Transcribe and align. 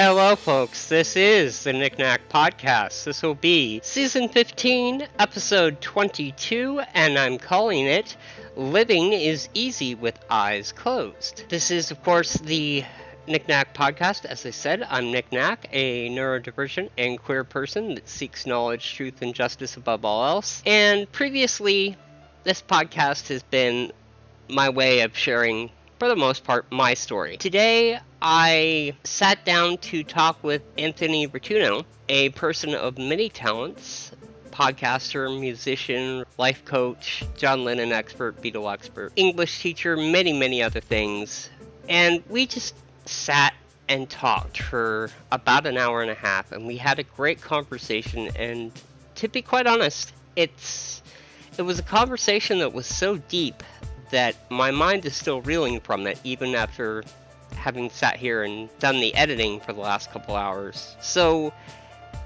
Hello, 0.00 0.36
folks. 0.36 0.88
This 0.88 1.16
is 1.16 1.64
the 1.64 1.72
Nicnac 1.72 2.18
Podcast. 2.30 3.02
This 3.02 3.20
will 3.20 3.34
be 3.34 3.80
season 3.82 4.28
15, 4.28 5.08
episode 5.18 5.80
22, 5.80 6.82
and 6.94 7.18
I'm 7.18 7.36
calling 7.36 7.84
it 7.84 8.16
Living 8.54 9.12
is 9.12 9.48
Easy 9.54 9.96
with 9.96 10.16
Eyes 10.30 10.70
Closed. 10.70 11.46
This 11.48 11.72
is, 11.72 11.90
of 11.90 12.00
course, 12.04 12.34
the 12.34 12.84
Nicnac 13.26 13.74
Podcast. 13.74 14.24
As 14.24 14.46
I 14.46 14.50
said, 14.50 14.86
I'm 14.88 15.06
Nicnac, 15.06 15.66
a 15.72 16.08
neurodivergent 16.10 16.90
and 16.96 17.20
queer 17.20 17.42
person 17.42 17.96
that 17.96 18.08
seeks 18.08 18.46
knowledge, 18.46 18.94
truth, 18.94 19.20
and 19.20 19.34
justice 19.34 19.76
above 19.76 20.04
all 20.04 20.24
else. 20.24 20.62
And 20.64 21.10
previously, 21.10 21.96
this 22.44 22.62
podcast 22.62 23.26
has 23.30 23.42
been 23.42 23.90
my 24.48 24.68
way 24.68 25.00
of 25.00 25.16
sharing 25.16 25.70
for 25.98 26.06
the 26.06 26.14
most 26.14 26.44
part, 26.44 26.70
my 26.70 26.94
story. 26.94 27.36
Today, 27.36 27.98
I 28.30 28.92
sat 29.04 29.46
down 29.46 29.78
to 29.78 30.04
talk 30.04 30.44
with 30.44 30.60
Antony 30.76 31.26
Rotunno, 31.26 31.86
a 32.10 32.28
person 32.28 32.74
of 32.74 32.98
many 32.98 33.30
talents 33.30 34.12
podcaster, 34.50 35.40
musician, 35.40 36.26
life 36.36 36.62
coach, 36.66 37.24
John 37.38 37.64
Lennon 37.64 37.90
expert, 37.90 38.42
Beatle 38.42 38.70
expert, 38.70 39.14
English 39.16 39.62
teacher, 39.62 39.96
many, 39.96 40.34
many 40.34 40.62
other 40.62 40.80
things. 40.80 41.48
And 41.88 42.22
we 42.28 42.46
just 42.46 42.74
sat 43.06 43.54
and 43.88 44.10
talked 44.10 44.60
for 44.60 45.08
about 45.32 45.66
an 45.66 45.78
hour 45.78 46.02
and 46.02 46.10
a 46.10 46.14
half, 46.14 46.52
and 46.52 46.66
we 46.66 46.76
had 46.76 46.98
a 46.98 47.04
great 47.04 47.40
conversation. 47.40 48.28
And 48.36 48.72
to 49.14 49.28
be 49.28 49.40
quite 49.40 49.66
honest, 49.66 50.12
it's 50.36 51.00
it 51.56 51.62
was 51.62 51.78
a 51.78 51.82
conversation 51.82 52.58
that 52.58 52.74
was 52.74 52.84
so 52.84 53.16
deep 53.16 53.62
that 54.10 54.36
my 54.50 54.70
mind 54.70 55.06
is 55.06 55.16
still 55.16 55.40
reeling 55.40 55.80
from 55.80 56.06
it, 56.06 56.20
even 56.24 56.54
after 56.54 57.04
having 57.58 57.90
sat 57.90 58.16
here 58.16 58.42
and 58.42 58.68
done 58.78 59.00
the 59.00 59.14
editing 59.14 59.60
for 59.60 59.72
the 59.72 59.80
last 59.80 60.10
couple 60.10 60.36
hours. 60.36 60.96
So 61.00 61.52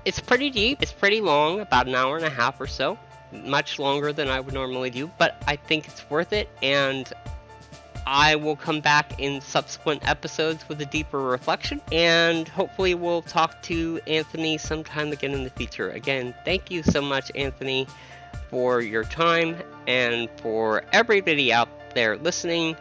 it's 0.05 0.21
pretty 0.21 0.51
deep, 0.51 0.83
it's 0.83 0.93
pretty 0.93 1.21
long, 1.21 1.61
about 1.61 1.87
an 1.87 1.95
hour 1.95 2.17
and 2.17 2.25
a 2.25 2.31
half 2.31 2.61
or 2.61 2.67
so, 2.67 2.99
much 3.33 3.79
longer 3.79 4.13
than 4.13 4.29
I 4.29 4.41
would 4.41 4.55
normally 4.55 4.91
do, 4.91 5.11
but 5.19 5.43
I 5.47 5.57
think 5.57 5.89
it's 5.89 6.09
worth 6.11 6.33
it, 6.33 6.49
and 6.63 7.11
I 8.07 8.35
will 8.37 8.57
come 8.57 8.81
back 8.81 9.19
in 9.21 9.41
subsequent 9.41 10.09
episodes 10.09 10.69
with 10.69 10.81
a 10.81 10.87
deeper 10.87 11.21
reflection, 11.21 11.81
and 11.93 12.49
hopefully 12.49 12.95
we'll 12.95 13.23
talk 13.23 13.63
to 13.63 14.01
Antony 14.07 14.59
sometime 14.59 15.13
again 15.13 15.33
in 15.33 15.45
the 15.45 15.51
future. 15.51 15.91
Again, 15.91 16.35
thank 16.45 16.71
you 16.71 16.83
so 16.83 17.01
much, 17.01 17.31
Antony 17.35 17.87
for 18.53 18.83
your 18.83 19.03
time 19.03 19.57
and 19.87 20.29
for 20.37 20.85
everybody 20.93 21.53
out 21.53 21.69
there 21.95 22.19
listening. 22.19 22.77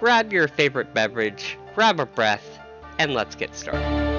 Grab 0.00 0.32
your 0.32 0.48
favorite 0.48 0.94
beverage, 0.94 1.58
grab 1.74 2.00
a 2.00 2.06
breath, 2.06 2.58
and 2.98 3.12
let's 3.12 3.34
get 3.34 3.54
started. 3.54 4.09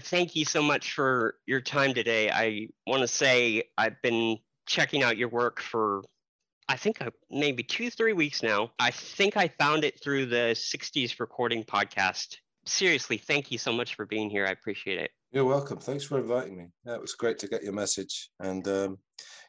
Thank 0.00 0.36
you 0.36 0.44
so 0.44 0.62
much 0.62 0.92
for 0.92 1.36
your 1.46 1.60
time 1.60 1.94
today. 1.94 2.30
I 2.30 2.68
want 2.86 3.02
to 3.02 3.08
say 3.08 3.64
I've 3.78 4.00
been 4.02 4.38
checking 4.66 5.02
out 5.02 5.16
your 5.16 5.28
work 5.28 5.60
for, 5.60 6.02
I 6.68 6.76
think, 6.76 7.00
uh, 7.00 7.10
maybe 7.30 7.62
two, 7.62 7.90
three 7.90 8.12
weeks 8.12 8.42
now. 8.42 8.70
I 8.78 8.90
think 8.90 9.36
I 9.36 9.48
found 9.48 9.84
it 9.84 10.02
through 10.02 10.26
the 10.26 10.54
60s 10.54 11.18
Recording 11.18 11.64
podcast. 11.64 12.36
Seriously, 12.66 13.16
thank 13.16 13.50
you 13.50 13.58
so 13.58 13.72
much 13.72 13.94
for 13.94 14.06
being 14.06 14.30
here. 14.30 14.46
I 14.46 14.50
appreciate 14.50 14.98
it. 14.98 15.10
You're 15.32 15.44
welcome. 15.44 15.78
Thanks 15.78 16.04
for 16.04 16.18
inviting 16.18 16.56
me. 16.56 16.66
Yeah, 16.84 16.94
it 16.94 17.00
was 17.00 17.14
great 17.14 17.38
to 17.40 17.48
get 17.48 17.62
your 17.62 17.72
message. 17.72 18.30
And 18.40 18.66
um, 18.68 18.98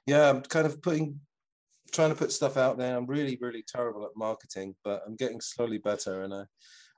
yeah, 0.06 0.30
I'm 0.30 0.42
kind 0.42 0.66
of 0.66 0.82
putting, 0.82 1.20
trying 1.92 2.10
to 2.10 2.16
put 2.16 2.32
stuff 2.32 2.58
out 2.58 2.78
there. 2.78 2.96
I'm 2.96 3.08
really, 3.08 3.38
really 3.42 3.64
terrible 3.68 4.06
at 4.06 4.12
marketing, 4.16 4.76
but 4.84 5.02
I'm 5.06 5.16
getting 5.16 5.42
slowly 5.42 5.80
better. 5.80 6.24
And 6.24 6.34
I, 6.34 6.44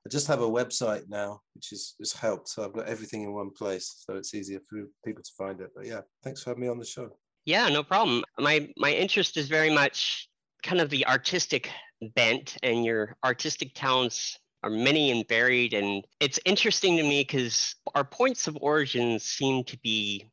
I 0.06 0.10
just 0.10 0.28
have 0.28 0.42
a 0.42 0.50
website 0.50 1.04
now, 1.08 1.40
which 1.56 1.70
has, 1.70 2.12
helped. 2.12 2.50
So 2.50 2.66
I've 2.66 2.74
got 2.74 2.88
everything 2.88 3.24
in 3.24 3.34
one 3.34 3.52
place, 3.52 4.04
so 4.06 4.16
it's 4.16 4.34
easier 4.34 4.60
for 4.70 4.84
people 5.06 5.24
to 5.24 5.32
find 5.38 5.62
it. 5.62 5.70
But 5.76 5.86
yeah, 5.86 6.02
thanks 6.24 6.44
for 6.44 6.50
having 6.50 6.64
me 6.64 6.68
on 6.68 6.78
the 6.78 6.86
show. 6.86 7.18
Yeah, 7.46 7.70
no 7.70 7.84
problem. 7.84 8.24
My 8.38 8.70
my 8.78 8.92
interest 8.92 9.38
is 9.38 9.48
very 9.48 9.70
much 9.70 10.30
kind 10.62 10.82
of 10.82 10.90
the 10.90 11.06
artistic 11.08 11.70
bent, 12.16 12.58
and 12.64 12.84
your 12.84 13.16
artistic 13.24 13.72
talents 13.76 14.38
are 14.64 14.70
many 14.70 15.12
and 15.12 15.28
varied. 15.28 15.74
And 15.74 16.06
it's 16.20 16.40
interesting 16.46 16.98
to 16.98 17.04
me 17.04 17.22
because 17.22 17.76
our 17.96 18.04
points 18.04 18.48
of 18.48 18.58
origin 18.62 19.20
seem 19.20 19.64
to 19.66 19.78
be 19.80 20.30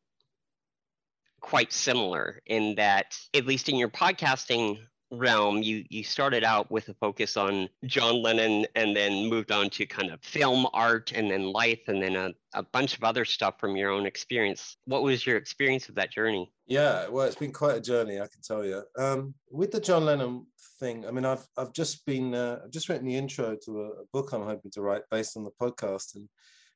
quite 1.41 1.72
similar 1.72 2.41
in 2.47 2.76
that, 2.76 3.16
at 3.34 3.47
least 3.47 3.69
in 3.69 3.76
your 3.76 3.88
podcasting 3.88 4.78
realm, 5.10 5.62
you 5.62 5.84
you 5.91 6.04
started 6.04 6.44
out 6.44 6.71
with 6.71 6.88
a 6.88 6.94
focus 6.94 7.37
on 7.37 7.69
John 7.84 8.22
Lennon 8.22 8.66
and 8.75 8.94
then 8.94 9.28
moved 9.28 9.50
on 9.50 9.71
to 9.71 9.87
kind 9.87 10.10
of 10.10 10.21
film 10.22 10.66
art 10.72 11.12
and 11.15 11.31
then 11.31 11.53
life 11.53 11.81
and 11.88 12.03
then 12.03 12.16
a, 12.16 12.32
a 12.54 12.62
bunch 12.62 12.97
of 12.97 13.04
other 13.04 13.25
stuff 13.25 13.59
from 13.59 13.76
your 13.76 13.91
own 13.91 14.06
experience. 14.06 14.76
What 14.84 15.03
was 15.03 15.26
your 15.26 15.37
experience 15.37 15.88
of 15.88 15.94
that 15.97 16.12
journey? 16.12 16.53
Yeah, 16.66 17.09
well, 17.09 17.26
it's 17.26 17.37
been 17.37 17.53
quite 17.53 17.76
a 17.76 17.81
journey, 17.81 18.16
I 18.20 18.28
can 18.28 18.43
tell 18.43 18.65
you. 18.65 18.82
Um, 18.97 19.34
with 19.50 19.72
the 19.72 19.81
John 19.81 20.04
Lennon 20.04 20.47
thing, 20.78 21.06
I 21.06 21.10
mean, 21.10 21.25
I've 21.25 21.47
I've 21.56 21.72
just 21.72 22.06
been 22.06 22.34
uh, 22.34 22.60
I've 22.65 22.70
just 22.70 22.88
written 22.88 23.06
the 23.06 23.16
intro 23.16 23.56
to 23.65 23.82
a, 23.82 23.87
a 23.87 24.04
book 24.12 24.32
I'm 24.32 24.44
hoping 24.44 24.70
to 24.72 24.82
write 24.82 25.03
based 25.10 25.37
on 25.37 25.44
the 25.44 25.53
podcast 25.60 26.15
and 26.15 26.28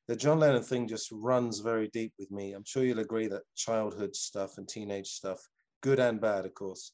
the 0.07 0.15
John 0.15 0.39
Lennon 0.39 0.61
thing 0.61 0.87
just 0.87 1.09
runs 1.11 1.59
very 1.59 1.87
deep 1.87 2.13
with 2.19 2.29
me. 2.29 2.53
I'm 2.53 2.65
sure 2.65 2.83
you'll 2.83 2.99
agree 2.99 3.27
that 3.27 3.41
childhood 3.55 4.15
stuff 4.15 4.57
and 4.57 4.67
teenage 4.67 5.07
stuff, 5.07 5.39
good 5.81 5.99
and 5.99 6.21
bad, 6.21 6.45
of 6.45 6.53
course, 6.53 6.91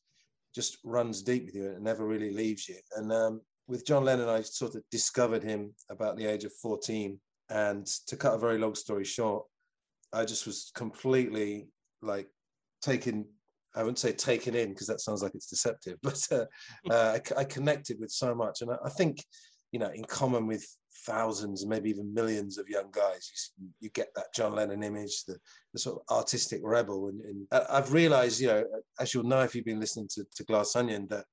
just 0.53 0.77
runs 0.83 1.21
deep 1.21 1.45
with 1.45 1.55
you 1.55 1.71
and 1.71 1.83
never 1.83 2.05
really 2.05 2.31
leaves 2.31 2.67
you. 2.67 2.75
And 2.95 3.11
um, 3.11 3.41
with 3.67 3.85
John 3.85 4.03
Lennon, 4.03 4.29
I 4.29 4.41
sort 4.41 4.75
of 4.75 4.83
discovered 4.91 5.43
him 5.43 5.73
about 5.89 6.17
the 6.17 6.25
age 6.25 6.43
of 6.43 6.53
14. 6.61 7.19
And 7.49 7.85
to 8.07 8.15
cut 8.15 8.33
a 8.33 8.39
very 8.39 8.57
long 8.57 8.75
story 8.75 9.05
short, 9.05 9.45
I 10.13 10.25
just 10.25 10.45
was 10.45 10.71
completely 10.75 11.67
like 12.01 12.27
taken, 12.81 13.25
I 13.75 13.79
wouldn't 13.79 13.99
say 13.99 14.11
taken 14.11 14.55
in 14.55 14.69
because 14.69 14.87
that 14.87 15.01
sounds 15.01 15.23
like 15.23 15.35
it's 15.35 15.49
deceptive, 15.49 15.97
but 16.03 16.27
uh, 16.31 16.45
uh, 16.89 17.17
I, 17.17 17.39
I, 17.39 17.43
connected 17.45 17.97
with 17.99 18.11
so 18.11 18.35
much. 18.35 18.61
And 18.61 18.71
I, 18.71 18.77
I 18.85 18.89
think, 18.89 19.23
you 19.71 19.79
know, 19.79 19.91
in 19.93 20.03
common 20.03 20.47
with 20.47 20.65
thousands, 21.05 21.65
maybe 21.65 21.89
even 21.89 22.13
millions 22.13 22.57
of 22.57 22.69
young 22.69 22.89
guys. 22.91 23.51
You, 23.57 23.69
you 23.79 23.89
get 23.89 24.09
that 24.15 24.33
John 24.33 24.55
Lennon 24.55 24.83
image, 24.83 25.23
the, 25.25 25.37
the 25.73 25.79
sort 25.79 26.01
of 26.01 26.15
artistic 26.15 26.61
rebel. 26.63 27.09
And, 27.09 27.21
and, 27.21 27.47
I've 27.69 27.93
realized, 27.93 28.39
you 28.39 28.47
know, 28.47 28.63
as 28.99 29.13
you'll 29.13 29.23
know 29.23 29.41
if 29.41 29.55
you've 29.55 29.65
been 29.65 29.79
listening 29.79 30.09
to, 30.15 30.25
to 30.35 30.43
Glass 30.43 30.75
Onion, 30.75 31.07
that 31.09 31.25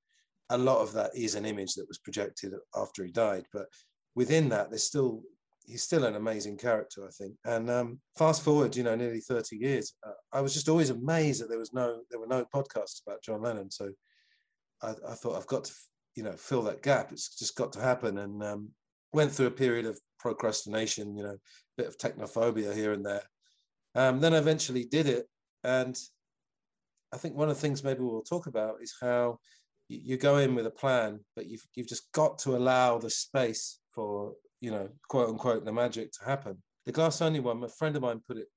a 0.50 0.58
lot 0.58 0.78
of 0.78 0.92
that 0.94 1.10
is 1.14 1.34
an 1.34 1.44
image 1.44 1.74
that 1.74 1.88
was 1.88 1.98
projected 1.98 2.54
after 2.76 3.04
he 3.04 3.12
died. 3.12 3.44
But 3.52 3.66
within 4.14 4.48
that, 4.50 4.70
there's 4.70 4.84
still 4.84 5.22
he's 5.68 5.82
still 5.82 6.04
an 6.04 6.16
amazing 6.16 6.56
character, 6.56 7.06
I 7.06 7.10
think. 7.10 7.34
And 7.44 7.68
um, 7.68 8.00
fast 8.16 8.42
forward, 8.42 8.74
you 8.74 8.82
know, 8.82 8.94
nearly 8.94 9.20
30 9.20 9.56
years, 9.56 9.92
uh, 10.06 10.12
I 10.32 10.40
was 10.40 10.54
just 10.54 10.68
always 10.68 10.88
amazed 10.88 11.42
that 11.42 11.50
there 11.50 11.58
was 11.58 11.74
no 11.74 12.00
there 12.10 12.20
were 12.20 12.26
no 12.26 12.46
podcasts 12.54 13.02
about 13.06 13.22
John 13.22 13.42
Lennon. 13.42 13.70
So 13.70 13.90
I, 14.82 14.94
I 15.06 15.14
thought 15.14 15.36
I've 15.36 15.46
got 15.46 15.64
to 15.64 15.72
you 16.14 16.22
know 16.22 16.32
fill 16.32 16.62
that 16.62 16.82
gap. 16.82 17.12
It's 17.12 17.36
just 17.36 17.56
got 17.56 17.72
to 17.72 17.80
happen. 17.80 18.18
And 18.18 18.42
um, 18.42 18.70
went 19.12 19.32
through 19.32 19.46
a 19.46 19.50
period 19.50 19.86
of 19.86 19.98
procrastination, 20.18 21.16
you 21.16 21.22
know, 21.22 21.30
a 21.30 21.38
bit 21.76 21.86
of 21.86 21.98
technophobia 21.98 22.74
here 22.74 22.92
and 22.92 23.04
there. 23.04 23.22
Um, 23.94 24.20
then 24.20 24.34
I 24.34 24.38
eventually 24.38 24.84
did 24.84 25.06
it. 25.06 25.26
And 25.64 25.98
I 27.12 27.16
think 27.16 27.34
one 27.34 27.48
of 27.48 27.56
the 27.56 27.60
things 27.60 27.82
maybe 27.82 28.00
we'll 28.00 28.22
talk 28.22 28.46
about 28.46 28.76
is 28.80 28.94
how 29.00 29.38
you, 29.88 30.18
go 30.18 30.36
in 30.36 30.54
with 30.54 30.66
a 30.66 30.70
plan, 30.70 31.20
but 31.34 31.46
you've, 31.46 31.66
you've 31.74 31.88
just 31.88 32.12
got 32.12 32.38
to 32.40 32.56
allow 32.56 32.98
the 32.98 33.08
space 33.08 33.78
for, 33.92 34.34
you 34.60 34.70
know, 34.70 34.88
quote 35.08 35.30
unquote, 35.30 35.64
the 35.64 35.72
magic 35.72 36.12
to 36.12 36.24
happen. 36.24 36.62
The 36.84 36.92
Glass 36.92 37.20
Onion 37.20 37.44
one, 37.44 37.64
a 37.64 37.68
friend 37.68 37.96
of 37.96 38.02
mine 38.02 38.20
put 38.26 38.36
it 38.36 38.48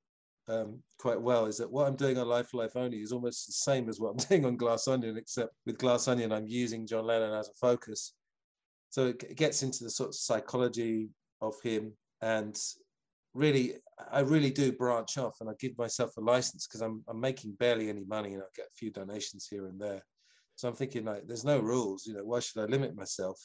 um, 0.49 0.79
quite 0.99 1.21
well 1.21 1.45
is 1.45 1.57
that 1.57 1.71
what 1.71 1.87
I'm 1.87 1.95
doing 1.95 2.17
on 2.17 2.27
Life 2.27 2.53
Life 2.53 2.75
Only 2.75 2.97
is 2.97 3.11
almost 3.11 3.47
the 3.47 3.53
same 3.53 3.87
as 3.87 3.99
what 3.99 4.09
I'm 4.09 4.17
doing 4.29 4.45
on 4.45 4.57
Glass 4.57 4.87
Onion, 4.87 5.17
except 5.17 5.53
with 5.65 5.77
Glass 5.77 6.07
Onion, 6.07 6.31
I'm 6.31 6.47
using 6.47 6.85
John 6.85 7.05
Lennon 7.05 7.33
as 7.33 7.47
a 7.47 7.53
focus 7.53 8.13
so 8.91 9.07
it 9.07 9.35
gets 9.35 9.63
into 9.63 9.83
the 9.83 9.89
sort 9.89 10.09
of 10.09 10.15
psychology 10.15 11.09
of 11.41 11.59
him 11.63 11.91
and 12.21 12.55
really 13.33 13.73
i 14.11 14.19
really 14.19 14.51
do 14.51 14.71
branch 14.71 15.17
off 15.17 15.37
and 15.41 15.49
i 15.49 15.53
give 15.59 15.75
myself 15.77 16.11
a 16.17 16.21
license 16.21 16.67
because 16.67 16.81
I'm, 16.81 17.03
I'm 17.07 17.19
making 17.19 17.53
barely 17.53 17.89
any 17.89 18.03
money 18.05 18.33
and 18.33 18.43
i 18.43 18.45
get 18.55 18.67
a 18.67 18.77
few 18.77 18.91
donations 18.91 19.47
here 19.49 19.65
and 19.65 19.81
there 19.81 20.03
so 20.55 20.67
i'm 20.67 20.75
thinking 20.75 21.05
like 21.05 21.25
there's 21.25 21.45
no 21.45 21.59
rules 21.59 22.05
you 22.05 22.13
know 22.13 22.25
why 22.25 22.39
should 22.39 22.61
i 22.61 22.65
limit 22.65 22.95
myself 22.95 23.39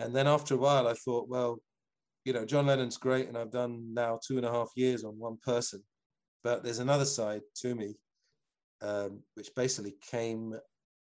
And 0.00 0.14
then 0.14 0.26
after 0.26 0.54
a 0.54 0.58
while, 0.58 0.88
I 0.88 0.94
thought, 0.94 1.28
well, 1.28 1.58
you 2.24 2.32
know, 2.32 2.44
John 2.44 2.66
Lennon's 2.66 2.96
great, 2.96 3.28
and 3.28 3.36
I've 3.36 3.50
done 3.50 3.94
now 3.94 4.18
two 4.26 4.36
and 4.36 4.46
a 4.46 4.50
half 4.50 4.70
years 4.76 5.04
on 5.04 5.18
one 5.18 5.38
person. 5.42 5.82
But 6.42 6.62
there's 6.62 6.78
another 6.80 7.04
side 7.04 7.42
to 7.62 7.74
me, 7.74 7.96
um, 8.82 9.22
which 9.34 9.54
basically 9.54 9.96
came 10.10 10.54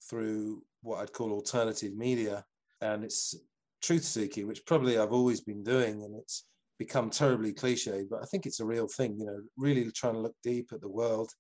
through 0.10 0.64
what 0.82 1.00
I'd 1.00 1.14
call 1.14 1.32
alternative 1.32 1.96
media, 1.96 2.46
and 2.84 3.04
it's 3.04 3.36
truth 3.82 4.04
seeking, 4.04 4.48
which 4.48 4.66
probably 4.66 4.98
I've 4.98 5.14
always 5.14 5.42
been 5.42 5.64
doing, 5.64 6.04
and 6.04 6.16
it's 6.16 6.46
become 6.78 7.10
terribly 7.10 7.54
cliche, 7.54 8.06
but 8.10 8.22
I 8.22 8.26
think 8.26 8.46
it's 8.46 8.60
a 8.60 8.66
real 8.66 8.88
thing. 8.88 9.18
You 9.18 9.26
know, 9.26 9.40
really 9.58 9.90
trying 9.92 10.14
to 10.14 10.20
look 10.20 10.36
deep 10.44 10.70
at 10.74 10.82
the 10.82 10.90
world, 10.90 11.32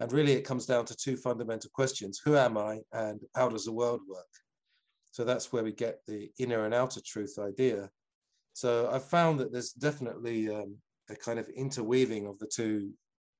and 0.00 0.12
really 0.12 0.32
it 0.32 0.46
comes 0.46 0.66
down 0.66 0.86
to 0.86 0.96
two 0.96 1.16
fundamental 1.16 1.70
questions: 1.74 2.20
Who 2.24 2.36
am 2.36 2.56
I, 2.56 2.80
and 2.92 3.20
how 3.34 3.48
does 3.48 3.64
the 3.64 3.72
world 3.72 4.00
work? 4.08 4.32
So 5.10 5.24
that's 5.24 5.52
where 5.52 5.62
we 5.62 5.72
get 5.72 6.00
the 6.06 6.30
inner 6.38 6.64
and 6.64 6.72
outer 6.72 7.00
truth 7.04 7.38
idea. 7.38 7.90
So 8.54 8.88
I've 8.90 9.04
found 9.04 9.40
that 9.40 9.52
there's 9.52 9.72
definitely 9.72 10.48
um, 10.48 10.76
a 11.10 11.16
kind 11.16 11.38
of 11.38 11.48
interweaving 11.50 12.26
of 12.26 12.38
the 12.38 12.46
two, 12.46 12.92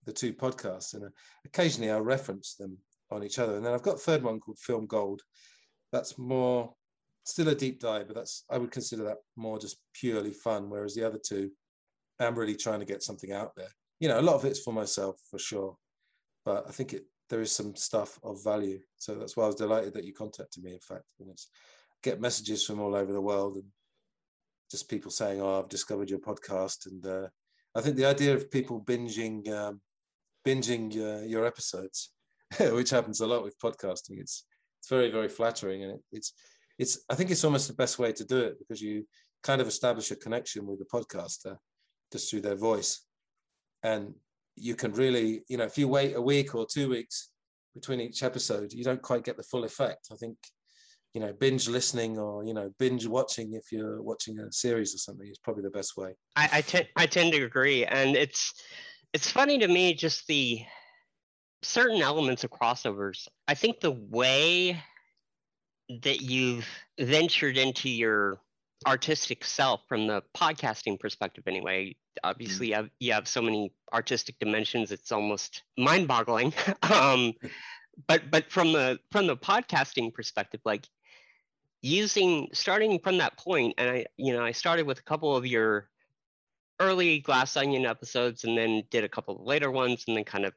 the 0.05 0.13
two 0.13 0.35
podcasts, 0.35 0.95
and 0.95 1.05
uh, 1.05 1.09
occasionally 1.47 1.91
I 1.91 1.99
reference 1.99 2.57
them 2.57 2.77
on 3.11 3.25
each 3.25 3.39
other. 3.39 3.57
And 3.57 3.65
then 3.65 3.73
I've 3.73 3.83
got 3.83 3.97
a 3.97 3.99
third 4.07 4.23
one 4.23 4.41
called 4.41 4.59
Film 4.59 4.87
Gold. 4.87 5.23
That's 5.93 6.19
more 6.19 6.75
still 7.25 7.49
a 7.49 7.55
deep 7.55 7.81
dive, 7.81 8.07
but 8.07 8.17
that's 8.17 8.45
I 8.51 8.59
would 8.59 8.71
consider 8.71 9.05
that 9.05 9.19
more 9.37 9.59
just 9.59 9.79
purely 9.95 10.33
fun. 10.33 10.69
Whereas 10.69 10.95
the 10.95 11.07
other 11.07 11.19
two, 11.19 11.51
I'm 12.19 12.39
really 12.39 12.57
trying 12.57 12.81
to 12.81 12.87
get 12.87 13.03
something 13.03 13.33
out 13.33 13.53
there. 13.57 13.71
You 14.01 14.09
know, 14.09 14.19
a 14.19 14.23
lot 14.23 14.35
of 14.35 14.45
it's 14.45 14.61
for 14.61 14.73
myself 14.73 15.17
for 15.31 15.39
sure, 15.39 15.77
but 16.45 16.67
I 16.69 16.73
think 16.73 16.93
it 16.93 17.05
there 17.31 17.41
is 17.41 17.53
some 17.53 17.75
stuff 17.77 18.19
of 18.23 18.45
value. 18.45 18.79
So 18.99 19.15
that's 19.15 19.37
why 19.37 19.45
I 19.45 19.47
was 19.47 19.57
delighted 19.57 19.95
that 19.95 20.05
you 20.05 20.13
contacted 20.13 20.63
me. 20.63 20.73
In 20.73 20.81
fact, 20.81 21.05
and 21.21 21.31
it's 21.31 21.49
get 22.03 22.21
messages 22.21 22.65
from 22.65 22.81
all 22.81 22.95
over 22.95 23.13
the 23.13 23.21
world 23.21 23.57
and 23.57 23.65
just 24.71 24.89
people 24.89 25.11
saying, 25.11 25.41
"Oh, 25.41 25.61
I've 25.61 25.69
discovered 25.69 26.11
your 26.11 26.19
podcast," 26.19 26.87
and 26.87 27.07
uh, 27.07 27.29
I 27.75 27.81
think 27.81 27.97
the 27.97 28.07
idea 28.07 28.35
of 28.35 28.51
people 28.51 28.81
binging 28.81 29.49
um, 29.49 29.81
binging 30.47 30.95
uh, 30.97 31.25
your 31.25 31.47
episodes, 31.47 32.11
which 32.61 32.91
happens 32.91 33.21
a 33.21 33.27
lot 33.27 33.45
with 33.45 33.59
podcasting, 33.59 34.19
it's 34.19 34.45
it's 34.81 34.89
very 34.89 35.11
very 35.11 35.29
flattering, 35.29 35.85
and 35.85 35.93
it, 35.93 36.01
it's 36.11 36.33
it's 36.79 37.01
I 37.11 37.15
think 37.15 37.31
it's 37.31 37.45
almost 37.45 37.69
the 37.69 37.75
best 37.75 37.99
way 37.99 38.13
to 38.13 38.25
do 38.25 38.39
it 38.39 38.59
because 38.59 38.81
you 38.81 39.07
kind 39.43 39.61
of 39.61 39.69
establish 39.69 40.11
a 40.11 40.17
connection 40.17 40.67
with 40.67 40.79
the 40.79 40.85
podcaster 40.85 41.57
just 42.13 42.31
through 42.31 42.43
their 42.43 42.57
voice, 42.57 43.05
and 43.83 44.15
you 44.57 44.75
can 44.75 44.93
really, 44.93 45.43
you 45.49 45.57
know, 45.57 45.65
if 45.65 45.79
you 45.79 45.89
wait 45.89 46.15
a 46.15 46.21
week 46.21 46.55
or 46.55 46.67
two 46.67 46.89
weeks 46.89 47.31
between 47.75 48.01
each 48.01 48.23
episode, 48.23 48.73
you 48.73 48.85
don't 48.85 49.03
quite 49.03 49.25
get 49.25 49.37
the 49.37 49.43
full 49.43 49.65
effect. 49.65 50.09
I 50.13 50.17
think, 50.17 50.37
you 51.15 51.21
know, 51.21 51.33
binge 51.33 51.69
listening 51.69 52.19
or 52.19 52.45
you 52.45 52.55
know, 52.55 52.71
binge 52.79 53.07
watching 53.07 53.55
if 53.55 53.73
you're 53.73 54.03
watching 54.03 54.39
a 54.39 54.53
series 54.53 54.95
or 54.95 54.99
something 54.99 55.29
is 55.29 55.39
probably 55.39 55.63
the 55.63 55.71
best 55.71 55.97
way. 55.97 56.15
I 56.37 56.49
I, 56.53 56.61
te- 56.61 56.91
I 56.97 57.07
tend 57.07 57.33
to 57.33 57.45
agree, 57.45 57.85
and 57.85 58.17
it's 58.17 58.53
it's 59.13 59.31
funny 59.31 59.59
to 59.59 59.69
me 59.69 59.95
just 59.95 60.27
the 60.27 60.63
certain 61.63 62.03
elements 62.03 62.45
of 62.45 62.51
crossovers. 62.51 63.29
I 63.47 63.55
think 63.55 63.81
the 63.81 63.93
way 63.93 64.83
that 66.03 66.23
you've 66.23 66.67
ventured 66.99 67.57
into 67.57 67.89
your 67.89 68.41
artistic 68.87 69.45
self 69.45 69.83
from 69.89 70.07
the 70.07 70.23
podcasting 70.37 70.99
perspective 70.99 71.45
anyway. 71.47 71.95
Obviously 72.25 72.69
you 72.69 72.75
have, 72.75 72.91
you 72.99 73.13
have 73.13 73.29
so 73.29 73.41
many 73.41 73.73
artistic 73.93 74.39
dimensions 74.39 74.91
it's 74.93 75.13
almost 75.13 75.63
mind-boggling. 75.79 76.53
Um, 76.83 77.35
but 78.07 78.31
but 78.31 78.51
from 78.51 78.73
the 78.73 78.99
from 79.11 79.27
the 79.27 79.37
podcasting 79.37 80.13
perspective 80.13 80.61
like 80.65 80.87
using 81.83 82.49
starting 82.53 82.99
from 82.99 83.19
that 83.19 83.37
point 83.37 83.75
and 83.79 83.91
i 83.91 84.07
you 84.17 84.33
know 84.33 84.45
i 84.45 84.53
started 84.53 84.87
with 84.87 84.99
a 84.99 85.03
couple 85.03 85.37
of 85.37 85.47
your 85.47 85.89
early 86.81 87.21
glass 87.21 87.57
onion 87.57 87.87
episodes 87.87 88.45
and 88.45 88.57
then 88.57 88.83
did 88.91 89.05
a 89.05 89.09
couple 89.09 89.37
of 89.37 89.47
later 89.47 89.71
ones 89.71 90.05
and 90.07 90.17
then 90.17 90.25
kind 90.25 90.45
of 90.45 90.53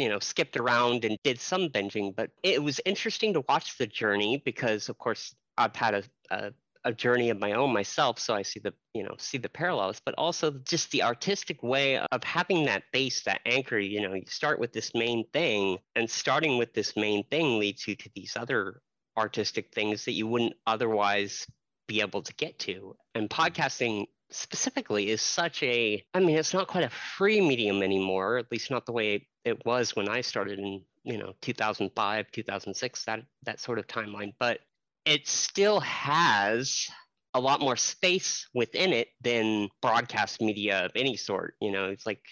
you 0.00 0.08
know 0.08 0.18
skipped 0.18 0.56
around 0.56 1.04
and 1.04 1.18
did 1.22 1.38
some 1.38 1.68
binging 1.68 2.14
but 2.16 2.30
it 2.42 2.62
was 2.62 2.80
interesting 2.84 3.34
to 3.34 3.44
watch 3.48 3.76
the 3.78 3.86
journey 3.86 4.42
because 4.44 4.88
of 4.88 4.98
course 4.98 5.34
i've 5.58 5.76
had 5.76 5.94
a, 5.94 6.02
a 6.30 6.52
a 6.84 6.92
journey 6.92 7.28
of 7.28 7.38
my 7.38 7.52
own 7.52 7.72
myself 7.72 8.18
so 8.18 8.34
i 8.34 8.40
see 8.40 8.58
the 8.60 8.72
you 8.94 9.02
know 9.02 9.14
see 9.18 9.36
the 9.36 9.48
parallels 9.48 10.00
but 10.04 10.14
also 10.16 10.50
just 10.64 10.90
the 10.92 11.02
artistic 11.02 11.62
way 11.62 11.98
of 11.98 12.24
having 12.24 12.64
that 12.64 12.82
base 12.90 13.22
that 13.22 13.40
anchor 13.44 13.78
you 13.78 14.00
know 14.00 14.14
you 14.14 14.22
start 14.26 14.58
with 14.58 14.72
this 14.72 14.92
main 14.94 15.24
thing 15.32 15.76
and 15.94 16.08
starting 16.08 16.56
with 16.56 16.72
this 16.72 16.96
main 16.96 17.22
thing 17.24 17.58
leads 17.58 17.86
you 17.86 17.94
to 17.94 18.08
these 18.14 18.34
other 18.34 18.80
artistic 19.18 19.74
things 19.74 20.06
that 20.06 20.12
you 20.12 20.26
wouldn't 20.26 20.54
otherwise 20.66 21.46
be 21.86 22.00
able 22.00 22.22
to 22.22 22.32
get 22.34 22.58
to 22.58 22.96
and 23.14 23.28
mm. 23.28 23.36
podcasting 23.36 24.06
specifically 24.30 25.10
is 25.10 25.20
such 25.20 25.62
a 25.62 26.04
i 26.14 26.20
mean 26.20 26.36
it's 26.36 26.54
not 26.54 26.68
quite 26.68 26.84
a 26.84 26.90
free 26.90 27.40
medium 27.40 27.82
anymore 27.82 28.38
at 28.38 28.50
least 28.52 28.70
not 28.70 28.86
the 28.86 28.92
way 28.92 29.26
it 29.44 29.64
was 29.66 29.96
when 29.96 30.08
i 30.08 30.20
started 30.20 30.58
in 30.58 30.82
you 31.02 31.18
know 31.18 31.32
2005 31.42 32.30
2006 32.30 33.04
that 33.04 33.20
that 33.42 33.58
sort 33.58 33.78
of 33.78 33.86
timeline 33.86 34.32
but 34.38 34.60
it 35.04 35.26
still 35.26 35.80
has 35.80 36.88
a 37.34 37.40
lot 37.40 37.60
more 37.60 37.76
space 37.76 38.48
within 38.54 38.92
it 38.92 39.08
than 39.20 39.68
broadcast 39.80 40.40
media 40.40 40.84
of 40.84 40.92
any 40.96 41.16
sort. 41.16 41.54
You 41.60 41.70
know, 41.72 41.86
it's 41.86 42.06
like 42.06 42.22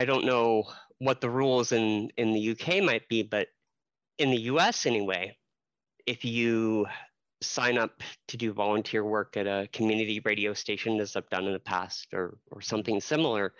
I 0.00 0.04
don't 0.04 0.24
know 0.24 0.64
what 0.98 1.20
the 1.20 1.30
rules 1.30 1.72
in 1.72 2.10
in 2.16 2.32
the 2.32 2.50
UK 2.50 2.82
might 2.82 3.08
be, 3.08 3.22
but 3.22 3.48
in 4.18 4.30
the 4.30 4.42
US 4.42 4.86
anyway, 4.86 5.36
if 6.06 6.24
you 6.24 6.86
sign 7.52 7.78
up 7.78 8.02
to 8.28 8.36
do 8.36 8.52
volunteer 8.52 9.04
work 9.04 9.36
at 9.36 9.46
a 9.46 9.68
community 9.72 10.20
radio 10.24 10.54
station, 10.54 11.00
as 11.00 11.16
I've 11.16 11.28
done 11.30 11.46
in 11.46 11.52
the 11.52 11.58
past, 11.58 12.08
or 12.12 12.38
or 12.50 12.60
something 12.60 13.00
similar, 13.00 13.54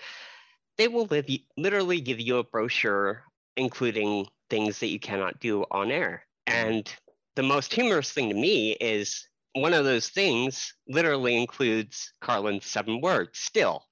they 0.76 0.88
will 0.88 1.06
live, 1.06 1.26
literally 1.56 2.00
give 2.00 2.20
you 2.20 2.38
a 2.38 2.44
brochure 2.44 3.24
including 3.56 4.26
things 4.50 4.80
that 4.80 4.88
you 4.88 4.98
cannot 4.98 5.40
do 5.40 5.64
on 5.70 5.90
air. 5.90 6.24
Mm-hmm. 6.48 6.68
And 6.68 6.94
the 7.36 7.42
most 7.42 7.72
humorous 7.72 8.12
thing 8.12 8.28
to 8.28 8.34
me 8.34 8.72
is 8.72 9.26
one 9.54 9.72
of 9.72 9.84
those 9.84 10.08
things 10.08 10.74
literally 10.88 11.36
includes 11.36 12.12
Carlin's 12.20 12.66
seven 12.66 13.00
words 13.00 13.38
still. 13.38 13.84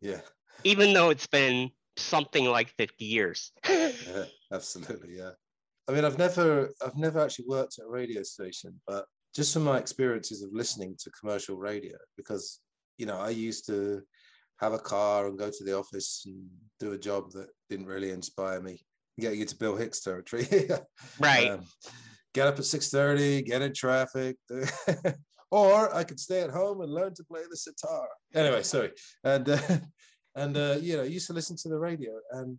Yeah. 0.00 0.20
Even 0.64 0.92
though 0.92 1.10
it's 1.10 1.26
been 1.26 1.70
something 1.96 2.46
like 2.46 2.68
50 2.76 3.04
years. 3.04 3.52
yeah, 3.68 4.24
absolutely. 4.52 5.16
Yeah. 5.18 5.32
I 5.88 5.92
mean, 5.92 6.04
I've 6.04 6.18
never, 6.18 6.70
I've 6.84 6.96
never 6.96 7.20
actually 7.20 7.46
worked 7.48 7.78
at 7.78 7.84
a 7.84 7.88
radio 7.88 8.22
station, 8.22 8.80
but 8.86 9.06
just 9.34 9.52
from 9.52 9.64
my 9.64 9.78
experiences 9.78 10.42
of 10.42 10.50
listening 10.52 10.96
to 11.02 11.10
commercial 11.10 11.56
radio, 11.56 11.96
because, 12.16 12.60
you 12.98 13.06
know, 13.06 13.18
I 13.18 13.30
used 13.30 13.66
to 13.66 14.02
have 14.60 14.72
a 14.72 14.78
car 14.78 15.26
and 15.26 15.38
go 15.38 15.50
to 15.50 15.64
the 15.64 15.76
office 15.76 16.22
and 16.26 16.46
do 16.78 16.92
a 16.92 16.98
job 16.98 17.32
that 17.32 17.48
didn't 17.68 17.86
really 17.86 18.10
inspire 18.10 18.60
me, 18.60 18.80
getting 19.18 19.40
into 19.40 19.56
Bill 19.56 19.76
Hicks 19.76 20.00
territory. 20.00 20.46
right. 21.20 21.50
Um, 21.50 21.64
get 22.34 22.46
up 22.46 22.54
at 22.54 22.60
6.30, 22.60 23.46
get 23.46 23.62
in 23.62 23.72
traffic. 23.74 24.36
or 25.50 25.94
I 25.94 26.04
could 26.04 26.20
stay 26.20 26.40
at 26.40 26.50
home 26.50 26.80
and 26.80 26.92
learn 26.92 27.14
to 27.14 27.24
play 27.24 27.42
the 27.48 27.56
sitar. 27.56 28.08
Anyway, 28.34 28.62
sorry. 28.62 28.92
And, 29.24 29.48
uh, 29.48 29.58
and 30.34 30.56
uh, 30.56 30.76
you 30.80 30.96
know, 30.96 31.02
I 31.02 31.06
used 31.06 31.26
to 31.26 31.34
listen 31.34 31.56
to 31.56 31.68
the 31.68 31.78
radio 31.78 32.12
and 32.30 32.58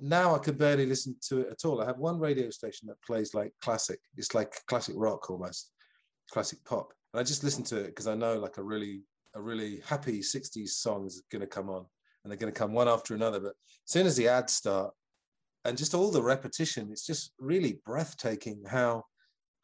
now 0.00 0.34
I 0.34 0.38
could 0.38 0.58
barely 0.58 0.86
listen 0.86 1.16
to 1.28 1.40
it 1.40 1.48
at 1.50 1.64
all. 1.64 1.80
I 1.80 1.86
have 1.86 1.98
one 1.98 2.18
radio 2.18 2.50
station 2.50 2.88
that 2.88 3.02
plays 3.02 3.34
like 3.34 3.52
classic. 3.62 3.98
It's 4.16 4.34
like 4.34 4.54
classic 4.66 4.94
rock 4.96 5.30
almost, 5.30 5.70
classic 6.30 6.58
pop. 6.64 6.92
And 7.12 7.20
I 7.20 7.24
just 7.24 7.44
listen 7.44 7.64
to 7.64 7.78
it 7.78 7.88
because 7.88 8.06
I 8.06 8.14
know 8.14 8.38
like 8.38 8.58
a 8.58 8.62
really, 8.62 9.02
a 9.34 9.40
really 9.40 9.80
happy 9.86 10.20
60s 10.20 10.68
song 10.68 11.06
is 11.06 11.22
going 11.30 11.40
to 11.40 11.46
come 11.46 11.68
on 11.68 11.84
and 12.24 12.30
they're 12.30 12.38
going 12.38 12.52
to 12.52 12.58
come 12.58 12.72
one 12.72 12.88
after 12.88 13.14
another. 13.14 13.40
But 13.40 13.54
as 13.86 13.92
soon 13.92 14.06
as 14.06 14.16
the 14.16 14.28
ads 14.28 14.54
start, 14.54 14.92
and 15.64 15.78
just 15.78 15.94
all 15.94 16.10
the 16.10 16.22
repetition 16.22 16.88
it's 16.90 17.06
just 17.06 17.32
really 17.38 17.80
breathtaking 17.84 18.62
how 18.66 19.04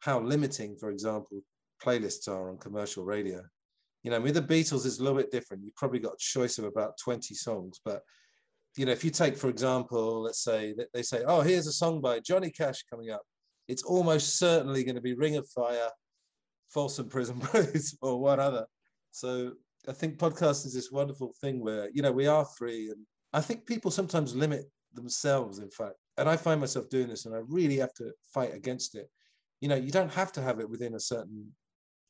how 0.01 0.19
limiting 0.19 0.75
for 0.77 0.89
example 0.89 1.41
playlists 1.83 2.27
are 2.27 2.49
on 2.49 2.57
commercial 2.57 3.03
radio 3.03 3.41
you 4.03 4.11
know 4.11 4.19
with 4.19 4.35
the 4.35 4.41
beatles 4.41 4.85
it's 4.85 4.99
a 4.99 5.03
little 5.03 5.17
bit 5.17 5.31
different 5.31 5.63
you've 5.63 5.75
probably 5.75 5.99
got 5.99 6.13
a 6.13 6.17
choice 6.19 6.57
of 6.57 6.65
about 6.65 6.97
20 7.03 7.33
songs 7.33 7.79
but 7.83 8.01
you 8.77 8.85
know 8.85 8.91
if 8.91 9.03
you 9.03 9.11
take 9.11 9.37
for 9.37 9.49
example 9.49 10.21
let's 10.21 10.43
say 10.43 10.73
that 10.73 10.87
they 10.93 11.01
say 11.01 11.23
oh 11.25 11.41
here's 11.41 11.67
a 11.67 11.71
song 11.71 11.99
by 12.01 12.19
johnny 12.19 12.49
cash 12.49 12.83
coming 12.89 13.09
up 13.09 13.21
it's 13.67 13.83
almost 13.83 14.37
certainly 14.37 14.83
going 14.83 14.95
to 14.95 15.01
be 15.01 15.13
ring 15.13 15.35
of 15.35 15.47
fire 15.49 15.89
folsom 16.69 17.07
prison 17.07 17.39
blues 17.51 17.97
or 18.01 18.19
one 18.19 18.39
other 18.39 18.65
so 19.11 19.51
i 19.87 19.91
think 19.91 20.17
podcast 20.17 20.65
is 20.65 20.73
this 20.73 20.91
wonderful 20.91 21.33
thing 21.41 21.59
where 21.59 21.89
you 21.93 22.01
know 22.01 22.11
we 22.11 22.27
are 22.27 22.45
free 22.57 22.89
and 22.89 23.05
i 23.33 23.41
think 23.41 23.65
people 23.65 23.91
sometimes 23.91 24.35
limit 24.35 24.65
themselves, 24.93 25.59
in 25.59 25.69
fact. 25.69 25.95
And 26.17 26.29
I 26.29 26.37
find 26.37 26.59
myself 26.59 26.89
doing 26.89 27.07
this, 27.07 27.25
and 27.25 27.35
I 27.35 27.39
really 27.47 27.77
have 27.77 27.93
to 27.95 28.11
fight 28.33 28.53
against 28.53 28.95
it. 28.95 29.09
You 29.61 29.69
know, 29.69 29.75
you 29.75 29.91
don't 29.91 30.11
have 30.11 30.31
to 30.33 30.41
have 30.41 30.59
it 30.59 30.69
within 30.69 30.95
a 30.95 30.99
certain 30.99 31.51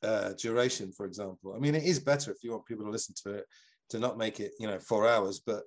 uh, 0.04 0.34
duration, 0.38 0.92
for 0.92 1.06
example. 1.06 1.54
I 1.56 1.60
mean, 1.60 1.76
it 1.76 1.84
is 1.84 2.00
better 2.00 2.32
if 2.32 2.44
you 2.44 2.52
want 2.52 2.66
people 2.66 2.86
to 2.86 2.92
listen 2.92 3.16
to 3.24 3.36
it 3.36 3.46
to 3.90 4.00
not 4.00 4.18
make 4.18 4.40
it, 4.40 4.52
you 4.60 4.68
know, 4.68 4.80
four 4.80 5.08
hours. 5.08 5.42
But 5.46 5.64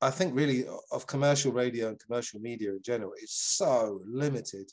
I 0.00 0.10
think 0.10 0.34
really 0.34 0.64
of 0.92 1.06
commercial 1.06 1.52
radio 1.52 1.88
and 1.88 2.00
commercial 2.00 2.40
media 2.40 2.70
in 2.70 2.82
general, 2.82 3.12
it's 3.16 3.56
so 3.56 4.00
limited. 4.06 4.70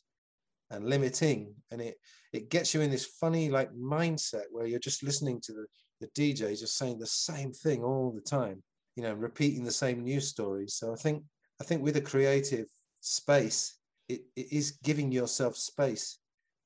And 0.72 0.88
limiting 0.88 1.54
and 1.72 1.82
it 1.82 1.96
it 2.34 2.50
gets 2.50 2.74
you 2.74 2.82
in 2.82 2.90
this 2.90 3.06
funny 3.06 3.50
like 3.50 3.72
mindset 3.74 4.46
where 4.52 4.66
you're 4.66 4.80
just 4.80 5.04
listening 5.04 5.40
to 5.40 5.54
the, 5.54 5.66
the 6.02 6.08
dj 6.08 6.60
just 6.60 6.78
saying 6.78 6.98
the 6.98 7.06
same 7.06 7.52
thing 7.52 7.84
all 7.84 8.12
the 8.12 8.22
time 8.22 8.62
you 8.96 9.04
know 9.04 9.14
repeating 9.14 9.64
the 9.64 9.72
same 9.72 10.04
news 10.04 10.28
stories. 10.28 10.76
So 10.76 10.92
i 10.94 10.96
think 10.96 11.24
i 11.62 11.64
think 11.64 11.84
with 11.84 11.98
a 11.98 12.02
creative 12.02 12.68
space 13.02 13.78
it, 14.08 14.22
it 14.36 14.52
is 14.52 14.78
giving 14.84 15.12
yourself 15.12 15.58
space. 15.58 16.20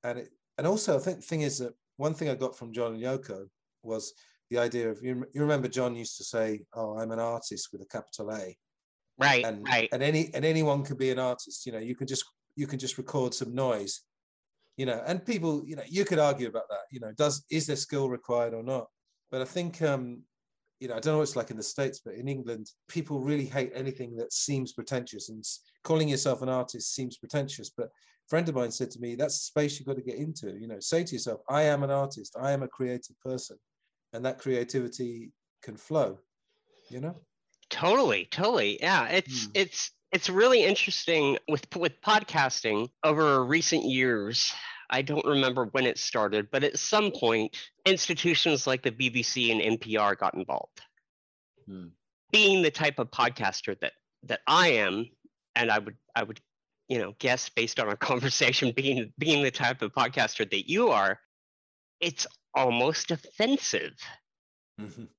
And 0.03 0.19
it 0.19 0.29
and 0.57 0.67
also 0.67 0.95
i 0.95 0.99
think 0.99 1.17
the 1.17 1.23
thing 1.23 1.41
is 1.41 1.57
that 1.59 1.73
one 1.97 2.13
thing 2.13 2.29
i 2.29 2.35
got 2.35 2.57
from 2.57 2.73
john 2.73 2.93
and 2.93 3.03
yoko 3.03 3.45
was 3.83 4.13
the 4.49 4.57
idea 4.57 4.89
of 4.89 5.01
you, 5.03 5.25
you 5.33 5.41
remember 5.41 5.67
john 5.67 5.95
used 5.95 6.17
to 6.17 6.23
say 6.23 6.61
oh 6.73 6.97
i'm 6.97 7.11
an 7.11 7.19
artist 7.19 7.69
with 7.71 7.81
a 7.81 7.85
capital 7.85 8.31
a. 8.31 8.55
Right 9.17 9.43
and 9.43 9.65
right. 9.65 9.89
and 9.91 10.01
any 10.01 10.33
and 10.33 10.45
anyone 10.45 10.83
could 10.83 10.97
be 10.97 11.11
an 11.11 11.19
artist 11.19 11.65
you 11.65 11.71
know 11.73 11.79
you 11.79 11.95
can 11.95 12.07
just 12.07 12.25
you 12.59 12.67
can 12.67 12.77
just 12.77 12.97
record 12.97 13.33
some 13.33 13.55
noise 13.55 14.01
you 14.75 14.85
know 14.85 15.01
and 15.07 15.25
people 15.25 15.63
you 15.65 15.75
know 15.77 15.83
you 15.87 16.03
could 16.03 16.19
argue 16.19 16.47
about 16.47 16.67
that 16.69 16.85
you 16.91 16.99
know 16.99 17.11
does 17.13 17.45
is 17.49 17.65
there 17.65 17.75
skill 17.75 18.09
required 18.09 18.53
or 18.53 18.63
not 18.63 18.87
but 19.31 19.41
i 19.41 19.45
think 19.45 19.81
um 19.81 20.21
you 20.81 20.87
know 20.87 20.95
i 20.95 20.99
don't 20.99 21.13
know 21.13 21.17
what 21.19 21.23
it's 21.23 21.37
like 21.37 21.51
in 21.51 21.57
the 21.57 21.63
states 21.63 22.01
but 22.03 22.15
in 22.15 22.27
england 22.27 22.67
people 22.89 23.21
really 23.21 23.45
hate 23.45 23.71
anything 23.73 24.15
that 24.17 24.33
seems 24.33 24.73
pretentious 24.73 25.29
and 25.29 25.43
calling 25.83 26.09
yourself 26.09 26.41
an 26.41 26.49
artist 26.49 26.93
seems 26.93 27.17
pretentious 27.17 27.69
but 27.69 27.87
a 27.87 28.27
friend 28.27 28.49
of 28.49 28.55
mine 28.55 28.71
said 28.71 28.91
to 28.91 28.99
me 28.99 29.15
that's 29.15 29.37
the 29.39 29.45
space 29.51 29.79
you've 29.79 29.87
got 29.87 29.95
to 29.95 30.09
get 30.11 30.15
into 30.15 30.57
you 30.59 30.67
know 30.67 30.79
say 30.79 31.03
to 31.03 31.13
yourself 31.13 31.39
i 31.49 31.61
am 31.63 31.83
an 31.83 31.91
artist 31.91 32.35
i 32.41 32.51
am 32.51 32.63
a 32.63 32.67
creative 32.67 33.17
person 33.21 33.57
and 34.13 34.25
that 34.25 34.39
creativity 34.39 35.31
can 35.61 35.77
flow 35.77 36.19
you 36.89 36.99
know 36.99 37.15
Totally, 37.69 38.25
totally. 38.25 38.81
Yeah, 38.81 39.07
it's 39.09 39.45
Hmm. 39.45 39.51
it's 39.53 39.91
it's 40.11 40.29
really 40.29 40.63
interesting 40.63 41.37
with 41.47 41.65
with 41.75 42.01
podcasting 42.01 42.89
over 43.03 43.43
recent 43.45 43.83
years. 43.83 44.53
I 44.89 45.03
don't 45.03 45.25
remember 45.25 45.65
when 45.65 45.85
it 45.85 45.99
started, 45.99 46.49
but 46.51 46.63
at 46.63 46.79
some 46.79 47.11
point, 47.11 47.55
institutions 47.85 48.65
like 48.65 48.81
the 48.81 48.91
BBC 48.91 49.51
and 49.51 49.79
NPR 49.79 50.17
got 50.17 50.33
involved. 50.33 50.81
Hmm. 51.67 51.87
Being 52.31 52.63
the 52.63 52.71
type 52.71 52.97
of 52.97 53.11
podcaster 53.11 53.79
that 53.81 53.93
that 54.23 54.41
I 54.47 54.69
am, 54.69 55.05
and 55.55 55.71
I 55.71 55.79
would 55.79 55.97
I 56.15 56.23
would 56.23 56.39
you 56.87 56.97
know 56.97 57.13
guess 57.19 57.49
based 57.49 57.79
on 57.79 57.87
our 57.87 57.95
conversation, 58.11 58.71
being 58.75 59.13
being 59.17 59.43
the 59.43 59.51
type 59.51 59.81
of 59.81 59.93
podcaster 59.93 60.49
that 60.49 60.69
you 60.69 60.89
are, 60.89 61.19
it's 61.99 62.25
almost 62.55 63.11
offensive 63.11 63.93
Mhm. 64.79 65.09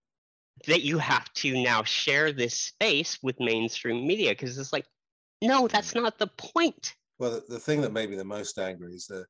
That 0.66 0.82
you 0.82 0.98
have 0.98 1.32
to 1.34 1.62
now 1.62 1.82
share 1.82 2.32
this 2.32 2.54
space 2.54 3.18
with 3.22 3.38
mainstream 3.40 4.06
media 4.06 4.30
because 4.30 4.58
it's 4.58 4.72
like 4.72 4.86
no 5.42 5.68
that's 5.68 5.94
not 5.94 6.18
the 6.18 6.30
point 6.36 6.94
Well, 7.18 7.32
the, 7.32 7.44
the 7.48 7.58
thing 7.58 7.80
that 7.82 7.92
made 7.92 8.10
me 8.10 8.16
the 8.16 8.24
most 8.24 8.58
angry 8.58 8.94
is 8.94 9.06
that 9.06 9.26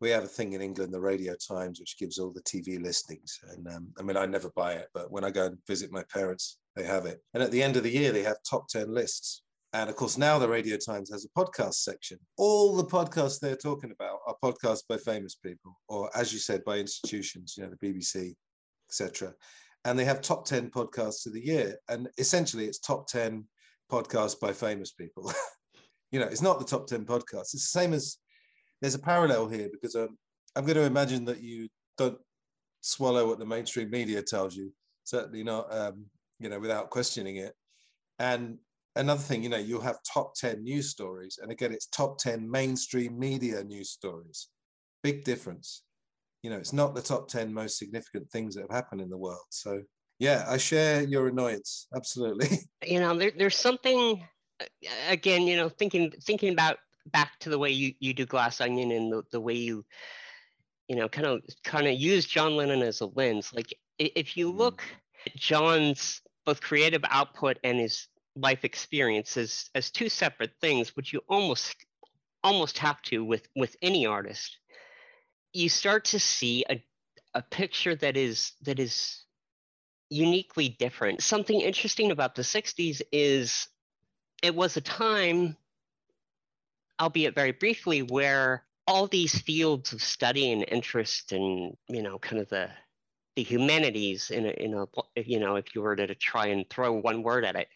we 0.00 0.10
have 0.10 0.24
a 0.24 0.28
thing 0.28 0.54
in 0.54 0.62
England, 0.62 0.92
the 0.92 1.00
Radio 1.00 1.34
Times, 1.34 1.78
which 1.78 1.98
gives 1.98 2.18
all 2.18 2.32
the 2.32 2.42
TV 2.42 2.82
listings. 2.82 3.38
And 3.50 3.68
um, 3.68 3.88
I 3.98 4.02
mean, 4.02 4.16
I 4.16 4.24
never 4.26 4.50
buy 4.56 4.72
it, 4.72 4.88
but 4.94 5.12
when 5.12 5.24
I 5.24 5.30
go 5.30 5.46
and 5.46 5.58
visit 5.66 5.92
my 5.92 6.02
parents, 6.12 6.58
they 6.74 6.84
have 6.84 7.04
it. 7.04 7.22
And 7.34 7.42
at 7.42 7.50
the 7.50 7.62
end 7.62 7.76
of 7.76 7.82
the 7.82 7.90
year, 7.90 8.10
they 8.10 8.22
have 8.22 8.38
top 8.48 8.68
10 8.68 8.92
lists. 8.92 9.42
And 9.72 9.88
of 9.88 9.96
course, 9.96 10.18
now 10.18 10.38
the 10.38 10.48
Radio 10.48 10.76
Times 10.76 11.10
has 11.12 11.26
a 11.26 11.38
podcast 11.38 11.74
section. 11.74 12.18
All 12.38 12.74
the 12.74 12.84
podcasts 12.84 13.38
they're 13.38 13.56
talking 13.56 13.92
about 13.92 14.20
are 14.26 14.36
podcasts 14.42 14.82
by 14.88 14.96
famous 14.96 15.36
people, 15.36 15.78
or 15.88 16.10
as 16.16 16.32
you 16.32 16.38
said, 16.38 16.64
by 16.64 16.78
institutions, 16.78 17.54
you 17.56 17.64
know, 17.64 17.70
the 17.70 17.86
BBC, 17.86 18.34
etc. 18.88 19.32
And 19.84 19.98
they 19.98 20.04
have 20.04 20.20
top 20.20 20.44
10 20.44 20.70
podcasts 20.70 21.26
of 21.26 21.32
the 21.32 21.44
year. 21.44 21.76
And 21.88 22.08
essentially, 22.18 22.66
it's 22.66 22.78
top 22.78 23.08
10 23.08 23.44
podcasts 23.90 24.38
by 24.38 24.52
famous 24.52 24.92
people. 24.92 25.32
you 26.12 26.20
know, 26.20 26.26
it's 26.26 26.42
not 26.42 26.58
the 26.58 26.64
top 26.64 26.86
10 26.86 27.04
podcasts. 27.06 27.54
It's 27.54 27.72
the 27.72 27.80
same 27.80 27.92
as 27.92 28.18
there's 28.80 28.94
a 28.94 28.98
parallel 28.98 29.48
here 29.48 29.68
because 29.70 29.94
um, 29.94 30.18
I'm 30.56 30.64
going 30.64 30.76
to 30.76 30.84
imagine 30.84 31.24
that 31.26 31.42
you 31.42 31.68
don't 31.96 32.18
swallow 32.80 33.26
what 33.28 33.38
the 33.38 33.46
mainstream 33.46 33.90
media 33.90 34.22
tells 34.22 34.56
you, 34.56 34.72
certainly 35.04 35.44
not, 35.44 35.72
um, 35.74 36.06
you 36.38 36.48
know, 36.48 36.58
without 36.58 36.90
questioning 36.90 37.36
it. 37.36 37.54
And 38.18 38.58
another 38.96 39.20
thing, 39.20 39.42
you 39.42 39.48
know, 39.48 39.58
you'll 39.58 39.80
have 39.82 39.98
top 40.02 40.34
10 40.34 40.62
news 40.62 40.90
stories. 40.90 41.38
And 41.40 41.50
again, 41.50 41.72
it's 41.72 41.86
top 41.86 42.18
10 42.18 42.50
mainstream 42.50 43.18
media 43.18 43.62
news 43.62 43.90
stories. 43.90 44.48
Big 45.02 45.24
difference. 45.24 45.82
You 46.42 46.50
know, 46.50 46.56
it's 46.56 46.72
not 46.72 46.94
the 46.94 47.02
top 47.02 47.28
10 47.28 47.52
most 47.52 47.78
significant 47.78 48.30
things 48.30 48.54
that 48.54 48.62
have 48.62 48.70
happened 48.70 49.00
in 49.02 49.10
the 49.10 49.18
world. 49.18 49.44
So, 49.50 49.82
yeah, 50.18 50.44
I 50.48 50.56
share 50.56 51.02
your 51.02 51.28
annoyance. 51.28 51.86
Absolutely. 51.94 52.48
you 52.86 52.98
know 52.98 53.16
there, 53.16 53.32
there's 53.36 53.56
something 53.56 54.26
again 55.08 55.42
you 55.42 55.56
know 55.56 55.68
thinking 55.68 56.10
thinking 56.22 56.52
about 56.52 56.78
back 57.06 57.38
to 57.40 57.48
the 57.50 57.58
way 57.58 57.70
you, 57.70 57.94
you 57.98 58.12
do 58.12 58.26
glass 58.26 58.60
onion 58.60 58.90
and 58.92 59.12
the, 59.12 59.22
the 59.32 59.40
way 59.40 59.54
you 59.54 59.84
you 60.88 60.96
know 60.96 61.08
kind 61.08 61.26
of 61.26 61.42
kind 61.64 61.86
of 61.86 61.94
use 61.94 62.26
john 62.26 62.56
lennon 62.56 62.82
as 62.82 63.00
a 63.00 63.06
lens 63.06 63.52
like 63.52 63.72
if 63.98 64.36
you 64.36 64.52
Mhm. 64.52 64.56
look 64.56 64.84
at 65.26 65.34
john's 65.36 66.22
both 66.44 66.60
creative 66.60 67.02
output 67.08 67.58
and 67.64 67.78
his 67.78 68.08
life 68.36 68.64
experiences 68.64 69.70
as 69.74 69.90
two 69.90 70.08
separate 70.08 70.52
things 70.60 70.96
which 70.96 71.12
you 71.12 71.20
almost 71.28 71.76
almost 72.42 72.78
have 72.78 73.00
to 73.02 73.24
with 73.24 73.48
with 73.56 73.76
any 73.82 74.06
artist 74.06 74.58
you 75.52 75.68
start 75.68 76.06
to 76.06 76.20
see 76.20 76.64
a, 76.70 76.82
a 77.34 77.42
picture 77.42 77.94
that 77.96 78.16
is 78.16 78.52
that 78.62 78.78
is 78.78 79.24
uniquely 80.10 80.68
different. 80.68 81.22
Something 81.22 81.60
interesting 81.60 82.10
about 82.10 82.34
the 82.34 82.42
60s 82.42 83.00
is 83.12 83.68
it 84.42 84.54
was 84.54 84.76
a 84.76 84.80
time, 84.80 85.56
albeit 87.00 87.34
very 87.34 87.52
briefly, 87.52 88.02
where 88.02 88.64
all 88.86 89.06
these 89.06 89.38
fields 89.40 89.92
of 89.92 90.02
study 90.02 90.52
and 90.52 90.64
interest 90.68 91.32
and, 91.32 91.76
you 91.88 92.02
know, 92.02 92.18
kind 92.18 92.42
of 92.42 92.48
the 92.48 92.70
the 93.36 93.42
humanities 93.44 94.30
in 94.30 94.44
a, 94.46 94.50
in 94.50 94.74
a 94.74 94.86
you 95.22 95.38
know 95.38 95.54
if 95.56 95.74
you 95.74 95.80
were 95.80 95.94
to 95.94 96.14
try 96.16 96.48
and 96.48 96.68
throw 96.68 96.92
one 96.92 97.22
word 97.22 97.44
at 97.44 97.56
it 97.56 97.68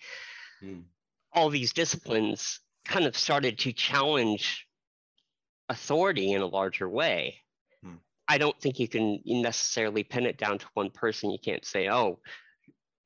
Mm. 0.62 0.84
all 1.32 1.50
these 1.50 1.72
disciplines 1.72 2.60
kind 2.84 3.06
of 3.06 3.16
started 3.16 3.58
to 3.58 3.72
challenge 3.72 4.66
authority 5.68 6.32
in 6.32 6.42
a 6.42 6.46
larger 6.46 6.88
way. 6.88 7.43
I 8.28 8.38
don't 8.38 8.60
think 8.60 8.78
you 8.78 8.88
can 8.88 9.20
necessarily 9.26 10.04
pin 10.04 10.26
it 10.26 10.38
down 10.38 10.58
to 10.58 10.66
one 10.74 10.90
person. 10.90 11.30
You 11.30 11.38
can't 11.38 11.64
say 11.64 11.88
oh 11.88 12.20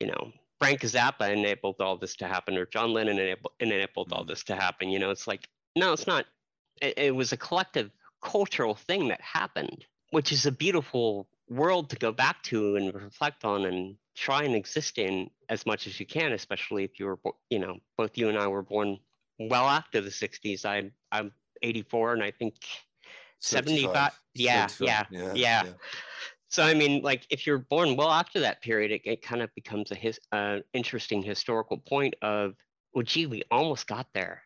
you 0.00 0.06
know 0.08 0.32
frank 0.58 0.80
zappa 0.82 1.30
enabled 1.30 1.76
all 1.80 1.96
this 1.96 2.16
to 2.16 2.26
happen 2.28 2.56
or 2.56 2.66
john 2.66 2.92
lennon 2.92 3.18
enabled, 3.18 3.52
enabled 3.60 4.12
all 4.12 4.24
Hmm. 4.24 4.28
this 4.28 4.44
to 4.44 4.56
happen. 4.56 4.90
You 4.90 4.98
know 4.98 5.10
it's 5.10 5.26
like 5.26 5.48
no 5.76 5.92
it's 5.92 6.06
not. 6.06 6.26
It, 6.82 6.98
it 6.98 7.14
was 7.14 7.32
a 7.32 7.36
collective 7.36 7.90
cultural 8.22 8.74
thing 8.74 9.08
that 9.08 9.20
happened 9.20 9.84
which 10.10 10.32
is 10.32 10.46
a 10.46 10.52
beautiful 10.52 11.28
world 11.48 11.90
to 11.90 11.96
go 11.96 12.12
back 12.12 12.42
to 12.44 12.76
and 12.76 12.94
reflect 12.94 13.44
on 13.44 13.64
and 13.66 13.96
try 14.16 14.42
and 14.42 14.54
exist 14.54 14.98
in 14.98 15.30
as 15.48 15.66
much 15.66 15.86
as 15.86 15.98
you 16.00 16.06
can 16.06 16.32
especially 16.32 16.84
if 16.84 16.98
you 16.98 17.06
were 17.06 17.18
you 17.50 17.58
know 17.58 17.76
both 17.96 18.18
you 18.18 18.28
and 18.28 18.38
i 18.38 18.46
were 18.46 18.62
born 18.62 18.98
well 19.38 19.66
after 19.66 20.00
the 20.00 20.10
60s 20.10 20.64
i 20.64 20.90
i'm 21.12 21.32
84 21.62 22.14
and 22.14 22.22
i 22.22 22.30
think 22.30 22.54
75 23.40 24.18
yeah, 24.34 24.66
75, 24.66 25.06
yeah, 25.10 25.32
yeah. 25.34 25.72
so 26.48 26.62
i 26.62 26.74
mean 26.74 27.02
like 27.02 27.26
if 27.30 27.46
you're 27.46 27.58
born 27.58 27.96
well 27.96 28.10
after 28.10 28.40
that 28.40 28.60
period 28.62 28.90
it, 28.90 29.02
it 29.04 29.22
kind 29.22 29.42
of 29.42 29.50
becomes 29.54 29.90
a 29.90 29.94
his 29.94 30.18
uh, 30.32 30.58
interesting 30.74 31.22
historical 31.22 31.78
point 31.78 32.14
of 32.22 32.54
well 32.94 33.04
gee 33.04 33.26
we 33.26 33.42
almost 33.50 33.86
got 33.86 34.06
there 34.14 34.42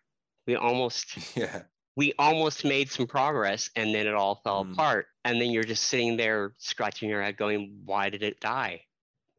we 0.47 0.57
almost 0.57 1.17
Yeah. 1.37 1.63
we 1.97 2.13
almost 2.19 2.65
made 2.65 2.91
some 2.91 3.07
progress 3.07 3.71
and 3.77 3.95
then 3.95 4.07
it 4.07 4.15
all 4.15 4.41
fell 4.45 4.65
Mm. 4.65 4.73
apart 4.73 5.07
and 5.25 5.41
then 5.41 5.51
you're 5.51 5.65
just 5.65 5.85
sitting 5.85 6.17
there 6.17 6.55
scratching 6.59 7.09
your 7.09 7.23
head 7.23 7.37
going 7.37 7.81
why 7.85 8.11
did 8.11 8.23
it 8.23 8.41
die 8.41 8.83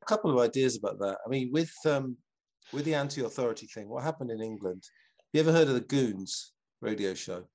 A 0.02 0.06
couple 0.06 0.30
of 0.32 0.38
ideas 0.40 0.78
about 0.78 1.00
that. 1.00 1.18
I 1.26 1.30
mean, 1.30 1.50
with 1.52 1.74
um, 1.86 2.18
with 2.74 2.86
the 2.86 2.96
anti-authority 2.96 3.68
thing, 3.68 3.88
what 3.90 4.04
happened 4.04 4.32
in 4.32 4.42
England? 4.42 4.82
Have 5.18 5.30
You 5.34 5.40
ever 5.42 5.52
heard 5.58 5.68
of 5.70 5.76
the 5.76 5.88
Goons 5.96 6.54
radio 6.82 7.14
show? 7.14 7.48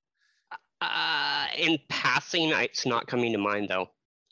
Uh 0.80 1.46
in 1.56 1.78
passing 1.88 2.50
it's 2.50 2.86
not 2.86 3.06
coming 3.06 3.32
to 3.32 3.38
mind 3.38 3.68
though 3.68 3.88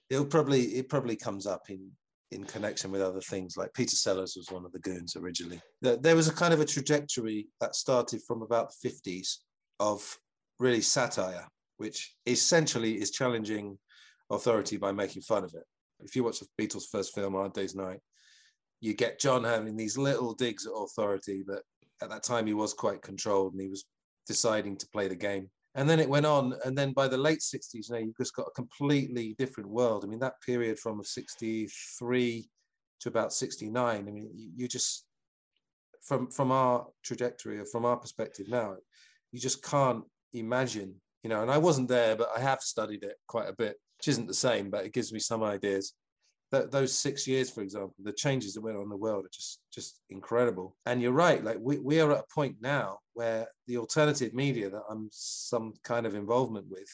It'll 0.08 0.24
probably 0.24 0.62
it 0.76 0.88
probably 0.88 1.16
comes 1.16 1.46
up 1.46 1.68
in 1.68 1.90
in 2.32 2.44
connection 2.44 2.90
with 2.90 3.00
other 3.00 3.20
things. 3.20 3.56
Like 3.56 3.72
Peter 3.74 3.96
Sellers 3.96 4.34
was 4.36 4.50
one 4.50 4.64
of 4.64 4.72
the 4.72 4.80
Goons 4.80 5.16
originally. 5.16 5.60
There, 5.80 6.16
was 6.16 6.28
a 6.28 6.34
kind 6.34 6.52
of 6.52 6.60
a 6.60 6.64
trajectory 6.64 7.48
that 7.60 7.76
started 7.76 8.20
from 8.26 8.42
about 8.42 8.70
the 8.70 8.88
fifties 8.88 9.40
of 9.78 10.18
really 10.58 10.80
satire, 10.80 11.46
which 11.76 12.14
essentially 12.26 13.00
is 13.00 13.10
challenging 13.10 13.78
authority 14.30 14.76
by 14.76 14.92
making 14.92 15.22
fun 15.22 15.44
of 15.44 15.54
it. 15.54 15.64
If 16.00 16.16
you 16.16 16.24
watch 16.24 16.40
the 16.40 16.48
Beatles' 16.60 16.90
first 16.90 17.14
film, 17.14 17.34
Hard 17.34 17.52
Day's 17.52 17.74
Night, 17.74 18.00
you 18.80 18.92
get 18.92 19.20
John 19.20 19.44
having 19.44 19.76
these 19.76 19.96
little 19.96 20.34
digs 20.34 20.66
at 20.66 20.72
authority, 20.72 21.44
but 21.46 21.62
at 22.02 22.10
that 22.10 22.24
time 22.24 22.46
he 22.46 22.54
was 22.54 22.74
quite 22.74 23.02
controlled 23.02 23.52
and 23.52 23.62
he 23.62 23.68
was 23.68 23.84
deciding 24.26 24.76
to 24.78 24.88
play 24.88 25.08
the 25.08 25.14
game. 25.14 25.48
And 25.76 25.88
then 25.88 26.00
it 26.00 26.09
went 26.09 26.26
on, 26.26 26.54
and 26.64 26.76
then 26.76 26.92
by 26.92 27.06
the 27.06 27.18
late 27.18 27.40
60s, 27.40 27.90
now 27.90 27.99
you've 27.99 28.16
just 28.16 28.35
got 28.35 28.49
a 28.49 28.56
completely 28.56 29.37
different 29.38 29.68
world. 29.68 30.04
I 30.04 30.09
mean, 30.09 30.18
that 30.21 30.40
period 30.45 30.78
from 30.78 31.04
63 31.04 32.49
to 33.00 33.09
about 33.09 33.33
69, 33.33 33.97
I 33.97 34.02
mean, 34.02 34.30
you, 34.35 34.50
you 34.56 34.68
just 34.68 35.04
from 36.02 36.30
from 36.30 36.50
our 36.50 36.87
trajectory 37.04 37.59
or 37.59 37.66
from 37.66 37.85
our 37.85 37.97
perspective 37.97 38.49
now, 38.49 38.76
you 39.33 39.38
just 39.38 39.62
can't 39.62 40.04
imagine 40.33 40.95
you 41.26 41.30
know, 41.30 41.42
and 41.42 41.50
I 41.50 41.59
wasn't 41.59 41.88
there, 41.88 42.14
but 42.14 42.28
I 42.37 42.38
have 42.38 42.61
studied 42.61 43.02
it 43.02 43.16
quite 43.26 43.49
a 43.49 43.52
bit, 43.52 43.80
which 43.99 44.06
isn't 44.06 44.28
the 44.28 44.33
same, 44.33 44.71
but 44.71 44.85
it 44.85 44.92
gives 44.92 45.12
me 45.12 45.18
some 45.18 45.42
ideas. 45.42 45.92
Those 46.50 46.96
six 46.96 47.26
years, 47.26 47.50
for 47.50 47.62
example, 47.62 47.94
the 48.02 48.12
changes 48.12 48.54
that 48.54 48.62
went 48.62 48.76
on 48.76 48.84
in 48.84 48.88
the 48.88 48.96
world 48.96 49.24
are 49.24 49.30
just 49.32 49.60
just 49.72 50.00
incredible. 50.10 50.76
And 50.86 51.02
you're 51.02 51.12
right, 51.12 51.42
like 51.42 51.58
we, 51.60 51.78
we 51.78 52.00
are 52.00 52.12
at 52.12 52.20
a 52.20 52.34
point 52.34 52.56
now 52.60 52.98
where 53.14 53.48
the 53.66 53.78
alternative 53.78 54.32
media 54.32 54.70
that 54.70 54.82
I'm 54.88 55.08
some 55.10 55.74
kind 55.82 56.06
of 56.06 56.14
involvement 56.14 56.66
with 56.70 56.88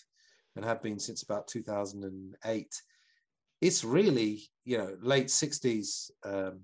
and 0.56 0.64
have 0.64 0.82
been 0.82 0.98
since 0.98 1.22
about 1.22 1.48
2008, 1.48 2.82
it's 3.60 3.84
really, 3.84 4.42
you 4.64 4.78
know, 4.78 4.96
late 5.00 5.26
60s 5.26 6.10
um, 6.24 6.60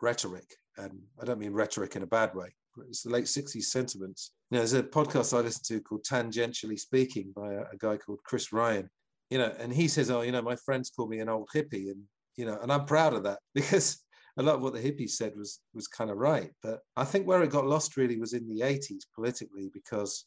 rhetoric. 0.00 0.56
And 0.76 1.02
I 1.20 1.24
don't 1.24 1.38
mean 1.38 1.52
rhetoric 1.52 1.96
in 1.96 2.02
a 2.02 2.06
bad 2.06 2.34
way. 2.34 2.54
It's 2.88 3.02
the 3.02 3.10
late 3.10 3.24
60s 3.24 3.64
sentiments. 3.64 4.32
You 4.50 4.56
know, 4.56 4.60
there's 4.60 4.72
a 4.72 4.82
podcast 4.82 5.36
I 5.36 5.40
listen 5.40 5.62
to 5.68 5.80
called 5.80 6.04
Tangentially 6.04 6.78
Speaking 6.78 7.32
by 7.34 7.52
a, 7.54 7.60
a 7.72 7.76
guy 7.78 7.96
called 7.96 8.20
Chris 8.24 8.52
Ryan. 8.52 8.90
You 9.30 9.38
know, 9.38 9.54
and 9.58 9.72
he 9.72 9.88
says, 9.88 10.10
"Oh, 10.10 10.20
you 10.20 10.32
know, 10.32 10.42
my 10.42 10.56
friends 10.56 10.90
call 10.90 11.08
me 11.08 11.18
an 11.18 11.28
old 11.28 11.48
hippie," 11.54 11.90
and 11.90 12.02
you 12.36 12.46
know, 12.46 12.58
and 12.62 12.72
I'm 12.72 12.84
proud 12.84 13.14
of 13.14 13.22
that 13.24 13.38
because 13.54 14.02
a 14.36 14.42
lot 14.42 14.56
of 14.56 14.62
what 14.62 14.74
the 14.74 14.80
hippies 14.80 15.10
said 15.10 15.32
was 15.36 15.60
was 15.74 15.86
kind 15.86 16.10
of 16.10 16.16
right. 16.16 16.50
But 16.62 16.80
I 16.96 17.04
think 17.04 17.26
where 17.26 17.42
it 17.42 17.50
got 17.50 17.66
lost 17.66 17.96
really 17.96 18.18
was 18.18 18.32
in 18.32 18.48
the 18.48 18.60
80s 18.60 19.02
politically 19.14 19.70
because 19.72 20.26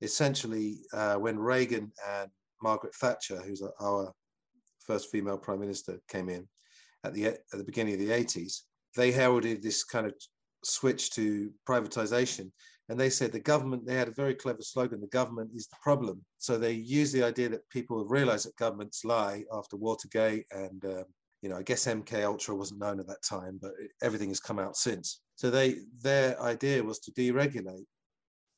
essentially 0.00 0.80
uh, 0.92 1.14
when 1.14 1.38
Reagan 1.38 1.92
and 2.08 2.30
Margaret 2.62 2.94
Thatcher, 2.94 3.38
who's 3.38 3.62
our 3.80 4.12
first 4.80 5.10
female 5.10 5.38
prime 5.38 5.60
minister, 5.60 6.00
came 6.08 6.28
in 6.28 6.48
at 7.04 7.14
the 7.14 7.26
at 7.26 7.38
the 7.52 7.64
beginning 7.64 7.94
of 7.94 8.00
the 8.00 8.10
80s, 8.10 8.60
they 8.96 9.10
heralded 9.10 9.62
this 9.62 9.84
kind 9.84 10.06
of 10.06 10.14
switch 10.64 11.10
to 11.10 11.50
privatization. 11.68 12.50
And 12.88 12.98
they 12.98 13.10
said 13.10 13.32
the 13.32 13.40
government, 13.40 13.86
they 13.86 13.94
had 13.94 14.08
a 14.08 14.12
very 14.12 14.34
clever 14.34 14.60
slogan, 14.60 15.00
the 15.00 15.06
government 15.06 15.50
is 15.54 15.66
the 15.66 15.76
problem. 15.82 16.24
So 16.38 16.58
they 16.58 16.72
used 16.72 17.14
the 17.14 17.22
idea 17.22 17.48
that 17.50 17.68
people 17.70 17.98
have 17.98 18.10
realized 18.10 18.46
that 18.46 18.56
governments 18.56 19.04
lie 19.04 19.44
after 19.52 19.76
Watergate 19.76 20.44
and, 20.50 20.84
um, 20.84 21.04
you 21.42 21.48
know, 21.48 21.56
I 21.56 21.62
guess 21.62 21.86
MK 21.86 22.24
Ultra 22.24 22.54
wasn't 22.54 22.80
known 22.80 23.00
at 23.00 23.08
that 23.08 23.22
time, 23.22 23.58
but 23.60 23.72
everything 24.02 24.28
has 24.28 24.40
come 24.40 24.60
out 24.60 24.76
since. 24.76 25.20
So 25.34 25.50
they, 25.50 25.76
their 26.00 26.40
idea 26.40 26.82
was 26.82 27.00
to 27.00 27.12
deregulate. 27.12 27.84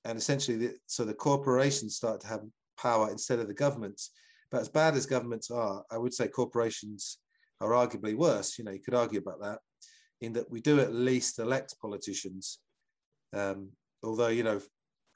And 0.04 0.18
essentially, 0.18 0.58
the, 0.58 0.74
so 0.86 1.04
the 1.04 1.14
corporations 1.14 1.96
start 1.96 2.20
to 2.20 2.26
have 2.26 2.42
power 2.78 3.10
instead 3.10 3.38
of 3.38 3.48
the 3.48 3.54
governments. 3.54 4.10
But 4.50 4.60
as 4.60 4.68
bad 4.68 4.94
as 4.94 5.06
governments 5.06 5.50
are, 5.50 5.82
I 5.90 5.96
would 5.96 6.12
say 6.12 6.28
corporations 6.28 7.18
are 7.62 7.70
arguably 7.70 8.14
worse. 8.14 8.58
You 8.58 8.64
know, 8.64 8.72
you 8.72 8.80
could 8.80 8.94
argue 8.94 9.18
about 9.18 9.40
that 9.40 9.60
in 10.20 10.34
that 10.34 10.50
we 10.50 10.60
do 10.60 10.80
at 10.80 10.94
least 10.94 11.38
elect 11.38 11.76
politicians. 11.80 12.58
Um, 13.32 13.70
although, 14.02 14.28
you 14.28 14.42
know, 14.42 14.60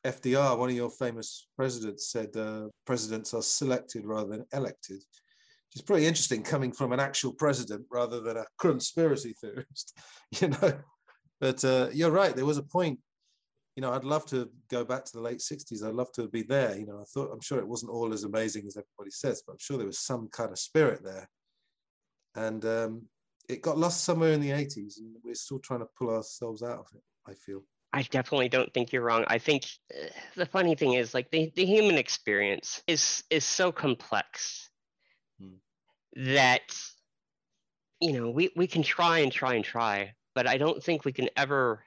FDR, 0.06 0.56
one 0.56 0.70
of 0.70 0.76
your 0.76 0.90
famous 0.90 1.48
presidents, 1.56 2.10
said 2.10 2.34
uh, 2.37 2.68
presidents 2.87 3.34
are 3.34 3.42
selected 3.42 4.06
rather 4.06 4.30
than 4.30 4.46
elected, 4.52 5.02
which 5.68 5.80
is 5.80 5.82
pretty 5.82 6.06
interesting 6.06 6.42
coming 6.42 6.72
from 6.72 6.92
an 6.92 7.00
actual 7.00 7.32
president 7.32 7.84
rather 7.90 8.20
than 8.20 8.37
a 8.37 8.44
conspiracy 8.58 9.34
theorist, 9.40 9.98
you 10.40 10.48
know. 10.48 10.78
But 11.40 11.64
uh, 11.64 11.88
you're 11.92 12.10
right, 12.10 12.34
there 12.34 12.46
was 12.46 12.58
a 12.58 12.62
point, 12.62 12.98
you 13.76 13.82
know, 13.82 13.92
I'd 13.92 14.04
love 14.04 14.26
to 14.26 14.50
go 14.70 14.84
back 14.84 15.04
to 15.04 15.12
the 15.12 15.20
late 15.20 15.38
60s. 15.38 15.84
I'd 15.84 15.94
love 15.94 16.10
to 16.12 16.26
be 16.28 16.42
there. 16.42 16.76
You 16.76 16.87
know, 16.87 17.00
I 17.00 17.04
thought, 17.14 17.30
I'm 17.32 17.40
sure 17.40 17.58
it 17.58 17.68
wasn't 17.68 17.92
all 17.92 18.12
as 18.12 18.25
amazing 18.25 18.66
as 18.66 18.76
everybody 18.76 19.10
says, 19.10 19.42
but 19.46 19.52
I'm 19.52 19.58
sure 19.60 19.76
there 19.76 19.87
was 19.87 20.00
some 20.00 20.28
kind 20.32 20.50
of 20.50 20.58
spirit 20.58 21.00
there. 21.04 21.28
And 22.34 22.64
um, 22.64 23.02
it 23.48 23.62
got 23.62 23.78
lost 23.78 24.04
somewhere 24.04 24.32
in 24.32 24.40
the 24.40 24.50
80s 24.50 24.98
and 24.98 25.16
we're 25.25 25.34
still 25.34 25.58
trying 25.58 25.80
to 25.80 25.88
pull 25.98 26.10
ourselves 26.10 26.62
out 26.62 26.78
of 26.78 26.87
it 26.94 27.02
i 27.26 27.34
feel 27.34 27.62
i 27.92 28.02
definitely 28.02 28.48
don't 28.48 28.72
think 28.74 28.92
you're 28.92 29.02
wrong 29.02 29.24
i 29.28 29.38
think 29.38 29.64
uh, 29.94 30.09
the 30.37 30.46
funny 30.46 30.74
thing 30.74 30.94
is 30.94 31.14
like 31.14 31.31
the, 31.31 31.50
the 31.57 31.64
human 31.64 31.96
experience 31.96 32.83
is 32.87 33.24
is 33.31 33.44
so 33.44 33.72
complex. 33.72 34.67
That 36.18 36.76
you 38.00 38.12
know 38.12 38.31
we, 38.31 38.50
we 38.57 38.66
can 38.66 38.83
try 38.83 39.18
and 39.18 39.33
try 39.33 39.54
and 39.54 39.64
try 39.64 40.12
but 40.35 40.46
i 40.46 40.59
don't 40.59 40.83
think 40.83 41.04
we 41.04 41.12
can 41.12 41.28
ever 41.37 41.83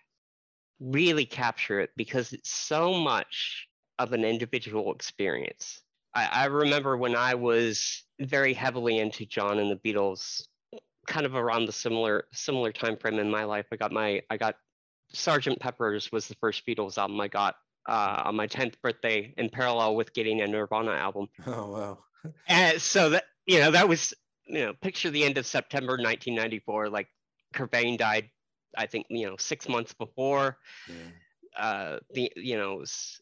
really 0.79 1.25
capture 1.25 1.79
it 1.79 1.91
because 1.95 2.33
it's 2.33 2.49
so 2.49 2.93
much 2.93 3.67
of 3.99 4.13
an 4.13 4.23
individual 4.23 4.93
experience 4.93 5.81
I, 6.15 6.25
I 6.31 6.45
remember 6.45 6.97
when 6.97 7.15
i 7.15 7.35
was 7.35 8.03
very 8.19 8.53
heavily 8.53 8.97
into 8.99 9.25
john 9.25 9.59
and 9.59 9.69
the 9.69 9.75
beatles 9.75 10.43
kind 11.07 11.25
of 11.25 11.35
around 11.35 11.65
the 11.65 11.71
similar 11.71 12.25
similar 12.31 12.71
time 12.71 12.97
frame 12.97 13.19
in 13.19 13.29
my 13.29 13.43
life. 13.43 13.65
I 13.71 13.75
got 13.75 13.91
my 13.91 14.21
I 14.29 14.37
got 14.37 14.55
Sergeant 15.13 15.59
Pepper's 15.59 16.11
was 16.11 16.27
the 16.27 16.35
first 16.35 16.65
Beatles 16.65 16.97
album 16.97 17.19
I 17.19 17.27
got 17.27 17.55
uh, 17.89 18.23
on 18.25 18.35
my 18.35 18.47
10th 18.47 18.75
birthday 18.81 19.33
in 19.37 19.49
parallel 19.49 19.95
with 19.95 20.13
getting 20.13 20.41
a 20.41 20.47
Nirvana 20.47 20.91
album. 20.91 21.27
Oh 21.45 21.71
wow. 21.71 21.97
and 22.47 22.81
so 22.81 23.09
that 23.09 23.25
you 23.45 23.59
know 23.59 23.71
that 23.71 23.89
was 23.89 24.13
you 24.51 24.65
know 24.65 24.73
picture 24.73 25.09
the 25.09 25.23
end 25.23 25.37
of 25.37 25.45
September 25.45 25.93
1994 25.93 26.89
like 26.89 27.07
Cobain 27.53 27.97
died 27.97 28.29
I 28.77 28.85
think 28.85 29.07
you 29.09 29.27
know 29.27 29.35
6 29.37 29.69
months 29.69 29.93
before. 29.93 30.57
Yeah. 30.87 31.65
Uh 31.65 31.99
the 32.13 32.31
you 32.35 32.57
know 32.57 32.75
was 32.75 33.19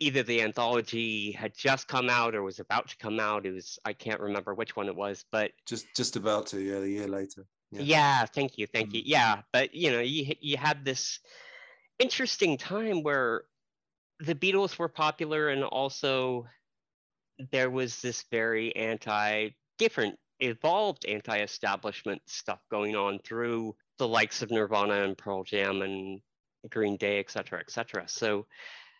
either 0.00 0.22
the 0.22 0.42
anthology 0.42 1.32
had 1.32 1.52
just 1.56 1.88
come 1.88 2.08
out 2.08 2.34
or 2.34 2.42
was 2.42 2.60
about 2.60 2.88
to 2.88 2.96
come 2.98 3.18
out. 3.18 3.46
It 3.46 3.52
was 3.52 3.78
I 3.84 3.92
can't 3.92 4.20
remember 4.20 4.54
which 4.54 4.76
one 4.76 4.88
it 4.88 4.96
was, 4.96 5.24
but 5.32 5.52
just 5.66 5.86
just 5.96 6.16
about 6.16 6.46
to, 6.48 6.60
yeah, 6.60 6.78
a 6.78 6.86
year 6.86 7.08
later. 7.08 7.46
Yeah, 7.70 7.82
yeah 7.82 8.26
thank 8.26 8.58
you, 8.58 8.66
thank 8.66 8.90
mm 8.90 8.94
you. 8.96 9.02
Yeah, 9.04 9.42
but 9.52 9.74
you 9.74 9.90
know, 9.90 10.00
you 10.00 10.34
you 10.40 10.56
had 10.56 10.84
this 10.84 11.20
interesting 11.98 12.56
time 12.56 13.02
where 13.02 13.42
the 14.20 14.34
Beatles 14.34 14.78
were 14.78 14.88
popular 14.88 15.48
and 15.48 15.64
also 15.64 16.46
there 17.52 17.70
was 17.70 18.00
this 18.00 18.24
very 18.30 18.74
anti 18.74 19.50
different 19.78 20.18
evolved 20.40 21.04
anti-establishment 21.06 22.22
stuff 22.26 22.60
going 22.70 22.96
on 22.96 23.18
through 23.20 23.74
the 23.98 24.08
likes 24.08 24.42
of 24.42 24.50
Nirvana 24.50 25.02
and 25.02 25.18
Pearl 25.18 25.44
Jam 25.44 25.82
and 25.82 26.20
Green 26.70 26.96
Day, 26.96 27.18
et 27.18 27.30
cetera, 27.30 27.60
et 27.60 27.70
cetera. 27.70 28.04
So 28.08 28.46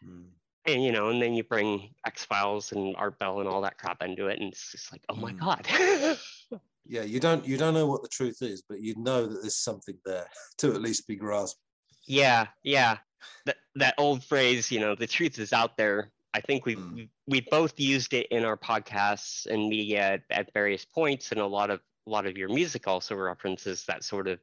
mm 0.04 0.24
and 0.68 0.84
you 0.84 0.92
know, 0.92 1.08
and 1.08 1.20
then 1.20 1.34
you 1.34 1.42
bring 1.42 1.90
X 2.06 2.24
Files 2.24 2.72
and 2.72 2.94
Art 2.96 3.18
Bell 3.18 3.40
and 3.40 3.48
all 3.48 3.62
that 3.62 3.78
crap 3.78 4.02
into 4.02 4.26
it, 4.26 4.38
and 4.38 4.52
it's 4.52 4.72
just 4.72 4.92
like, 4.92 5.02
oh 5.08 5.16
my 5.16 5.32
mm. 5.32 5.38
god. 5.40 6.60
yeah, 6.86 7.02
you 7.02 7.20
don't 7.20 7.46
you 7.46 7.56
don't 7.56 7.74
know 7.74 7.86
what 7.86 8.02
the 8.02 8.08
truth 8.08 8.42
is, 8.42 8.62
but 8.68 8.80
you 8.80 8.94
know 8.96 9.26
that 9.26 9.40
there's 9.40 9.56
something 9.56 9.96
there 10.04 10.26
to 10.58 10.74
at 10.74 10.82
least 10.82 11.06
be 11.06 11.16
grasped. 11.16 11.60
Yeah, 12.06 12.46
yeah. 12.62 12.98
That 13.46 13.56
that 13.76 13.94
old 13.98 14.24
phrase, 14.24 14.70
you 14.70 14.80
know, 14.80 14.94
the 14.94 15.06
truth 15.06 15.38
is 15.38 15.52
out 15.52 15.76
there. 15.76 16.10
I 16.38 16.40
think 16.40 16.66
we've 16.66 16.78
mm. 16.78 17.08
we 17.26 17.40
both 17.50 17.80
used 17.80 18.14
it 18.14 18.28
in 18.30 18.44
our 18.44 18.56
podcasts 18.56 19.46
and 19.46 19.68
media 19.68 20.00
at, 20.00 20.22
at 20.30 20.54
various 20.54 20.84
points, 20.84 21.32
and 21.32 21.40
a 21.40 21.46
lot 21.46 21.68
of 21.68 21.80
a 22.06 22.10
lot 22.10 22.26
of 22.26 22.38
your 22.38 22.48
music 22.48 22.86
also 22.86 23.16
references 23.16 23.84
that 23.86 24.04
sort 24.04 24.28
of 24.28 24.38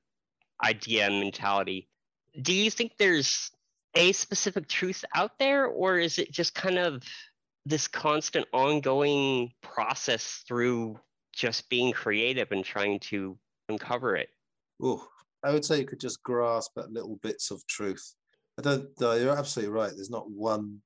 idea 0.65 1.05
and 1.05 1.21
mentality. 1.21 1.88
Do 2.41 2.51
you 2.51 2.69
think 2.69 2.97
there's 2.97 3.49
a 3.95 4.12
specific 4.12 4.67
truth 4.67 5.05
out 5.15 5.39
there, 5.39 5.67
or 5.67 5.97
is 5.97 6.19
it 6.19 6.34
just 6.34 6.53
kind 6.53 6.77
of 6.77 7.01
this 7.65 7.88
constant 7.88 8.45
ongoing 8.51 9.53
process 9.63 10.43
through 10.45 10.99
just 11.34 11.69
being 11.69 11.93
creative 11.93 12.51
and 12.51 12.65
trying 12.65 12.99
to 13.12 13.38
uncover 13.69 14.17
it? 14.17 14.27
Oh, 14.84 15.08
I 15.45 15.53
would 15.53 15.63
say 15.63 15.79
you 15.79 15.86
could 15.86 16.01
just 16.01 16.21
grasp 16.23 16.77
at 16.77 16.91
little 16.91 17.19
bits 17.23 17.51
of 17.51 17.65
truth. 17.67 18.15
I 18.60 18.63
don't. 18.63 18.89
No, 18.99 19.13
you're 19.13 19.38
absolutely 19.38 19.73
right. 19.73 19.93
There's 19.95 20.10
not 20.10 20.29
one 20.29 20.81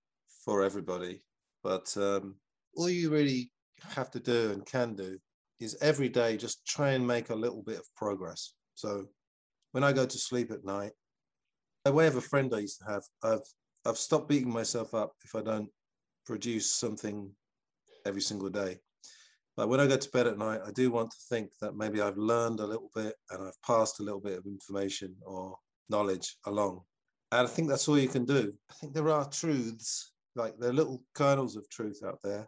for 0.50 0.64
everybody, 0.64 1.22
but 1.64 1.96
um, 1.98 2.34
all 2.76 2.90
you 2.90 3.12
really 3.12 3.52
have 3.84 4.10
to 4.10 4.20
do 4.20 4.50
and 4.52 4.66
can 4.66 4.96
do 4.96 5.16
is 5.60 5.78
every 5.80 6.10
day 6.10 6.38
just 6.38 6.66
try 6.66 6.94
and 6.94 7.06
make 7.06 7.30
a 7.30 7.36
little 7.36 7.62
bit 7.62 7.78
of 7.78 7.86
progress. 7.96 8.56
So 8.74 9.06
when 9.74 9.84
I 9.84 9.94
go 9.94 10.08
to 10.08 10.18
sleep 10.18 10.50
at 10.50 10.66
night, 10.66 10.94
a 11.86 11.92
way 11.92 12.08
of 12.08 12.16
a 12.16 12.22
friend 12.22 12.52
I 12.52 12.62
used 12.62 12.80
to 12.80 12.92
have, 12.92 13.04
I've 13.24 13.48
I've 13.86 14.00
stopped 14.00 14.28
beating 14.28 14.52
myself 14.52 14.96
up 14.96 15.12
if 15.24 15.36
I 15.36 15.42
don't 15.44 15.70
produce 16.26 16.72
something 16.72 17.30
every 18.08 18.22
single 18.22 18.50
day. 18.50 18.80
But 19.56 19.70
when 19.70 19.80
I 19.80 19.86
go 19.86 19.98
to 19.98 20.10
bed 20.10 20.26
at 20.26 20.40
night, 20.40 20.62
I 20.66 20.72
do 20.72 20.90
want 20.90 21.12
to 21.12 21.18
think 21.30 21.52
that 21.62 21.76
maybe 21.76 22.02
I've 22.02 22.18
learned 22.18 22.60
a 22.60 22.66
little 22.66 22.90
bit 22.96 23.14
and 23.30 23.48
I've 23.48 23.62
passed 23.62 24.00
a 24.00 24.04
little 24.04 24.20
bit 24.20 24.40
of 24.40 24.48
information 24.48 25.16
or 25.28 25.56
knowledge 25.90 26.38
along. 26.48 26.82
And 27.32 27.48
I 27.48 27.50
think 27.52 27.70
that's 27.70 27.88
all 27.88 28.00
you 28.00 28.08
can 28.08 28.26
do. 28.26 28.52
I 28.72 28.74
think 28.74 28.96
there 28.96 29.12
are 29.12 29.30
truths, 29.30 30.12
like 30.40 30.58
there 30.58 30.70
are 30.70 30.74
little 30.74 31.04
kernels 31.14 31.56
of 31.56 31.70
truth 31.70 32.00
out 32.06 32.20
there. 32.24 32.48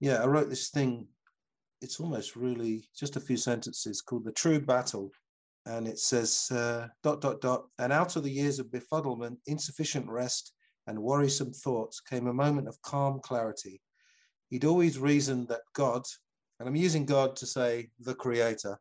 Yeah, 0.00 0.22
I 0.22 0.26
wrote 0.26 0.50
this 0.50 0.70
thing. 0.70 1.06
It's 1.80 2.00
almost 2.00 2.36
really 2.36 2.88
just 2.98 3.16
a 3.16 3.20
few 3.20 3.36
sentences 3.36 4.00
called 4.00 4.24
The 4.24 4.32
True 4.32 4.60
Battle 4.60 5.10
and 5.66 5.88
it 5.88 5.98
says 5.98 6.48
uh, 6.52 6.86
dot 7.02 7.20
dot 7.20 7.40
dot 7.40 7.66
and 7.78 7.92
out 7.92 8.16
of 8.16 8.22
the 8.22 8.30
years 8.30 8.58
of 8.58 8.66
befuddlement 8.68 9.36
insufficient 9.46 10.08
rest 10.08 10.52
and 10.86 10.98
worrisome 10.98 11.52
thoughts 11.52 12.00
came 12.00 12.28
a 12.28 12.32
moment 12.32 12.68
of 12.68 12.80
calm 12.82 13.20
clarity 13.20 13.80
he'd 14.48 14.64
always 14.64 14.98
reasoned 14.98 15.48
that 15.48 15.62
god 15.74 16.02
and 16.58 16.68
i'm 16.68 16.76
using 16.76 17.04
god 17.04 17.36
to 17.36 17.46
say 17.46 17.88
the 18.00 18.14
creator 18.14 18.78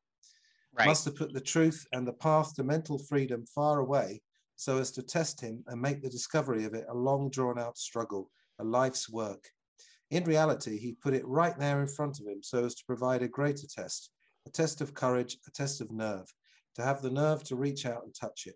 right. 0.78 0.88
must 0.88 1.04
have 1.06 1.16
put 1.16 1.34
the 1.34 1.42
truth 1.42 1.86
and 1.92 2.08
the 2.08 2.14
path 2.14 2.54
to 2.56 2.64
mental 2.64 3.00
freedom 3.00 3.44
far 3.54 3.80
away 3.80 4.22
so 4.56 4.78
as 4.78 4.92
to 4.92 5.02
test 5.02 5.42
him 5.42 5.64
and 5.68 5.82
make 5.82 6.02
the 6.02 6.10
discovery 6.10 6.64
of 6.64 6.74
it 6.74 6.86
a 6.90 6.96
long 6.96 7.30
drawn 7.30 7.60
out 7.60 7.78
struggle 7.78 8.30
a 8.60 8.64
life's 8.64 9.10
work 9.10 9.50
In 10.12 10.24
reality, 10.24 10.78
he 10.78 10.94
put 10.94 11.14
it 11.14 11.28
right 11.28 11.58
there 11.58 11.82
in 11.82 11.88
front 11.88 12.20
of 12.20 12.28
him 12.28 12.42
so 12.44 12.66
as 12.66 12.76
to 12.76 12.86
provide 12.86 13.24
a 13.24 13.28
greater 13.28 13.68
test, 13.68 14.12
a 14.46 14.50
test 14.50 14.82
of 14.82 14.94
courage, 14.94 15.38
a 15.48 15.52
test 15.52 15.82
of 15.82 15.92
nerve, 15.92 16.32
to 16.76 16.84
have 16.84 17.02
the 17.02 17.10
nerve 17.10 17.44
to 17.46 17.56
reach 17.56 17.86
out 17.86 18.04
and 18.04 18.14
touch 18.14 18.44
it. 18.46 18.56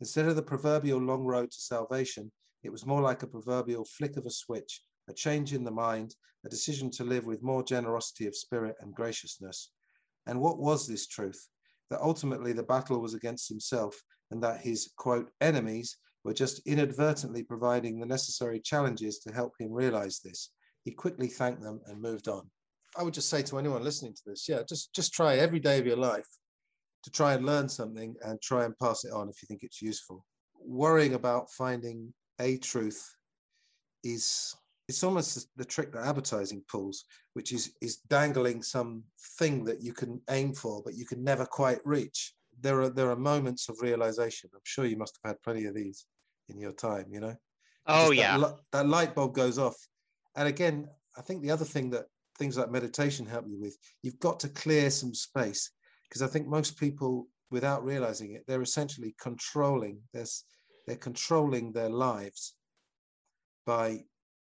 Instead 0.00 0.26
of 0.26 0.36
the 0.36 0.42
proverbial 0.42 1.00
long 1.00 1.24
road 1.24 1.50
to 1.50 1.60
salvation, 1.60 2.30
it 2.62 2.70
was 2.70 2.86
more 2.86 3.02
like 3.02 3.22
a 3.22 3.26
proverbial 3.26 3.84
flick 3.84 4.16
of 4.16 4.26
a 4.26 4.30
switch, 4.30 4.82
a 5.08 5.12
change 5.12 5.52
in 5.52 5.64
the 5.64 5.70
mind, 5.70 6.14
a 6.46 6.48
decision 6.48 6.90
to 6.90 7.04
live 7.04 7.26
with 7.26 7.42
more 7.42 7.62
generosity 7.62 8.26
of 8.26 8.36
spirit 8.36 8.76
and 8.80 8.94
graciousness. 8.94 9.70
And 10.26 10.40
what 10.40 10.58
was 10.58 10.86
this 10.86 11.06
truth? 11.06 11.48
That 11.90 12.00
ultimately 12.00 12.52
the 12.52 12.62
battle 12.62 13.00
was 13.00 13.14
against 13.14 13.48
himself 13.48 14.00
and 14.30 14.42
that 14.42 14.60
his, 14.60 14.92
quote, 14.96 15.30
enemies 15.40 15.98
were 16.24 16.32
just 16.32 16.66
inadvertently 16.66 17.42
providing 17.42 18.00
the 18.00 18.06
necessary 18.06 18.58
challenges 18.58 19.18
to 19.20 19.32
help 19.32 19.52
him 19.58 19.72
realize 19.72 20.20
this. 20.20 20.50
He 20.84 20.90
quickly 20.90 21.28
thanked 21.28 21.62
them 21.62 21.80
and 21.86 22.00
moved 22.00 22.28
on. 22.28 22.50
I 22.96 23.02
would 23.02 23.14
just 23.14 23.28
say 23.28 23.42
to 23.42 23.58
anyone 23.58 23.84
listening 23.84 24.14
to 24.14 24.22
this, 24.26 24.48
yeah, 24.48 24.62
just 24.68 24.94
just 24.94 25.12
try 25.12 25.36
every 25.36 25.60
day 25.60 25.78
of 25.78 25.86
your 25.86 25.96
life 25.96 26.28
to 27.02 27.10
try 27.10 27.34
and 27.34 27.44
learn 27.44 27.68
something 27.68 28.14
and 28.22 28.40
try 28.40 28.64
and 28.64 28.78
pass 28.78 29.04
it 29.04 29.12
on 29.12 29.28
if 29.28 29.42
you 29.42 29.46
think 29.46 29.62
it's 29.62 29.82
useful. 29.82 30.24
Worrying 30.58 31.14
about 31.14 31.50
finding 31.50 32.14
a 32.40 32.56
truth 32.58 33.16
is 34.02 34.54
it's 34.88 35.02
almost 35.02 35.48
the 35.56 35.64
trick 35.64 35.92
that 35.92 36.06
advertising 36.06 36.62
pulls, 36.68 37.04
which 37.34 37.52
is 37.52 37.72
is 37.80 37.96
dangling 38.08 38.62
some 38.62 39.02
thing 39.38 39.64
that 39.64 39.82
you 39.82 39.92
can 39.92 40.20
aim 40.30 40.54
for, 40.54 40.82
but 40.84 40.94
you 40.94 41.04
can 41.04 41.22
never 41.22 41.44
quite 41.44 41.80
reach. 41.84 42.34
There 42.60 42.80
are 42.82 42.88
there 42.88 43.10
are 43.10 43.16
moments 43.16 43.68
of 43.68 43.82
realization. 43.82 44.50
I'm 44.54 44.60
sure 44.64 44.86
you 44.86 44.96
must 44.96 45.18
have 45.22 45.30
had 45.30 45.42
plenty 45.42 45.64
of 45.66 45.74
these 45.74 46.06
in 46.48 46.58
your 46.58 46.72
time. 46.72 47.06
You 47.10 47.20
know. 47.20 47.36
Oh 47.86 48.06
Just 48.06 48.14
yeah. 48.14 48.38
That, 48.38 48.56
that 48.72 48.88
light 48.88 49.14
bulb 49.14 49.34
goes 49.34 49.58
off, 49.58 49.76
and 50.36 50.48
again, 50.48 50.88
I 51.16 51.22
think 51.22 51.42
the 51.42 51.50
other 51.50 51.64
thing 51.64 51.90
that 51.90 52.06
things 52.38 52.56
like 52.58 52.70
meditation 52.70 53.26
help 53.26 53.46
you 53.48 53.60
with, 53.60 53.76
you've 54.02 54.18
got 54.18 54.40
to 54.40 54.48
clear 54.48 54.90
some 54.90 55.14
space 55.14 55.70
because 56.08 56.22
I 56.22 56.26
think 56.26 56.48
most 56.48 56.78
people, 56.78 57.28
without 57.50 57.84
realizing 57.84 58.32
it, 58.32 58.44
they're 58.46 58.62
essentially 58.62 59.14
controlling 59.20 60.00
this. 60.12 60.44
They're 60.86 60.96
controlling 60.96 61.72
their 61.72 61.88
lives 61.88 62.54
by 63.64 64.04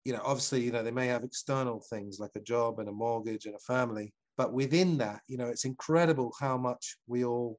you 0.05 0.13
know, 0.13 0.21
obviously, 0.23 0.61
you 0.61 0.71
know, 0.71 0.83
they 0.83 0.91
may 0.91 1.07
have 1.07 1.23
external 1.23 1.81
things 1.89 2.19
like 2.19 2.31
a 2.35 2.41
job 2.41 2.79
and 2.79 2.89
a 2.89 2.91
mortgage 2.91 3.45
and 3.45 3.55
a 3.55 3.59
family, 3.59 4.13
but 4.37 4.53
within 4.53 4.97
that, 4.97 5.21
you 5.27 5.37
know, 5.37 5.47
it's 5.47 5.65
incredible 5.65 6.33
how 6.39 6.57
much 6.57 6.97
we 7.07 7.23
all, 7.23 7.57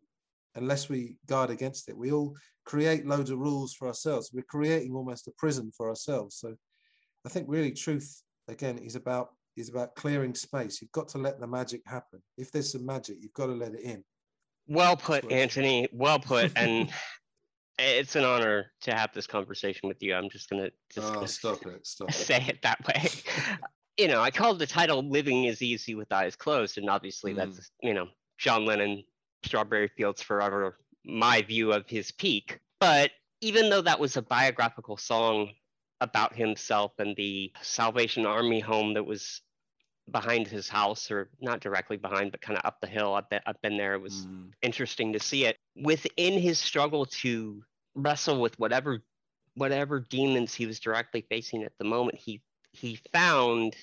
unless 0.54 0.88
we 0.88 1.16
guard 1.26 1.50
against 1.50 1.88
it, 1.88 1.96
we 1.96 2.12
all 2.12 2.34
create 2.64 3.06
loads 3.06 3.30
of 3.30 3.38
rules 3.38 3.74
for 3.74 3.88
ourselves. 3.88 4.30
We're 4.32 4.42
creating 4.42 4.92
almost 4.94 5.28
a 5.28 5.32
prison 5.36 5.70
for 5.76 5.88
ourselves. 5.88 6.36
So 6.36 6.54
I 7.26 7.28
think 7.28 7.46
really 7.48 7.72
truth, 7.72 8.22
again, 8.48 8.78
is 8.78 8.94
about 8.96 9.28
is 9.56 9.68
about 9.68 9.94
clearing 9.94 10.34
space. 10.34 10.82
You've 10.82 10.90
got 10.92 11.08
to 11.08 11.18
let 11.18 11.38
the 11.40 11.46
magic 11.46 11.80
happen. 11.86 12.20
If 12.36 12.50
there's 12.50 12.72
some 12.72 12.84
magic, 12.84 13.16
you've 13.20 13.34
got 13.34 13.46
to 13.46 13.52
let 13.52 13.72
it 13.74 13.82
in. 13.82 14.02
Well 14.66 14.96
put, 14.96 15.30
Antony. 15.30 15.88
Well 15.92 16.18
put. 16.18 16.52
And 16.56 16.90
it's 17.78 18.14
an 18.14 18.24
honor 18.24 18.70
to 18.82 18.94
have 18.94 19.12
this 19.12 19.26
conversation 19.26 19.88
with 19.88 20.00
you. 20.02 20.14
I'm 20.14 20.30
just 20.30 20.48
gonna 20.48 20.70
just 20.92 21.10
Oh, 21.10 21.14
gonna 21.14 21.26
stop 21.28 21.66
it, 21.66 21.86
stop 21.86 22.08
it. 22.10 22.14
say 22.14 22.44
it 22.48 22.62
that 22.62 22.78
way. 22.86 23.08
you 23.98 24.06
know, 24.08 24.20
I 24.20 24.30
called 24.30 24.58
the 24.60 24.66
title 24.66 25.08
"Living 25.08 25.44
is 25.44 25.60
Easy 25.60 25.94
with 25.96 26.12
Eyes 26.12 26.36
Closed," 26.36 26.78
and 26.78 26.88
obviously 26.88 27.32
Mm. 27.32 27.36
that's 27.36 27.70
you 27.82 27.92
know 27.94 28.06
John 28.38 28.64
Lennon, 28.64 29.02
"Strawberry 29.44 29.88
Fields 29.88 30.22
Forever," 30.22 30.78
my 31.04 31.42
view 31.42 31.72
of 31.72 31.88
his 31.88 32.10
peak. 32.10 32.60
But 32.80 33.12
even 33.40 33.70
though 33.70 33.82
that 33.82 34.00
was 34.00 34.16
a 34.16 34.22
biographical 34.22 34.96
song 34.96 35.52
about 36.00 36.34
himself 36.34 36.92
and 36.98 37.16
the 37.16 37.52
Salvation 37.62 38.26
Army 38.26 38.60
home 38.60 38.94
that 38.94 39.04
was 39.04 39.42
behind 40.10 40.46
his 40.46 40.68
house, 40.68 41.10
or 41.10 41.30
not 41.40 41.60
directly 41.60 41.96
behind, 41.96 42.30
but 42.30 42.40
kind 42.42 42.58
of 42.58 42.64
up 42.66 42.80
the 42.80 42.86
hill, 42.86 43.14
I've 43.14 43.28
been, 43.30 43.40
I've 43.46 43.60
been 43.62 43.76
there. 43.78 43.94
It 43.94 44.00
was 44.02 44.26
Mm, 44.26 44.52
interesting 44.62 45.12
to 45.14 45.20
see 45.20 45.46
it 45.46 45.58
within 45.76 46.38
his 46.38 46.58
struggle 46.58 47.06
to 47.06 47.64
wrestle 47.94 48.40
with 48.40 48.58
whatever 48.58 49.02
whatever 49.54 50.00
demons 50.00 50.52
he 50.54 50.66
was 50.66 50.80
directly 50.80 51.24
facing 51.28 51.62
at 51.62 51.72
the 51.78 51.84
moment 51.84 52.18
he 52.18 52.42
he 52.72 52.98
found 53.12 53.76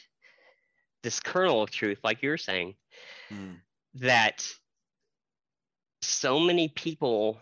this 1.04 1.19
kernel 1.19 1.62
of 1.62 1.71
truth 1.71 2.00
like 2.04 2.21
you're 2.21 2.38
saying 2.38 2.76
mm, 3.32 3.56
that 3.95 4.45
so 6.02 6.40
many 6.40 6.68
people 6.70 7.40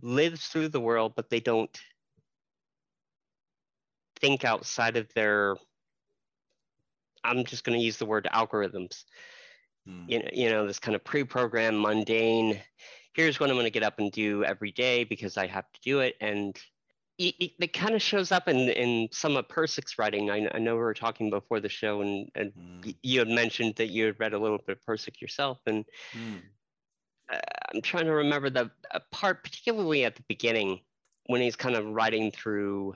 live 0.00 0.38
through 0.38 0.68
the 0.68 0.80
world 0.80 1.12
but 1.16 1.30
they 1.30 1.40
don't 1.40 1.80
think 4.20 4.44
outside 4.44 4.96
of 4.96 5.12
their 5.14 5.56
i'm 7.24 7.44
just 7.44 7.64
going 7.64 7.78
to 7.78 7.84
use 7.84 7.96
the 7.96 8.06
word 8.06 8.28
algorithms 8.32 9.04
mm. 9.88 10.04
you 10.08 10.18
know, 10.18 10.28
you 10.32 10.50
know, 10.50 10.66
this 10.66 10.78
kind 10.78 10.94
of 10.94 11.04
pre-programmed, 11.04 11.80
mundane. 11.80 12.60
Here's 13.14 13.38
what 13.38 13.50
I'm 13.50 13.56
going 13.56 13.64
to 13.64 13.70
get 13.70 13.82
up 13.82 13.98
and 13.98 14.10
do 14.10 14.44
every 14.44 14.72
day 14.72 15.04
because 15.04 15.36
I 15.36 15.46
have 15.46 15.70
to 15.72 15.80
do 15.82 16.00
it, 16.00 16.16
and 16.20 16.56
it, 17.18 17.34
it, 17.38 17.50
it 17.60 17.72
kind 17.72 17.94
of 17.94 18.02
shows 18.02 18.32
up 18.32 18.48
in 18.48 18.70
in 18.70 19.08
some 19.12 19.36
of 19.36 19.48
Pirsig's 19.48 19.98
writing. 19.98 20.30
I, 20.30 20.48
I 20.54 20.58
know 20.58 20.74
we 20.74 20.80
were 20.80 20.94
talking 20.94 21.30
before 21.30 21.60
the 21.60 21.68
show, 21.68 22.00
and, 22.00 22.30
and 22.34 22.52
Mm, 22.58 22.94
you 23.02 23.18
had 23.18 23.28
mentioned 23.28 23.74
that 23.76 23.88
you 23.88 24.06
had 24.06 24.18
read 24.18 24.32
a 24.32 24.38
little 24.38 24.58
bit 24.58 24.78
of 24.78 24.84
Pirsig 24.84 25.20
yourself, 25.20 25.58
and 25.66 25.84
mm, 26.14 26.40
uh, 27.30 27.38
I'm 27.74 27.82
trying 27.82 28.06
to 28.06 28.12
remember 28.12 28.50
the 28.50 28.70
part, 29.10 29.44
particularly 29.44 30.04
at 30.04 30.16
the 30.16 30.24
beginning, 30.28 30.80
when 31.26 31.40
he's 31.40 31.56
kind 31.56 31.76
of 31.76 31.86
riding 31.86 32.30
through 32.30 32.94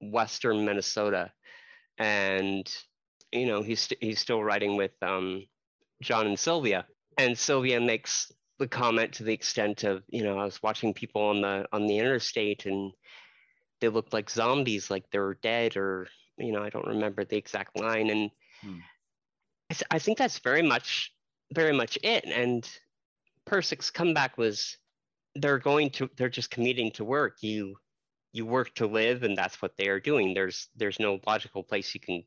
western 0.00 0.64
Minnesota, 0.64 1.32
and 1.98 2.72
you 3.32 3.46
know 3.46 3.62
he's 3.62 3.80
st- 3.80 4.02
he's 4.02 4.20
still 4.20 4.42
riding 4.42 4.76
with 4.76 4.92
um, 5.02 5.46
John 6.02 6.26
and 6.26 6.38
Sylvia, 6.38 6.86
and 7.18 7.38
Sylvia 7.38 7.80
makes 7.80 8.32
the 8.58 8.68
comment 8.68 9.14
to 9.14 9.24
the 9.24 9.32
extent 9.32 9.84
of 9.84 10.02
you 10.08 10.22
know 10.22 10.38
I 10.38 10.44
was 10.44 10.62
watching 10.62 10.94
people 10.94 11.22
on 11.22 11.40
the 11.40 11.66
on 11.72 11.86
the 11.86 11.98
interstate 11.98 12.66
and 12.66 12.92
they 13.80 13.88
looked 13.88 14.12
like 14.12 14.30
zombies, 14.30 14.90
like 14.90 15.10
they 15.10 15.18
were 15.18 15.38
dead, 15.42 15.76
or 15.76 16.08
you 16.38 16.52
know 16.52 16.62
I 16.62 16.70
don't 16.70 16.86
remember 16.86 17.24
the 17.24 17.36
exact 17.36 17.78
line, 17.78 18.10
and 18.10 18.30
Hmm. 18.62 18.78
I, 19.70 19.74
th- 19.74 19.84
I 19.90 19.98
think 19.98 20.18
that's 20.18 20.38
very 20.38 20.62
much 20.62 21.12
very 21.52 21.72
much 21.72 21.98
it. 22.02 22.24
And 22.24 22.68
Pirsig's 23.46 23.90
comeback 23.90 24.38
was 24.38 24.76
they're 25.34 25.58
going 25.58 25.90
to 25.90 26.10
they're 26.16 26.28
just 26.28 26.50
commuting 26.50 26.90
to 26.92 27.04
work. 27.04 27.38
You 27.42 27.76
you 28.32 28.46
work 28.46 28.74
to 28.76 28.86
live, 28.86 29.22
and 29.22 29.36
that's 29.36 29.60
what 29.60 29.76
they 29.76 29.88
are 29.88 30.00
doing. 30.00 30.34
There's 30.34 30.68
there's 30.76 31.00
no 31.00 31.20
logical 31.26 31.62
place 31.62 31.94
you 31.94 32.00
can 32.00 32.24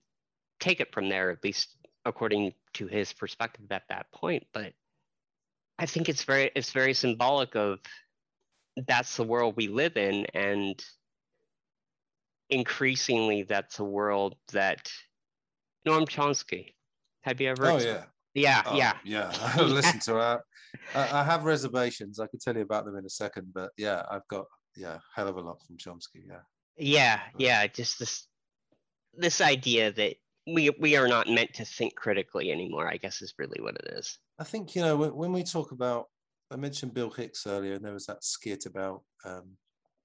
take 0.60 0.80
it 0.80 0.93
from 0.93 1.10
there, 1.10 1.32
at 1.32 1.43
least 1.43 1.75
according 2.06 2.54
to 2.73 2.88
his 2.88 3.13
perspective 3.13 3.65
at 3.71 3.88
that 3.89 4.12
point. 4.12 4.45
But 4.54 4.73
I 5.80 5.86
think 5.86 6.10
it's 6.10 6.23
very 6.23 6.51
it's 6.56 6.71
very 6.71 6.93
symbolic 6.93 7.56
of 7.56 7.80
that's 8.88 9.15
the 9.15 9.23
world 9.23 9.56
we 9.58 9.67
live 9.67 9.97
in, 9.97 10.25
and 10.34 10.84
increasingly 12.49 13.43
that's 13.43 13.80
a 13.80 13.84
world 13.84 14.36
that 14.54 14.91
Noam 15.88 16.08
Chomsky. 16.08 16.73
Have 17.21 17.41
you 17.41 17.49
ever? 17.49 17.71
Oh 17.71 17.80
yeah. 17.80 18.04
Yeah, 18.36 18.62
Oh, 18.65 18.78
yeah. 18.78 18.93
yeah. 19.04 19.32
I 19.41 19.62
listen 19.62 20.00
to 20.02 20.13
her. 20.15 20.41
I, 20.93 21.19
I 21.21 21.24
have 21.24 21.45
reservations. 21.45 22.19
I 22.19 22.28
could 22.28 22.41
tell 22.41 22.56
you 22.56 22.62
about 22.62 22.86
them 22.86 22.98
in 22.98 23.06
a 23.06 23.10
second, 23.10 23.48
but 23.54 23.71
yeah, 23.78 24.04
I've 24.12 24.28
got 24.28 24.45
yeah, 24.76 24.98
hell 25.15 25.28
of 25.30 25.38
a 25.38 25.41
lot 25.41 25.62
from 25.65 25.78
Chomsky. 25.78 26.24
Yeah. 26.28 26.41
Yeah, 26.78 27.15
Right. 27.15 27.34
yeah, 27.38 27.67
just 27.67 27.98
this 28.00 28.28
this 29.17 29.39
idea 29.39 29.93
that 29.93 30.15
we 30.45 30.69
we 30.71 30.98
are 30.98 31.08
not 31.08 31.30
meant 31.30 31.54
to 31.56 31.65
think 31.65 31.95
critically 31.95 32.52
anymore, 32.52 32.88
I 32.91 32.98
guess 32.98 33.21
is 33.21 33.34
really 33.39 33.62
what 33.62 33.76
it 33.78 33.93
is. 33.93 34.19
I 34.38 34.43
think 34.43 34.76
you 34.76 34.82
know 34.82 34.98
when, 34.98 35.15
when 35.15 35.32
we 35.34 35.43
talk 35.43 35.71
about. 35.71 36.08
I 36.52 36.58
mentioned 36.58 36.93
Bill 36.93 37.10
Hicks 37.10 37.48
earlier, 37.48 37.74
and 37.74 37.84
there 37.84 37.93
was 37.93 38.06
that 38.06 38.24
skit 38.24 38.67
about 38.67 39.02
um, 39.26 39.54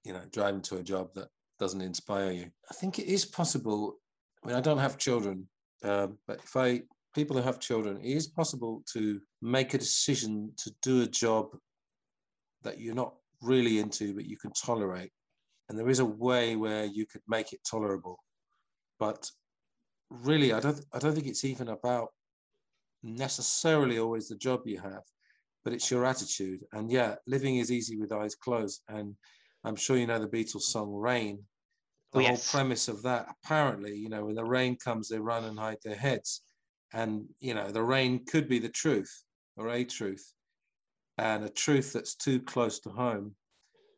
you 0.03 0.13
know 0.13 0.21
driving 0.31 0.61
to 0.63 0.77
a 0.77 0.83
job 0.83 1.09
that 1.13 1.27
doesn't 1.59 1.81
inspire 1.81 2.31
you. 2.31 2.49
I 2.69 2.73
think 2.73 2.97
it 2.97 3.05
is 3.05 3.25
possible. 3.25 3.97
I 4.43 4.47
mean, 4.47 4.55
I 4.55 4.61
don't 4.61 4.79
have 4.79 4.97
children, 4.97 5.47
um, 5.83 6.17
but 6.27 6.39
if 6.43 6.55
I 6.55 6.81
people 7.13 7.35
who 7.37 7.43
have 7.43 7.59
children, 7.59 7.97
it 7.97 8.11
is 8.15 8.27
possible 8.27 8.83
to 8.93 9.21
make 9.41 9.73
a 9.73 9.77
decision 9.77 10.53
to 10.57 10.71
do 10.81 11.01
a 11.03 11.07
job 11.07 11.57
that 12.63 12.79
you're 12.79 12.95
not 12.95 13.15
really 13.41 13.79
into, 13.79 14.13
but 14.13 14.25
you 14.25 14.37
can 14.37 14.51
tolerate. 14.53 15.11
And 15.69 15.77
there 15.79 15.89
is 15.89 15.99
a 15.99 16.05
way 16.05 16.55
where 16.55 16.85
you 16.85 17.05
could 17.05 17.21
make 17.27 17.53
it 17.53 17.61
tolerable. 17.69 18.17
But 18.99 19.29
really, 20.09 20.53
I 20.53 20.59
don't, 20.59 20.83
I 20.93 20.99
don't 20.99 21.15
think 21.15 21.27
it's 21.27 21.45
even 21.45 21.69
about 21.69 22.09
necessarily 23.03 23.99
always 23.99 24.27
the 24.27 24.37
job 24.37 24.61
you 24.65 24.79
have, 24.79 25.03
but 25.63 25.73
it's 25.73 25.89
your 25.91 26.05
attitude. 26.05 26.61
And 26.73 26.91
yeah, 26.91 27.15
living 27.27 27.57
is 27.57 27.71
easy 27.71 27.97
with 27.97 28.11
eyes 28.11 28.35
closed. 28.35 28.83
And 28.87 29.15
I'm 29.63 29.75
sure 29.75 29.97
you 29.97 30.07
know 30.07 30.19
the 30.19 30.27
Beatles 30.27 30.63
song 30.63 30.93
Rain. 30.93 31.47
The 32.13 32.19
Oh, 32.19 32.23
whole 32.23 32.37
premise 32.37 32.87
of 32.89 33.03
that, 33.03 33.27
apparently, 33.43 33.95
you 33.95 34.09
know, 34.09 34.25
when 34.25 34.35
the 34.35 34.45
rain 34.45 34.77
comes, 34.77 35.07
they 35.07 35.19
run 35.19 35.45
and 35.45 35.57
hide 35.57 35.77
their 35.83 35.95
heads. 35.95 36.43
And, 36.93 37.25
you 37.39 37.53
know, 37.53 37.71
the 37.71 37.83
rain 37.83 38.25
could 38.25 38.47
be 38.49 38.59
the 38.59 38.69
truth 38.69 39.23
or 39.57 39.69
a 39.69 39.83
truth. 39.83 40.33
And 41.17 41.43
a 41.43 41.49
truth 41.49 41.93
that's 41.93 42.15
too 42.15 42.39
close 42.41 42.79
to 42.81 42.89
home, 42.89 43.35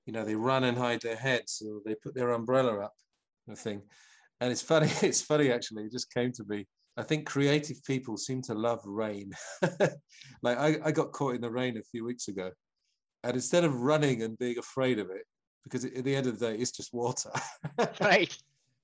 you 0.06 0.14
know, 0.14 0.26
they 0.26 0.36
run 0.36 0.64
and 0.66 0.78
hide 0.78 1.02
their 1.02 1.16
heads 1.16 1.62
or 1.66 1.80
they 1.86 1.96
put 1.96 2.16
their 2.16 2.32
umbrella 2.32 2.80
up, 2.80 2.94
the 3.48 3.56
thing. 3.56 3.82
and 4.42 4.52
it's 4.52 4.62
funny. 4.62 4.92
It's 5.02 5.22
funny 5.22 5.52
actually. 5.52 5.86
It 5.86 5.92
just 5.92 6.14
came 6.14 6.32
to 6.34 6.44
me. 6.48 6.68
I 6.98 7.04
think 7.04 7.26
creative 7.26 7.84
people 7.86 8.18
seem 8.18 8.42
to 8.44 8.54
love 8.54 8.82
rain. 8.86 9.32
like 10.44 10.58
I, 10.58 10.78
I 10.84 10.92
got 10.92 11.12
caught 11.12 11.36
in 11.36 11.42
the 11.42 11.50
rain 11.50 11.78
a 11.78 11.84
few 11.84 12.06
weeks 12.06 12.28
ago, 12.28 12.52
and 13.24 13.34
instead 13.34 13.64
of 13.64 13.82
running 13.82 14.22
and 14.22 14.38
being 14.38 14.60
afraid 14.60 15.00
of 15.00 15.10
it, 15.10 15.26
because 15.64 15.86
at 15.86 16.04
the 16.04 16.16
end 16.16 16.28
of 16.28 16.38
the 16.38 16.52
day, 16.52 16.58
it's 16.58 16.72
just 16.72 16.94
water. 16.94 17.32
right. 18.02 18.36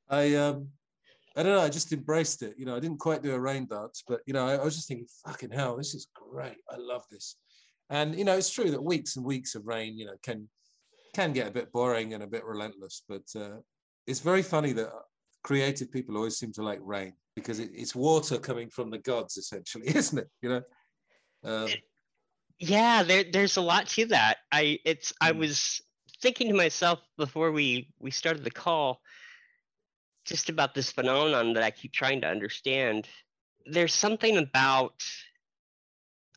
I 0.09 0.35
um, 0.35 0.69
I 1.39 1.43
don't 1.43 1.54
know. 1.54 1.62
I 1.62 1.69
just 1.69 1.93
embraced 1.93 2.43
it. 2.43 2.56
You 2.58 2.65
know, 2.65 2.75
I 2.75 2.82
didn't 2.82 2.99
quite 2.99 3.23
do 3.23 3.34
a 3.34 3.39
rain 3.39 3.65
dance, 3.65 4.04
but 4.06 4.19
you 4.25 4.34
know, 4.34 4.45
I, 4.45 4.56
I 4.56 4.63
was 4.65 4.75
just 4.75 4.89
thinking, 4.89 5.08
fucking 5.25 5.52
hell, 5.52 5.78
this 5.78 5.95
is 5.95 6.08
great. 6.13 6.58
I 6.69 6.75
love 6.75 7.06
this. 7.10 7.38
And 7.89 8.13
you 8.13 8.25
know, 8.25 8.36
it's 8.36 8.49
true 8.49 8.69
that 8.71 8.84
weeks 8.84 9.15
and 9.15 9.23
weeks 9.23 9.56
of 9.56 9.65
rain, 9.65 9.97
you 9.97 10.06
know, 10.06 10.15
can 10.21 10.49
can 11.15 11.32
get 11.32 11.47
a 11.47 11.52
bit 11.52 11.71
boring 11.71 12.13
and 12.13 12.23
a 12.23 12.28
bit 12.28 12.43
relentless. 12.43 13.04
But 13.08 13.23
uh, 13.38 13.60
it's 14.06 14.19
very 14.19 14.41
funny 14.43 14.73
that 14.73 14.89
creative 15.41 15.89
people 15.93 16.17
always 16.17 16.38
seem 16.38 16.52
to 16.54 16.62
like 16.62 16.82
rain 16.84 17.13
because 17.38 17.60
it, 17.60 17.69
it's 17.73 17.95
water 17.95 18.38
coming 18.38 18.69
from 18.69 18.89
the 18.89 18.97
gods, 18.97 19.38
essentially, 19.38 19.88
isn't 19.95 20.19
it? 20.19 20.28
You 20.41 20.49
know. 20.49 20.62
Um, 21.45 21.69
yeah, 22.60 23.02
there, 23.02 23.23
there's 23.32 23.56
a 23.56 23.62
lot 23.62 23.88
to 23.88 24.08
that. 24.08 24.39
I 24.52 24.80
it's 24.84 25.13
I 25.21 25.32
hmm. 25.32 25.39
was 25.39 25.82
thinking 26.21 26.49
to 26.49 26.54
myself 26.54 26.99
before 27.17 27.54
we 27.54 27.93
we 27.97 28.12
started 28.12 28.43
the 28.43 28.52
call 28.52 28.99
just 30.29 30.49
about 30.49 30.73
this 30.73 30.91
phenomenon 30.91 31.53
that 31.53 31.63
I 31.63 31.71
keep 31.71 31.91
trying 31.91 32.21
to 32.21 32.27
understand. 32.27 33.07
There's 33.65 33.93
something 33.93 34.37
about 34.37 34.93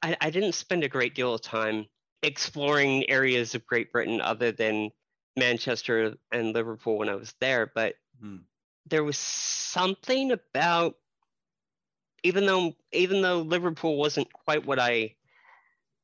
I, 0.03 0.17
I 0.21 0.31
didn't 0.31 0.55
spend 0.55 0.83
a 0.83 0.89
great 0.89 1.15
deal 1.15 1.35
of 1.35 1.43
time 1.43 1.87
exploring 2.23 3.09
areas 3.09 3.55
of 3.55 3.67
Great 3.67 3.93
Britain 3.93 4.21
other 4.21 4.51
than 4.51 4.91
Manchester 5.37 6.15
and 6.33 6.53
Liverpool 6.53 6.99
when 6.99 7.09
I 7.09 7.15
was 7.15 7.35
there, 7.41 7.71
but 7.75 7.95
hmm. 8.21 8.39
there 8.87 9.05
was 9.05 9.17
something 9.17 10.33
about 10.33 10.95
even 12.23 12.47
though 12.47 12.75
even 12.93 13.23
though 13.23 13.41
Liverpool 13.41 13.97
wasn't 13.97 14.33
quite 14.33 14.65
what 14.67 14.79
I 14.79 15.15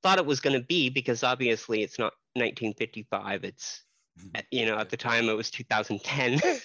thought 0.02 0.18
it 0.18 0.26
was 0.26 0.40
going 0.40 0.58
to 0.58 0.64
be 0.64 0.90
because 0.90 1.22
obviously 1.22 1.82
it's 1.82 1.98
not 1.98 2.12
1955 2.34 3.44
it's 3.44 3.82
you 4.50 4.66
know 4.66 4.78
at 4.78 4.90
the 4.90 4.96
time 4.96 5.28
it 5.28 5.36
was 5.36 5.50
2010 5.50 6.40
yeah, 6.42 6.58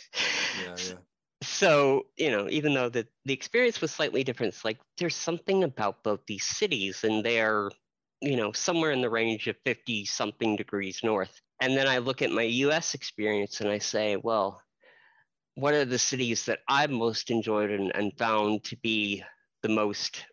yeah. 0.66 0.76
so 1.44 2.06
you 2.18 2.32
know 2.32 2.48
even 2.50 2.74
though 2.74 2.90
the 2.90 3.08
the 3.26 3.34
experience 3.34 3.82
was 3.82 3.92
slightly 3.92 4.24
different 4.24 4.54
it's 4.54 4.66
like 4.66 4.80
there's 4.98 5.16
something 5.16 5.64
about 5.64 6.04
both 6.04 6.20
these 6.26 6.44
cities 6.44 7.04
and 7.04 7.24
they're 7.24 7.70
you 8.22 8.38
know 8.38 8.52
somewhere 8.52 8.92
in 8.92 9.02
the 9.02 9.10
range 9.10 9.48
of 9.48 9.56
50 9.66 10.06
something 10.06 10.56
degrees 10.56 11.02
north 11.04 11.42
and 11.62 11.78
then 11.78 11.88
i 11.88 11.98
look 11.98 12.22
at 12.22 12.32
my 12.32 12.46
us 12.46 12.94
experience 12.94 13.62
and 13.62 13.70
i 13.70 13.78
say 13.78 14.16
well 14.16 14.62
what 15.56 15.74
are 15.74 15.86
the 15.86 16.00
cities 16.00 16.46
that 16.46 16.60
i've 16.68 16.92
most 16.92 17.30
enjoyed 17.30 17.70
and, 17.70 17.92
and 17.96 18.18
found 18.18 18.64
to 18.64 18.78
be 18.78 19.24
the 19.62 19.70
most 19.70 20.26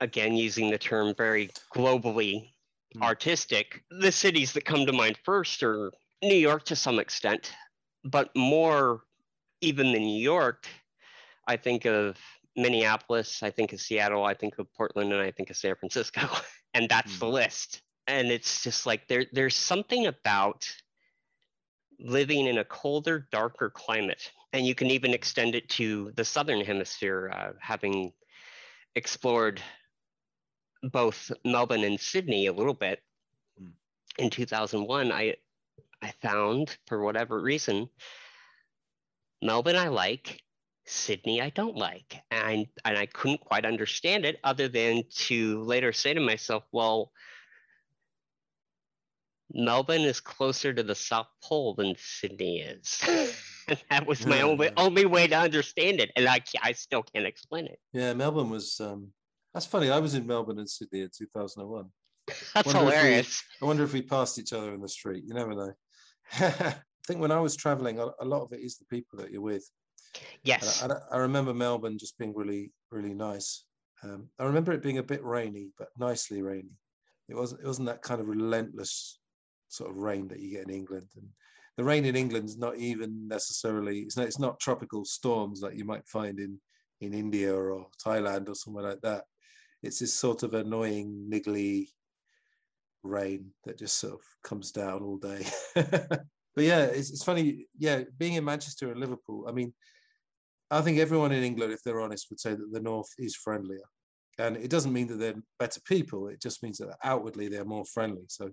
again 0.00 0.34
using 0.34 0.70
the 0.70 0.78
term 0.78 1.14
very 1.16 1.50
globally 1.74 2.50
mm. 2.96 3.02
artistic 3.02 3.82
the 3.90 4.12
cities 4.12 4.52
that 4.52 4.64
come 4.64 4.86
to 4.86 4.92
mind 4.92 5.18
first 5.24 5.62
are 5.62 5.92
new 6.22 6.34
york 6.34 6.64
to 6.64 6.76
some 6.76 6.98
extent 6.98 7.52
but 8.04 8.30
more 8.36 9.00
even 9.66 9.92
than 9.92 10.02
New 10.02 10.22
York, 10.22 10.66
I 11.46 11.56
think 11.56 11.86
of 11.86 12.16
Minneapolis, 12.54 13.42
I 13.42 13.50
think 13.50 13.72
of 13.72 13.80
Seattle, 13.80 14.24
I 14.24 14.32
think 14.32 14.58
of 14.58 14.72
Portland, 14.74 15.12
and 15.12 15.20
I 15.20 15.32
think 15.32 15.50
of 15.50 15.56
San 15.56 15.74
Francisco, 15.74 16.28
and 16.74 16.88
that's 16.88 17.16
mm. 17.16 17.18
the 17.18 17.26
list. 17.26 17.82
And 18.06 18.28
it's 18.28 18.62
just 18.62 18.86
like 18.86 19.08
there, 19.08 19.26
there's 19.32 19.56
something 19.56 20.06
about 20.06 20.72
living 21.98 22.46
in 22.46 22.58
a 22.58 22.64
colder, 22.64 23.26
darker 23.32 23.68
climate, 23.68 24.30
and 24.52 24.64
you 24.64 24.76
can 24.76 24.86
even 24.88 25.12
extend 25.12 25.56
it 25.56 25.68
to 25.70 26.12
the 26.14 26.24
southern 26.24 26.60
hemisphere, 26.64 27.32
uh, 27.34 27.52
having 27.60 28.12
explored 28.94 29.60
both 30.92 31.32
Melbourne 31.44 31.82
and 31.82 31.98
Sydney 31.98 32.46
a 32.46 32.52
little 32.52 32.74
bit. 32.74 33.02
Mm. 33.60 33.72
In 34.18 34.30
2001, 34.30 35.10
I 35.10 35.34
I 36.02 36.12
found 36.22 36.76
for 36.86 37.02
whatever 37.02 37.40
reason 37.40 37.88
Melbourne 39.42 39.76
I 39.76 39.88
like, 39.88 40.40
Sydney 40.86 41.42
I 41.42 41.50
don't 41.50 41.76
like. 41.76 42.22
And, 42.30 42.66
and 42.84 42.96
I 42.96 43.06
couldn't 43.06 43.40
quite 43.40 43.64
understand 43.64 44.24
it 44.24 44.38
other 44.44 44.68
than 44.68 45.04
to 45.26 45.62
later 45.62 45.92
say 45.92 46.14
to 46.14 46.20
myself, 46.20 46.64
well, 46.72 47.12
Melbourne 49.52 50.02
is 50.02 50.20
closer 50.20 50.72
to 50.72 50.82
the 50.82 50.94
South 50.94 51.28
Pole 51.42 51.74
than 51.74 51.94
Sydney 51.98 52.60
is. 52.60 53.00
and 53.68 53.82
that 53.90 54.06
was 54.06 54.26
my 54.26 54.38
yeah, 54.38 54.42
only, 54.42 54.66
yeah. 54.66 54.72
only 54.76 55.06
way 55.06 55.26
to 55.26 55.36
understand 55.36 56.00
it. 56.00 56.10
And 56.16 56.28
I, 56.28 56.40
I 56.62 56.72
still 56.72 57.02
can't 57.02 57.26
explain 57.26 57.66
it. 57.66 57.78
Yeah, 57.92 58.12
Melbourne 58.14 58.50
was, 58.50 58.80
um, 58.80 59.08
that's 59.54 59.66
funny. 59.66 59.90
I 59.90 59.98
was 59.98 60.14
in 60.14 60.26
Melbourne 60.26 60.58
and 60.58 60.68
Sydney 60.68 61.02
in 61.02 61.10
2001. 61.16 61.86
That's 62.54 62.72
hilarious. 62.72 63.44
We, 63.60 63.64
I 63.64 63.68
wonder 63.68 63.84
if 63.84 63.92
we 63.92 64.02
passed 64.02 64.38
each 64.38 64.52
other 64.52 64.74
in 64.74 64.80
the 64.80 64.88
street. 64.88 65.24
You 65.26 65.34
never 65.34 65.54
know. 65.54 65.72
I 67.06 67.12
think 67.12 67.20
when 67.20 67.30
I 67.30 67.38
was 67.38 67.54
traveling, 67.54 68.00
a, 68.00 68.24
lot 68.24 68.42
of 68.42 68.52
it 68.52 68.60
is 68.60 68.78
the 68.78 68.84
people 68.86 69.16
that 69.20 69.30
you're 69.30 69.40
with. 69.40 69.70
Yes. 70.42 70.82
I, 70.82 70.90
I, 71.12 71.18
remember 71.18 71.54
Melbourne 71.54 71.98
just 71.98 72.18
being 72.18 72.34
really, 72.34 72.72
really 72.90 73.14
nice. 73.14 73.64
Um, 74.02 74.28
I 74.40 74.44
remember 74.44 74.72
it 74.72 74.82
being 74.82 74.98
a 74.98 75.04
bit 75.04 75.24
rainy, 75.24 75.70
but 75.78 75.88
nicely 75.96 76.42
rainy. 76.42 76.72
It 77.28 77.36
wasn't. 77.36 77.60
It 77.60 77.66
wasn't 77.66 77.86
that 77.86 78.02
kind 78.02 78.20
of 78.20 78.26
relentless 78.26 79.20
sort 79.68 79.90
of 79.90 79.98
rain 79.98 80.26
that 80.28 80.40
you 80.40 80.50
get 80.50 80.64
in 80.64 80.74
England. 80.74 81.06
And 81.14 81.28
the 81.76 81.84
rain 81.84 82.04
in 82.04 82.16
England 82.16 82.48
is 82.48 82.58
not 82.58 82.76
even 82.76 83.28
necessarily. 83.28 84.00
It's 84.00 84.16
not. 84.16 84.26
It's 84.26 84.40
not 84.40 84.58
tropical 84.58 85.04
storms 85.04 85.60
that 85.60 85.76
you 85.76 85.84
might 85.84 86.06
find 86.08 86.40
in 86.40 86.58
in 87.00 87.14
India 87.14 87.54
or 87.54 87.86
Thailand 88.04 88.48
or 88.48 88.56
somewhere 88.56 88.84
like 88.84 89.00
that. 89.02 89.24
It's 89.82 90.00
this 90.00 90.14
sort 90.14 90.42
of 90.42 90.54
annoying, 90.54 91.28
niggly 91.32 91.88
rain 93.04 93.52
that 93.64 93.78
just 93.78 93.98
sort 93.98 94.14
of 94.14 94.20
comes 94.42 94.72
down 94.72 95.02
all 95.02 95.18
day. 95.18 95.46
but 96.56 96.64
yeah, 96.64 96.84
it's, 96.84 97.10
it's 97.10 97.22
funny. 97.22 97.66
Yeah, 97.78 98.02
being 98.18 98.32
in 98.32 98.44
Manchester 98.44 98.90
and 98.90 98.98
Liverpool, 98.98 99.44
I 99.46 99.52
mean, 99.52 99.74
I 100.70 100.80
think 100.80 100.98
everyone 100.98 101.30
in 101.30 101.44
England, 101.44 101.72
if 101.72 101.82
they're 101.84 102.00
honest, 102.00 102.26
would 102.30 102.40
say 102.40 102.50
that 102.54 102.72
the 102.72 102.80
North 102.80 103.10
is 103.18 103.36
friendlier. 103.36 103.84
And 104.38 104.56
it 104.56 104.70
doesn't 104.70 104.92
mean 104.92 105.06
that 105.08 105.18
they're 105.18 105.42
better 105.58 105.80
people. 105.86 106.28
It 106.28 106.40
just 106.40 106.62
means 106.62 106.78
that 106.78 106.96
outwardly 107.04 107.48
they're 107.48 107.64
more 107.64 107.84
friendly. 107.84 108.24
So 108.28 108.50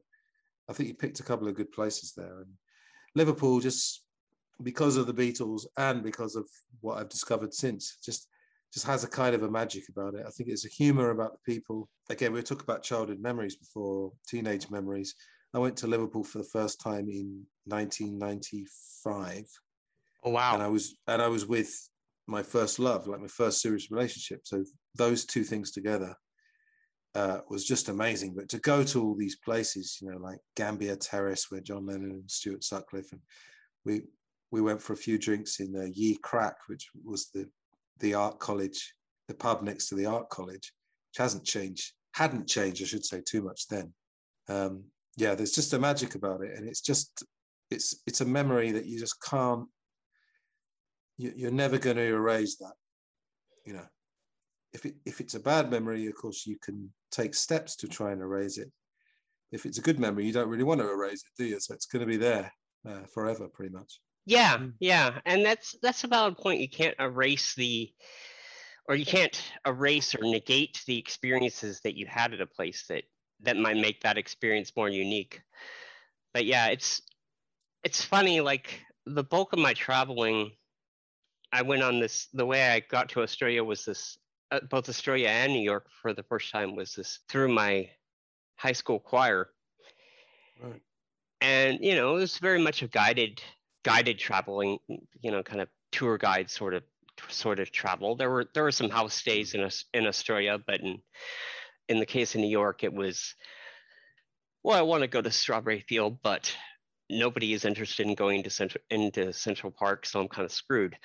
I 0.69 0.73
think 0.73 0.89
you 0.89 0.95
picked 0.95 1.21
a 1.21 1.23
couple 1.23 1.47
of 1.47 1.55
good 1.55 1.71
places 1.71 2.13
there. 2.15 2.41
And 2.41 2.51
Liverpool, 3.15 3.59
just 3.59 4.03
because 4.61 4.97
of 4.97 5.07
the 5.07 5.13
Beatles 5.13 5.65
and 5.77 6.03
because 6.03 6.35
of 6.35 6.47
what 6.81 6.99
I've 6.99 7.09
discovered 7.09 7.53
since, 7.53 7.97
just 8.03 8.27
just 8.73 8.87
has 8.87 9.03
a 9.03 9.07
kind 9.07 9.35
of 9.35 9.43
a 9.43 9.51
magic 9.51 9.83
about 9.89 10.15
it. 10.15 10.23
I 10.25 10.31
think 10.31 10.49
it's 10.49 10.65
a 10.65 10.69
humor 10.69 11.11
about 11.11 11.33
the 11.33 11.53
people. 11.53 11.87
Again, 12.09 12.33
we 12.33 12.41
talking 12.41 12.63
about 12.63 12.81
childhood 12.81 13.19
memories 13.19 13.55
before, 13.55 14.11
teenage 14.27 14.71
memories. 14.71 15.13
I 15.53 15.59
went 15.59 15.77
to 15.77 15.87
Liverpool 15.87 16.23
for 16.23 16.39
the 16.39 16.43
first 16.45 16.81
time 16.81 17.07
in 17.09 17.45
1995. 17.65 19.45
Oh 20.25 20.31
wow! 20.31 20.53
And 20.55 20.63
I 20.63 20.67
was 20.67 20.95
and 21.07 21.21
I 21.21 21.27
was 21.27 21.45
with 21.45 21.71
my 22.27 22.41
first 22.41 22.79
love, 22.79 23.07
like 23.07 23.19
my 23.19 23.27
first 23.27 23.61
serious 23.61 23.91
relationship. 23.91 24.41
So 24.43 24.63
those 24.95 25.25
two 25.25 25.43
things 25.43 25.71
together 25.71 26.15
uh, 27.15 27.39
was 27.49 27.65
just 27.65 27.89
amazing. 27.89 28.33
But 28.35 28.49
to 28.49 28.59
go 28.59 28.83
to 28.83 29.03
all 29.03 29.15
these 29.15 29.37
places, 29.37 29.99
you 30.01 30.09
know, 30.09 30.17
like 30.17 30.39
Gambier 30.55 30.95
Terrace, 30.95 31.47
where 31.49 31.61
John 31.61 31.85
Lennon 31.85 32.11
and 32.11 32.31
Stuart 32.31 32.63
Sutcliffe, 32.63 33.11
and 33.11 33.21
we 33.85 34.03
we 34.51 34.61
went 34.61 34.81
for 34.81 34.93
a 34.93 34.97
few 34.97 35.17
drinks 35.17 35.59
in 35.59 35.75
uh, 35.75 35.87
Ye 35.93 36.17
Cracke, 36.23 36.67
which 36.67 36.89
was 37.03 37.29
the 37.33 37.47
the 37.99 38.13
art 38.13 38.39
college, 38.39 38.95
the 39.27 39.35
pub 39.35 39.61
next 39.61 39.87
to 39.89 39.95
the 39.95 40.05
art 40.05 40.29
college, 40.29 40.73
which 41.11 41.17
hasn't 41.17 41.45
changed, 41.45 41.91
hadn't 42.13 42.47
changed, 42.47 42.81
I 42.81 42.85
should 42.85 43.05
say, 43.05 43.21
too 43.21 43.43
much 43.43 43.67
then. 43.67 43.93
Um, 44.49 44.85
yeah, 45.15 45.35
there's 45.35 45.51
just 45.51 45.73
a 45.73 45.79
magic 45.79 46.15
about 46.15 46.41
it, 46.41 46.57
and 46.57 46.67
it's 46.67 46.81
just 46.81 47.23
it's 47.69 48.01
it's 48.07 48.21
a 48.21 48.25
memory 48.25 48.71
that 48.71 48.85
you 48.85 48.99
just 48.99 49.21
can't. 49.21 49.67
You, 51.17 51.47
are 51.47 51.51
never 51.51 51.77
going 51.77 51.97
to 51.97 52.01
erase 52.01 52.57
that, 52.57 52.73
you 53.65 53.73
know. 53.73 53.85
If 54.73 54.85
it 54.85 54.95
if 55.05 55.21
it's 55.21 55.35
a 55.35 55.39
bad 55.39 55.69
memory, 55.69 56.07
of 56.07 56.15
course 56.15 56.47
you 56.47 56.57
can 56.61 56.91
take 57.11 57.35
steps 57.35 57.75
to 57.77 57.87
try 57.87 58.11
and 58.11 58.21
erase 58.21 58.57
it. 58.57 58.71
If 59.51 59.67
it's 59.67 59.77
a 59.77 59.83
good 59.83 59.99
memory, 59.99 60.25
you 60.25 60.33
don't 60.33 60.49
really 60.49 60.63
want 60.63 60.81
to 60.81 60.89
erase 60.89 61.21
it, 61.23 61.41
do 61.41 61.45
you? 61.45 61.59
So 61.59 61.75
it's 61.75 61.85
going 61.85 61.99
to 61.99 62.07
be 62.07 62.17
there 62.17 62.51
uh, 62.87 63.03
forever, 63.13 63.47
pretty 63.47 63.71
much. 63.71 63.99
Yeah, 64.25 64.57
mm. 64.57 64.73
yeah, 64.79 65.19
and 65.25 65.45
that's 65.45 65.75
that's 65.83 66.03
a 66.03 66.07
valid 66.07 66.37
point. 66.37 66.61
You 66.61 66.69
can't 66.69 66.95
erase 66.99 67.53
the, 67.55 67.91
or 68.87 68.95
you 68.95 69.05
can't 69.05 69.39
erase 69.67 70.15
or 70.15 70.23
negate 70.23 70.81
the 70.87 70.97
experiences 70.97 71.81
that 71.83 71.95
you 71.95 72.07
had 72.07 72.33
at 72.33 72.41
a 72.41 72.47
place 72.47 72.85
that 72.89 73.03
that 73.43 73.57
might 73.57 73.77
make 73.77 74.01
that 74.01 74.17
experience 74.17 74.71
more 74.75 74.89
unique. 74.89 75.41
But 76.33 76.45
yeah, 76.45 76.67
it's 76.67 77.01
it's 77.83 78.03
funny. 78.03 78.41
Like 78.41 78.81
the 79.05 79.23
bulk 79.23 79.53
of 79.53 79.59
my 79.59 79.73
traveling, 79.73 80.51
I 81.51 81.61
went 81.61 81.83
on 81.83 81.99
this. 81.99 82.27
The 82.33 82.45
way 82.45 82.69
I 82.69 82.79
got 82.79 83.09
to 83.09 83.21
Australia 83.21 83.63
was 83.63 83.85
this. 83.85 84.17
Uh, 84.51 84.59
both 84.69 84.89
Australia 84.89 85.29
and 85.29 85.51
New 85.51 85.63
York 85.63 85.87
for 86.01 86.13
the 86.13 86.23
first 86.23 86.51
time 86.51 86.75
was 86.75 86.95
this 86.95 87.19
through 87.29 87.49
my 87.49 87.89
high 88.55 88.71
school 88.71 88.99
choir. 88.99 89.49
Right. 90.61 90.81
And 91.41 91.79
you 91.81 91.95
know, 91.95 92.15
it 92.15 92.19
was 92.19 92.37
very 92.37 92.59
much 92.59 92.81
a 92.81 92.87
guided 92.87 93.41
guided 93.83 94.17
traveling, 94.17 94.79
you 95.21 95.31
know, 95.31 95.43
kind 95.43 95.61
of 95.61 95.67
tour 95.91 96.17
guide 96.17 96.49
sort 96.49 96.73
of 96.73 96.83
sort 97.29 97.59
of 97.59 97.71
travel. 97.71 98.15
There 98.15 98.29
were 98.29 98.45
there 98.53 98.63
were 98.63 98.71
some 98.71 98.89
house 98.89 99.13
stays 99.13 99.53
in 99.53 99.69
in 99.93 100.07
Australia, 100.07 100.57
but 100.65 100.79
in 100.79 100.99
in 101.89 101.99
the 101.99 102.05
case 102.05 102.35
of 102.35 102.41
New 102.41 102.47
York, 102.47 102.83
it 102.83 102.93
was 102.93 103.35
well, 104.63 104.77
I 104.77 104.81
want 104.81 105.01
to 105.01 105.07
go 105.07 105.21
to 105.21 105.31
Strawberry 105.31 105.83
Field, 105.87 106.19
but 106.23 106.55
nobody 107.09 107.53
is 107.53 107.65
interested 107.65 108.07
in 108.07 108.15
going 108.15 108.43
to 108.43 108.49
central 108.49 108.83
into 108.89 109.33
Central 109.33 109.71
Park, 109.71 110.05
so 110.05 110.21
I'm 110.21 110.27
kind 110.27 110.45
of 110.45 110.51
screwed, 110.51 110.97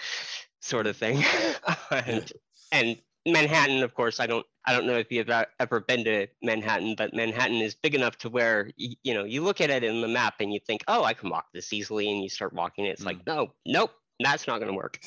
sort 0.60 0.86
of 0.86 0.96
thing. 0.96 1.24
and, 1.90 2.32
and 2.70 2.96
Manhattan, 3.26 3.82
of 3.82 3.94
course, 3.94 4.20
I 4.20 4.26
don't 4.26 4.46
I 4.64 4.72
don't 4.72 4.86
know 4.86 4.96
if 4.96 5.10
you've 5.10 5.30
ever 5.60 5.80
been 5.80 6.04
to 6.04 6.28
Manhattan, 6.42 6.94
but 6.96 7.14
Manhattan 7.14 7.56
is 7.56 7.74
big 7.74 7.94
enough 7.94 8.16
to 8.18 8.28
where 8.28 8.70
you, 8.76 8.94
you 9.02 9.14
know 9.14 9.24
you 9.24 9.42
look 9.42 9.60
at 9.60 9.70
it 9.70 9.82
in 9.82 10.00
the 10.00 10.08
map 10.08 10.34
and 10.40 10.52
you 10.52 10.60
think, 10.66 10.84
oh, 10.88 11.04
I 11.04 11.14
can 11.14 11.30
walk 11.30 11.46
this 11.52 11.72
easily, 11.72 12.10
and 12.10 12.22
you 12.22 12.28
start 12.28 12.52
walking 12.52 12.86
it. 12.86 12.90
It's 12.90 13.02
mm. 13.02 13.06
like, 13.06 13.26
no, 13.26 13.52
nope, 13.66 13.90
that's 14.20 14.46
not 14.46 14.58
going 14.58 14.70
to 14.70 14.76
work. 14.76 15.00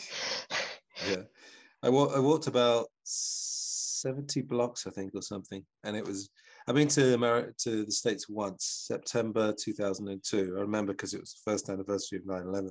yeah, 1.10 1.24
I, 1.84 1.90
wa- 1.90 2.12
I 2.14 2.20
walked 2.20 2.48
about 2.48 2.88
seventy 4.02 4.42
blocks, 4.42 4.88
I 4.88 4.92
think, 4.92 5.16
or 5.16 5.22
something, 5.22 5.64
and 5.84 5.96
it 5.96 6.06
was. 6.06 6.30
I've 6.68 6.76
been 6.76 6.88
to 6.90 7.16
America 7.16 7.54
to 7.64 7.86
the 7.86 7.92
states 7.92 8.30
once, 8.30 8.86
September 8.88 9.54
two 9.54 9.74
thousand 9.74 10.10
and 10.10 10.24
two. 10.24 10.56
I 10.58 10.62
remember 10.62 10.94
because 10.94 11.14
it 11.14 11.20
was 11.20 11.34
the 11.34 11.52
first 11.52 11.70
anniversary 11.70 12.20
of 12.20 12.26
9-11. 12.26 12.70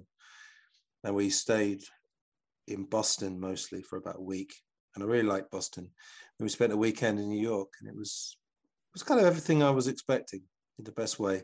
and 1.04 1.14
we 1.14 1.28
stayed 1.28 1.82
in 2.68 2.84
Boston 2.84 3.40
mostly 3.40 3.82
for 3.82 3.98
about 3.98 4.18
a 4.18 4.22
week 4.22 4.52
and 4.94 5.04
I 5.04 5.06
really 5.06 5.28
liked 5.28 5.50
Boston. 5.50 5.84
And 5.84 6.44
we 6.44 6.48
spent 6.48 6.72
a 6.72 6.76
weekend 6.76 7.18
in 7.18 7.28
New 7.28 7.40
York, 7.40 7.68
and 7.80 7.88
it 7.88 7.96
was 7.96 8.36
it 8.36 8.94
was 8.94 9.02
kind 9.02 9.20
of 9.20 9.26
everything 9.26 9.62
I 9.62 9.70
was 9.70 9.88
expecting 9.88 10.42
in 10.78 10.84
the 10.84 10.92
best 10.92 11.20
way. 11.20 11.42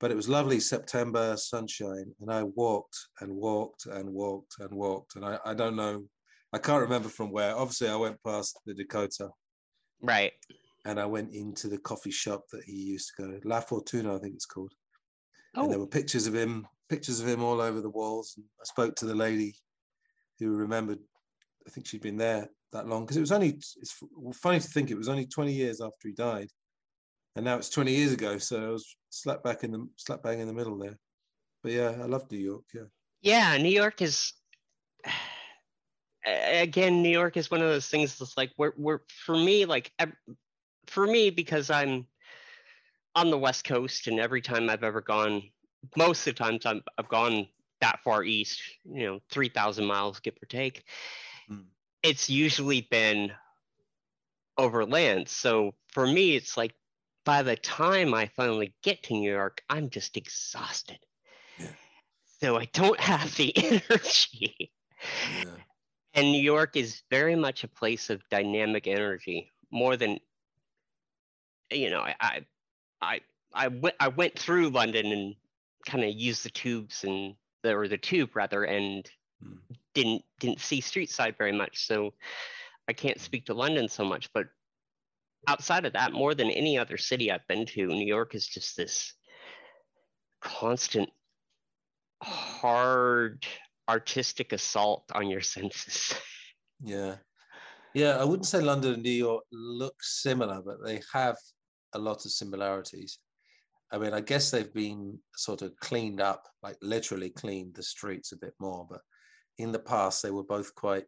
But 0.00 0.10
it 0.10 0.16
was 0.16 0.28
lovely 0.28 0.60
September 0.60 1.36
sunshine, 1.36 2.12
and 2.20 2.30
I 2.30 2.42
walked 2.42 2.98
and 3.20 3.32
walked 3.32 3.86
and 3.86 4.10
walked 4.10 4.56
and 4.58 4.74
walked, 4.74 5.16
and 5.16 5.24
I, 5.24 5.38
I 5.44 5.54
don't 5.54 5.76
know, 5.76 6.04
I 6.56 6.58
can't 6.58 6.80
remember 6.80 7.10
from 7.10 7.30
where. 7.30 7.54
Obviously, 7.54 7.88
I 7.88 7.96
went 7.96 8.16
past 8.24 8.58
the 8.64 8.72
Dakota, 8.72 9.28
right, 10.00 10.32
and 10.86 10.98
I 10.98 11.04
went 11.04 11.34
into 11.34 11.68
the 11.68 11.78
coffee 11.78 12.10
shop 12.10 12.44
that 12.52 12.64
he 12.64 12.72
used 12.72 13.12
to 13.16 13.22
go, 13.22 13.40
La 13.44 13.60
Fortuna, 13.60 14.16
I 14.16 14.18
think 14.18 14.34
it's 14.34 14.46
called. 14.46 14.72
Oh. 15.54 15.64
And 15.64 15.70
there 15.70 15.78
oh. 15.78 15.82
were 15.82 15.86
pictures 15.86 16.26
of 16.26 16.34
him, 16.34 16.66
pictures 16.88 17.20
of 17.20 17.28
him 17.28 17.42
all 17.42 17.60
over 17.60 17.82
the 17.82 17.90
walls. 17.90 18.34
And 18.36 18.46
I 18.58 18.64
spoke 18.64 18.96
to 18.96 19.04
the 19.04 19.14
lady 19.14 19.54
who 20.38 20.56
remembered 20.56 20.98
I 21.66 21.70
think 21.70 21.86
she'd 21.86 22.02
been 22.02 22.16
there 22.16 22.48
that 22.72 22.86
long 22.86 23.04
because 23.04 23.16
it 23.16 23.20
was 23.20 23.32
only 23.32 23.48
it's 23.50 23.94
funny 24.34 24.60
to 24.60 24.68
think 24.68 24.90
it 24.90 24.96
was 24.96 25.08
only 25.08 25.26
20 25.26 25.52
years 25.52 25.80
after 25.80 26.08
he 26.08 26.12
died 26.12 26.48
and 27.34 27.44
now 27.44 27.56
it's 27.56 27.70
20 27.70 27.92
years 27.92 28.12
ago 28.12 28.38
so 28.38 28.64
i 28.64 28.68
was 28.68 28.96
slap 29.08 29.42
back 29.42 29.64
in 29.64 29.70
the 29.70 29.86
slap 29.96 30.22
bang 30.22 30.40
in 30.40 30.46
the 30.46 30.52
middle 30.52 30.76
there 30.78 30.98
but 31.62 31.72
yeah 31.72 31.94
i 32.02 32.06
love 32.06 32.30
new 32.30 32.38
york 32.38 32.64
yeah 32.74 32.82
yeah 33.22 33.56
new 33.56 33.70
york 33.70 34.02
is 34.02 34.32
again 36.26 37.02
new 37.02 37.08
york 37.08 37.36
is 37.36 37.50
one 37.50 37.60
of 37.60 37.68
those 37.68 37.88
things 37.88 38.18
that's 38.18 38.36
like 38.36 38.50
we're, 38.58 38.72
we're 38.76 39.00
for 39.08 39.36
me 39.36 39.64
like 39.64 39.92
for 40.86 41.06
me 41.06 41.30
because 41.30 41.70
i'm 41.70 42.06
on 43.14 43.30
the 43.30 43.38
west 43.38 43.64
coast 43.64 44.06
and 44.08 44.20
every 44.20 44.40
time 44.40 44.68
i've 44.68 44.84
ever 44.84 45.00
gone 45.00 45.42
most 45.96 46.26
of 46.26 46.34
the 46.34 46.44
times 46.44 46.66
i 46.66 46.74
have 46.96 47.08
gone 47.08 47.46
that 47.80 48.00
far 48.02 48.24
east 48.24 48.60
you 48.84 49.06
know 49.06 49.20
3000 49.30 49.84
miles 49.84 50.20
give 50.20 50.34
or 50.42 50.46
take 50.46 50.84
mm. 51.50 51.64
it's 52.02 52.28
usually 52.28 52.82
been 52.90 53.30
over 54.58 54.84
land. 54.84 55.28
So 55.28 55.74
for 55.88 56.06
me, 56.06 56.36
it's 56.36 56.56
like 56.56 56.74
by 57.24 57.42
the 57.42 57.56
time 57.56 58.14
I 58.14 58.26
finally 58.36 58.74
get 58.82 59.02
to 59.04 59.14
New 59.14 59.30
York, 59.30 59.62
I'm 59.68 59.90
just 59.90 60.16
exhausted. 60.16 60.98
Yeah. 61.58 61.68
So 62.40 62.56
I 62.56 62.66
don't 62.72 63.00
have 63.12 63.34
the 63.36 63.56
energy. 63.56 64.72
Yeah. 65.44 65.50
And 66.16 66.32
New 66.32 66.42
York 66.42 66.76
is 66.76 67.02
very 67.10 67.36
much 67.36 67.62
a 67.62 67.68
place 67.68 68.08
of 68.08 68.26
dynamic 68.30 68.86
energy, 68.86 69.52
more 69.70 69.96
than 69.96 70.18
you 71.70 71.90
know. 71.90 72.00
I 72.00 72.14
I 72.20 72.40
I, 73.02 73.20
I 73.52 73.68
went 73.68 73.94
I 74.00 74.08
went 74.08 74.38
through 74.38 74.70
London 74.70 75.06
and 75.06 75.34
kind 75.86 76.02
of 76.02 76.10
used 76.14 76.44
the 76.44 76.50
tubes 76.50 77.04
and 77.04 77.34
the 77.62 77.76
or 77.76 77.86
the 77.86 77.98
tube 77.98 78.34
rather, 78.34 78.64
and 78.64 79.08
mm. 79.44 79.58
didn't 79.92 80.24
didn't 80.40 80.60
see 80.60 80.80
street 80.80 81.10
side 81.10 81.36
very 81.36 81.52
much. 81.52 81.86
So 81.86 82.14
I 82.88 82.94
can't 82.94 83.20
speak 83.20 83.46
to 83.46 83.54
London 83.54 83.86
so 83.88 84.04
much, 84.04 84.32
but 84.32 84.46
outside 85.46 85.84
of 85.84 85.92
that, 85.92 86.12
more 86.12 86.34
than 86.34 86.50
any 86.50 86.78
other 86.78 86.96
city 86.96 87.30
I've 87.30 87.46
been 87.46 87.66
to, 87.66 87.86
New 87.86 88.06
York 88.06 88.34
is 88.34 88.46
just 88.46 88.76
this 88.76 89.12
constant, 90.40 91.10
hard 92.22 93.46
artistic 93.88 94.52
assault 94.52 95.04
on 95.14 95.28
your 95.28 95.40
senses. 95.54 96.14
Yeah. 96.82 97.16
Yeah, 97.94 98.18
I 98.18 98.24
wouldn't 98.24 98.46
say 98.46 98.60
London 98.60 98.94
and 98.94 99.02
New 99.02 99.10
York 99.10 99.44
look 99.52 99.94
similar, 100.02 100.60
but 100.64 100.84
they 100.84 101.00
have 101.14 101.36
a 101.94 101.98
lot 101.98 102.24
of 102.26 102.30
similarities. 102.30 103.18
I 103.90 103.98
mean, 103.98 104.12
I 104.12 104.20
guess 104.20 104.50
they've 104.50 104.72
been 104.74 105.18
sort 105.34 105.62
of 105.62 105.74
cleaned 105.80 106.20
up, 106.20 106.44
like 106.62 106.76
literally 106.82 107.30
cleaned 107.30 107.74
the 107.74 107.82
streets 107.82 108.32
a 108.32 108.36
bit 108.36 108.52
more, 108.60 108.86
but 108.90 109.00
in 109.58 109.72
the 109.72 109.78
past 109.78 110.22
they 110.22 110.30
were 110.30 110.44
both 110.44 110.74
quite 110.74 111.04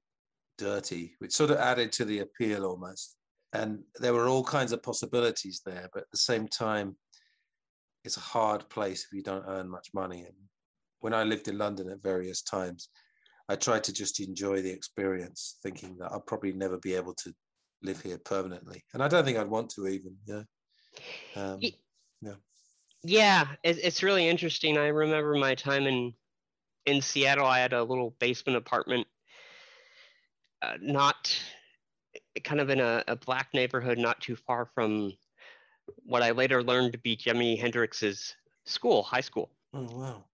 dirty, 0.56 1.14
which 1.18 1.32
sort 1.32 1.50
of 1.50 1.58
added 1.58 1.92
to 1.92 2.04
the 2.04 2.20
appeal 2.20 2.64
almost. 2.64 3.16
And 3.52 3.80
there 3.96 4.14
were 4.14 4.28
all 4.28 4.44
kinds 4.44 4.72
of 4.72 4.82
possibilities 4.82 5.62
there, 5.66 5.88
but 5.92 6.02
at 6.02 6.10
the 6.10 6.18
same 6.18 6.48
time, 6.48 6.96
it's 8.04 8.16
a 8.16 8.20
hard 8.20 8.68
place 8.70 9.04
if 9.04 9.16
you 9.16 9.22
don't 9.22 9.44
earn 9.48 9.68
much 9.68 9.88
money. 9.92 10.20
And 10.20 10.34
when 11.00 11.14
I 11.14 11.24
lived 11.24 11.48
in 11.48 11.58
London 11.58 11.90
at 11.90 12.02
various 12.02 12.42
times, 12.42 12.88
I 13.48 13.56
tried 13.56 13.84
to 13.84 13.92
just 13.92 14.20
enjoy 14.20 14.62
the 14.62 14.70
experience, 14.70 15.56
thinking 15.62 15.96
that 15.98 16.12
I'll 16.12 16.20
probably 16.20 16.52
never 16.52 16.78
be 16.78 16.94
able 16.94 17.14
to 17.14 17.32
live 17.82 18.00
here 18.02 18.18
permanently. 18.18 18.84
And 18.92 19.02
I 19.02 19.08
don't 19.08 19.24
think 19.24 19.38
I'd 19.38 19.48
want 19.48 19.70
to 19.70 19.86
even. 19.86 20.16
Yeah. 20.26 20.42
Um, 21.36 21.60
yeah. 21.60 22.34
Yeah, 23.04 23.46
it's 23.62 24.02
really 24.02 24.28
interesting. 24.28 24.76
I 24.76 24.88
remember 24.88 25.34
my 25.34 25.54
time 25.54 25.86
in 25.86 26.14
in 26.86 27.02
Seattle, 27.02 27.46
I 27.46 27.58
had 27.58 27.74
a 27.74 27.82
little 27.82 28.16
basement 28.18 28.56
apartment, 28.56 29.06
uh, 30.62 30.78
not 30.80 31.38
kind 32.44 32.60
of 32.60 32.70
in 32.70 32.80
a, 32.80 33.04
a, 33.06 33.14
black 33.14 33.48
neighborhood, 33.52 33.98
not 33.98 34.20
too 34.22 34.36
far 34.36 34.70
from 34.74 35.12
what 36.04 36.22
I 36.22 36.30
later 36.30 36.62
learned 36.62 36.92
to 36.92 36.98
be 36.98 37.14
Jimi 37.14 37.60
Hendrix's 37.60 38.34
school, 38.64 39.02
high 39.02 39.20
school. 39.20 39.50
Oh 39.74 39.86
wow! 39.92 40.24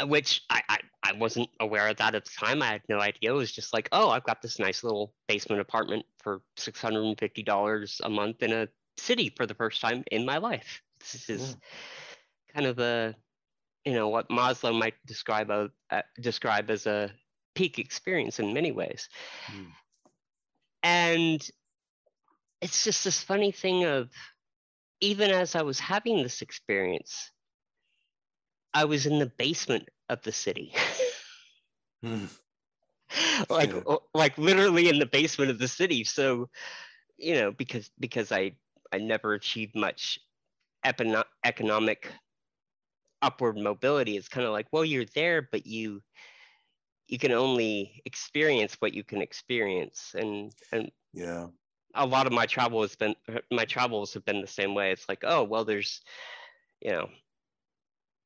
Uh, 0.00 0.06
which 0.06 0.42
I, 0.50 0.62
I 0.68 0.78
I 1.02 1.12
wasn't 1.12 1.48
aware 1.60 1.88
of 1.88 1.96
that 1.98 2.14
at 2.14 2.24
the 2.24 2.30
time. 2.30 2.62
I 2.62 2.72
had 2.72 2.82
no 2.88 3.00
idea. 3.00 3.30
It 3.30 3.36
was 3.36 3.52
just 3.52 3.72
like, 3.72 3.88
oh, 3.92 4.10
I've 4.10 4.24
got 4.24 4.42
this 4.42 4.58
nice 4.58 4.82
little 4.82 5.14
basement 5.28 5.60
apartment 5.60 6.04
for 6.22 6.42
six 6.56 6.80
hundred 6.80 7.04
and 7.04 7.18
fifty 7.18 7.42
dollars 7.42 8.00
a 8.02 8.10
month 8.10 8.42
in 8.42 8.52
a 8.52 8.68
city 8.96 9.32
for 9.36 9.46
the 9.46 9.54
first 9.54 9.80
time 9.80 10.02
in 10.10 10.24
my 10.24 10.38
life. 10.38 10.82
This 11.00 11.28
is 11.30 11.50
yeah. 11.50 12.54
kind 12.54 12.66
of 12.66 12.78
a 12.78 13.14
you 13.84 13.92
know 13.92 14.08
what 14.08 14.28
Maslow 14.28 14.76
might 14.76 14.94
describe 15.06 15.50
a, 15.50 15.70
uh, 15.90 16.02
describe 16.20 16.70
as 16.70 16.86
a 16.86 17.12
peak 17.54 17.78
experience 17.78 18.40
in 18.40 18.52
many 18.52 18.72
ways. 18.72 19.08
Mm. 19.52 19.66
And 20.82 21.50
it's 22.60 22.84
just 22.84 23.04
this 23.04 23.22
funny 23.22 23.52
thing 23.52 23.84
of 23.84 24.10
even 25.00 25.30
as 25.30 25.54
I 25.54 25.62
was 25.62 25.78
having 25.78 26.22
this 26.22 26.42
experience, 26.42 27.30
I 28.76 28.84
was 28.84 29.06
in 29.06 29.18
the 29.18 29.32
basement 29.38 29.88
of 30.10 30.20
the 30.20 30.32
city. 30.32 30.74
mm. 32.04 32.28
like 33.48 33.72
yeah. 33.72 33.96
like 34.12 34.36
literally 34.36 34.90
in 34.90 34.98
the 34.98 35.06
basement 35.06 35.50
of 35.50 35.58
the 35.58 35.66
city. 35.66 36.04
So, 36.04 36.50
you 37.16 37.36
know, 37.36 37.52
because 37.52 37.90
because 37.98 38.32
I 38.32 38.52
I 38.92 38.98
never 38.98 39.32
achieved 39.32 39.74
much 39.74 40.20
economic 40.84 42.12
upward 43.22 43.56
mobility 43.56 44.16
it's 44.16 44.28
kind 44.28 44.46
of 44.46 44.52
like 44.52 44.66
well 44.70 44.84
you're 44.84 45.06
there 45.14 45.42
but 45.50 45.66
you 45.66 46.00
you 47.08 47.18
can 47.18 47.32
only 47.32 48.02
experience 48.04 48.76
what 48.78 48.92
you 48.92 49.02
can 49.02 49.20
experience 49.22 50.14
and 50.16 50.52
and 50.70 50.92
yeah 51.12 51.46
a 51.94 52.06
lot 52.06 52.26
of 52.26 52.32
my 52.32 52.46
travel 52.46 52.82
has 52.82 52.94
been 52.94 53.16
my 53.50 53.64
travels 53.64 54.12
have 54.12 54.24
been 54.26 54.40
the 54.40 54.46
same 54.46 54.74
way 54.74 54.92
it's 54.92 55.08
like 55.08 55.24
oh 55.24 55.42
well 55.42 55.64
there's 55.64 56.02
you 56.80 56.92
know 56.92 57.08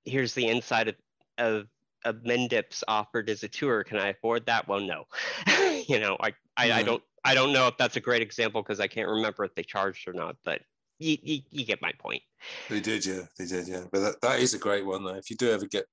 here's 0.04 0.34
the 0.34 0.48
inside 0.48 0.88
of 0.88 0.94
of, 1.38 1.66
of 2.04 2.16
Mendips 2.16 2.82
offered 2.88 3.30
as 3.30 3.42
a 3.42 3.48
tour 3.48 3.84
can 3.84 3.98
i 3.98 4.08
afford 4.08 4.46
that 4.46 4.68
well 4.68 4.80
no 4.80 5.04
you 5.88 5.98
know 5.98 6.16
i 6.20 6.32
I, 6.56 6.66
yeah. 6.66 6.76
I 6.76 6.78
mm-hmm. 6.78 6.86
don't 6.86 7.02
i 7.24 7.34
don't 7.34 7.52
know 7.52 7.66
if 7.66 7.76
that's 7.78 7.96
a 7.96 8.00
great 8.00 8.22
example 8.22 8.62
because 8.62 8.80
i 8.80 8.86
can't 8.86 9.08
remember 9.08 9.44
if 9.44 9.54
they 9.54 9.62
charged 9.62 10.08
or 10.08 10.12
not 10.12 10.36
but 10.44 10.60
you, 11.00 11.16
you, 11.22 11.40
you 11.50 11.64
get 11.64 11.82
my 11.82 11.92
point. 11.98 12.22
They 12.68 12.80
did, 12.80 13.04
yeah, 13.04 13.22
they 13.38 13.46
did, 13.46 13.66
yeah. 13.66 13.84
But 13.90 14.00
that, 14.00 14.20
that 14.20 14.40
is 14.40 14.54
a 14.54 14.58
great 14.58 14.86
one, 14.86 15.02
though. 15.02 15.16
If 15.16 15.30
you 15.30 15.36
do 15.36 15.50
ever 15.50 15.66
get 15.66 15.86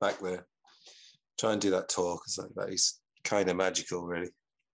back 0.00 0.18
there, 0.18 0.46
try 1.38 1.52
and 1.52 1.60
do 1.60 1.70
that 1.70 1.88
tour 1.88 2.16
because 2.16 2.38
like, 2.38 2.54
that 2.56 2.72
is 2.72 2.98
kind 3.22 3.48
of 3.50 3.56
magical, 3.56 4.06
really. 4.06 4.30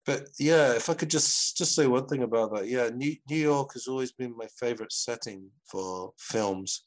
But 0.06 0.28
yeah, 0.38 0.72
if 0.72 0.88
I 0.88 0.94
could 0.94 1.10
just 1.10 1.56
just 1.56 1.74
say 1.74 1.86
one 1.86 2.06
thing 2.06 2.22
about 2.22 2.54
that, 2.54 2.68
yeah, 2.68 2.88
New, 2.88 3.14
New 3.28 3.36
York 3.36 3.72
has 3.74 3.86
always 3.86 4.12
been 4.12 4.36
my 4.36 4.46
favorite 4.58 4.92
setting 4.92 5.48
for 5.70 6.12
films, 6.18 6.82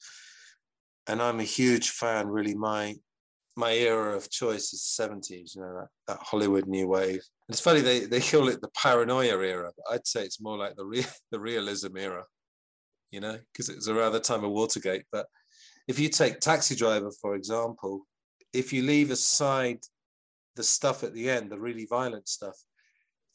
and 1.08 1.22
I'm 1.22 1.40
a 1.40 1.44
huge 1.44 1.90
fan. 1.90 2.28
Really, 2.28 2.56
my 2.56 2.96
my 3.56 3.72
era 3.72 4.16
of 4.16 4.30
choice 4.30 4.74
is 4.74 4.98
70s, 5.00 5.56
you 5.56 5.62
know, 5.62 5.74
that, 5.76 5.88
that 6.08 6.20
Hollywood 6.22 6.68
new 6.68 6.88
wave. 6.88 7.22
It's 7.50 7.60
funny, 7.60 7.82
they, 7.82 8.02
they 8.02 8.20
call 8.20 8.48
it 8.48 8.62
the 8.62 8.70
paranoia 8.70 9.38
era, 9.40 9.72
but 9.76 9.94
I'd 9.94 10.08
say 10.08 10.24
it's 10.24 10.42
more 10.42 10.58
like 10.58 10.76
the, 10.76 10.86
re- 10.86 11.06
the 11.32 11.40
realism 11.40 11.98
era, 11.98 12.26
you 13.12 13.20
know, 13.20 13.38
because 13.52 13.70
it 13.70 13.76
was 13.76 13.90
around 13.90 14.14
the 14.14 14.20
time 14.20 14.44
of 14.44 14.52
Watergate. 14.52 15.04
But 15.12 15.28
if 15.88 16.00
you 16.00 16.10
take 16.10 16.40
Taxi 16.40 16.76
Driver, 16.76 17.12
for 17.22 17.36
example, 17.36 18.08
if 18.54 18.74
you 18.74 18.84
leave 18.84 19.12
aside 19.12 19.80
the 20.56 20.64
stuff 20.64 21.04
at 21.04 21.14
the 21.14 21.30
end, 21.30 21.52
the 21.52 21.60
really 21.60 21.86
violent 21.86 22.28
stuff, 22.28 22.56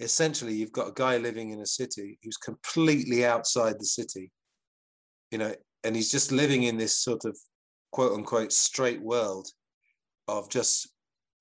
essentially 0.01 0.55
you've 0.55 0.73
got 0.73 0.89
a 0.89 0.93
guy 0.95 1.17
living 1.17 1.51
in 1.51 1.61
a 1.61 1.67
city 1.67 2.19
who's 2.23 2.37
completely 2.37 3.25
outside 3.25 3.79
the 3.79 3.85
city, 3.85 4.31
you 5.31 5.39
know, 5.39 5.55
and 5.85 5.95
he's 5.95 6.11
just 6.11 6.33
living 6.33 6.65
in 6.65 6.77
this 6.77 6.97
sort 6.97 7.25
of 7.25 7.37
quote 7.93 8.13
unquote 8.13 8.53
straight 8.53 9.01
world 9.01 9.49
of 10.27 10.49
just, 10.49 10.89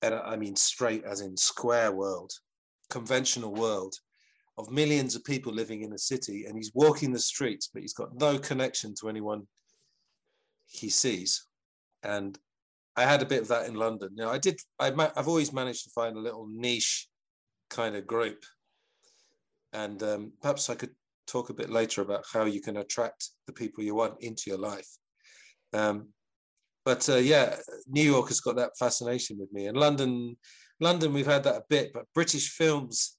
and 0.02 0.14
I 0.14 0.36
mean 0.36 0.56
straight 0.56 1.04
as 1.04 1.20
in 1.20 1.36
square 1.36 1.92
world, 1.92 2.32
conventional 2.90 3.52
world 3.52 3.94
of 4.56 4.70
millions 4.70 5.14
of 5.14 5.24
people 5.24 5.52
living 5.52 5.82
in 5.82 5.92
a 5.92 5.98
city, 5.98 6.46
and 6.46 6.56
he's 6.56 6.72
walking 6.74 7.12
the 7.12 7.18
streets, 7.18 7.70
but 7.72 7.82
he's 7.82 7.94
got 7.94 8.14
no 8.16 8.38
connection 8.38 8.94
to 9.00 9.08
anyone 9.08 9.46
he 10.66 10.90
sees. 10.90 11.46
And 12.02 12.36
I 12.96 13.02
had 13.02 13.22
a 13.22 13.26
bit 13.26 13.42
of 13.42 13.48
that 13.48 13.68
in 13.68 13.74
London. 13.74 14.10
You 14.16 14.28
I 14.28 14.38
did. 14.38 14.60
I 14.80 14.86
have 14.86 15.28
always 15.28 15.52
managed 15.52 15.84
to 15.84 15.90
find 15.90 16.16
a 16.16 16.20
little 16.20 16.48
niche 16.50 17.06
kind 17.70 17.94
of 17.94 18.06
group, 18.06 18.44
and 19.72 20.02
um, 20.02 20.32
perhaps 20.42 20.68
I 20.68 20.74
could 20.74 20.90
talk 21.28 21.50
a 21.50 21.54
bit 21.54 21.70
later 21.70 22.02
about 22.02 22.24
how 22.32 22.44
you 22.46 22.60
can 22.60 22.78
attract 22.78 23.30
the 23.46 23.52
people 23.52 23.84
you 23.84 23.94
want 23.94 24.20
into 24.20 24.44
your 24.46 24.58
life. 24.58 24.88
Um, 25.72 26.08
but 26.88 27.06
uh, 27.10 27.16
yeah, 27.16 27.54
New 27.86 28.02
York 28.02 28.28
has 28.28 28.40
got 28.40 28.56
that 28.56 28.78
fascination 28.78 29.38
with 29.38 29.52
me, 29.52 29.66
and 29.66 29.76
London, 29.76 30.38
London, 30.80 31.12
we've 31.12 31.26
had 31.26 31.44
that 31.44 31.56
a 31.56 31.64
bit. 31.68 31.92
But 31.92 32.06
British 32.14 32.48
films, 32.48 33.18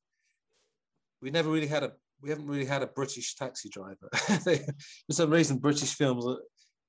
we 1.21 1.29
never 1.29 1.51
really 1.51 1.67
had 1.67 1.83
a, 1.83 1.91
we 2.19 2.31
haven't 2.31 2.47
really 2.47 2.65
had 2.65 2.81
a 2.81 2.87
British 2.87 3.35
taxi 3.35 3.69
driver. 3.69 4.09
for 4.13 5.11
some 5.11 5.29
reason, 5.29 5.59
British 5.59 5.93
films 5.93 6.25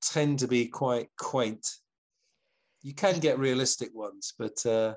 tend 0.01 0.39
to 0.39 0.49
be 0.49 0.69
quite 0.69 1.09
quaint. 1.19 1.69
You 2.81 2.95
can 2.95 3.19
get 3.19 3.39
realistic 3.39 3.91
ones, 3.93 4.33
but 4.39 4.65
uh, 4.65 4.95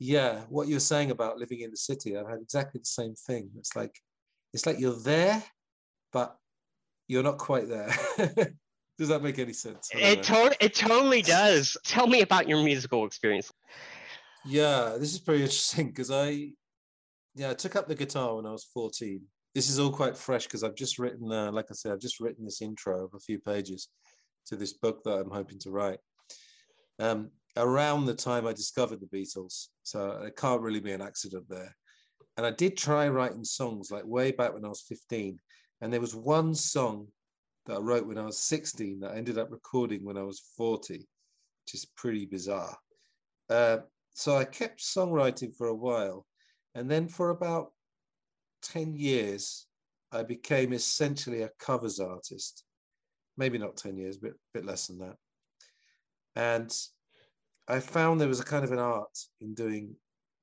yeah, 0.00 0.40
what 0.48 0.66
you're 0.66 0.80
saying 0.80 1.12
about 1.12 1.38
living 1.38 1.60
in 1.60 1.70
the 1.70 1.76
city, 1.76 2.16
I've 2.16 2.28
had 2.28 2.40
exactly 2.42 2.80
the 2.80 2.84
same 2.84 3.14
thing. 3.14 3.48
It's 3.58 3.76
like, 3.76 3.94
it's 4.52 4.66
like 4.66 4.80
you're 4.80 4.98
there, 4.98 5.40
but 6.12 6.36
you're 7.06 7.22
not 7.22 7.38
quite 7.38 7.68
there. 7.68 7.94
Does 9.02 9.08
that 9.08 9.20
make 9.24 9.40
any 9.40 9.52
sense? 9.52 9.88
It, 9.92 10.22
to- 10.22 10.56
it 10.60 10.76
totally 10.76 11.22
does. 11.22 11.76
Tell 11.84 12.06
me 12.06 12.20
about 12.20 12.48
your 12.48 12.62
musical 12.62 13.04
experience. 13.04 13.50
Yeah, 14.46 14.94
this 14.96 15.12
is 15.12 15.18
pretty 15.18 15.42
interesting 15.42 15.88
because 15.88 16.12
I, 16.12 16.50
yeah, 17.34 17.50
I 17.50 17.54
took 17.54 17.74
up 17.74 17.88
the 17.88 17.96
guitar 17.96 18.36
when 18.36 18.46
I 18.46 18.52
was 18.52 18.62
14. 18.72 19.20
This 19.56 19.68
is 19.68 19.80
all 19.80 19.90
quite 19.90 20.16
fresh 20.16 20.44
because 20.44 20.62
I've 20.62 20.76
just 20.76 21.00
written, 21.00 21.32
uh, 21.32 21.50
like 21.50 21.64
I 21.68 21.74
said, 21.74 21.90
I've 21.90 21.98
just 21.98 22.20
written 22.20 22.44
this 22.44 22.62
intro 22.62 23.04
of 23.04 23.12
a 23.14 23.18
few 23.18 23.40
pages 23.40 23.88
to 24.46 24.54
this 24.54 24.74
book 24.74 25.02
that 25.02 25.18
I'm 25.18 25.32
hoping 25.32 25.58
to 25.58 25.72
write. 25.72 25.98
Um, 27.00 27.32
around 27.56 28.04
the 28.04 28.14
time 28.14 28.46
I 28.46 28.52
discovered 28.52 29.00
the 29.00 29.18
Beatles, 29.18 29.66
so 29.82 30.22
it 30.24 30.36
can't 30.36 30.62
really 30.62 30.78
be 30.78 30.92
an 30.92 31.02
accident 31.02 31.46
there. 31.48 31.74
And 32.36 32.46
I 32.46 32.52
did 32.52 32.76
try 32.76 33.08
writing 33.08 33.42
songs 33.42 33.90
like 33.90 34.06
way 34.06 34.30
back 34.30 34.54
when 34.54 34.64
I 34.64 34.68
was 34.68 34.82
15, 34.82 35.40
and 35.80 35.92
there 35.92 36.00
was 36.00 36.14
one 36.14 36.54
song 36.54 37.08
that 37.66 37.76
I 37.76 37.80
wrote 37.80 38.06
when 38.06 38.18
I 38.18 38.24
was 38.24 38.38
16 38.38 39.00
that 39.00 39.12
I 39.12 39.16
ended 39.16 39.38
up 39.38 39.50
recording 39.50 40.04
when 40.04 40.16
I 40.16 40.22
was 40.22 40.42
40, 40.56 40.94
which 40.94 41.74
is 41.74 41.86
pretty 41.96 42.26
bizarre. 42.26 42.76
Uh, 43.48 43.78
so 44.14 44.36
I 44.36 44.44
kept 44.44 44.80
songwriting 44.80 45.54
for 45.56 45.68
a 45.68 45.74
while. 45.74 46.26
And 46.74 46.90
then 46.90 47.08
for 47.08 47.30
about 47.30 47.72
10 48.62 48.96
years, 48.96 49.66
I 50.10 50.22
became 50.22 50.72
essentially 50.72 51.42
a 51.42 51.50
covers 51.58 52.00
artist. 52.00 52.64
Maybe 53.36 53.58
not 53.58 53.76
10 53.76 53.96
years, 53.96 54.18
but 54.18 54.32
a 54.32 54.34
bit 54.52 54.66
less 54.66 54.88
than 54.88 54.98
that. 54.98 55.16
And 56.36 56.74
I 57.68 57.80
found 57.80 58.20
there 58.20 58.28
was 58.28 58.40
a 58.40 58.44
kind 58.44 58.64
of 58.64 58.72
an 58.72 58.78
art 58.78 59.18
in 59.40 59.54
doing 59.54 59.94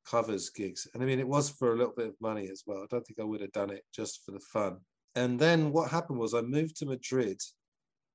covers 0.10 0.50
gigs. 0.50 0.88
And 0.94 1.04
I 1.04 1.06
mean, 1.06 1.20
it 1.20 1.28
was 1.28 1.50
for 1.50 1.74
a 1.74 1.76
little 1.78 1.94
bit 1.96 2.08
of 2.08 2.16
money 2.22 2.50
as 2.50 2.64
well. 2.66 2.80
I 2.80 2.88
don't 2.90 3.06
think 3.06 3.20
I 3.20 3.24
would 3.24 3.42
have 3.42 3.52
done 3.52 3.70
it 3.70 3.84
just 3.94 4.24
for 4.26 4.32
the 4.32 4.40
fun 4.40 4.78
and 5.16 5.40
then 5.40 5.72
what 5.72 5.92
happened 5.92 6.20
was 6.20 6.34
I 6.34 6.42
moved 6.42 6.78
to 6.78 6.86
Madrid 6.86 7.42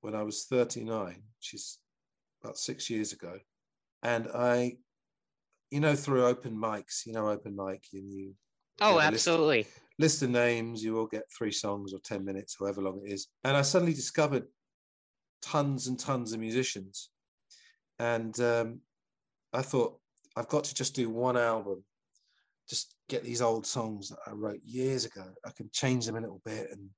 when 0.01 0.14
I 0.14 0.22
was 0.22 0.45
39, 0.45 1.07
which 1.07 1.55
is 1.55 1.78
about 2.42 2.59
six 2.59 2.88
years 2.90 3.12
ago. 3.12 3.38
And 4.03 4.28
I, 4.34 4.76
you 5.70 5.80
know, 5.80 5.97
through 5.97 6.26
open 6.26 6.57
mics, 6.57 7.07
you 7.07 7.12
know, 7.12 7.28
open 7.28 7.57
mic, 7.57 7.84
and 7.92 8.12
you. 8.12 8.34
Oh, 8.80 9.01
absolutely. 9.01 9.59
List, 9.59 9.70
list 9.99 10.22
of 10.22 10.30
names, 10.30 10.84
you 10.84 10.99
all 10.99 11.07
get 11.07 11.22
three 11.36 11.53
songs 11.53 11.95
or 11.95 12.01
10 12.01 12.24
minutes, 12.24 12.57
however 12.59 12.82
long 12.82 13.01
it 13.05 13.12
is. 13.12 13.28
And 13.45 13.57
I 13.57 13.62
suddenly 13.62 13.95
discovered 13.95 14.45
tons 15.42 15.86
and 15.86 15.99
tons 15.99 16.32
of 16.32 16.40
musicians. 16.40 17.11
And 17.99 18.38
um, 18.40 18.80
I 19.53 19.62
thought, 19.62 19.99
I've 20.36 20.49
got 20.49 20.64
to 20.64 20.74
just 20.74 20.95
do 20.95 21.09
one 21.09 21.36
album 21.36 21.84
just 22.69 22.95
get 23.09 23.23
these 23.23 23.43
old 23.43 23.67
songs 23.67 24.09
that 24.09 24.19
I 24.27 24.33
wrote 24.33 24.61
years 24.65 25.05
ago. 25.05 25.25
I 25.45 25.51
can 25.57 25.69
change 25.73 26.07
them 26.07 26.17
a 26.17 26.21
little 26.21 26.41
bit. 26.45 26.69
And 26.71 26.89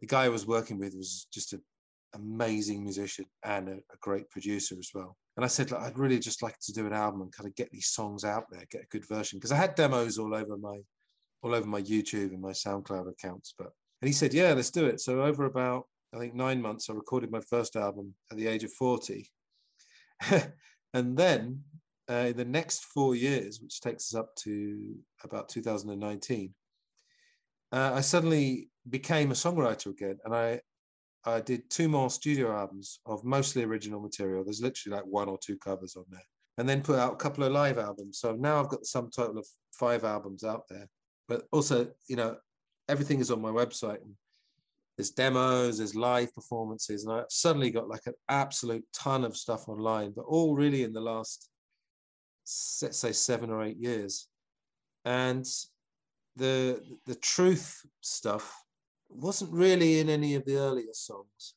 the 0.00 0.06
guy 0.06 0.24
I 0.24 0.30
was 0.30 0.46
working 0.46 0.78
with 0.78 0.94
was 0.94 1.26
just 1.32 1.52
an 1.52 1.62
amazing 2.14 2.82
musician 2.82 3.24
and 3.44 3.68
a, 3.68 3.72
a 3.72 3.96
great 4.00 4.28
producer 4.30 4.76
as 4.78 4.90
well. 4.94 5.16
And 5.36 5.44
I 5.44 5.48
said, 5.48 5.72
I'd 5.72 5.98
really 5.98 6.18
just 6.18 6.42
like 6.42 6.58
to 6.60 6.72
do 6.72 6.86
an 6.86 6.92
album 6.92 7.22
and 7.22 7.32
kind 7.32 7.48
of 7.48 7.54
get 7.56 7.70
these 7.70 7.88
songs 7.88 8.24
out 8.24 8.44
there, 8.50 8.64
get 8.70 8.82
a 8.82 8.90
good 8.90 9.08
version. 9.08 9.38
Because 9.38 9.52
I 9.52 9.56
had 9.56 9.74
demos 9.74 10.18
all 10.18 10.34
over 10.34 10.56
my 10.56 10.78
all 11.42 11.54
over 11.54 11.66
my 11.66 11.82
YouTube 11.82 12.30
and 12.30 12.40
my 12.40 12.52
SoundCloud 12.52 13.10
accounts. 13.10 13.54
But 13.56 13.70
and 14.00 14.08
he 14.08 14.12
said, 14.12 14.34
Yeah, 14.34 14.52
let's 14.52 14.70
do 14.70 14.86
it. 14.86 15.00
So 15.00 15.22
over 15.22 15.44
about 15.44 15.86
I 16.14 16.18
think 16.18 16.34
nine 16.34 16.60
months, 16.60 16.90
I 16.90 16.92
recorded 16.92 17.30
my 17.30 17.40
first 17.40 17.76
album 17.76 18.14
at 18.30 18.36
the 18.36 18.46
age 18.46 18.64
of 18.64 18.72
40. 18.72 19.30
and 20.94 21.16
then 21.16 21.62
uh, 22.12 22.26
in 22.26 22.36
the 22.36 22.44
next 22.44 22.84
four 22.84 23.14
years, 23.14 23.60
which 23.60 23.80
takes 23.80 24.12
us 24.12 24.18
up 24.18 24.34
to 24.36 24.94
about 25.24 25.48
2019, 25.48 26.52
uh, 27.72 27.92
I 27.94 28.00
suddenly 28.02 28.68
became 28.88 29.30
a 29.30 29.34
songwriter 29.34 29.86
again, 29.86 30.18
and 30.24 30.34
I 30.34 30.60
I 31.24 31.40
did 31.40 31.70
two 31.70 31.88
more 31.88 32.10
studio 32.10 32.54
albums 32.56 32.98
of 33.06 33.24
mostly 33.24 33.62
original 33.62 34.00
material. 34.00 34.42
There's 34.44 34.60
literally 34.60 34.96
like 34.96 35.06
one 35.06 35.28
or 35.28 35.38
two 35.38 35.56
covers 35.56 35.96
on 35.96 36.04
there, 36.10 36.26
and 36.58 36.68
then 36.68 36.82
put 36.82 36.98
out 36.98 37.12
a 37.12 37.16
couple 37.16 37.44
of 37.44 37.52
live 37.52 37.78
albums. 37.78 38.18
So 38.18 38.34
now 38.34 38.60
I've 38.60 38.68
got 38.68 38.80
the 38.80 38.86
sum 38.86 39.08
total 39.14 39.38
of 39.38 39.46
five 39.72 40.04
albums 40.04 40.44
out 40.44 40.64
there. 40.68 40.88
But 41.28 41.44
also, 41.52 41.88
you 42.08 42.16
know, 42.16 42.36
everything 42.88 43.20
is 43.20 43.30
on 43.30 43.40
my 43.40 43.50
website. 43.50 43.98
There's 44.96 45.10
demos, 45.10 45.78
there's 45.78 45.94
live 45.94 46.34
performances, 46.34 47.04
and 47.04 47.12
I 47.12 47.22
suddenly 47.30 47.70
got 47.70 47.88
like 47.88 48.06
an 48.06 48.14
absolute 48.28 48.84
ton 48.92 49.24
of 49.24 49.36
stuff 49.36 49.68
online, 49.68 50.12
but 50.14 50.26
all 50.26 50.54
really 50.56 50.82
in 50.82 50.92
the 50.92 51.00
last 51.00 51.48
let's 52.82 52.98
say 52.98 53.12
seven 53.12 53.50
or 53.50 53.62
eight 53.62 53.78
years. 53.78 54.28
And 55.04 55.46
the 56.36 56.80
the 57.06 57.14
truth 57.16 57.80
stuff 58.00 58.62
wasn't 59.08 59.52
really 59.52 60.00
in 60.00 60.08
any 60.08 60.34
of 60.34 60.44
the 60.44 60.56
earlier 60.56 60.92
songs. 60.92 61.54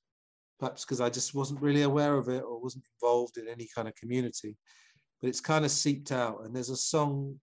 Perhaps 0.60 0.86
because 0.86 1.02
i 1.02 1.10
just 1.10 1.36
wasn't 1.36 1.62
really 1.62 1.82
aware 1.84 2.18
of 2.18 2.30
it 2.30 2.44
or 2.44 2.62
wasn't 2.62 2.86
involved 3.02 3.38
in 3.38 3.48
any 3.48 3.68
kind 3.76 3.88
of 3.88 3.96
community. 3.96 4.58
But 5.22 5.30
it's 5.30 5.42
kind 5.42 5.66
of 5.66 5.72
seeped 5.72 6.12
out. 6.12 6.44
And 6.44 6.56
there's 6.56 6.70
a 6.70 6.78
song 6.78 7.40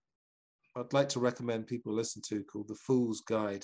i'd 0.75 0.93
like 0.93 1.09
to 1.09 1.19
recommend 1.19 1.67
people 1.67 1.93
listen 1.93 2.19
to 2.27 2.43
called 2.45 2.67
the 2.67 2.73
fool's 2.73 3.21
guide 3.21 3.63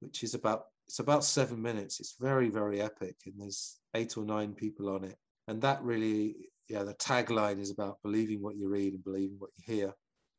which 0.00 0.24
is 0.24 0.34
about 0.34 0.64
it's 0.86 0.98
about 0.98 1.24
seven 1.24 1.60
minutes. 1.60 2.00
It's 2.00 2.16
very 2.20 2.50
very 2.50 2.80
epic. 2.80 3.16
And 3.26 3.34
there's 3.38 3.78
eight 3.94 4.16
or 4.16 4.24
nine 4.24 4.52
people 4.54 4.88
on 4.88 5.04
it. 5.04 5.16
And 5.48 5.60
that 5.62 5.82
really 5.82 6.36
yeah, 6.68 6.82
the 6.82 6.94
tagline 6.94 7.60
is 7.60 7.70
about 7.70 7.98
believing 8.02 8.42
what 8.42 8.56
you 8.56 8.68
read 8.68 8.94
and 8.94 9.04
believing 9.04 9.36
what 9.38 9.50
you 9.56 9.74
hear. 9.74 9.94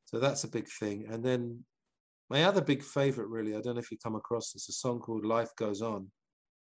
So 0.05 0.19
that's 0.19 0.43
a 0.43 0.49
big 0.49 0.67
thing. 0.67 1.05
And 1.09 1.23
then 1.23 1.63
my 2.29 2.43
other 2.43 2.61
big 2.61 2.83
favorite, 2.83 3.27
really, 3.27 3.55
I 3.55 3.61
don't 3.61 3.75
know 3.75 3.81
if 3.81 3.91
you 3.91 3.97
come 3.97 4.15
across 4.15 4.51
this, 4.51 4.69
a 4.69 4.73
song 4.73 4.99
called 4.99 5.25
Life 5.25 5.55
Goes 5.55 5.81
On. 5.81 6.09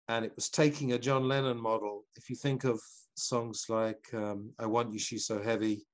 And 0.09 0.25
it 0.25 0.33
was 0.37 0.49
taking 0.49 0.93
a 0.93 0.99
John 0.99 1.27
Lennon 1.29 1.61
model. 1.61 2.05
If 2.17 2.31
you 2.31 2.37
think 2.37 2.65
of 2.65 2.81
songs 3.15 3.67
like 3.69 4.07
um, 4.15 4.53
I 4.59 4.67
Want 4.67 4.93
You, 4.93 4.99
She's 4.99 5.27
So 5.27 5.43
Heavy, 5.43 5.85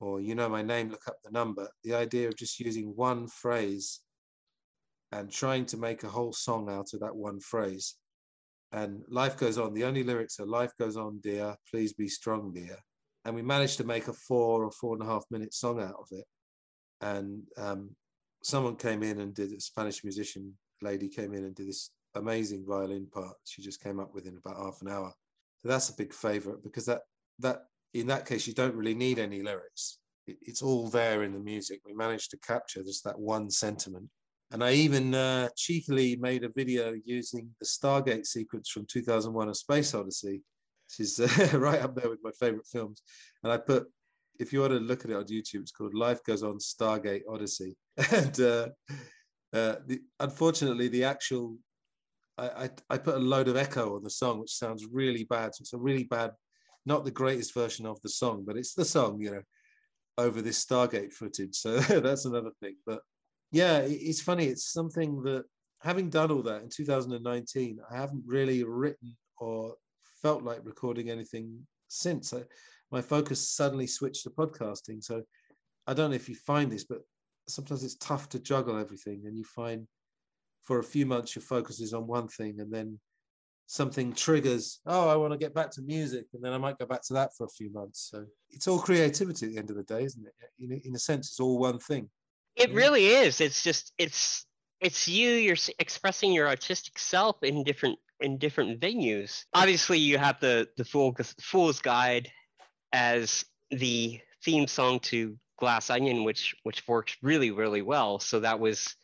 or 0.00 0.20
You 0.20 0.34
Know 0.34 0.48
My 0.48 0.62
Name, 0.62 0.90
Look 0.90 1.06
Up 1.06 1.16
the 1.24 1.30
Number, 1.30 1.68
the 1.84 1.94
idea 1.94 2.28
of 2.28 2.36
just 2.36 2.60
using 2.60 2.92
one 2.96 3.26
phrase 3.28 4.00
and 5.10 5.30
trying 5.30 5.66
to 5.66 5.76
make 5.76 6.04
a 6.04 6.08
whole 6.08 6.32
song 6.32 6.70
out 6.70 6.94
of 6.94 7.00
that 7.00 7.14
one 7.14 7.40
phrase. 7.40 7.96
And 8.70 9.02
life 9.08 9.36
goes 9.36 9.58
on. 9.58 9.74
The 9.74 9.84
only 9.84 10.02
lyrics 10.02 10.40
are 10.40 10.46
Life 10.46 10.72
goes 10.78 10.96
on, 10.96 11.20
dear, 11.22 11.54
please 11.70 11.92
be 11.92 12.08
strong, 12.08 12.52
dear 12.54 12.78
and 13.24 13.34
we 13.34 13.42
managed 13.42 13.76
to 13.78 13.84
make 13.84 14.08
a 14.08 14.12
four 14.12 14.64
or 14.64 14.70
four 14.70 14.94
and 14.94 15.02
a 15.02 15.06
half 15.06 15.24
minute 15.30 15.54
song 15.54 15.80
out 15.80 15.94
of 15.98 16.06
it. 16.10 16.24
And 17.00 17.42
um, 17.56 17.90
someone 18.42 18.76
came 18.76 19.02
in 19.02 19.20
and 19.20 19.34
did 19.34 19.52
a 19.52 19.60
Spanish 19.60 20.04
musician 20.04 20.52
lady 20.80 21.08
came 21.08 21.32
in 21.32 21.44
and 21.44 21.54
did 21.54 21.68
this 21.68 21.90
amazing 22.14 22.64
violin 22.66 23.06
part. 23.12 23.36
She 23.44 23.62
just 23.62 23.82
came 23.82 24.00
up 24.00 24.14
within 24.14 24.36
about 24.36 24.60
half 24.60 24.78
an 24.82 24.88
hour. 24.88 25.12
So 25.62 25.68
that's 25.68 25.90
a 25.90 25.96
big 25.96 26.12
favorite 26.12 26.62
because 26.62 26.86
that 26.86 27.02
that 27.38 27.62
in 27.94 28.06
that 28.08 28.26
case, 28.26 28.46
you 28.46 28.54
don't 28.54 28.74
really 28.74 28.94
need 28.94 29.18
any 29.18 29.42
lyrics. 29.42 29.98
It, 30.26 30.36
it's 30.42 30.62
all 30.62 30.88
there 30.88 31.22
in 31.22 31.32
the 31.32 31.38
music. 31.38 31.80
We 31.84 31.94
managed 31.94 32.30
to 32.30 32.38
capture 32.38 32.82
just 32.82 33.04
that 33.04 33.18
one 33.18 33.50
sentiment. 33.50 34.08
And 34.50 34.62
I 34.62 34.72
even 34.72 35.14
uh, 35.14 35.48
cheekily 35.56 36.16
made 36.16 36.44
a 36.44 36.50
video 36.50 36.94
using 37.04 37.48
the 37.58 37.66
Stargate 37.66 38.26
sequence 38.26 38.68
from 38.68 38.86
2001 38.86 39.48
A 39.48 39.54
Space 39.54 39.94
Odyssey, 39.94 40.42
is 41.00 41.20
uh, 41.20 41.58
right 41.58 41.80
up 41.80 41.94
there 41.94 42.10
with 42.10 42.20
my 42.22 42.30
favorite 42.38 42.66
films. 42.66 43.02
And 43.42 43.52
I 43.52 43.58
put, 43.58 43.86
if 44.38 44.52
you 44.52 44.60
want 44.60 44.72
to 44.72 44.78
look 44.78 45.04
at 45.04 45.10
it 45.10 45.16
on 45.16 45.24
YouTube, 45.24 45.60
it's 45.60 45.72
called 45.72 45.94
Life 45.94 46.22
Goes 46.24 46.42
On 46.42 46.58
Stargate 46.58 47.22
Odyssey. 47.28 47.76
And 48.12 48.40
uh, 48.40 48.68
uh, 49.52 49.76
the, 49.86 50.00
unfortunately, 50.20 50.88
the 50.88 51.04
actual, 51.04 51.56
I, 52.38 52.46
I, 52.48 52.70
I 52.90 52.98
put 52.98 53.16
a 53.16 53.18
load 53.18 53.48
of 53.48 53.56
echo 53.56 53.96
on 53.96 54.02
the 54.02 54.10
song, 54.10 54.40
which 54.40 54.54
sounds 54.54 54.86
really 54.90 55.24
bad. 55.24 55.54
So 55.54 55.62
it's 55.62 55.74
a 55.74 55.78
really 55.78 56.04
bad 56.04 56.32
not 56.84 57.04
the 57.04 57.10
greatest 57.10 57.54
version 57.54 57.86
of 57.86 58.00
the 58.02 58.08
song, 58.08 58.44
but 58.46 58.56
it's 58.56 58.74
the 58.74 58.84
song, 58.84 59.20
you 59.20 59.30
know, 59.30 59.42
over 60.18 60.42
this 60.42 60.64
Stargate 60.64 61.12
footage. 61.12 61.54
So 61.54 61.78
that's 62.00 62.24
another 62.24 62.50
thing. 62.60 62.76
But 62.84 63.00
yeah, 63.50 63.78
it's 63.78 64.20
funny. 64.20 64.46
It's 64.46 64.72
something 64.72 65.22
that 65.22 65.44
having 65.80 66.10
done 66.10 66.30
all 66.30 66.42
that 66.42 66.62
in 66.62 66.68
2019, 66.68 67.78
I 67.90 67.96
haven't 67.96 68.22
really 68.26 68.64
written 68.64 69.16
or 69.38 69.74
felt 70.22 70.42
like 70.42 70.60
recording 70.64 71.10
anything 71.10 71.58
since. 71.88 72.32
I, 72.32 72.42
my 72.90 73.02
focus 73.02 73.48
suddenly 73.48 73.86
switched 73.86 74.22
to 74.24 74.30
podcasting. 74.30 75.02
So 75.02 75.22
I 75.86 75.94
don't 75.94 76.10
know 76.10 76.16
if 76.16 76.28
you 76.28 76.36
find 76.36 76.70
this, 76.70 76.84
but 76.84 77.00
sometimes 77.48 77.82
it's 77.82 77.96
tough 77.96 78.28
to 78.30 78.38
juggle 78.38 78.78
everything. 78.78 79.22
And 79.26 79.36
you 79.36 79.44
find 79.44 79.86
for 80.62 80.78
a 80.78 80.84
few 80.84 81.06
months 81.06 81.34
your 81.34 81.42
focus 81.42 81.80
is 81.80 81.92
on 81.92 82.06
one 82.06 82.28
thing, 82.28 82.60
and 82.60 82.72
then 82.72 82.98
something 83.66 84.12
triggers, 84.12 84.80
oh, 84.86 85.08
I 85.08 85.16
want 85.16 85.32
to 85.32 85.38
get 85.38 85.54
back 85.54 85.70
to 85.72 85.82
music, 85.82 86.26
and 86.34 86.44
then 86.44 86.52
I 86.52 86.58
might 86.58 86.78
go 86.78 86.86
back 86.86 87.02
to 87.04 87.14
that 87.14 87.30
for 87.36 87.46
a 87.46 87.50
few 87.50 87.72
months. 87.72 88.08
So 88.10 88.26
it's 88.50 88.68
all 88.68 88.78
creativity 88.78 89.46
at 89.46 89.52
the 89.52 89.58
end 89.58 89.70
of 89.70 89.76
the 89.76 89.82
day, 89.82 90.04
isn't 90.04 90.24
it? 90.24 90.34
In, 90.60 90.80
in 90.84 90.94
a 90.94 90.98
sense, 90.98 91.28
it's 91.28 91.40
all 91.40 91.58
one 91.58 91.78
thing. 91.78 92.08
It 92.54 92.70
yeah. 92.70 92.76
really 92.76 93.06
is. 93.06 93.40
It's 93.40 93.62
just 93.62 93.92
it's 93.98 94.46
it's 94.80 95.08
you. 95.08 95.30
You're 95.30 95.56
expressing 95.78 96.32
your 96.32 96.48
artistic 96.48 96.98
self 96.98 97.42
in 97.42 97.64
different 97.64 97.98
in 98.22 98.38
different 98.38 98.80
venues. 98.80 99.44
Obviously, 99.54 99.98
you 99.98 100.18
have 100.18 100.40
the 100.40 100.68
the 100.76 100.84
Fool, 100.84 101.16
Fool's 101.40 101.80
Guide 101.80 102.30
as 102.92 103.44
the 103.70 104.20
theme 104.44 104.66
song 104.66 105.00
to 105.00 105.36
Glass 105.58 105.90
Onion, 105.90 106.24
which 106.24 106.54
which 106.62 106.86
works 106.88 107.16
really 107.22 107.50
really 107.50 107.82
well. 107.82 108.18
So 108.18 108.40
that 108.40 108.60
was 108.60 108.94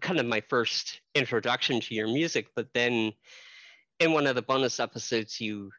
kind 0.00 0.18
of 0.20 0.26
my 0.26 0.42
first 0.48 1.00
introduction 1.14 1.80
to 1.80 1.94
your 1.94 2.08
music. 2.08 2.48
But 2.54 2.68
then 2.74 3.12
in 3.98 4.12
one 4.12 4.26
of 4.26 4.34
the 4.34 4.42
bonus 4.42 4.80
episodes 4.80 5.40
you 5.40 5.70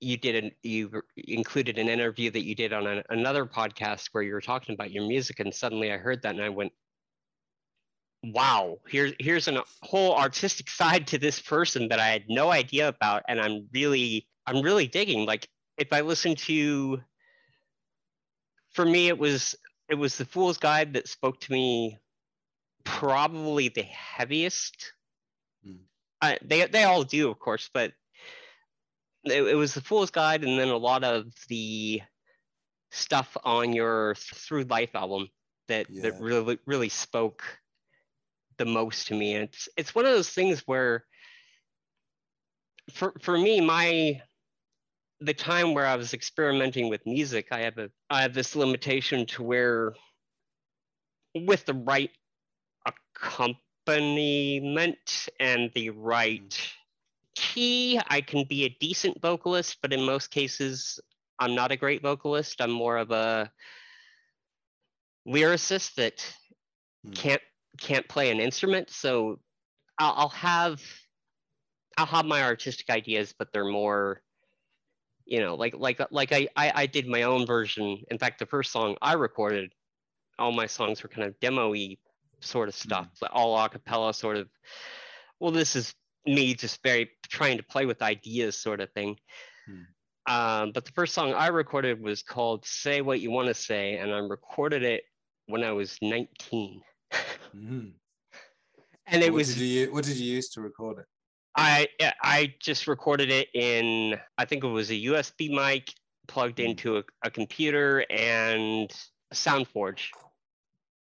you 0.00 0.16
did 0.16 0.44
an 0.44 0.50
you 0.62 1.02
included 1.16 1.78
an 1.78 1.88
interview 1.88 2.30
that 2.30 2.44
you 2.44 2.54
did 2.54 2.72
on 2.72 3.02
another 3.10 3.44
podcast 3.44 4.08
where 4.12 4.22
you 4.22 4.32
were 4.32 4.40
talking 4.40 4.74
about 4.74 4.90
your 4.90 5.06
music 5.06 5.40
and 5.40 5.54
suddenly 5.54 5.92
i 5.92 5.96
heard 5.96 6.22
that 6.22 6.34
and 6.34 6.42
i 6.42 6.48
went 6.48 6.72
wow 8.22 8.78
here's 8.86 9.12
here's 9.18 9.48
a 9.48 9.62
whole 9.82 10.14
artistic 10.14 10.68
side 10.80 11.06
to 11.06 11.18
this 11.18 11.40
person 11.40 11.88
that 11.88 11.98
i 11.98 12.08
had 12.08 12.24
no 12.28 12.50
idea 12.50 12.88
about 12.88 13.22
and 13.28 13.40
i'm 13.40 13.66
really 13.72 14.26
i'm 14.46 14.62
really 14.62 14.86
digging. 14.86 15.26
Like 15.26 15.48
if 15.78 15.92
i 15.92 16.00
listen 16.00 16.34
to 16.34 17.00
for 18.72 18.84
me 18.84 19.08
it 19.08 19.18
was 19.18 19.54
it 19.88 19.94
was 19.94 20.16
the 20.16 20.24
fool's 20.24 20.58
guide 20.58 20.94
that 20.94 21.08
spoke 21.08 21.40
to 21.40 21.52
me 21.52 21.98
probably 22.84 23.68
the 23.68 23.82
heaviest. 23.82 24.92
Hmm. 25.64 25.84
I, 26.20 26.38
they 26.42 26.66
they 26.66 26.84
all 26.84 27.04
do, 27.04 27.30
of 27.30 27.38
course, 27.38 27.70
but 27.72 27.92
it, 29.24 29.42
it, 29.42 29.54
was 29.54 29.74
the 29.74 29.80
Fool's 29.80 30.10
Guide, 30.10 30.44
and 30.44 30.58
then 30.58 30.68
a 30.68 30.76
lot 30.76 31.04
of 31.04 31.26
the 31.48 32.02
stuff 32.90 33.36
on 33.44 33.72
your 33.72 34.14
Through 34.16 34.64
Life 34.64 34.94
album 34.94 35.28
that 35.68 35.86
yeah. 35.90 36.02
that 36.02 36.20
really 36.20 36.58
really 36.66 36.88
spoke 36.88 37.42
the 38.60 38.66
most 38.66 39.08
to 39.08 39.14
me. 39.14 39.34
And 39.34 39.44
it's 39.44 39.68
it's 39.76 39.94
one 39.94 40.04
of 40.04 40.12
those 40.12 40.30
things 40.30 40.60
where, 40.66 41.04
for 42.92 43.14
for 43.20 43.36
me, 43.36 43.60
my 43.60 44.22
the 45.20 45.34
time 45.34 45.74
where 45.74 45.86
I 45.86 45.96
was 45.96 46.14
experimenting 46.14 46.88
with 46.88 47.04
music, 47.06 47.48
I 47.50 47.60
have 47.60 47.78
a 47.78 47.90
I 48.10 48.22
have 48.22 48.34
this 48.34 48.54
limitation 48.54 49.26
to 49.26 49.42
where, 49.42 49.94
with 51.34 51.64
the 51.64 51.74
right 51.74 52.10
accompaniment 52.86 55.28
and 55.40 55.72
the 55.74 55.90
right 55.90 56.72
key, 57.34 57.98
I 58.08 58.20
can 58.20 58.44
be 58.44 58.64
a 58.64 58.76
decent 58.78 59.20
vocalist, 59.22 59.78
but 59.80 59.94
in 59.94 60.04
most 60.04 60.30
cases, 60.30 61.00
I'm 61.38 61.54
not 61.54 61.72
a 61.72 61.76
great 61.76 62.02
vocalist. 62.02 62.60
I'm 62.60 62.70
more 62.70 62.98
of 62.98 63.10
a 63.10 63.50
lyricist 65.26 65.94
that 65.94 66.22
hmm. 67.04 67.12
can't 67.12 67.42
can't 67.78 68.08
play 68.08 68.30
an 68.30 68.40
instrument. 68.40 68.90
So 68.90 69.38
I'll, 69.98 70.14
I'll 70.16 70.28
have 70.30 70.82
I'll 71.96 72.06
have 72.06 72.26
my 72.26 72.42
artistic 72.42 72.90
ideas, 72.90 73.34
but 73.36 73.52
they're 73.52 73.64
more 73.64 74.22
you 75.26 75.40
know 75.40 75.54
like 75.54 75.74
like 75.76 76.00
like 76.10 76.32
I, 76.32 76.48
I 76.56 76.72
i 76.74 76.86
did 76.86 77.06
my 77.06 77.22
own 77.22 77.46
version 77.46 78.02
in 78.10 78.18
fact 78.18 78.38
the 78.38 78.46
first 78.46 78.72
song 78.72 78.96
i 79.02 79.12
recorded 79.12 79.70
all 80.40 80.50
my 80.50 80.66
songs 80.66 81.02
were 81.02 81.08
kind 81.08 81.28
of 81.28 81.38
demo-y 81.40 81.98
sort 82.40 82.68
of 82.68 82.74
stuff, 82.74 83.06
mm. 83.22 83.28
all 83.32 83.62
a 83.62 83.68
cappella 83.68 84.12
sort 84.12 84.36
of. 84.36 84.48
Well, 85.38 85.52
this 85.52 85.76
is 85.76 85.94
me 86.26 86.54
just 86.54 86.82
very 86.82 87.10
trying 87.28 87.58
to 87.58 87.62
play 87.62 87.86
with 87.86 88.02
ideas 88.02 88.56
sort 88.56 88.80
of 88.80 88.90
thing. 88.92 89.16
Mm. 89.68 89.84
Um, 90.26 90.72
but 90.72 90.84
the 90.84 90.92
first 90.92 91.14
song 91.14 91.32
I 91.34 91.48
recorded 91.48 92.02
was 92.02 92.22
called 92.22 92.64
"Say 92.64 93.00
What 93.02 93.20
You 93.20 93.30
Want 93.30 93.48
to 93.48 93.54
Say," 93.54 93.98
and 93.98 94.12
I 94.12 94.18
recorded 94.18 94.82
it 94.82 95.04
when 95.46 95.62
I 95.62 95.72
was 95.72 95.98
19. 96.02 96.82
Mm. 97.54 97.92
And 99.06 99.22
it 99.22 99.30
what 99.30 99.38
was. 99.38 99.54
Did 99.54 99.64
you, 99.64 99.92
what 99.92 100.04
did 100.04 100.16
you 100.16 100.32
use 100.34 100.50
to 100.50 100.60
record 100.60 100.98
it? 100.98 101.06
I 101.56 101.88
I 102.22 102.54
just 102.60 102.86
recorded 102.86 103.30
it 103.30 103.48
in 103.54 104.18
I 104.38 104.44
think 104.44 104.62
it 104.62 104.68
was 104.68 104.90
a 104.90 104.94
USB 104.94 105.50
mic 105.50 105.92
plugged 106.28 106.58
mm. 106.58 106.70
into 106.70 106.98
a, 106.98 107.02
a 107.24 107.30
computer 107.30 108.04
and 108.08 108.90
a 109.30 109.34
SoundForge, 109.34 110.08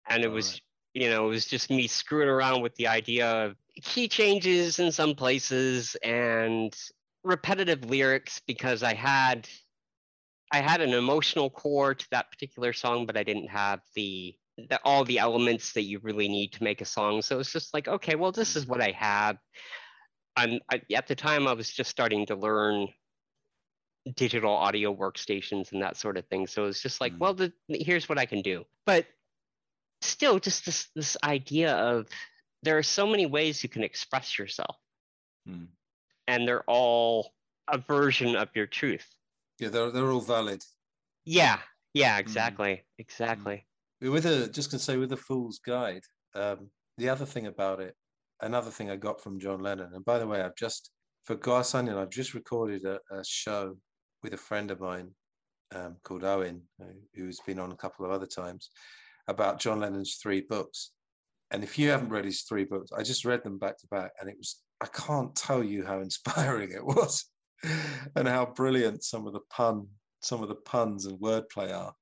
and 0.09 0.23
it 0.23 0.29
All 0.29 0.35
was 0.35 0.53
right 0.53 0.61
you 0.95 1.11
know, 1.11 1.27
it 1.27 1.29
was 1.29 1.45
just 1.45 1.71
me 1.71 1.89
screwing 1.89 2.29
around 2.29 2.63
with 2.63 2.75
the 2.77 2.87
idea 2.87 3.29
of 3.29 3.57
key 3.83 4.09
changes 4.09 4.79
in 4.79 4.93
some 4.93 5.15
places 5.15 5.97
and 6.05 6.75
repetitive 7.25 7.91
lyrics 7.91 8.41
because 8.47 8.83
I 8.83 8.95
had 8.95 9.49
I 10.53 10.59
had 10.59 10.81
an 10.81 10.95
emotional 10.95 11.51
core 11.51 11.95
to 11.95 12.07
that 12.13 12.31
particular 12.31 12.73
song, 12.73 13.07
but 13.07 13.17
I 13.17 13.25
didn't 13.25 13.49
have 13.49 13.81
the, 13.97 14.37
the 14.57 14.81
all 14.85 15.05
the 15.05 15.19
elements 15.19 15.73
that 15.73 15.83
you 15.83 15.99
really 16.03 16.29
need 16.29 16.53
to 16.53 16.63
make 16.63 16.81
a 16.81 16.85
song. 16.85 17.23
So 17.23 17.41
it's 17.41 17.53
just 17.53 17.75
like, 17.75 17.89
okay, 17.89 18.15
well, 18.15 18.33
this 18.33 18.57
is 18.57 18.67
what 18.67 18.81
I 18.81 18.93
have. 18.93 19.37
I'm 20.37 20.61
I, 20.71 20.83
at 20.95 21.07
the 21.07 21.15
time 21.15 21.47
I 21.47 21.53
was 21.53 21.71
just 21.71 21.91
starting 21.91 22.27
to 22.27 22.37
learn 22.37 22.89
digital 24.17 24.53
audio 24.53 24.95
workstations 24.95 25.73
and 25.73 25.83
that 25.83 25.97
sort 25.97 26.17
of 26.17 26.27
thing. 26.27 26.47
So 26.47 26.67
it's 26.67 26.83
just 26.83 27.01
like, 27.01 27.15
mm. 27.15 27.19
well, 27.19 27.35
the, 27.35 27.53
here's 27.69 28.09
what 28.09 28.19
I 28.19 28.27
can 28.27 28.43
do. 28.43 28.65
But 28.85 29.07
still 30.05 30.39
just 30.39 30.65
this 30.65 30.89
this 30.95 31.17
idea 31.25 31.75
of 31.75 32.07
there 32.63 32.79
are 32.79 32.83
so 32.83 33.07
many 33.07 33.27
ways 33.27 33.63
you 33.63 33.69
can 33.69 33.83
express 33.83 34.39
yourself 34.39 34.77
hmm. 35.47 35.65
and 36.29 36.47
they're 36.47 36.65
all 36.67 37.33
a 37.69 37.79
version 37.79 38.37
of 38.37 38.49
your 38.55 38.67
truth 38.67 39.07
yeah 39.59 39.69
they're, 39.69 39.91
they're 39.91 40.11
all 40.11 40.21
valid 40.21 40.63
yeah 41.25 41.59
yeah 41.95 42.19
exactly 42.19 42.75
hmm. 42.75 42.81
exactly 42.99 43.65
with 44.11 44.27
a 44.27 44.49
just 44.49 44.71
gonna 44.71 44.79
say 44.79 44.97
with 44.97 45.11
the 45.11 45.17
fool's 45.17 45.59
guide 45.59 46.03
um, 46.35 46.71
the 46.99 47.09
other 47.09 47.27
thing 47.27 47.47
about 47.47 47.81
it 47.81 47.95
another 48.43 48.71
thing 48.71 48.91
i 48.91 48.97
got 48.97 49.21
from 49.21 49.39
john 49.39 49.61
lennon 49.61 49.91
and 49.95 50.05
by 50.05 50.19
the 50.19 50.27
way 50.27 50.41
i've 50.41 50.57
just 50.57 50.91
for 51.25 51.35
glass 51.37 51.75
onion 51.75 51.97
i've 51.97 52.11
just 52.11 52.35
recorded 52.35 52.85
a, 52.85 52.99
a 53.13 53.25
show 53.25 53.77
with 54.23 54.35
a 54.35 54.39
friend 54.39 54.71
of 54.71 54.81
mine 54.81 55.09
um, 55.75 55.97
called 56.03 56.25
owen 56.25 56.63
who's 57.15 57.41
been 57.47 57.59
on 57.59 57.73
a 57.73 57.77
couple 57.77 58.05
of 58.05 58.13
other 58.13 58.27
times 58.27 58.71
about 59.29 59.61
John 59.61 59.81
Lennon's 59.81 60.17
three 60.17 60.43
books. 60.43 60.91
And 61.51 61.63
if 61.63 61.79
you 61.79 61.91
haven't 61.91 62.11
read 62.11 62.25
his 62.25 62.43
three 62.43 62.65
books, 62.65 62.91
I 62.93 63.03
just 63.03 63.25
read 63.25 63.45
them 63.45 63.59
back 63.59 63.79
to 63.79 63.87
back, 63.89 64.13
and 64.21 64.29
it 64.29 64.37
was, 64.37 64.61
I 64.81 64.87
can't 64.87 65.35
tell 65.35 65.63
you 65.63 65.85
how 65.85 66.01
inspiring 66.01 66.73
it 66.73 66.85
was 66.85 67.27
and 68.17 68.29
how 68.29 68.47
brilliant 68.47 69.05
some 69.05 69.27
of 69.27 69.33
the 69.33 69.41
pun, 69.51 69.87
some 70.21 70.43
of 70.43 70.49
the 70.49 70.57
puns 70.57 71.07
and 71.07 71.19
wordplay 71.21 71.75
are. 71.75 71.93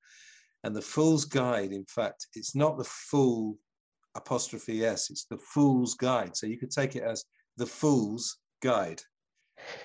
And 0.65 0.75
the 0.77 0.83
Fool's 0.83 1.25
Guide, 1.25 1.73
in 1.73 1.85
fact, 1.87 2.29
it's 2.35 2.55
not 2.55 2.79
the 2.79 2.85
Fool 2.85 3.59
apostrophe 4.15 4.85
S, 4.85 5.11
it's 5.11 5.25
the 5.25 5.39
Fool's 5.39 5.95
Guide. 5.95 6.37
So 6.37 6.47
you 6.47 6.59
could 6.59 6.71
take 6.71 6.97
it 6.97 7.03
as 7.03 7.25
the 7.57 7.67
Fool's 7.67 8.39
Guide, 8.63 9.03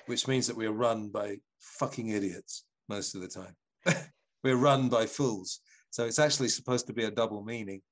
which 0.06 0.28
means 0.28 0.46
that 0.46 0.56
we're 0.56 0.72
run 0.72 1.08
by 1.08 1.38
fucking 1.60 2.08
idiots 2.08 2.64
most 2.88 3.14
of 3.14 3.20
the 3.20 3.28
time. 3.28 3.56
we're 4.44 4.56
run 4.56 4.88
by 4.88 5.06
fools. 5.06 5.60
So 5.90 6.04
it's 6.04 6.18
actually 6.18 6.48
supposed 6.48 6.86
to 6.86 6.92
be 6.92 7.04
a 7.04 7.10
double 7.10 7.42
meaning. 7.42 7.82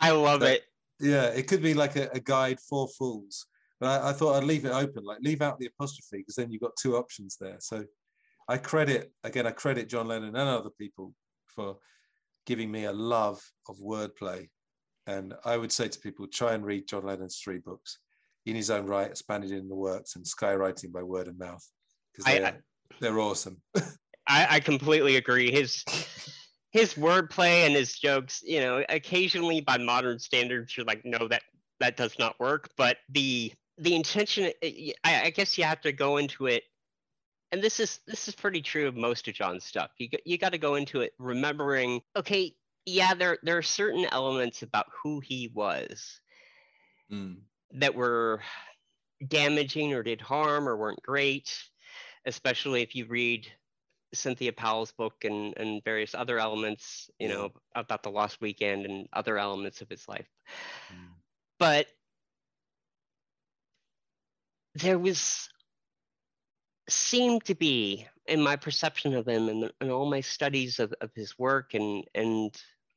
I 0.00 0.10
love 0.10 0.40
but, 0.40 0.52
it. 0.52 0.62
Yeah, 1.00 1.26
it 1.26 1.48
could 1.48 1.62
be 1.62 1.74
like 1.74 1.96
a, 1.96 2.08
a 2.12 2.20
guide 2.20 2.58
for 2.60 2.88
fools. 2.88 3.46
But 3.80 4.02
I, 4.02 4.10
I, 4.10 4.12
thought 4.12 4.36
I'd 4.36 4.44
leave 4.44 4.64
it 4.64 4.72
open, 4.72 5.04
like 5.04 5.18
leave 5.20 5.42
out 5.42 5.58
the 5.58 5.66
apostrophe, 5.66 6.18
because 6.18 6.36
then 6.36 6.50
you've 6.50 6.62
got 6.62 6.76
two 6.80 6.96
options 6.96 7.36
there. 7.40 7.56
So 7.58 7.84
I 8.48 8.58
credit 8.58 9.12
again. 9.24 9.46
I 9.46 9.50
credit 9.50 9.88
John 9.88 10.08
Lennon 10.08 10.36
and 10.36 10.48
other 10.48 10.70
people 10.78 11.12
for 11.54 11.78
giving 12.46 12.70
me 12.70 12.84
a 12.84 12.92
love 12.92 13.42
of 13.68 13.76
wordplay. 13.78 14.48
And 15.06 15.34
I 15.44 15.56
would 15.56 15.72
say 15.72 15.88
to 15.88 15.98
people, 15.98 16.26
try 16.26 16.54
and 16.54 16.64
read 16.64 16.88
John 16.88 17.04
Lennon's 17.04 17.38
three 17.42 17.58
books 17.58 17.98
In 18.46 18.56
His 18.56 18.70
Own 18.70 18.86
Write, 18.86 19.16
Spaniard 19.16 19.52
in 19.52 19.68
the 19.68 19.74
Works, 19.74 20.16
and 20.16 20.24
Skywriting 20.24 20.92
by 20.92 21.02
Word 21.02 21.28
and 21.28 21.38
Mouth, 21.38 21.66
because 22.12 22.24
they're, 22.24 22.62
they're 23.00 23.18
awesome. 23.18 23.60
I, 24.26 24.46
I 24.50 24.60
completely 24.60 25.16
agree. 25.16 25.50
His 25.50 25.84
his 26.70 26.94
wordplay 26.94 27.66
and 27.66 27.74
his 27.74 27.98
jokes, 27.98 28.42
you 28.44 28.60
know, 28.60 28.82
occasionally 28.88 29.60
by 29.60 29.78
modern 29.78 30.18
standards, 30.18 30.76
you're 30.76 30.86
like, 30.86 31.02
no, 31.04 31.28
that 31.28 31.42
that 31.80 31.96
does 31.96 32.18
not 32.18 32.38
work. 32.40 32.68
But 32.76 32.96
the 33.10 33.52
the 33.78 33.94
intention, 33.94 34.50
I, 34.62 34.94
I 35.04 35.30
guess 35.30 35.58
you 35.58 35.64
have 35.64 35.80
to 35.82 35.92
go 35.92 36.16
into 36.16 36.46
it 36.46 36.62
and 37.54 37.62
this 37.62 37.78
is 37.78 38.00
this 38.08 38.26
is 38.26 38.34
pretty 38.34 38.60
true 38.60 38.88
of 38.88 38.96
most 38.96 39.28
of 39.28 39.34
John's 39.34 39.62
stuff. 39.62 39.92
You 39.98 40.08
you 40.24 40.38
got 40.38 40.50
to 40.52 40.58
go 40.58 40.74
into 40.74 41.02
it 41.02 41.12
remembering, 41.20 42.02
okay, 42.16 42.52
yeah, 42.84 43.14
there 43.14 43.38
there 43.44 43.56
are 43.56 43.62
certain 43.62 44.06
elements 44.10 44.62
about 44.62 44.86
who 44.90 45.20
he 45.20 45.52
was 45.54 46.20
mm. 47.12 47.36
that 47.74 47.94
were 47.94 48.42
damaging 49.24 49.94
or 49.94 50.02
did 50.02 50.20
harm 50.20 50.68
or 50.68 50.76
weren't 50.76 51.00
great, 51.02 51.56
especially 52.26 52.82
if 52.82 52.96
you 52.96 53.06
read 53.06 53.46
Cynthia 54.12 54.52
Powell's 54.52 54.90
book 54.90 55.24
and 55.24 55.56
and 55.56 55.84
various 55.84 56.12
other 56.12 56.40
elements, 56.40 57.08
you 57.20 57.28
know, 57.28 57.52
about 57.76 58.02
the 58.02 58.10
lost 58.10 58.40
weekend 58.40 58.84
and 58.84 59.08
other 59.12 59.38
elements 59.38 59.80
of 59.80 59.88
his 59.88 60.08
life. 60.08 60.28
Mm. 60.92 61.14
But 61.60 61.86
there 64.74 64.98
was 64.98 65.48
seemed 66.88 67.44
to 67.44 67.54
be 67.54 68.06
in 68.26 68.40
my 68.42 68.56
perception 68.56 69.14
of 69.14 69.26
him 69.26 69.48
and, 69.48 69.70
and 69.80 69.90
all 69.90 70.08
my 70.08 70.20
studies 70.20 70.78
of, 70.78 70.94
of 71.00 71.10
his 71.14 71.38
work 71.38 71.74
and 71.74 72.04
and 72.14 72.56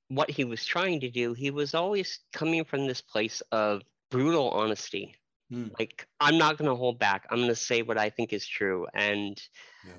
what 0.10 0.30
he 0.30 0.46
was 0.46 0.66
trying 0.66 1.00
to 1.00 1.10
do 1.10 1.34
he 1.34 1.52
was 1.52 1.74
always 1.74 2.20
coming 2.32 2.64
from 2.64 2.88
this 2.88 3.02
place 3.02 3.42
of 3.52 3.82
brutal 4.10 4.50
honesty 4.52 5.16
mm. 5.52 5.70
like 5.80 6.08
i'm 6.20 6.38
not 6.38 6.58
going 6.58 6.70
to 6.70 6.76
hold 6.76 6.98
back 6.98 7.28
i'm 7.30 7.38
going 7.38 7.50
to 7.50 7.56
say 7.56 7.82
what 7.82 7.98
i 7.98 8.10
think 8.10 8.32
is 8.32 8.48
true 8.48 8.88
and 8.94 9.42
yeah. 9.86 9.94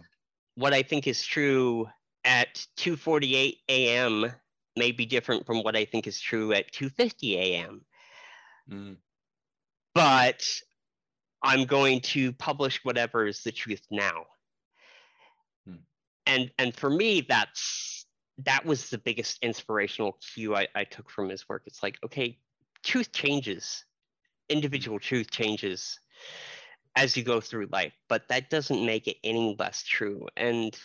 what 0.55 0.72
i 0.72 0.82
think 0.82 1.07
is 1.07 1.22
true 1.22 1.86
at 2.24 2.55
2:48 2.78 3.57
a.m. 3.68 4.32
may 4.76 4.93
be 4.93 5.05
different 5.05 5.45
from 5.45 5.62
what 5.62 5.76
i 5.76 5.84
think 5.84 6.07
is 6.07 6.20
true 6.20 6.53
at 6.53 6.72
2:50 6.72 7.34
a.m. 7.34 7.82
Mm. 8.70 8.97
but 9.95 10.43
I'm 11.43 11.64
going 11.64 12.01
to 12.01 12.32
publish 12.32 12.80
whatever 12.84 13.26
is 13.26 13.43
the 13.43 13.53
truth 13.53 13.82
now. 13.91 14.24
Hmm. 15.66 15.76
And 16.26 16.51
and 16.59 16.74
for 16.74 16.91
me, 16.91 17.24
that's 17.28 18.07
that 18.45 18.64
was 18.64 18.91
the 18.91 18.99
biggest 18.99 19.39
inspirational 19.43 20.18
cue 20.34 20.55
I, 20.55 20.68
I 20.74 20.84
took 20.84 21.11
from 21.11 21.28
his 21.28 21.49
work. 21.49 21.62
It's 21.66 21.82
like, 21.82 21.99
okay, 22.05 22.39
truth 22.84 23.12
changes, 23.12 23.84
individual 24.49 24.99
truth 24.99 25.30
changes 25.30 25.99
as 26.97 27.16
you 27.16 27.22
go 27.22 27.41
through 27.41 27.68
life, 27.72 27.93
but 28.09 28.28
that 28.28 28.51
doesn't 28.51 28.84
make 28.84 29.07
it 29.07 29.16
any 29.22 29.57
less 29.59 29.82
true. 29.82 30.26
And 30.36 30.76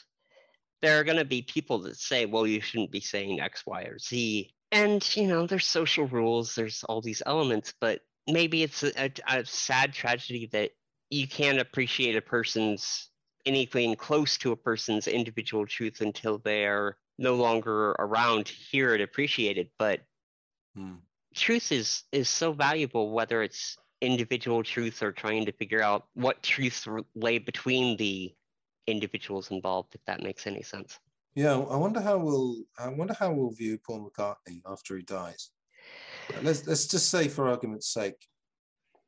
there 0.82 1.00
are 1.00 1.04
going 1.04 1.18
to 1.18 1.26
be 1.26 1.42
people 1.42 1.80
that 1.80 1.98
say, 1.98 2.26
well, 2.26 2.46
you 2.46 2.60
shouldn't 2.60 2.92
be 2.92 3.00
saying 3.00 3.40
X, 3.40 3.66
Y, 3.66 3.84
or 3.84 3.98
Z. 4.00 4.54
And, 4.72 5.16
you 5.16 5.28
know, 5.28 5.48
there's 5.48 5.66
social 5.66 6.08
rules, 6.08 6.56
there's 6.56 6.84
all 6.84 7.02
these 7.02 7.24
elements, 7.26 7.74
but 7.80 8.02
maybe 8.28 8.64
it's 8.64 8.84
a, 8.84 9.12
a, 9.30 9.46
sad 9.46 9.94
tragedy 9.94 10.50
that 10.52 10.72
you 11.10 11.28
can't 11.28 11.60
appreciate 11.60 12.16
a 12.16 12.22
person's 12.22 13.10
anything 13.46 13.96
close 13.96 14.38
to 14.38 14.54
a 14.54 14.56
person's 14.56 15.08
individual 15.08 15.66
truth 15.66 16.00
until 16.02 16.38
they're 16.38 16.98
no 17.18 17.36
longer 17.36 17.92
around 18.00 18.46
to 18.46 18.54
hear 18.54 18.96
it 18.96 19.02
appreciated 19.02 19.70
but 19.78 20.00
hmm. 20.76 20.96
truth 21.36 21.72
is 21.72 22.04
is 22.12 22.30
so 22.30 22.54
valuable 22.54 23.12
whether 23.12 23.44
it's 23.44 23.78
individual 24.02 24.64
truth 24.64 25.04
or 25.04 25.12
trying 25.12 25.46
to 25.46 25.52
figure 25.52 25.82
out 25.82 26.06
what 26.14 26.42
truths 26.42 26.88
lay 27.16 27.38
between 27.38 27.96
the 27.98 28.34
individuals 28.88 29.52
involved 29.52 29.94
if 29.96 30.02
that 30.06 30.22
makes 30.22 30.46
any 30.48 30.62
sense. 30.62 31.00
Yeah 31.36 31.58
i 31.58 31.76
wonder 31.76 32.00
how 32.00 32.18
we'll 32.18 32.64
i 32.80 32.88
wonder 32.88 33.14
how 33.14 33.32
we'll 33.34 33.52
view 33.52 33.78
paul 33.86 34.10
mccartney 34.10 34.62
after 34.66 34.96
he 34.96 35.04
dies 35.04 35.52
let's 36.42 36.66
let's 36.68 36.88
just 36.88 37.10
say 37.10 37.28
for 37.28 37.48
argument's 37.48 37.94
sake, 37.94 38.28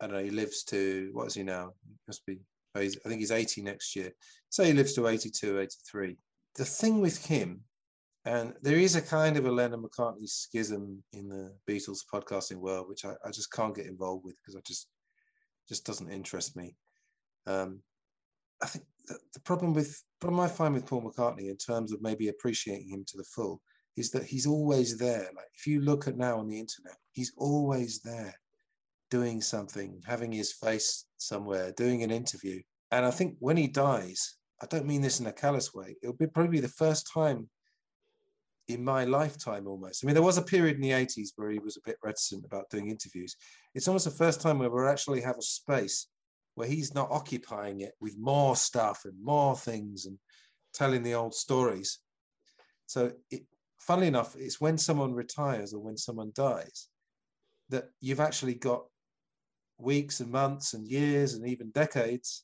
I 0.01 0.07
don't 0.07 0.15
know, 0.15 0.23
he 0.23 0.29
lives 0.29 0.63
to 0.65 1.09
what 1.13 1.27
is 1.27 1.35
he 1.35 1.43
now? 1.43 1.71
He 1.87 1.95
must 2.07 2.25
be 2.25 2.39
oh, 2.75 2.81
I 2.81 2.87
think 2.87 3.19
he's 3.19 3.31
80 3.31 3.61
next 3.61 3.95
year. 3.95 4.11
Say 4.49 4.67
he 4.67 4.73
lives 4.73 4.93
to 4.93 5.07
82, 5.07 5.59
83. 5.59 6.17
The 6.55 6.65
thing 6.65 7.01
with 7.01 7.25
him, 7.25 7.61
and 8.25 8.53
there 8.61 8.77
is 8.77 8.95
a 8.95 9.01
kind 9.01 9.37
of 9.37 9.45
a 9.45 9.51
Lennon 9.51 9.83
McCartney 9.83 10.27
schism 10.27 11.03
in 11.13 11.29
the 11.29 11.53
Beatles 11.69 11.99
podcasting 12.11 12.57
world, 12.57 12.87
which 12.87 13.05
I, 13.05 13.13
I 13.25 13.31
just 13.31 13.51
can't 13.51 13.75
get 13.75 13.85
involved 13.85 14.25
with 14.25 14.35
because 14.41 14.55
I 14.55 14.61
just 14.65 14.87
just 15.67 15.85
doesn't 15.85 16.11
interest 16.11 16.55
me. 16.55 16.75
Um, 17.47 17.81
I 18.61 18.67
think 18.67 18.85
the, 19.07 19.39
problem 19.41 19.73
with 19.73 20.01
problem 20.19 20.39
I 20.39 20.47
find 20.47 20.73
with 20.73 20.85
Paul 20.85 21.03
McCartney 21.03 21.49
in 21.49 21.57
terms 21.57 21.91
of 21.91 22.01
maybe 22.01 22.29
appreciating 22.29 22.89
him 22.89 23.03
to 23.07 23.17
the 23.17 23.23
full 23.23 23.61
is 23.97 24.11
that 24.11 24.25
he's 24.25 24.45
always 24.45 24.97
there. 24.97 25.29
Like 25.35 25.47
if 25.53 25.67
you 25.67 25.81
look 25.81 26.07
at 26.07 26.17
now 26.17 26.39
on 26.39 26.47
the 26.47 26.59
internet, 26.59 26.97
he's 27.15 27.33
always 27.37 28.01
there 28.01 28.35
doing 29.09 29.41
something, 29.41 30.01
having 30.05 30.31
his 30.31 30.51
face 30.51 31.05
somewhere, 31.17 31.71
doing 31.71 32.03
an 32.03 32.11
interview. 32.11 32.61
And 32.91 33.05
I 33.05 33.11
think 33.11 33.37
when 33.39 33.57
he 33.57 33.67
dies, 33.67 34.35
I 34.61 34.65
don't 34.67 34.85
mean 34.85 35.01
this 35.01 35.19
in 35.19 35.27
a 35.27 35.33
callous 35.33 35.73
way, 35.73 35.95
it'll 36.03 36.15
be 36.15 36.27
probably 36.27 36.59
the 36.59 36.67
first 36.67 37.09
time 37.11 37.49
in 38.67 38.83
my 38.83 39.05
lifetime 39.05 39.67
almost. 39.67 40.03
I 40.03 40.07
mean, 40.07 40.15
there 40.15 40.23
was 40.23 40.37
a 40.37 40.41
period 40.41 40.75
in 40.75 40.81
the 40.81 40.91
80s 40.91 41.29
where 41.35 41.51
he 41.51 41.59
was 41.59 41.77
a 41.77 41.85
bit 41.85 41.97
reticent 42.03 42.45
about 42.45 42.69
doing 42.69 42.89
interviews. 42.89 43.35
It's 43.73 43.87
almost 43.87 44.05
the 44.05 44.11
first 44.11 44.41
time 44.41 44.59
where 44.59 44.69
we 44.69 44.85
actually 44.85 45.21
have 45.21 45.37
a 45.37 45.41
space 45.41 46.07
where 46.55 46.67
he's 46.67 46.95
not 46.95 47.11
occupying 47.11 47.81
it 47.81 47.93
with 48.01 48.17
more 48.17 48.55
stuff 48.55 49.01
and 49.05 49.13
more 49.23 49.55
things 49.55 50.05
and 50.05 50.17
telling 50.73 51.03
the 51.03 51.13
old 51.13 51.33
stories. 51.33 51.99
So 52.87 53.13
it, 53.29 53.43
funnily 53.79 54.07
enough, 54.07 54.35
it's 54.37 54.59
when 54.59 54.77
someone 54.77 55.13
retires 55.13 55.73
or 55.73 55.79
when 55.79 55.97
someone 55.97 56.31
dies 56.33 56.89
that 57.69 57.89
you've 58.01 58.19
actually 58.19 58.55
got 58.55 58.85
weeks 59.77 60.19
and 60.19 60.31
months 60.31 60.73
and 60.73 60.87
years 60.87 61.33
and 61.33 61.47
even 61.47 61.69
decades 61.71 62.43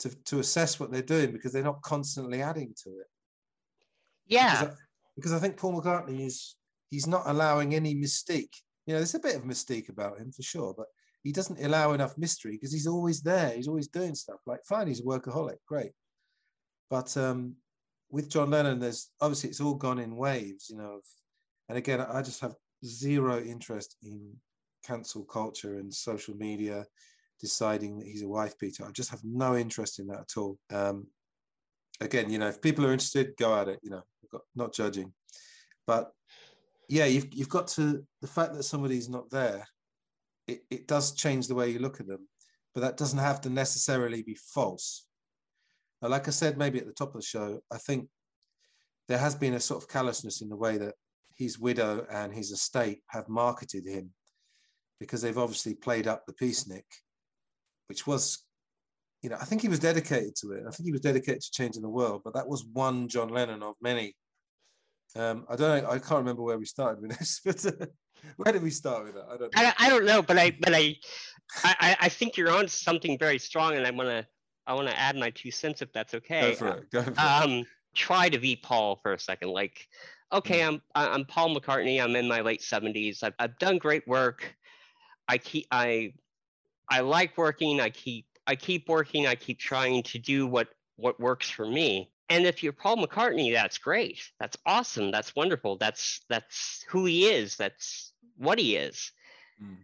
to, 0.00 0.10
to 0.24 0.40
assess 0.40 0.78
what 0.78 0.90
they're 0.90 1.02
doing 1.02 1.32
because 1.32 1.52
they're 1.52 1.62
not 1.62 1.82
constantly 1.82 2.42
adding 2.42 2.74
to 2.84 2.90
it. 2.90 3.06
Yeah. 4.26 4.60
Because 4.60 4.74
I, 4.74 4.78
because 5.16 5.32
I 5.32 5.38
think 5.38 5.56
Paul 5.56 5.80
McCartney 5.80 6.26
is 6.26 6.56
he's 6.90 7.06
not 7.06 7.22
allowing 7.26 7.74
any 7.74 7.94
mystique. 7.94 8.54
You 8.86 8.94
know, 8.94 8.98
there's 8.98 9.14
a 9.14 9.20
bit 9.20 9.36
of 9.36 9.44
mystique 9.44 9.88
about 9.88 10.18
him 10.18 10.32
for 10.32 10.42
sure, 10.42 10.74
but 10.76 10.86
he 11.22 11.32
doesn't 11.32 11.64
allow 11.64 11.92
enough 11.92 12.18
mystery 12.18 12.52
because 12.52 12.72
he's 12.72 12.86
always 12.86 13.22
there. 13.22 13.50
He's 13.50 13.68
always 13.68 13.88
doing 13.88 14.14
stuff. 14.14 14.40
Like, 14.46 14.60
fine, 14.68 14.88
he's 14.88 15.00
a 15.00 15.04
workaholic, 15.04 15.56
great. 15.66 15.92
But 16.90 17.16
um, 17.16 17.54
with 18.10 18.28
John 18.28 18.50
Lennon, 18.50 18.78
there's 18.78 19.10
obviously 19.20 19.50
it's 19.50 19.60
all 19.60 19.74
gone 19.74 19.98
in 19.98 20.16
waves, 20.16 20.68
you 20.68 20.76
know. 20.76 21.00
And 21.68 21.78
again, 21.78 22.00
I 22.00 22.20
just 22.20 22.40
have 22.42 22.54
zero 22.84 23.40
interest 23.40 23.96
in 24.02 24.32
cancel 24.84 25.24
culture 25.24 25.78
and 25.78 25.92
social 25.92 26.36
media 26.36 26.84
deciding 27.40 27.98
that 27.98 28.06
he's 28.06 28.22
a 28.22 28.28
wife 28.28 28.58
beater. 28.58 28.84
I 28.86 28.90
just 28.90 29.10
have 29.10 29.22
no 29.24 29.56
interest 29.56 29.98
in 29.98 30.06
that 30.08 30.20
at 30.20 30.36
all. 30.36 30.58
Um, 30.72 31.06
again, 32.00 32.30
you 32.30 32.38
know, 32.38 32.48
if 32.48 32.60
people 32.60 32.86
are 32.86 32.92
interested, 32.92 33.36
go 33.38 33.58
at 33.58 33.68
it. 33.68 33.80
You 33.82 33.90
know, 33.90 34.02
not 34.54 34.72
judging, 34.72 35.12
but 35.86 36.10
yeah, 36.88 37.06
you've 37.06 37.32
you've 37.32 37.48
got 37.48 37.68
to 37.68 38.04
the 38.20 38.28
fact 38.28 38.54
that 38.54 38.62
somebody's 38.64 39.08
not 39.08 39.30
there. 39.30 39.66
It, 40.46 40.60
it 40.70 40.86
does 40.86 41.14
change 41.14 41.48
the 41.48 41.54
way 41.54 41.70
you 41.70 41.78
look 41.78 42.00
at 42.00 42.06
them, 42.06 42.28
but 42.74 42.82
that 42.82 42.98
doesn't 42.98 43.18
have 43.18 43.40
to 43.42 43.50
necessarily 43.50 44.22
be 44.22 44.36
false. 44.54 45.06
Now, 46.02 46.08
like 46.08 46.28
I 46.28 46.32
said, 46.32 46.58
maybe 46.58 46.78
at 46.78 46.86
the 46.86 46.92
top 46.92 47.14
of 47.14 47.20
the 47.20 47.26
show, 47.26 47.60
I 47.72 47.78
think 47.78 48.08
there 49.08 49.18
has 49.18 49.34
been 49.34 49.54
a 49.54 49.60
sort 49.60 49.82
of 49.82 49.88
callousness 49.88 50.42
in 50.42 50.50
the 50.50 50.56
way 50.56 50.76
that 50.78 50.94
his 51.36 51.58
widow 51.58 52.06
and 52.10 52.32
his 52.32 52.50
estate 52.50 53.00
have 53.08 53.28
marketed 53.28 53.86
him 53.86 54.10
because 55.00 55.22
they've 55.22 55.38
obviously 55.38 55.74
played 55.74 56.06
up 56.06 56.24
the 56.26 56.32
peacenik, 56.32 56.84
which 57.88 58.06
was, 58.06 58.44
you 59.22 59.30
know, 59.30 59.36
I 59.40 59.44
think 59.44 59.62
he 59.62 59.68
was 59.68 59.80
dedicated 59.80 60.36
to 60.36 60.52
it. 60.52 60.64
I 60.66 60.70
think 60.70 60.86
he 60.86 60.92
was 60.92 61.00
dedicated 61.00 61.42
to 61.42 61.50
changing 61.50 61.82
the 61.82 61.88
world, 61.88 62.22
but 62.24 62.34
that 62.34 62.48
was 62.48 62.64
one 62.72 63.08
John 63.08 63.28
Lennon 63.28 63.62
of 63.62 63.74
many. 63.80 64.14
Um, 65.16 65.44
I 65.48 65.56
don't 65.56 65.82
know, 65.82 65.90
I 65.90 65.98
can't 65.98 66.18
remember 66.18 66.42
where 66.42 66.58
we 66.58 66.64
started 66.64 67.02
with 67.02 67.18
this, 67.18 67.40
but 67.44 67.64
uh, 67.66 67.86
where 68.36 68.52
did 68.52 68.62
we 68.62 68.70
start 68.70 69.04
with 69.04 69.14
that? 69.14 69.26
I 69.28 69.36
don't 69.36 69.54
know. 69.54 69.62
I, 69.62 69.74
I 69.78 69.88
don't 69.90 70.06
know, 70.06 70.22
but 70.22 70.38
I, 70.38 70.56
but 70.60 70.74
I, 70.74 70.96
I, 71.62 71.96
I 72.00 72.08
think 72.08 72.36
you're 72.36 72.50
on 72.50 72.68
something 72.68 73.18
very 73.18 73.38
strong, 73.38 73.76
and 73.76 73.86
I 73.86 73.90
want 73.90 74.08
to 74.08 74.26
I 74.66 74.74
want 74.74 74.88
to 74.88 74.98
add 74.98 75.16
my 75.16 75.30
two 75.30 75.50
cents 75.50 75.82
if 75.82 75.92
that's 75.92 76.14
okay. 76.14 76.50
Go 76.50 76.54
for 76.54 76.68
it. 76.68 76.90
Go 76.90 77.02
for 77.02 77.20
um, 77.20 77.50
it. 77.50 77.66
Try 77.94 78.28
to 78.28 78.38
be 78.38 78.56
Paul 78.56 78.96
for 78.96 79.12
a 79.12 79.18
second. 79.18 79.50
Like, 79.50 79.86
okay. 80.32 80.62
I'm 80.62 80.82
I'm 80.94 81.24
Paul 81.24 81.54
McCartney. 81.54 82.02
I'm 82.02 82.16
in 82.16 82.28
my 82.28 82.40
late 82.40 82.60
70s. 82.60 83.22
I've, 83.22 83.34
I've 83.38 83.58
done 83.58 83.78
great 83.78 84.06
work. 84.06 84.54
I 85.28 85.38
keep 85.38 85.66
I 85.70 86.12
I 86.90 87.00
like 87.00 87.36
working. 87.38 87.80
I 87.80 87.90
keep 87.90 88.26
I 88.46 88.56
keep 88.56 88.88
working. 88.88 89.26
I 89.26 89.34
keep 89.34 89.58
trying 89.58 90.02
to 90.04 90.18
do 90.18 90.46
what 90.46 90.68
what 90.96 91.18
works 91.20 91.50
for 91.50 91.66
me. 91.66 92.10
and 92.30 92.46
if 92.46 92.62
you're 92.62 92.72
Paul 92.72 92.96
McCartney, 92.96 93.52
that's 93.52 93.78
great. 93.78 94.20
That's 94.40 94.56
awesome. 94.64 95.10
That's 95.10 95.34
wonderful. 95.36 95.76
That's 95.76 96.20
that's 96.28 96.84
who 96.88 97.04
he 97.04 97.26
is. 97.26 97.56
That's 97.56 98.12
what 98.36 98.58
he 98.58 98.76
is. 98.76 99.12
Mm. 99.62 99.76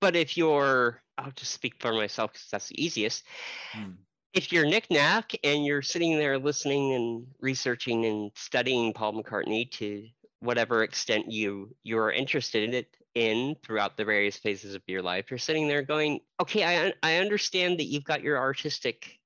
But 0.00 0.14
if 0.14 0.36
you're, 0.36 1.02
I'll 1.18 1.32
just 1.32 1.52
speak 1.52 1.74
for 1.80 1.92
myself 1.92 2.32
because 2.32 2.48
that's 2.50 2.68
the 2.68 2.84
easiest. 2.84 3.24
Mm. 3.72 3.96
If 4.36 4.52
you're 4.52 4.66
Nicnac 4.66 5.34
and 5.44 5.64
you're 5.64 5.80
sitting 5.80 6.18
there 6.18 6.38
listening 6.38 6.92
and 6.92 7.26
researching 7.40 8.04
and 8.04 8.30
studying 8.34 8.92
Paul 8.92 9.14
McCartney 9.14 9.70
to 9.72 10.06
whatever 10.40 10.82
extent 10.82 11.32
you 11.32 11.74
you're 11.82 12.12
interested 12.12 12.62
in 12.68 12.74
it 12.74 12.94
in 13.14 13.56
throughout 13.62 13.96
the 13.96 14.04
various 14.04 14.36
phases 14.36 14.74
of 14.74 14.82
your 14.86 15.00
life, 15.00 15.30
you're 15.30 15.38
sitting 15.38 15.68
there 15.68 15.80
going, 15.80 16.20
okay, 16.38 16.64
I 16.64 16.92
I 17.02 17.16
understand 17.16 17.78
that 17.78 17.84
you've 17.84 18.04
got 18.04 18.22
your 18.22 18.36
artistic 18.36 19.18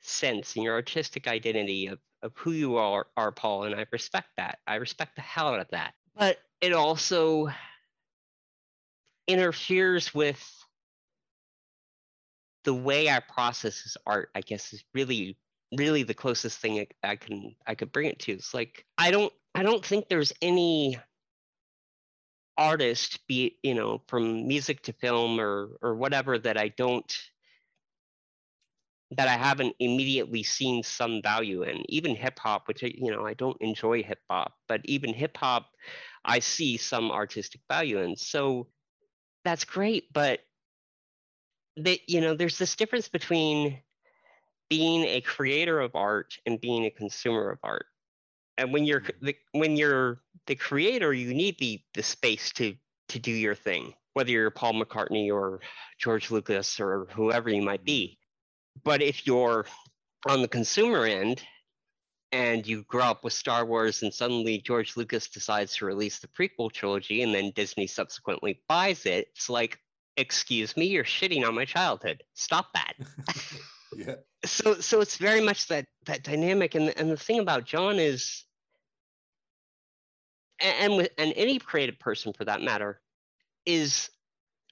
sense 0.00 0.56
and 0.56 0.64
your 0.64 0.74
artistic 0.74 1.28
identity 1.28 1.86
of, 1.86 2.00
of 2.24 2.32
who 2.34 2.50
you 2.50 2.76
are, 2.76 3.06
are, 3.16 3.30
Paul, 3.30 3.64
and 3.64 3.74
I 3.76 3.86
respect 3.92 4.30
that. 4.36 4.58
I 4.66 4.74
respect 4.74 5.14
the 5.14 5.22
hell 5.22 5.46
out 5.46 5.60
of 5.60 5.68
that. 5.70 5.94
But 6.16 6.38
it 6.60 6.72
also 6.72 7.50
interferes 9.28 10.12
with 10.12 10.65
the 12.66 12.74
way 12.74 13.08
I 13.08 13.20
process 13.20 13.96
art, 14.06 14.30
I 14.34 14.40
guess, 14.42 14.72
is 14.72 14.84
really, 14.92 15.38
really 15.78 16.02
the 16.02 16.14
closest 16.14 16.58
thing 16.58 16.80
I, 16.80 16.88
I 17.12 17.16
can 17.16 17.54
I 17.66 17.74
could 17.76 17.92
bring 17.92 18.08
it 18.08 18.18
to. 18.20 18.32
It's 18.32 18.52
like 18.52 18.84
I 18.98 19.10
don't 19.10 19.32
I 19.54 19.62
don't 19.62 19.84
think 19.84 20.08
there's 20.08 20.32
any 20.42 20.98
artist, 22.58 23.20
be 23.28 23.56
you 23.62 23.74
know, 23.74 24.02
from 24.08 24.48
music 24.48 24.82
to 24.82 24.92
film 24.92 25.40
or 25.40 25.78
or 25.80 25.94
whatever, 25.94 26.38
that 26.40 26.58
I 26.58 26.68
don't 26.68 27.10
that 29.12 29.28
I 29.28 29.34
haven't 29.34 29.76
immediately 29.78 30.42
seen 30.42 30.82
some 30.82 31.22
value 31.22 31.62
in. 31.62 31.84
Even 31.88 32.16
hip 32.16 32.36
hop, 32.40 32.66
which 32.66 32.82
I, 32.82 32.92
you 32.96 33.12
know 33.12 33.24
I 33.24 33.34
don't 33.34 33.56
enjoy 33.60 34.02
hip 34.02 34.18
hop, 34.28 34.54
but 34.66 34.80
even 34.84 35.14
hip 35.14 35.36
hop, 35.36 35.68
I 36.24 36.40
see 36.40 36.78
some 36.78 37.12
artistic 37.12 37.60
value 37.70 38.00
in. 38.00 38.16
So 38.16 38.66
that's 39.44 39.64
great, 39.64 40.12
but 40.12 40.40
that 41.76 42.08
you 42.08 42.20
know 42.20 42.34
there's 42.34 42.58
this 42.58 42.76
difference 42.76 43.08
between 43.08 43.78
being 44.68 45.04
a 45.04 45.20
creator 45.20 45.80
of 45.80 45.94
art 45.94 46.38
and 46.46 46.60
being 46.60 46.86
a 46.86 46.90
consumer 46.90 47.50
of 47.50 47.58
art. 47.62 47.86
And 48.58 48.72
when 48.72 48.84
you're 48.84 49.00
mm-hmm. 49.00 49.26
the, 49.26 49.36
when 49.52 49.76
you're 49.76 50.18
the 50.46 50.54
creator, 50.54 51.12
you 51.12 51.34
need 51.34 51.58
the 51.58 51.80
the 51.94 52.02
space 52.02 52.52
to 52.52 52.74
to 53.08 53.18
do 53.18 53.30
your 53.30 53.54
thing, 53.54 53.94
whether 54.14 54.30
you're 54.30 54.50
Paul 54.50 54.74
McCartney 54.74 55.32
or 55.32 55.60
George 55.98 56.30
Lucas 56.30 56.80
or 56.80 57.06
whoever 57.12 57.50
you 57.50 57.62
might 57.62 57.84
be 57.84 58.18
but 58.84 59.02
if 59.02 59.26
you're 59.26 59.66
on 60.28 60.42
the 60.42 60.48
consumer 60.48 61.04
end 61.04 61.42
and 62.32 62.66
you 62.66 62.82
grow 62.84 63.04
up 63.04 63.24
with 63.24 63.32
Star 63.32 63.64
Wars 63.64 64.02
and 64.02 64.12
suddenly 64.12 64.58
George 64.58 64.96
Lucas 64.96 65.28
decides 65.28 65.76
to 65.76 65.86
release 65.86 66.18
the 66.18 66.28
prequel 66.28 66.70
trilogy 66.70 67.22
and 67.22 67.34
then 67.34 67.52
Disney 67.54 67.86
subsequently 67.86 68.60
buys 68.68 69.06
it, 69.06 69.28
it's 69.34 69.48
like, 69.48 69.78
excuse 70.16 70.76
me, 70.76 70.86
you're 70.86 71.04
shitting 71.04 71.46
on 71.46 71.54
my 71.54 71.64
childhood. 71.64 72.22
Stop 72.34 72.72
that. 72.74 72.94
yeah. 73.96 74.14
So 74.44 74.74
so 74.74 75.00
it's 75.00 75.16
very 75.16 75.40
much 75.40 75.68
that 75.68 75.86
that 76.06 76.22
dynamic 76.22 76.74
and 76.74 76.92
and 76.96 77.10
the 77.10 77.16
thing 77.16 77.40
about 77.40 77.64
John 77.64 77.98
is 77.98 78.44
and 80.60 80.96
with 80.96 81.10
and 81.18 81.32
any 81.36 81.58
creative 81.58 81.98
person 81.98 82.32
for 82.32 82.44
that 82.44 82.62
matter 82.62 83.00
is 83.64 84.10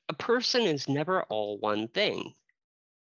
a 0.09 0.15
person 0.15 0.63
is 0.63 0.89
never 0.89 1.23
all 1.25 1.59
one 1.59 1.89
thing 1.89 2.35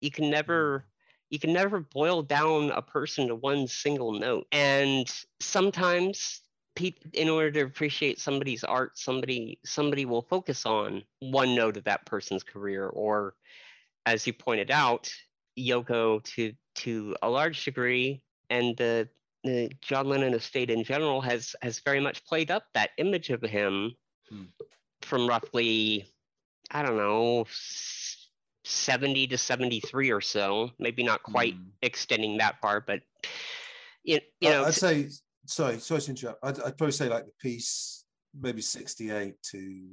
you 0.05 0.11
can 0.11 0.29
never 0.29 0.79
mm. 0.79 0.83
you 1.29 1.39
can 1.39 1.51
never 1.51 1.79
boil 1.79 2.21
down 2.21 2.69
a 2.71 2.81
person 2.81 3.27
to 3.27 3.35
one 3.35 3.67
single 3.67 4.13
note. 4.13 4.47
And 4.51 5.11
sometimes 5.39 6.41
in 7.13 7.29
order 7.29 7.51
to 7.51 7.61
appreciate 7.61 8.19
somebody's 8.19 8.63
art, 8.63 8.97
somebody 8.97 9.59
somebody 9.65 10.05
will 10.05 10.21
focus 10.21 10.65
on 10.65 11.03
one 11.19 11.55
note 11.55 11.77
of 11.77 11.83
that 11.85 12.05
person's 12.05 12.43
career, 12.43 12.87
or 12.87 13.35
as 14.05 14.27
you 14.27 14.33
pointed 14.33 14.71
out, 14.71 15.11
Yoko 15.57 16.23
to 16.35 16.53
to 16.75 17.15
a 17.21 17.29
large 17.29 17.63
degree, 17.63 18.21
and 18.49 18.75
the, 18.77 19.07
the 19.43 19.71
John 19.81 20.07
Lennon 20.07 20.33
estate 20.33 20.69
in 20.69 20.83
general 20.83 21.21
has 21.21 21.55
has 21.61 21.79
very 21.79 21.99
much 21.99 22.25
played 22.25 22.51
up 22.51 22.65
that 22.73 22.91
image 22.97 23.29
of 23.29 23.41
him 23.41 23.95
hmm. 24.29 24.43
from 25.01 25.27
roughly, 25.27 26.05
I 26.71 26.83
don't 26.83 26.97
know, 26.97 27.45
70 28.65 29.27
to 29.27 29.37
73 29.37 30.11
or 30.11 30.21
so, 30.21 30.71
maybe 30.79 31.03
not 31.03 31.21
quite 31.23 31.55
mm. 31.55 31.67
extending 31.83 32.37
that 32.37 32.59
far, 32.61 32.81
but 32.81 33.01
you, 34.03 34.19
you 34.39 34.49
know. 34.49 34.65
I'd 34.65 34.73
say, 34.73 35.09
sorry, 35.45 35.79
sorry 35.79 36.01
to 36.01 36.09
interrupt. 36.11 36.39
I'd, 36.43 36.59
I'd 36.61 36.77
probably 36.77 36.91
say 36.91 37.09
like 37.09 37.25
the 37.25 37.31
piece, 37.41 38.05
maybe 38.39 38.61
68 38.61 39.35
to 39.51 39.87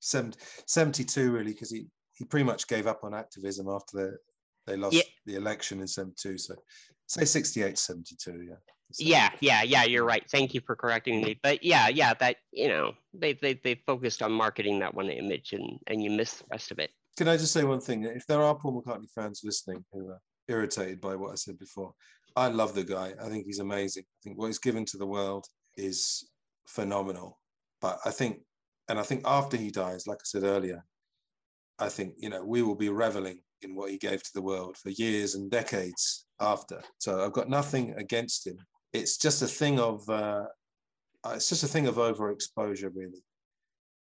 70, 0.00 0.38
72, 0.66 1.32
really, 1.32 1.52
because 1.52 1.70
he, 1.70 1.86
he 2.14 2.24
pretty 2.24 2.44
much 2.44 2.66
gave 2.68 2.86
up 2.86 3.04
on 3.04 3.14
activism 3.14 3.68
after 3.68 4.18
they, 4.66 4.72
they 4.72 4.76
lost 4.78 4.96
yeah. 4.96 5.02
the 5.26 5.36
election 5.36 5.80
in 5.80 5.86
72. 5.86 6.38
So 6.38 6.54
say 7.06 7.24
68 7.24 7.78
72, 7.78 8.42
yeah. 8.48 8.54
So. 8.90 9.04
Yeah, 9.04 9.30
yeah, 9.40 9.62
yeah. 9.62 9.84
You're 9.84 10.04
right. 10.04 10.24
Thank 10.30 10.54
you 10.54 10.62
for 10.64 10.74
correcting 10.74 11.22
me. 11.22 11.38
But 11.42 11.62
yeah, 11.62 11.88
yeah, 11.88 12.14
that 12.20 12.36
you 12.52 12.68
know, 12.68 12.92
they 13.12 13.34
they 13.34 13.60
they 13.62 13.82
focused 13.86 14.22
on 14.22 14.32
marketing 14.32 14.78
that 14.78 14.94
one 14.94 15.10
image, 15.10 15.52
and 15.52 15.78
and 15.88 16.02
you 16.02 16.10
missed 16.10 16.38
the 16.38 16.46
rest 16.50 16.70
of 16.70 16.78
it. 16.78 16.90
Can 17.18 17.28
I 17.28 17.36
just 17.36 17.52
say 17.52 17.64
one 17.64 17.80
thing? 17.80 18.04
If 18.04 18.26
there 18.26 18.42
are 18.42 18.54
Paul 18.54 18.82
McCartney 18.82 19.10
fans 19.14 19.42
listening 19.44 19.84
who 19.92 20.08
are 20.08 20.20
irritated 20.48 21.02
by 21.02 21.16
what 21.16 21.32
I 21.32 21.34
said 21.34 21.58
before, 21.58 21.92
I 22.38 22.46
love 22.48 22.72
the 22.74 22.84
guy. 22.84 23.14
I 23.20 23.28
think 23.28 23.46
he's 23.46 23.58
amazing. 23.58 24.04
I 24.06 24.18
think 24.22 24.38
what 24.38 24.46
he's 24.46 24.60
given 24.60 24.84
to 24.86 24.96
the 24.96 25.06
world 25.06 25.46
is 25.76 26.30
phenomenal. 26.68 27.40
But 27.80 27.98
I 28.04 28.10
think, 28.10 28.40
and 28.88 28.98
I 28.98 29.02
think 29.02 29.22
after 29.24 29.56
he 29.56 29.70
dies, 29.70 30.06
like 30.06 30.18
I 30.18 30.24
said 30.24 30.44
earlier, 30.44 30.84
I 31.80 31.88
think, 31.88 32.14
you 32.16 32.30
know, 32.30 32.44
we 32.44 32.62
will 32.62 32.76
be 32.76 32.90
reveling 32.90 33.40
in 33.62 33.74
what 33.74 33.90
he 33.90 33.98
gave 33.98 34.22
to 34.22 34.30
the 34.34 34.42
world 34.42 34.76
for 34.76 34.90
years 34.90 35.34
and 35.34 35.50
decades 35.50 36.26
after. 36.38 36.80
So 36.98 37.24
I've 37.24 37.32
got 37.32 37.48
nothing 37.48 37.94
against 37.98 38.46
him. 38.46 38.56
It's 38.92 39.16
just 39.18 39.42
a 39.42 39.48
thing 39.48 39.80
of, 39.80 40.08
uh, 40.08 40.44
it's 41.30 41.48
just 41.48 41.64
a 41.64 41.68
thing 41.68 41.88
of 41.88 41.96
overexposure, 41.96 42.92
really. 42.94 43.22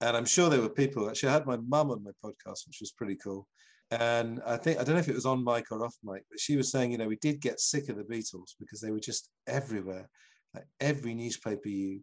And 0.02 0.16
I'm 0.16 0.26
sure 0.26 0.50
there 0.50 0.62
were 0.62 0.70
people. 0.70 1.10
Actually, 1.10 1.30
I 1.30 1.34
had 1.34 1.48
my 1.48 1.58
mum 1.58 1.90
on 1.90 2.04
my 2.04 2.12
podcast, 2.24 2.68
which 2.68 2.78
was 2.80 2.92
pretty 2.92 3.16
cool. 3.16 3.48
And 3.92 4.40
I 4.46 4.58
think 4.58 4.80
I 4.80 4.84
don't 4.84 4.96
know 4.96 5.02
if 5.02 5.10
it 5.10 5.16
was 5.16 5.26
on 5.26 5.44
mic 5.44 5.72
or 5.72 5.84
off 5.84 5.96
mic, 6.04 6.24
but 6.30 6.40
she 6.40 6.56
was 6.56 6.72
saying, 6.72 6.92
you 6.92 6.98
know, 6.98 7.08
we 7.08 7.18
did 7.18 7.42
get 7.42 7.60
sick 7.60 7.90
of 7.90 7.98
the 7.98 8.04
Beatles 8.04 8.54
because 8.60 8.82
they 8.82 8.92
were 8.92 9.00
just 9.00 9.30
everywhere. 9.48 10.08
Like 10.54 10.66
every 10.80 11.14
newspaper 11.16 11.68
you 11.68 12.02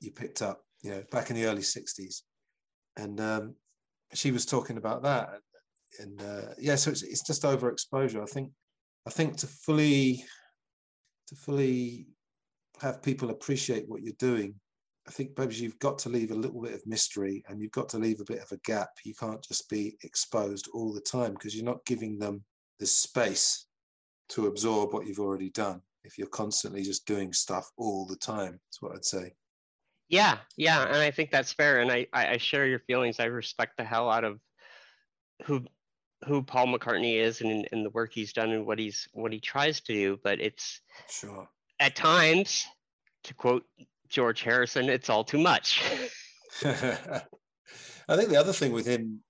you 0.00 0.12
picked 0.12 0.42
up, 0.42 0.62
you 0.82 0.90
know, 0.90 1.02
back 1.10 1.30
in 1.30 1.36
the 1.36 1.44
early 1.44 1.62
'60s, 1.62 2.22
and 2.96 3.20
um, 3.20 3.54
she 4.14 4.30
was 4.30 4.46
talking 4.46 4.78
about 4.78 5.02
that. 5.02 5.40
And 6.00 6.20
uh, 6.22 6.54
yeah, 6.58 6.76
so 6.76 6.90
it's, 6.90 7.02
it's 7.02 7.26
just 7.26 7.42
overexposure. 7.42 8.22
I 8.22 8.26
think 8.26 8.50
I 9.06 9.10
think 9.10 9.36
to 9.38 9.46
fully 9.46 10.24
to 11.28 11.34
fully 11.34 12.06
have 12.80 13.02
people 13.02 13.30
appreciate 13.30 13.88
what 13.88 14.02
you're 14.02 14.14
doing 14.18 14.54
I 15.08 15.12
think 15.12 15.36
perhaps 15.36 15.60
you've 15.60 15.78
got 15.78 15.98
to 16.00 16.08
leave 16.08 16.32
a 16.32 16.34
little 16.34 16.60
bit 16.60 16.74
of 16.74 16.86
mystery 16.86 17.44
and 17.48 17.60
you've 17.60 17.70
got 17.72 17.88
to 17.90 17.98
leave 17.98 18.20
a 18.20 18.24
bit 18.24 18.42
of 18.42 18.50
a 18.50 18.58
gap. 18.58 18.90
You 19.04 19.14
can't 19.14 19.42
just 19.42 19.68
be 19.70 19.96
exposed 20.02 20.68
all 20.74 20.92
the 20.92 21.00
time 21.00 21.34
because 21.34 21.54
you're 21.54 21.64
not 21.64 21.84
giving 21.86 22.18
them 22.18 22.44
the 22.80 22.86
space 22.86 23.66
to 24.30 24.46
absorb 24.46 24.92
what 24.92 25.06
you've 25.06 25.20
already 25.20 25.50
done 25.50 25.80
if 26.02 26.18
you're 26.18 26.26
constantly 26.28 26.82
just 26.82 27.06
doing 27.06 27.32
stuff 27.32 27.70
all 27.76 28.04
the 28.06 28.16
time. 28.16 28.58
That's 28.66 28.82
what 28.82 28.94
I'd 28.94 29.04
say. 29.04 29.32
Yeah, 30.08 30.38
yeah, 30.56 30.84
and 30.84 30.96
I 30.96 31.10
think 31.10 31.30
that's 31.30 31.52
fair. 31.52 31.80
And 31.80 31.90
I, 31.90 32.06
I 32.12 32.36
share 32.36 32.66
your 32.66 32.78
feelings. 32.80 33.18
I 33.18 33.24
respect 33.24 33.76
the 33.76 33.84
hell 33.84 34.10
out 34.10 34.24
of 34.24 34.40
who 35.44 35.64
who 36.26 36.42
Paul 36.42 36.68
McCartney 36.68 37.16
is 37.16 37.40
and, 37.40 37.68
and 37.72 37.84
the 37.84 37.90
work 37.90 38.12
he's 38.12 38.32
done 38.32 38.50
and 38.50 38.66
what 38.66 38.78
he's 38.78 39.08
what 39.12 39.32
he 39.32 39.40
tries 39.40 39.80
to 39.82 39.92
do. 39.92 40.18
But 40.22 40.40
it's 40.40 40.80
sure 41.10 41.48
at 41.80 41.96
times, 41.96 42.64
to 43.24 43.34
quote 43.34 43.64
George 44.08 44.42
Harrison, 44.42 44.88
it's 44.88 45.10
all 45.10 45.24
too 45.24 45.38
much. 45.38 45.82
I 46.64 48.16
think 48.16 48.30
the 48.30 48.36
other 48.36 48.52
thing 48.52 48.72
with 48.72 48.86
him, 48.86 49.20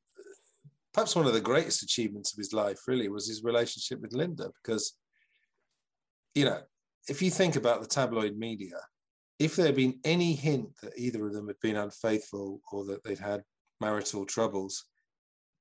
perhaps 0.92 1.16
one 1.16 1.26
of 1.26 1.32
the 1.32 1.40
greatest 1.40 1.82
achievements 1.82 2.32
of 2.32 2.38
his 2.38 2.52
life, 2.52 2.80
really, 2.86 3.08
was 3.08 3.28
his 3.28 3.42
relationship 3.42 4.00
with 4.00 4.12
Linda. 4.12 4.50
Because, 4.62 4.94
you 6.34 6.44
know, 6.44 6.60
if 7.08 7.22
you 7.22 7.30
think 7.30 7.56
about 7.56 7.80
the 7.80 7.86
tabloid 7.86 8.36
media, 8.36 8.76
if 9.38 9.56
there 9.56 9.66
had 9.66 9.76
been 9.76 9.98
any 10.04 10.34
hint 10.34 10.70
that 10.82 10.92
either 10.96 11.26
of 11.26 11.32
them 11.32 11.46
had 11.46 11.60
been 11.60 11.76
unfaithful 11.76 12.60
or 12.72 12.84
that 12.86 13.04
they'd 13.04 13.18
had 13.18 13.42
marital 13.80 14.24
troubles, 14.24 14.84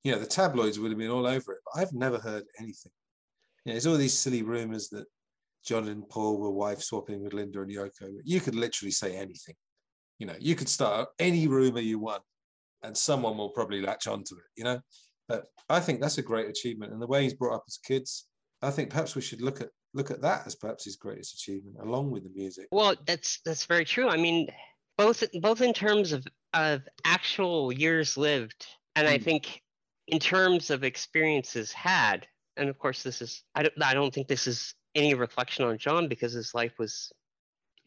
you 0.03 0.11
know, 0.11 0.19
the 0.19 0.25
tabloids 0.25 0.79
would 0.79 0.91
have 0.91 0.97
been 0.97 1.11
all 1.11 1.27
over 1.27 1.53
it. 1.53 1.59
But 1.65 1.81
I've 1.81 1.93
never 1.93 2.19
heard 2.19 2.43
anything. 2.59 2.91
You 3.63 3.71
know, 3.71 3.73
there's 3.73 3.87
all 3.87 3.97
these 3.97 4.17
silly 4.17 4.43
rumors 4.43 4.89
that 4.89 5.05
John 5.65 5.87
and 5.87 6.07
Paul 6.07 6.39
were 6.39 6.51
wife 6.51 6.81
swapping 6.81 7.23
with 7.23 7.33
Linda 7.33 7.61
and 7.61 7.71
Yoko. 7.71 8.09
You 8.23 8.39
could 8.39 8.55
literally 8.55 8.91
say 8.91 9.15
anything. 9.15 9.55
You 10.19 10.27
know, 10.27 10.35
you 10.39 10.55
could 10.55 10.69
start 10.69 11.09
any 11.19 11.47
rumor 11.47 11.81
you 11.81 11.99
want, 11.99 12.21
and 12.83 12.95
someone 12.95 13.37
will 13.37 13.49
probably 13.49 13.81
latch 13.81 14.07
onto 14.07 14.35
it. 14.35 14.43
You 14.55 14.63
know, 14.63 14.79
but 15.27 15.45
I 15.69 15.79
think 15.79 15.99
that's 15.99 16.19
a 16.19 16.23
great 16.23 16.47
achievement. 16.47 16.93
And 16.93 17.01
the 17.01 17.07
way 17.07 17.23
he's 17.23 17.33
brought 17.33 17.55
up 17.55 17.63
his 17.65 17.77
kids, 17.77 18.27
I 18.61 18.71
think 18.71 18.89
perhaps 18.89 19.15
we 19.15 19.21
should 19.21 19.41
look 19.41 19.61
at 19.61 19.69
look 19.93 20.11
at 20.11 20.21
that 20.21 20.45
as 20.45 20.55
perhaps 20.55 20.85
his 20.85 20.97
greatest 20.97 21.33
achievement, 21.33 21.77
along 21.81 22.11
with 22.11 22.23
the 22.23 22.31
music. 22.35 22.67
Well, 22.71 22.95
that's 23.05 23.39
that's 23.43 23.65
very 23.65 23.85
true. 23.85 24.07
I 24.07 24.17
mean, 24.17 24.47
both 24.97 25.23
both 25.41 25.61
in 25.61 25.73
terms 25.73 26.11
of 26.11 26.25
of 26.53 26.81
actual 27.03 27.71
years 27.71 28.17
lived, 28.17 28.67
and 28.95 29.07
mm. 29.07 29.11
I 29.11 29.17
hmm. 29.17 29.23
think 29.23 29.61
in 30.07 30.19
terms 30.19 30.69
of 30.69 30.83
experiences 30.83 31.71
had, 31.71 32.27
and 32.55 32.69
of 32.69 32.77
course, 32.77 33.03
this 33.03 33.21
is 33.21 33.43
I 33.55 33.63
don't 33.63 33.83
I 33.83 33.93
don't 33.93 34.13
think 34.13 34.27
this 34.27 34.47
is 34.47 34.75
any 34.95 35.13
reflection 35.13 35.65
on 35.65 35.77
John 35.77 36.07
because 36.07 36.33
his 36.33 36.53
life 36.53 36.79
was 36.79 37.11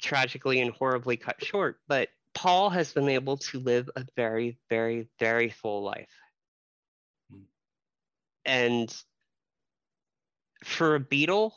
tragically 0.01 0.61
and 0.61 0.73
horribly 0.73 1.17
cut 1.17 1.45
short, 1.45 1.81
but 1.89 2.09
Paul 2.35 2.71
has 2.71 2.93
been 2.93 3.09
able 3.09 3.39
to 3.39 3.59
live 3.59 3.91
a 3.97 4.05
very, 4.15 4.59
very, 4.69 5.09
very 5.19 5.49
full 5.49 5.83
life. 5.83 6.11
Mm. 7.35 7.43
And 8.45 9.03
for 10.63 10.95
a 10.95 11.01
Beatle, 11.01 11.53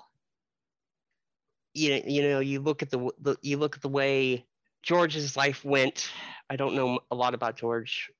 you, 1.73 2.01
you 2.05 2.23
know, 2.23 2.39
you 2.39 2.61
look 2.61 2.81
at 2.81 2.89
the, 2.89 3.11
the 3.21 3.37
you 3.41 3.57
look 3.57 3.75
at 3.75 3.81
the 3.81 3.89
way 3.89 4.45
George's 4.81 5.37
life 5.37 5.63
went. 5.63 6.09
I 6.49 6.55
don't 6.55 6.75
know 6.75 6.99
a 7.09 7.15
lot 7.15 7.33
about 7.33 7.57
George 7.57 8.11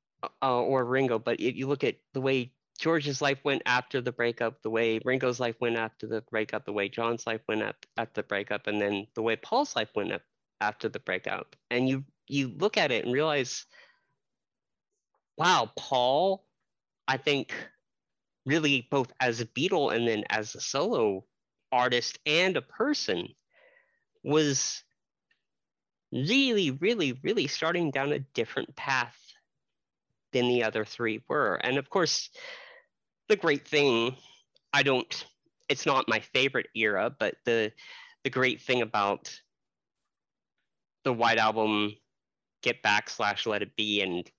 uh, 0.41 0.61
or 0.61 0.85
Ringo, 0.85 1.19
but 1.19 1.39
if 1.39 1.55
you 1.55 1.67
look 1.67 1.83
at 1.83 1.95
the 2.13 2.21
way 2.21 2.53
George's 2.81 3.21
life 3.21 3.37
went 3.43 3.61
after 3.67 4.01
the 4.01 4.11
breakup, 4.11 4.63
the 4.63 4.69
way 4.71 4.99
Ringo's 5.05 5.39
life 5.39 5.55
went 5.61 5.77
after 5.77 6.07
the 6.07 6.21
breakup, 6.31 6.65
the 6.65 6.73
way 6.73 6.89
John's 6.89 7.27
life 7.27 7.41
went 7.47 7.61
at, 7.61 7.75
at 7.95 8.15
the 8.15 8.23
breakup, 8.23 8.65
and 8.65 8.81
then 8.81 9.05
the 9.13 9.21
way 9.21 9.35
Paul's 9.35 9.75
life 9.75 9.89
went 9.95 10.11
up 10.11 10.23
after 10.59 10.89
the 10.89 10.99
breakup. 10.99 11.55
And 11.69 11.87
you 11.87 12.03
you 12.27 12.47
look 12.47 12.77
at 12.77 12.91
it 12.91 13.05
and 13.05 13.13
realize, 13.13 13.67
wow, 15.37 15.69
Paul, 15.77 16.43
I 17.07 17.17
think 17.17 17.53
really 18.47 18.87
both 18.89 19.13
as 19.19 19.41
a 19.41 19.45
Beatle 19.45 19.95
and 19.95 20.07
then 20.07 20.23
as 20.31 20.55
a 20.55 20.61
solo 20.61 21.25
artist 21.71 22.17
and 22.25 22.57
a 22.57 22.63
person 22.63 23.27
was 24.23 24.81
really, 26.11 26.71
really, 26.71 27.13
really 27.21 27.45
starting 27.45 27.91
down 27.91 28.11
a 28.11 28.19
different 28.19 28.75
path 28.75 29.15
than 30.33 30.47
the 30.47 30.63
other 30.63 30.83
three 30.83 31.21
were. 31.27 31.55
And 31.55 31.77
of 31.77 31.87
course, 31.87 32.31
the 33.31 33.37
great 33.37 33.65
thing, 33.65 34.13
I 34.73 34.83
don't, 34.83 35.25
it's 35.69 35.85
not 35.85 36.09
my 36.09 36.19
favorite 36.19 36.67
era, 36.75 37.15
but 37.17 37.35
the 37.45 37.71
the 38.23 38.29
great 38.29 38.61
thing 38.61 38.83
about 38.83 39.33
the 41.05 41.13
White 41.13 41.39
Album, 41.39 41.95
Get 42.61 42.83
Back 42.83 43.09
slash 43.09 43.47
Let 43.47 43.63
It 43.63 43.75
Be, 43.75 44.01
and 44.01 44.29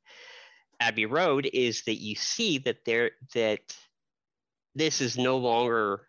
Abbey 0.78 1.06
Road 1.06 1.48
is 1.52 1.82
that 1.86 1.96
you 1.96 2.14
see 2.14 2.58
that 2.58 2.84
there 2.84 3.12
that 3.34 3.74
this 4.74 5.00
is 5.00 5.16
no 5.16 5.38
longer 5.38 6.06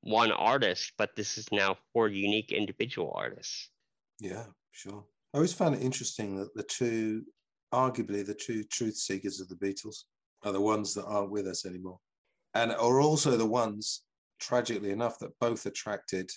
one 0.00 0.30
artist, 0.30 0.92
but 0.96 1.16
this 1.16 1.36
is 1.36 1.46
now 1.50 1.76
four 1.92 2.08
unique 2.08 2.52
individual 2.52 3.12
artists. 3.16 3.68
Yeah, 4.20 4.44
sure. 4.70 5.04
I 5.34 5.38
always 5.38 5.52
found 5.52 5.74
it 5.74 5.82
interesting 5.82 6.36
that 6.36 6.54
the 6.54 6.62
two, 6.62 7.24
arguably 7.74 8.24
the 8.24 8.34
two 8.34 8.62
truth 8.62 8.94
seekers 8.94 9.40
of 9.40 9.48
the 9.48 9.56
Beatles, 9.56 10.04
are 10.44 10.52
the 10.52 10.60
ones 10.60 10.94
that 10.94 11.06
aren't 11.06 11.30
with 11.30 11.46
us 11.46 11.66
anymore, 11.66 11.98
and 12.54 12.72
are 12.72 13.00
also 13.00 13.36
the 13.36 13.46
ones, 13.46 14.02
tragically 14.40 14.90
enough, 14.90 15.18
that 15.18 15.38
both 15.40 15.66
attracted 15.66 16.30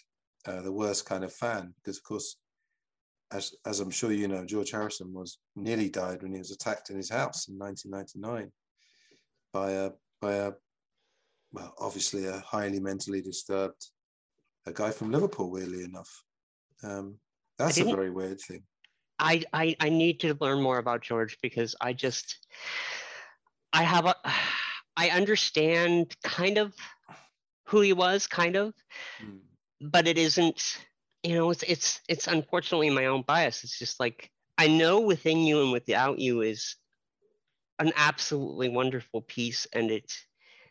uh, 0.45 0.61
the 0.61 0.71
worst 0.71 1.05
kind 1.05 1.23
of 1.23 1.33
fan. 1.33 1.73
Because 1.77 1.97
of 1.97 2.03
course, 2.03 2.37
as 3.31 3.53
as 3.65 3.79
I'm 3.79 3.91
sure 3.91 4.11
you 4.11 4.27
know, 4.27 4.45
George 4.45 4.71
Harrison 4.71 5.13
was 5.13 5.39
nearly 5.55 5.89
died 5.89 6.23
when 6.23 6.31
he 6.31 6.39
was 6.39 6.51
attacked 6.51 6.89
in 6.89 6.97
his 6.97 7.09
house 7.09 7.47
in 7.47 7.57
1999 7.57 8.51
by 9.53 9.71
a 9.71 9.91
by 10.21 10.33
a 10.33 10.53
well, 11.51 11.73
obviously 11.79 12.25
a 12.25 12.39
highly 12.39 12.79
mentally 12.79 13.21
disturbed 13.21 13.87
a 14.65 14.71
guy 14.71 14.91
from 14.91 15.11
Liverpool. 15.11 15.49
Weirdly 15.49 15.83
enough, 15.83 16.23
um, 16.83 17.15
that's 17.57 17.79
a 17.79 17.83
very 17.83 18.11
weird 18.11 18.39
thing. 18.39 18.63
I, 19.19 19.43
I 19.53 19.75
I 19.79 19.89
need 19.89 20.19
to 20.21 20.37
learn 20.39 20.61
more 20.61 20.77
about 20.77 21.01
George 21.01 21.37
because 21.41 21.75
I 21.81 21.93
just 21.93 22.47
I 23.73 23.83
have 23.83 24.05
a 24.05 24.15
I 24.97 25.09
understand 25.09 26.15
kind 26.23 26.57
of 26.57 26.73
who 27.65 27.81
he 27.81 27.93
was, 27.93 28.27
kind 28.27 28.55
of, 28.55 28.73
mm. 29.23 29.39
but 29.79 30.07
it 30.07 30.17
isn't 30.17 30.79
you 31.23 31.35
know, 31.35 31.49
it's 31.49 31.63
it's 31.63 32.01
it's 32.07 32.27
unfortunately 32.27 32.89
my 32.89 33.07
own 33.07 33.23
bias. 33.23 33.63
It's 33.63 33.77
just 33.77 33.99
like 33.99 34.31
I 34.57 34.67
know 34.67 35.01
within 35.01 35.39
you 35.39 35.61
and 35.61 35.71
without 35.71 36.19
you 36.19 36.41
is 36.41 36.75
an 37.79 37.91
absolutely 37.95 38.69
wonderful 38.69 39.21
piece, 39.21 39.67
and 39.73 39.91
it. 39.91 40.11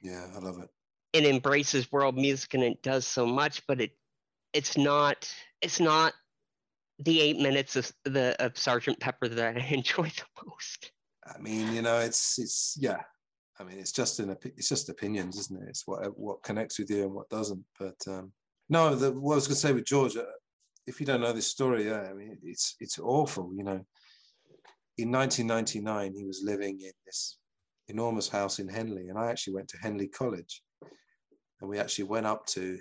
Yeah, 0.00 0.26
I 0.34 0.38
love 0.38 0.58
it. 0.62 0.68
It 1.12 1.24
embraces 1.26 1.90
world 1.90 2.16
music 2.16 2.54
and 2.54 2.62
it 2.62 2.82
does 2.82 3.06
so 3.06 3.26
much, 3.26 3.66
but 3.66 3.80
it 3.80 3.92
it's 4.52 4.76
not 4.76 5.30
it's 5.60 5.80
not 5.80 6.14
the 6.98 7.20
eight 7.20 7.38
minutes 7.38 7.76
of 7.76 7.92
the 8.04 8.36
of 8.42 8.56
Sergeant 8.56 9.00
Pepper 9.00 9.28
that 9.28 9.56
I 9.56 9.60
enjoy 9.70 10.04
the 10.04 10.44
most. 10.46 10.92
I 11.34 11.38
mean, 11.38 11.72
you 11.74 11.82
know, 11.82 11.98
it's 11.98 12.38
it's 12.38 12.76
yeah. 12.80 13.00
I 13.60 13.64
mean, 13.64 13.78
it's 13.78 13.92
just 13.92 14.20
an 14.20 14.36
it's 14.44 14.68
just 14.68 14.88
opinions, 14.88 15.38
isn't 15.38 15.62
it? 15.62 15.68
It's 15.68 15.86
what 15.86 16.16
what 16.18 16.42
connects 16.42 16.78
with 16.78 16.90
you 16.90 17.04
and 17.04 17.12
what 17.12 17.28
doesn't. 17.28 17.64
But 17.78 17.96
um, 18.06 18.32
no, 18.68 18.94
the, 18.94 19.12
what 19.12 19.32
I 19.32 19.36
was 19.36 19.46
going 19.48 19.54
to 19.54 19.60
say 19.60 19.72
with 19.72 19.84
George, 19.84 20.16
uh, 20.16 20.24
if 20.86 21.00
you 21.00 21.06
don't 21.06 21.20
know 21.20 21.32
this 21.32 21.48
story, 21.48 21.86
yeah, 21.86 22.02
I 22.02 22.14
mean, 22.14 22.38
it's 22.42 22.76
it's 22.80 22.98
awful. 22.98 23.52
You 23.54 23.64
know, 23.64 23.84
in 24.96 25.10
1999, 25.10 26.14
he 26.14 26.24
was 26.24 26.42
living 26.44 26.80
in 26.80 26.92
this 27.06 27.38
enormous 27.88 28.28
house 28.28 28.58
in 28.58 28.68
Henley, 28.68 29.08
and 29.08 29.18
I 29.18 29.30
actually 29.30 29.54
went 29.54 29.68
to 29.68 29.78
Henley 29.78 30.08
College, 30.08 30.62
and 31.60 31.68
we 31.68 31.78
actually 31.78 32.04
went 32.04 32.26
up 32.26 32.46
to, 32.46 32.78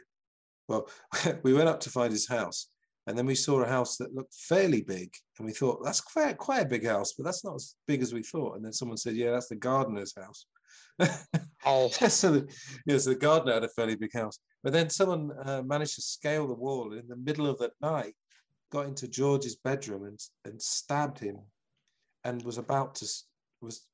well, 0.68 0.90
we 1.44 1.54
went 1.54 1.70
up 1.70 1.80
to 1.82 1.90
find 1.90 2.12
his 2.12 2.28
house, 2.28 2.70
and 3.08 3.18
then 3.18 3.26
we 3.26 3.36
saw 3.36 3.62
a 3.62 3.68
house 3.68 3.98
that 3.98 4.14
looked 4.14 4.34
fairly 4.34 4.82
big, 4.82 5.14
and 5.40 5.46
we 5.46 5.54
thought 5.54 5.84
that's 5.84 6.02
quite 6.02 6.38
quite 6.38 6.64
a 6.64 6.70
big 6.70 6.86
house, 6.86 7.14
but 7.14 7.24
that's 7.24 7.44
not 7.44 7.56
as 7.56 7.76
big 7.88 8.02
as 8.02 8.14
we 8.14 8.22
thought. 8.22 8.56
And 8.56 8.66
then 8.66 8.74
someone 8.74 8.98
said, 8.98 9.16
yeah, 9.16 9.32
that's 9.32 9.48
the 9.48 9.56
gardener's 9.56 10.14
house. 10.16 10.46
oh, 11.66 11.88
so 11.90 12.32
the, 12.32 12.54
yeah, 12.86 12.98
so 12.98 13.12
the 13.12 13.16
gardener 13.16 13.54
had 13.54 13.64
a 13.64 13.70
fairly 13.70 13.96
big 13.96 14.14
house. 14.14 14.40
But 14.64 14.74
then 14.74 14.90
someone 14.90 15.32
uh, 15.46 15.62
managed 15.66 15.96
to 15.96 16.02
scale 16.02 16.48
the 16.48 16.54
wall 16.54 16.94
in 16.94 17.08
the 17.08 17.16
middle 17.16 17.48
of 17.48 17.58
the 17.60 17.72
night, 17.82 18.14
got 18.72 18.88
into 18.88 19.08
George's 19.08 19.56
bedroom 19.56 20.04
and, 20.04 20.20
and 20.46 20.62
stabbed 20.62 21.20
him, 21.20 21.38
and 22.24 22.44
was 22.44 22.58
about 22.58 22.96
to 22.96 23.08
was, 23.62 23.88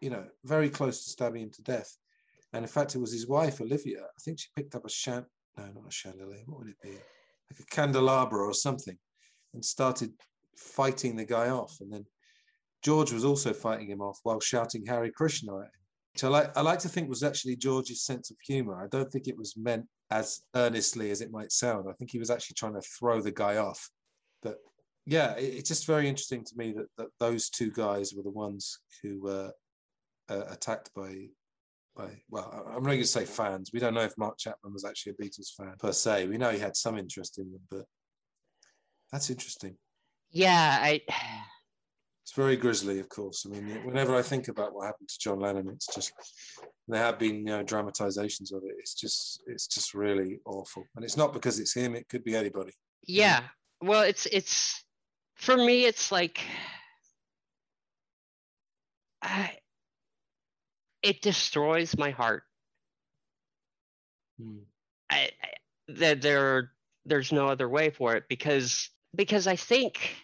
you 0.00 0.10
know, 0.10 0.24
very 0.44 0.70
close 0.70 1.04
to 1.04 1.10
stabbing 1.10 1.42
him 1.42 1.50
to 1.50 1.62
death. 1.62 1.96
And 2.52 2.64
in 2.64 2.68
fact, 2.68 2.94
it 2.94 2.98
was 2.98 3.12
his 3.12 3.28
wife 3.28 3.60
Olivia. 3.60 4.00
I 4.00 4.20
think 4.22 4.40
she 4.40 4.48
picked 4.56 4.74
up 4.74 4.86
a 4.86 4.90
shant 4.90 5.26
no, 5.56 5.64
not 5.74 5.88
a 5.88 5.90
chandelier. 5.90 6.42
What 6.46 6.60
would 6.60 6.68
it 6.68 6.82
be? 6.82 6.90
Like 7.50 7.60
a 7.60 7.74
candelabra 7.74 8.40
or 8.40 8.54
something, 8.54 8.96
and 9.54 9.64
started 9.64 10.12
fighting 10.56 11.16
the 11.16 11.24
guy 11.24 11.50
off. 11.50 11.76
And 11.80 11.92
then 11.92 12.06
George 12.82 13.12
was 13.12 13.24
also 13.24 13.52
fighting 13.52 13.88
him 13.88 14.00
off 14.00 14.18
while 14.22 14.40
shouting 14.40 14.84
Hare 14.86 15.10
Krishna 15.10 15.56
at 15.58 15.64
him 15.64 15.70
which 16.16 16.24
I 16.24 16.28
like, 16.28 16.56
I 16.56 16.62
like 16.62 16.78
to 16.78 16.88
think 16.88 17.10
was 17.10 17.22
actually 17.22 17.56
George's 17.56 18.02
sense 18.02 18.30
of 18.30 18.38
humor. 18.42 18.82
I 18.82 18.88
don't 18.88 19.12
think 19.12 19.28
it 19.28 19.36
was 19.36 19.54
meant 19.54 19.84
as 20.10 20.40
earnestly 20.54 21.10
as 21.10 21.20
it 21.20 21.30
might 21.30 21.52
sound. 21.52 21.84
I 21.90 21.92
think 21.92 22.10
he 22.10 22.18
was 22.18 22.30
actually 22.30 22.54
trying 22.54 22.72
to 22.72 22.80
throw 22.80 23.20
the 23.20 23.30
guy 23.30 23.58
off. 23.58 23.90
But 24.42 24.56
yeah, 25.04 25.36
it, 25.36 25.56
it's 25.56 25.68
just 25.68 25.86
very 25.86 26.08
interesting 26.08 26.42
to 26.42 26.52
me 26.56 26.72
that, 26.72 26.86
that 26.96 27.08
those 27.20 27.50
two 27.50 27.70
guys 27.70 28.14
were 28.16 28.22
the 28.22 28.30
ones 28.30 28.78
who 29.02 29.20
were 29.20 29.52
uh, 30.30 30.44
attacked 30.48 30.88
by 30.96 31.26
by 31.96 32.10
well, 32.30 32.64
I'm 32.68 32.82
not 32.82 32.90
going 32.90 33.00
to 33.00 33.06
say 33.06 33.24
fans. 33.24 33.70
We 33.72 33.80
don't 33.80 33.94
know 33.94 34.02
if 34.02 34.16
Mark 34.18 34.38
Chapman 34.38 34.72
was 34.72 34.84
actually 34.84 35.14
a 35.18 35.22
Beatles 35.22 35.54
fan 35.56 35.74
per 35.78 35.92
se. 35.92 36.26
We 36.28 36.38
know 36.38 36.50
he 36.50 36.58
had 36.58 36.76
some 36.76 36.98
interest 36.98 37.38
in 37.38 37.50
them, 37.50 37.62
but 37.70 37.84
that's 39.12 39.30
interesting. 39.30 39.76
Yeah, 40.30 40.78
I 40.80 41.00
it's 42.26 42.34
very 42.34 42.56
grisly, 42.56 42.98
of 42.98 43.08
course. 43.08 43.46
I 43.46 43.50
mean, 43.50 43.84
whenever 43.84 44.16
I 44.16 44.22
think 44.22 44.48
about 44.48 44.74
what 44.74 44.86
happened 44.86 45.08
to 45.08 45.18
John 45.20 45.38
Lennon, 45.38 45.68
it's 45.68 45.86
just 45.94 46.12
there 46.88 47.00
have 47.00 47.20
been 47.20 47.36
you 47.36 47.44
know 47.44 47.62
dramatizations 47.62 48.50
of 48.50 48.62
it. 48.64 48.74
It's 48.78 48.94
just 48.94 49.42
it's 49.46 49.68
just 49.68 49.94
really 49.94 50.40
awful, 50.44 50.84
and 50.96 51.04
it's 51.04 51.16
not 51.16 51.32
because 51.32 51.60
it's 51.60 51.74
him. 51.74 51.94
It 51.94 52.08
could 52.08 52.24
be 52.24 52.34
anybody. 52.34 52.72
Yeah. 53.06 53.42
Well, 53.80 54.02
it's 54.02 54.26
it's 54.26 54.84
for 55.36 55.56
me. 55.56 55.84
It's 55.84 56.10
like 56.10 56.40
I, 59.22 59.56
it 61.06 61.22
destroys 61.22 61.96
my 61.96 62.10
heart. 62.10 62.42
Hmm. 64.38 64.58
I, 65.08 65.30
I 65.42 65.48
that 65.88 66.20
there 66.20 66.72
there's 67.04 67.30
no 67.30 67.46
other 67.46 67.68
way 67.68 67.90
for 67.90 68.16
it 68.16 68.24
because 68.28 68.90
because 69.14 69.46
I 69.46 69.54
think 69.54 70.16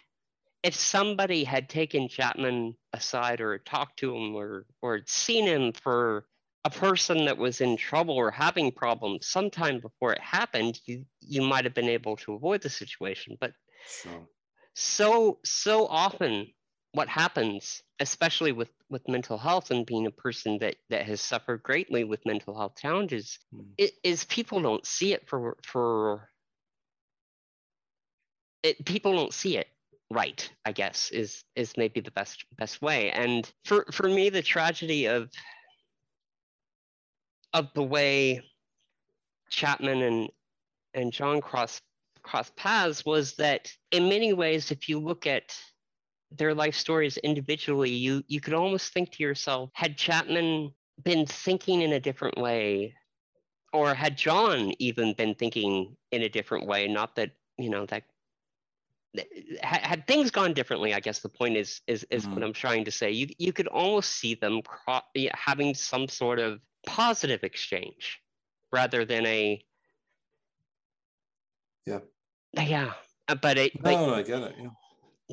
if 0.61 0.75
somebody 0.75 1.45
had 1.45 1.69
taken 1.69 2.09
Chapman 2.09 2.75
aside 2.91 3.39
or 3.39 3.57
talked 3.59 3.99
to 3.99 4.13
him 4.13 4.35
or 4.35 4.65
or 4.81 4.99
seen 5.05 5.47
him 5.47 5.71
for 5.71 6.25
a 6.65 6.69
person 6.69 7.25
that 7.25 7.37
was 7.37 7.61
in 7.61 7.77
trouble 7.77 8.15
or 8.15 8.29
having 8.29 8.71
problems 8.71 9.27
sometime 9.27 9.79
before 9.79 10.11
it 10.11 10.21
happened, 10.21 10.81
you 10.85 11.05
you 11.21 11.41
might 11.41 11.63
have 11.63 11.73
been 11.73 11.89
able 11.89 12.17
to 12.17 12.33
avoid 12.33 12.61
the 12.61 12.69
situation. 12.69 13.37
But 13.39 13.53
sure. 13.87 14.27
so 14.73 15.39
so 15.45 15.87
often 15.87 16.47
what 16.93 17.09
happens, 17.09 17.81
especially 17.99 18.51
with, 18.51 18.69
with 18.93 19.09
mental 19.09 19.37
health 19.37 19.71
and 19.71 19.85
being 19.85 20.05
a 20.05 20.11
person 20.11 20.59
that, 20.59 20.75
that 20.89 21.05
has 21.05 21.19
suffered 21.19 21.63
greatly 21.63 22.05
with 22.05 22.25
mental 22.25 22.55
health 22.55 22.75
challenges, 22.79 23.39
mm. 23.53 23.65
it, 23.77 23.91
is 24.03 24.23
people 24.25 24.61
don't 24.61 24.85
see 24.85 25.11
it 25.11 25.27
for 25.27 25.57
for 25.63 26.29
it, 28.61 28.85
people 28.85 29.11
don't 29.11 29.33
see 29.33 29.57
it 29.57 29.67
right 30.09 30.51
i 30.65 30.71
guess 30.71 31.09
is 31.11 31.43
is 31.55 31.73
maybe 31.75 31.99
the 31.99 32.11
best 32.11 32.45
best 32.57 32.81
way 32.81 33.09
and 33.11 33.51
for 33.65 33.85
for 33.91 34.07
me 34.07 34.29
the 34.29 34.41
tragedy 34.41 35.07
of 35.07 35.29
of 37.53 37.67
the 37.73 37.81
way 37.81 38.41
chapman 39.49 40.01
and 40.03 40.29
and 40.93 41.11
john 41.11 41.41
cross 41.41 41.81
cross 42.21 42.51
paths 42.55 43.03
was 43.05 43.33
that 43.35 43.71
in 43.91 44.07
many 44.07 44.33
ways 44.33 44.71
if 44.71 44.87
you 44.87 44.99
look 44.99 45.25
at 45.25 45.55
their 46.37 46.53
life 46.53 46.75
stories 46.75 47.17
individually 47.17 47.89
you 47.89 48.23
you 48.27 48.39
could 48.39 48.53
almost 48.53 48.93
think 48.93 49.11
to 49.11 49.23
yourself 49.23 49.69
had 49.73 49.97
chapman 49.97 50.71
been 51.03 51.25
thinking 51.25 51.81
in 51.81 51.93
a 51.93 51.99
different 51.99 52.37
way 52.37 52.93
or 53.71 53.93
had 53.93 54.17
john 54.17 54.71
even 54.79 55.13
been 55.13 55.35
thinking 55.35 55.95
in 56.11 56.23
a 56.23 56.29
different 56.29 56.65
way 56.65 56.87
not 56.87 57.15
that 57.15 57.31
you 57.57 57.69
know 57.69 57.85
that 57.85 58.03
had 59.61 60.07
things 60.07 60.31
gone 60.31 60.53
differently, 60.53 60.93
I 60.93 60.99
guess 60.99 61.19
the 61.19 61.29
point 61.29 61.55
is 61.55 61.81
is 61.87 62.05
is 62.09 62.23
mm-hmm. 62.23 62.33
what 62.33 62.43
I'm 62.43 62.53
trying 62.53 62.85
to 62.85 62.91
say. 62.91 63.11
You 63.11 63.27
you 63.37 63.53
could 63.53 63.67
almost 63.67 64.13
see 64.13 64.35
them 64.35 64.61
cro- 64.61 65.01
having 65.33 65.75
some 65.75 66.07
sort 66.07 66.39
of 66.39 66.59
positive 66.85 67.43
exchange 67.43 68.21
rather 68.71 69.05
than 69.05 69.25
a 69.25 69.63
yeah 71.85 71.99
yeah. 72.57 72.93
But 73.41 73.57
it 73.57 73.75
no, 73.75 73.81
but, 73.83 73.91
no, 73.91 74.13
I 74.15 74.21
get 74.23 74.41
it. 74.41 74.55
Yeah. 74.59 74.69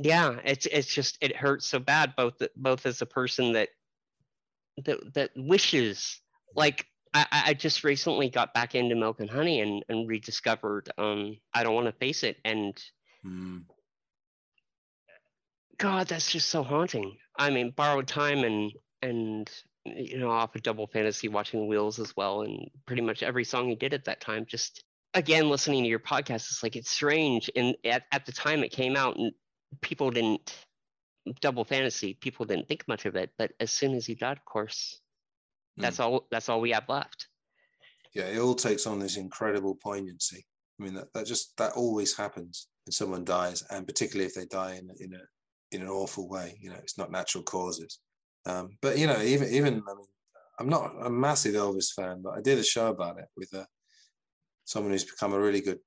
Yeah, 0.03 0.39
it's 0.45 0.67
it's 0.67 0.93
just 0.93 1.19
it 1.21 1.37
hurts 1.37 1.67
so 1.67 1.79
bad 1.79 2.15
both 2.17 2.35
both 2.57 2.87
as 2.87 3.03
a 3.03 3.07
person 3.07 3.53
that 3.53 3.69
that 4.85 5.15
that 5.15 5.31
wishes 5.37 6.21
like 6.57 6.87
I, 7.13 7.27
I 7.47 7.55
just 7.55 7.83
recently 7.83 8.31
got 8.31 8.55
back 8.55 8.75
into 8.77 8.95
milk 8.95 9.21
and 9.21 9.29
honey 9.29 9.61
and, 9.61 9.85
and 9.89 10.09
rediscovered 10.09 10.91
um 10.97 11.37
I 11.53 11.65
don't 11.65 11.75
want 11.75 11.87
to 11.87 11.93
face 11.93 12.23
it 12.23 12.39
and 12.45 12.81
Mm. 13.25 13.65
God, 15.79 16.09
that's 16.09 16.31
just 16.31 16.49
so 16.51 16.63
haunting. 16.63 17.17
I 17.39 17.51
mean, 17.51 17.71
borrowed 17.71 18.07
time 18.07 18.45
and 18.45 18.73
and 19.03 19.51
you 19.87 20.19
know, 20.19 20.31
off 20.31 20.55
of 20.55 20.63
Double 20.63 20.87
Fantasy, 20.87 21.29
watching 21.29 21.67
Wheels 21.67 21.99
as 21.99 22.15
well, 22.17 22.43
and 22.43 22.71
pretty 22.87 23.03
much 23.03 23.23
every 23.23 23.45
song 23.45 23.69
he 23.69 23.75
did 23.75 23.95
at 23.95 24.05
that 24.05 24.21
time. 24.21 24.45
Just 24.47 24.85
again, 25.15 25.49
listening 25.49 25.83
to 25.83 25.89
your 25.89 25.99
podcast, 25.99 26.51
it's 26.51 26.63
like 26.63 26.77
it's 26.77 26.91
strange. 26.91 27.51
And 27.57 27.75
at, 27.85 28.03
at 28.13 28.27
the 28.27 28.33
time 28.33 28.63
it 28.63 28.73
came 28.73 28.95
out, 28.95 29.17
and 29.17 29.33
people 29.81 30.11
didn't 30.11 30.55
Double 31.41 31.65
Fantasy, 31.65 32.15
people 32.15 32.47
didn't 32.47 32.69
think 32.69 32.87
much 32.89 33.07
of 33.07 33.17
it. 33.17 33.31
But 33.39 33.53
as 33.61 33.71
soon 33.71 33.95
as 33.95 34.07
he 34.07 34.15
died, 34.15 34.39
of 34.39 34.45
course, 34.45 35.01
mm. 35.79 35.83
that's 35.83 36.01
all. 36.01 36.27
That's 36.31 36.49
all 36.49 36.61
we 36.61 36.73
have 36.73 36.89
left. 36.89 37.29
Yeah, 38.15 38.25
it 38.25 38.39
all 38.39 38.55
takes 38.55 38.87
on 38.87 38.99
this 38.99 39.17
incredible 39.17 39.77
poignancy. 39.77 40.45
I 40.79 40.83
mean, 40.83 40.95
that, 40.95 41.13
that 41.15 41.27
just 41.27 41.57
that 41.59 41.73
always 41.73 42.17
happens 42.17 42.69
when 42.87 42.93
someone 42.93 43.25
dies, 43.25 43.63
and 43.71 43.87
particularly 43.87 44.27
if 44.27 44.35
they 44.35 44.47
die 44.47 44.75
in 44.75 44.91
in 44.99 45.15
a 45.15 45.21
in 45.73 45.83
an 45.83 45.89
awful 45.89 46.29
way. 46.29 46.57
You 46.61 46.71
know, 46.71 46.77
it's 46.77 46.99
not 46.99 47.13
natural 47.13 47.45
causes. 47.45 48.01
Um, 48.47 48.79
but 48.81 48.99
you 48.99 49.07
know, 49.07 49.21
even 49.21 49.49
even 49.51 49.83
I 49.89 49.95
mean, 49.95 50.07
I'm 50.59 50.69
not 50.69 50.93
a 51.03 51.11
massive 51.11 51.55
Elvis 51.55 51.93
fan, 51.95 52.23
but 52.23 52.35
I 52.37 52.41
did 52.41 52.59
a 52.59 52.65
show 52.65 52.89
about 52.89 53.19
it 53.19 53.27
with 53.37 53.53
a, 53.55 53.61
uh, 53.61 53.65
someone 54.65 54.93
who's 54.93 55.05
become 55.05 55.33
a 55.33 55.41
really 55.41 55.61
good 55.61 55.81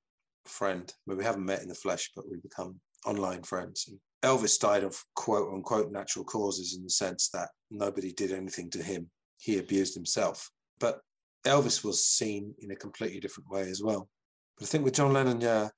friend. 0.46 0.92
I 0.92 1.10
mean, 1.10 1.18
we 1.18 1.24
haven't 1.24 1.46
met 1.46 1.62
in 1.62 1.70
the 1.70 1.76
flesh, 1.76 2.12
but 2.16 2.26
we've 2.30 2.42
become 2.42 2.80
online 3.06 3.44
friends. 3.44 3.90
Elvis 4.24 4.60
died 4.60 4.84
of 4.84 4.98
quote 5.16 5.54
unquote 5.54 5.92
natural 5.92 6.26
causes 6.26 6.76
in 6.76 6.84
the 6.84 6.90
sense 6.90 7.30
that 7.30 7.50
nobody 7.70 8.14
did 8.14 8.32
anything 8.32 8.70
to 8.72 8.82
him. 8.82 9.10
He 9.38 9.58
abused 9.58 9.94
himself. 9.94 10.50
But 10.80 11.02
Elvis 11.46 11.84
was 11.84 12.06
seen 12.06 12.54
in 12.60 12.72
a 12.72 12.76
completely 12.76 13.20
different 13.20 13.50
way 13.50 13.70
as 13.70 13.82
well. 13.84 14.10
But 14.58 14.66
I 14.66 14.68
think 14.68 14.86
with 14.86 14.96
John 14.96 15.14
Lennon, 15.14 15.42
yeah, 15.42 15.70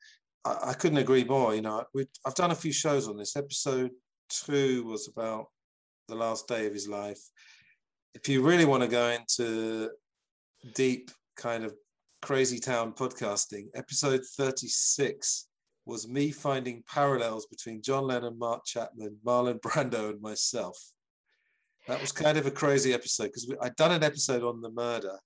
I, 0.44 0.58
I 0.70 0.74
couldn't 0.74 1.00
agree 1.00 1.24
more. 1.24 1.56
You 1.56 1.62
know, 1.62 1.84
I've 2.26 2.36
done 2.36 2.52
a 2.52 2.56
few 2.56 2.72
shows 2.72 3.08
on 3.08 3.18
this. 3.18 3.36
Episode 3.36 3.92
two 4.30 4.84
was 4.86 5.08
about 5.08 5.48
the 6.08 6.16
last 6.16 6.48
day 6.48 6.68
of 6.68 6.74
his 6.74 6.88
life. 6.88 7.20
If 8.14 8.30
you 8.30 8.42
really 8.44 8.66
want 8.66 8.84
to 8.84 8.90
go 8.90 9.10
into 9.10 9.90
deep 10.74 11.12
kind 11.36 11.64
of 11.64 11.74
crazy 12.22 12.60
town 12.60 12.94
podcasting, 12.94 13.68
episode 13.76 14.22
36 14.38 15.48
was 15.86 16.08
me 16.08 16.32
finding 16.32 16.84
parallels 16.92 17.46
between 17.46 17.82
John 17.82 18.08
Lennon, 18.08 18.40
Mark 18.40 18.66
Chapman, 18.66 19.18
Marlon 19.26 19.60
Brando, 19.60 20.10
and 20.10 20.22
myself. 20.22 20.78
That 21.88 22.02
was 22.02 22.12
kind 22.12 22.38
of 22.38 22.48
a 22.48 22.52
crazy 22.52 22.94
episode 22.94 23.26
because 23.26 23.48
I'd 23.62 23.76
done 23.76 23.92
an 23.92 24.04
episode 24.04 24.42
on 24.44 24.62
the 24.62 24.72
murder 24.72 25.20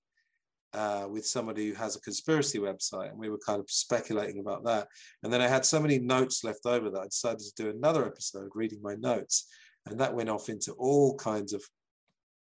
uh, 0.73 1.07
with 1.09 1.25
somebody 1.25 1.69
who 1.69 1.75
has 1.75 1.95
a 1.95 2.01
conspiracy 2.01 2.59
website, 2.59 3.09
and 3.09 3.17
we 3.17 3.29
were 3.29 3.39
kind 3.45 3.61
of 3.61 3.71
speculating 3.71 4.39
about 4.39 4.65
that. 4.65 4.87
And 5.23 5.31
then 5.31 5.41
I 5.41 5.47
had 5.47 5.65
so 5.65 5.79
many 5.79 5.97
notes 5.99 6.43
left 6.43 6.65
over 6.65 6.89
that 6.89 6.99
I 6.99 7.05
decided 7.05 7.39
to 7.39 7.63
do 7.63 7.69
another 7.69 8.05
episode 8.05 8.49
reading 8.53 8.81
my 8.81 8.95
notes, 8.95 9.47
and 9.85 9.99
that 9.99 10.13
went 10.13 10.29
off 10.29 10.49
into 10.49 10.73
all 10.73 11.15
kinds 11.15 11.53
of 11.53 11.63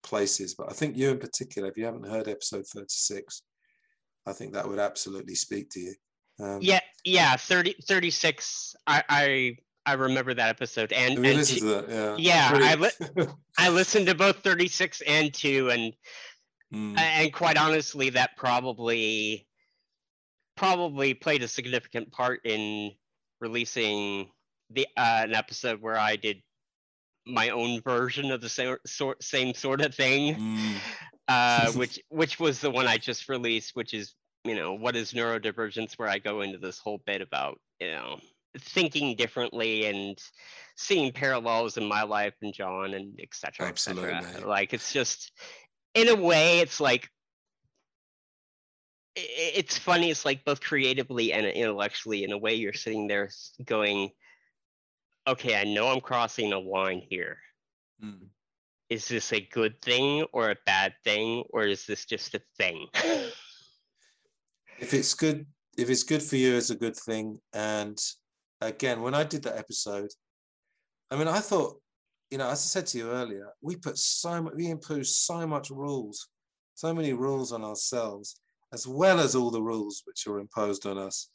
places. 0.01 0.55
But 0.55 0.71
I 0.71 0.73
think 0.73 0.95
you, 0.95 1.09
in 1.11 1.19
particular, 1.19 1.67
if 1.67 1.77
you 1.77 1.83
haven't 1.83 2.07
heard 2.07 2.29
episode 2.29 2.65
thirty-six, 2.65 3.43
I 4.25 4.31
think 4.31 4.53
that 4.53 4.67
would 4.67 4.79
absolutely 4.79 5.35
speak 5.35 5.69
to 5.71 5.81
you. 5.81 5.93
Um, 6.39 6.59
yeah, 6.61 6.79
yeah, 7.03 7.35
30, 7.35 7.75
36. 7.87 8.75
I, 8.85 9.03
I 9.09 9.57
I 9.85 9.93
remember 9.93 10.33
that 10.33 10.49
episode, 10.49 10.91
and, 10.91 11.25
and 11.25 11.45
to, 11.45 11.85
yeah, 11.87 12.15
yeah 12.17 12.51
I 12.53 12.75
li- 12.75 13.27
I 13.57 13.69
listened 13.69 14.07
to 14.07 14.15
both 14.15 14.39
thirty 14.39 14.67
six 14.67 14.99
and 15.07 15.33
two, 15.33 15.69
and 15.69 15.93
Mm. 16.73 16.99
And 16.99 17.33
quite 17.33 17.57
honestly, 17.57 18.09
that 18.11 18.35
probably 18.35 19.47
probably 20.55 21.13
played 21.13 21.43
a 21.43 21.47
significant 21.47 22.11
part 22.11 22.41
in 22.45 22.91
releasing 23.39 24.29
the 24.71 24.87
uh, 24.97 25.21
an 25.23 25.33
episode 25.33 25.81
where 25.81 25.97
I 25.97 26.15
did 26.15 26.41
my 27.25 27.49
own 27.49 27.81
version 27.81 28.31
of 28.31 28.41
the 28.41 28.49
same 28.49 28.75
sort 28.85 29.23
same 29.23 29.53
sort 29.53 29.81
of 29.81 29.95
thing, 29.95 30.35
mm. 30.35 30.75
uh, 31.29 31.71
which 31.75 31.99
which 32.09 32.39
was 32.39 32.59
the 32.59 32.71
one 32.71 32.87
I 32.87 32.97
just 32.97 33.29
released, 33.29 33.71
which 33.75 33.93
is 33.93 34.13
you 34.47 34.55
know 34.55 34.73
what 34.73 34.95
is 34.95 35.13
neurodivergence, 35.13 35.93
where 35.93 36.09
I 36.09 36.19
go 36.19 36.41
into 36.41 36.57
this 36.57 36.79
whole 36.79 37.01
bit 37.05 37.21
about 37.21 37.59
you 37.79 37.91
know 37.91 38.19
thinking 38.59 39.15
differently 39.15 39.85
and 39.85 40.17
seeing 40.75 41.11
parallels 41.11 41.77
in 41.77 41.85
my 41.85 42.03
life 42.03 42.33
and 42.41 42.53
John 42.53 42.93
and 42.93 43.19
etc. 43.21 43.67
Absolutely. 43.67 44.11
Et 44.13 44.47
like 44.47 44.73
it's 44.73 44.93
just 44.93 45.31
in 45.93 46.09
a 46.09 46.15
way, 46.15 46.59
it's 46.59 46.79
like 46.79 47.09
it's 49.15 49.77
funny. 49.77 50.11
It's 50.11 50.25
like 50.25 50.45
both 50.45 50.61
creatively 50.61 51.33
and 51.33 51.45
intellectually. 51.45 52.23
In 52.23 52.31
a 52.31 52.37
way, 52.37 52.53
you're 52.53 52.73
sitting 52.73 53.07
there 53.07 53.31
going, 53.65 54.11
"Okay, 55.27 55.59
I 55.59 55.63
know 55.63 55.87
I'm 55.87 56.01
crossing 56.01 56.53
a 56.53 56.59
line 56.59 57.01
here. 57.09 57.39
Mm. 58.03 58.27
Is 58.89 59.07
this 59.07 59.33
a 59.33 59.41
good 59.41 59.81
thing 59.81 60.23
or 60.33 60.51
a 60.51 60.57
bad 60.65 60.93
thing, 61.03 61.43
or 61.49 61.63
is 61.63 61.85
this 61.87 62.05
just 62.05 62.35
a 62.35 62.41
thing?" 62.57 62.87
if 64.79 64.93
it's 64.93 65.13
good, 65.13 65.45
if 65.77 65.89
it's 65.89 66.03
good 66.03 66.23
for 66.23 66.35
you, 66.35 66.55
it's 66.55 66.69
a 66.69 66.75
good 66.75 66.95
thing. 66.95 67.39
And 67.53 67.99
again, 68.61 69.01
when 69.01 69.13
I 69.13 69.23
did 69.23 69.43
that 69.43 69.57
episode, 69.57 70.09
I 71.11 71.15
mean, 71.15 71.27
I 71.27 71.39
thought 71.39 71.79
you 72.29 72.37
know, 72.37 72.49
as 72.49 72.59
I 72.59 72.67
said 72.67 72.87
to 72.87 72.97
you 72.97 73.11
earlier, 73.11 73.49
we 73.61 73.75
put 73.75 73.97
so 73.97 74.41
much, 74.41 74.53
we 74.55 74.69
impose 74.69 75.15
so 75.15 75.47
much 75.47 75.69
rules, 75.69 76.27
so 76.75 76.93
many 76.93 77.13
rules 77.13 77.51
on 77.51 77.63
ourselves, 77.63 78.39
as 78.73 78.85
well 78.85 79.19
as 79.19 79.35
all 79.35 79.49
the 79.49 79.61
rules 79.61 80.03
which 80.05 80.27
are 80.27 80.39
imposed 80.39 80.85
on 80.85 80.97
us. 80.97 81.29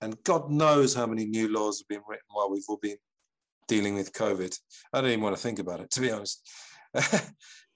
And 0.00 0.22
God 0.24 0.50
knows 0.50 0.94
how 0.94 1.06
many 1.06 1.26
new 1.26 1.52
laws 1.52 1.80
have 1.80 1.88
been 1.88 2.06
written 2.08 2.24
while 2.30 2.50
we've 2.50 2.64
all 2.68 2.78
been 2.80 2.96
dealing 3.66 3.94
with 3.94 4.12
COVID. 4.12 4.56
I 4.92 5.00
don't 5.00 5.10
even 5.10 5.22
want 5.22 5.36
to 5.36 5.42
think 5.42 5.58
about 5.58 5.80
it, 5.80 5.90
to 5.90 6.00
be 6.00 6.10
honest. 6.10 6.48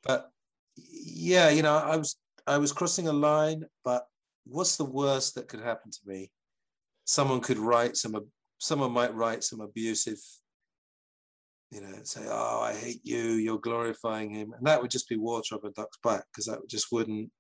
but 0.05 0.31
yeah, 0.77 1.51
you 1.51 1.63
know, 1.63 1.77
I 1.77 1.97
was 1.97 2.17
I 2.47 2.59
was 2.59 2.73
crossing 2.73 3.09
a 3.09 3.13
line, 3.13 3.65
but 3.85 4.05
what's 4.45 4.77
the 4.77 4.85
worst 4.85 5.35
that 5.35 5.49
could 5.49 5.61
happen 5.61 5.91
to 5.91 6.01
me? 6.07 6.31
Someone 7.05 7.41
could 7.41 7.59
write 7.59 7.97
some, 7.97 8.17
someone 8.59 8.93
might 8.93 9.15
write 9.15 9.45
some 9.45 9.61
abusive 9.61 10.19
you 11.73 11.81
know, 11.81 11.93
say, 12.05 12.21
"Oh, 12.29 12.61
I 12.61 12.75
hate 12.75 13.01
you. 13.03 13.33
You're 13.33 13.59
glorifying 13.59 14.31
him," 14.31 14.53
and 14.53 14.67
that 14.67 14.81
would 14.83 14.91
just 14.91 15.09
be 15.09 15.17
water 15.17 15.55
off 15.55 15.65
a 15.65 15.71
duck's 15.71 15.97
back 16.05 16.25
because 16.31 16.45
that 16.45 16.69
just 16.69 16.93
wouldn't, 16.93 17.31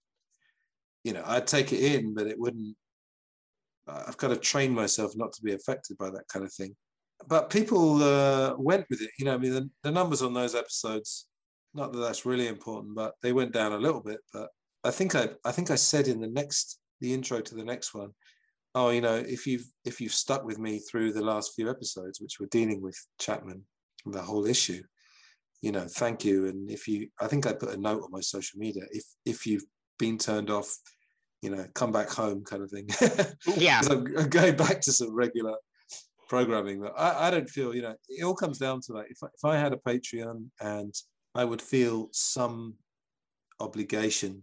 you 1.05 1.12
know, 1.12 1.22
I'd 1.26 1.46
take 1.46 1.70
it 1.72 1.80
in, 1.80 2.14
but 2.14 2.26
it 2.26 2.38
wouldn't. 2.38 2.74
I've 3.86 4.16
got 4.16 4.28
to 4.28 4.36
train 4.36 4.72
myself 4.72 5.12
not 5.16 5.34
to 5.34 5.42
be 5.42 5.53
affected 5.53 5.98
by 5.98 6.09
that 6.11 6.28
kind 6.28 6.46
of 6.46 6.53
thing. 6.53 6.74
But 7.28 7.50
people 7.50 8.03
uh, 8.03 8.55
went 8.57 8.86
with 8.88 9.03
it. 9.03 9.11
You 9.18 9.26
know, 9.26 9.34
I 9.34 9.38
mean, 9.38 9.53
the, 9.53 9.70
the 9.82 9.90
numbers 9.90 10.22
on 10.22 10.32
those 10.32 10.55
episodes, 10.55 11.26
not 11.74 11.92
that 11.92 11.98
that's 11.98 12.24
really 12.24 12.48
important, 12.48 12.94
but 12.94 13.14
they 13.22 13.32
went 13.32 13.53
down 13.53 13.72
a 13.72 13.78
little 13.78 14.00
bit. 14.00 14.20
But 14.32 14.48
I 14.82 14.92
think 14.92 15.14
I, 15.14 15.28
I 15.44 15.53
think 15.53 15.70
I 15.70 15.74
said 15.74 16.09
in 16.09 16.20
the 16.20 16.28
next, 16.28 16.78
the 17.03 17.12
intro 17.12 17.40
to 17.42 17.55
the 17.55 17.64
next 17.64 17.92
one, 17.92 18.12
oh, 18.74 18.88
you 18.88 19.03
know, 19.03 19.16
if 19.16 19.46
you've 19.46 19.66
if 19.84 20.00
you've 20.00 20.14
stuck 20.14 20.44
with 20.44 20.59
me 20.59 20.78
through 20.78 21.12
the 21.12 21.24
last 21.24 21.55
few 21.55 21.68
episodes, 21.68 22.20
which 22.20 22.38
we're 22.40 22.46
dealing 22.46 22.80
with 22.80 22.96
Chapman 23.18 23.64
the 24.07 24.22
whole 24.22 24.46
issue. 24.46 24.82
you 25.61 25.70
know, 25.70 25.86
thank 25.88 26.24
you. 26.24 26.46
And 26.46 26.68
if 26.70 26.88
you, 26.88 27.09
I 27.20 27.28
think 27.28 27.46
I 27.46 27.53
put 27.53 27.74
a 27.74 27.76
note 27.76 28.03
on 28.03 28.11
my 28.11 28.20
social 28.20 28.59
media. 28.59 28.82
If 28.90 29.05
if 29.24 29.46
you've 29.46 29.64
been 29.98 30.18
turned 30.18 30.50
off, 30.50 30.76
you 31.40 31.50
know, 31.50 31.64
come 31.74 31.92
back 31.92 32.11
home, 32.11 32.42
kind 32.42 32.62
of 32.62 32.70
thing. 32.70 32.88
yeah, 33.57 33.80
I'm, 33.88 34.07
I'm 34.18 34.28
going 34.28 34.57
back 34.57 34.80
to 34.82 34.92
some 34.92 35.14
regular 35.14 35.55
programming. 36.28 36.80
But 36.80 36.94
I, 36.98 37.28
I 37.28 37.30
don't 37.30 37.48
feel, 37.48 37.74
you 37.74 37.82
know, 37.82 37.94
it 38.09 38.24
all 38.24 38.34
comes 38.34 38.59
down 38.59 38.80
to 38.86 38.92
that. 38.94 39.05
If 39.09 39.18
if 39.22 39.44
I 39.44 39.57
had 39.57 39.72
a 39.72 39.76
Patreon 39.76 40.46
and 40.61 40.94
I 41.34 41.44
would 41.44 41.62
feel 41.62 42.09
some 42.12 42.74
obligation 43.61 44.42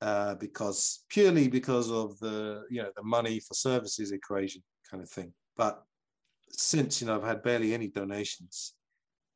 uh, 0.00 0.34
because 0.36 1.04
purely 1.08 1.48
because 1.48 1.90
of 1.90 2.18
the 2.18 2.64
you 2.70 2.82
know 2.82 2.90
the 2.96 3.02
money 3.02 3.40
for 3.40 3.54
services 3.54 4.12
equation 4.12 4.62
kind 4.90 5.02
of 5.02 5.10
thing. 5.10 5.32
But 5.56 5.82
since 6.50 7.00
you 7.00 7.06
know 7.06 7.16
I've 7.16 7.24
had 7.24 7.42
barely 7.42 7.74
any 7.74 7.88
donations, 7.88 8.74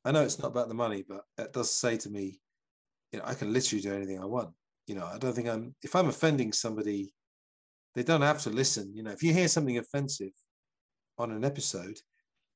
I 0.05 0.13
know 0.13 0.23
it's 0.23 0.39
not 0.39 0.49
about 0.49 0.69
the 0.69 0.75
money, 0.75 1.05
but 1.09 1.23
it 1.39 1.53
does 1.53 1.71
say 1.71 1.97
to 1.99 2.11
me, 2.11 2.41
you 3.13 3.19
know, 3.19 3.25
I 3.27 3.35
can 3.35 3.53
literally 3.53 3.83
do 3.83 3.95
anything 3.95 4.21
I 4.21 4.27
want. 4.27 4.51
You 4.87 4.95
know, 4.95 5.07
I 5.07 5.19
don't 5.19 5.35
think 5.35 5.49
I'm 5.49 5.75
if 5.83 5.95
I'm 5.95 6.09
offending 6.09 6.53
somebody, 6.53 7.13
they 7.95 8.03
don't 8.03 8.23
have 8.23 8.43
to 8.43 8.51
listen. 8.51 8.93
You 8.95 9.03
know, 9.03 9.11
if 9.11 9.23
you 9.23 9.33
hear 9.33 9.49
something 9.49 9.79
offensive 9.79 10.33
on 11.19 11.33
an 11.33 11.45
episode, 11.45 11.99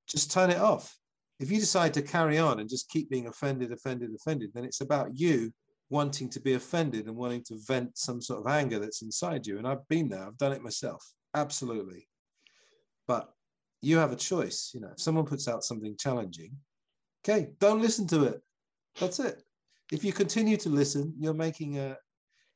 just 0.09 0.30
turn 0.30 0.50
it 0.50 0.59
off. 0.59 0.96
If 1.40 1.50
you 1.50 1.59
decide 1.59 1.94
to 1.94 2.03
carry 2.03 2.38
on 2.38 2.61
and 2.61 2.68
just 2.68 2.88
keep 2.88 3.11
being 3.11 3.26
offended, 3.26 3.72
offended, 3.72 4.11
offended, 4.14 4.50
then 4.55 4.64
it's 4.64 4.80
about 4.80 5.18
you 5.18 5.53
wanting 5.93 6.26
to 6.26 6.40
be 6.40 6.55
offended 6.55 7.07
and 7.07 7.14
wanting 7.14 7.45
to 7.45 7.55
vent 7.66 7.99
some 7.99 8.22
sort 8.22 8.40
of 8.40 8.47
anger 8.51 8.78
that's 8.78 9.03
inside 9.03 9.47
you. 9.47 9.59
And 9.59 9.68
I've 9.68 9.86
been 9.88 10.09
there, 10.09 10.26
I've 10.26 10.38
done 10.38 10.53
it 10.53 10.62
myself, 10.62 11.07
absolutely. 11.34 12.09
But 13.07 13.28
you 13.82 13.99
have 13.99 14.11
a 14.11 14.16
choice. 14.16 14.70
You 14.72 14.80
know, 14.80 14.88
if 14.93 15.01
someone 15.01 15.26
puts 15.26 15.49
out 15.49 15.64
something 15.64 15.95
challenging, 15.99 16.57
okay, 17.22 17.51
don't 17.61 17.82
listen 17.82 18.07
to 18.07 18.24
it. 18.24 18.40
That's 18.99 19.20
it. 19.20 19.43
If 19.93 20.03
you 20.03 20.14
continue 20.14 20.57
to 20.57 20.70
listen, 20.70 21.12
you're 21.18 21.34
making 21.34 21.78
a 21.78 21.99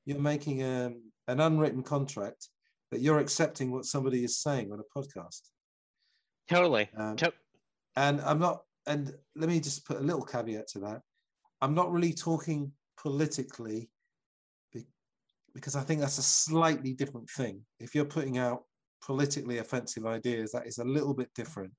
you're 0.06 0.18
making 0.18 0.62
a, 0.62 0.86
um, 0.86 1.02
an 1.28 1.40
unwritten 1.40 1.82
contract 1.82 2.48
that 2.90 3.02
you're 3.02 3.18
accepting 3.18 3.70
what 3.70 3.84
somebody 3.84 4.24
is 4.24 4.38
saying 4.38 4.72
on 4.72 4.80
a 4.80 4.98
podcast. 4.98 5.42
Totally. 6.48 6.88
Um, 6.96 7.16
to- 7.16 7.32
and 7.96 8.22
I'm 8.22 8.38
not. 8.38 8.62
And 8.86 9.12
let 9.34 9.50
me 9.50 9.60
just 9.60 9.84
put 9.84 9.98
a 9.98 10.08
little 10.08 10.24
caveat 10.24 10.68
to 10.68 10.78
that. 10.86 11.02
I'm 11.60 11.74
not 11.74 11.92
really 11.92 12.14
talking 12.14 12.72
politically 13.00 13.90
because 15.56 15.74
I 15.74 15.80
think 15.80 16.00
that's 16.00 16.18
a 16.18 16.22
slightly 16.22 16.92
different 16.92 17.30
thing. 17.30 17.62
If 17.80 17.94
you're 17.94 18.04
putting 18.04 18.36
out 18.36 18.64
politically 19.02 19.58
offensive 19.58 20.04
ideas, 20.04 20.52
that 20.52 20.66
is 20.66 20.78
a 20.78 20.84
little 20.84 21.14
bit 21.14 21.30
different. 21.34 21.72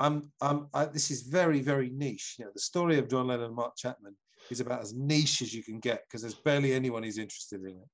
I'm, 0.00 0.30
I'm, 0.42 0.66
I, 0.74 0.86
this 0.86 1.12
is 1.12 1.22
very, 1.22 1.60
very 1.60 1.90
niche. 1.90 2.34
You 2.38 2.46
know, 2.46 2.50
the 2.52 2.60
story 2.60 2.98
of 2.98 3.08
John 3.08 3.28
Lennon 3.28 3.46
and 3.46 3.54
Mark 3.54 3.76
Chapman 3.76 4.16
is 4.50 4.60
about 4.60 4.82
as 4.82 4.92
niche 4.92 5.40
as 5.40 5.54
you 5.54 5.62
can 5.62 5.78
get 5.78 6.02
because 6.06 6.20
there's 6.20 6.34
barely 6.34 6.74
anyone 6.74 7.04
who's 7.04 7.18
interested 7.18 7.60
in 7.62 7.68
it. 7.68 7.88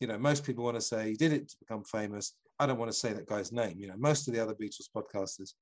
You 0.00 0.08
know, 0.08 0.18
most 0.18 0.44
people 0.44 0.64
want 0.64 0.76
to 0.76 0.82
say 0.82 1.10
he 1.10 1.16
did 1.16 1.32
it 1.32 1.48
to 1.50 1.56
become 1.60 1.84
famous. 1.84 2.34
I 2.58 2.66
don't 2.66 2.78
want 2.78 2.90
to 2.90 2.96
say 2.96 3.12
that 3.12 3.28
guy's 3.28 3.52
name. 3.52 3.76
You 3.78 3.86
know, 3.86 3.96
most 3.96 4.26
of 4.26 4.34
the 4.34 4.40
other 4.40 4.54
Beatles 4.54 4.88
podcasters, 4.94 5.52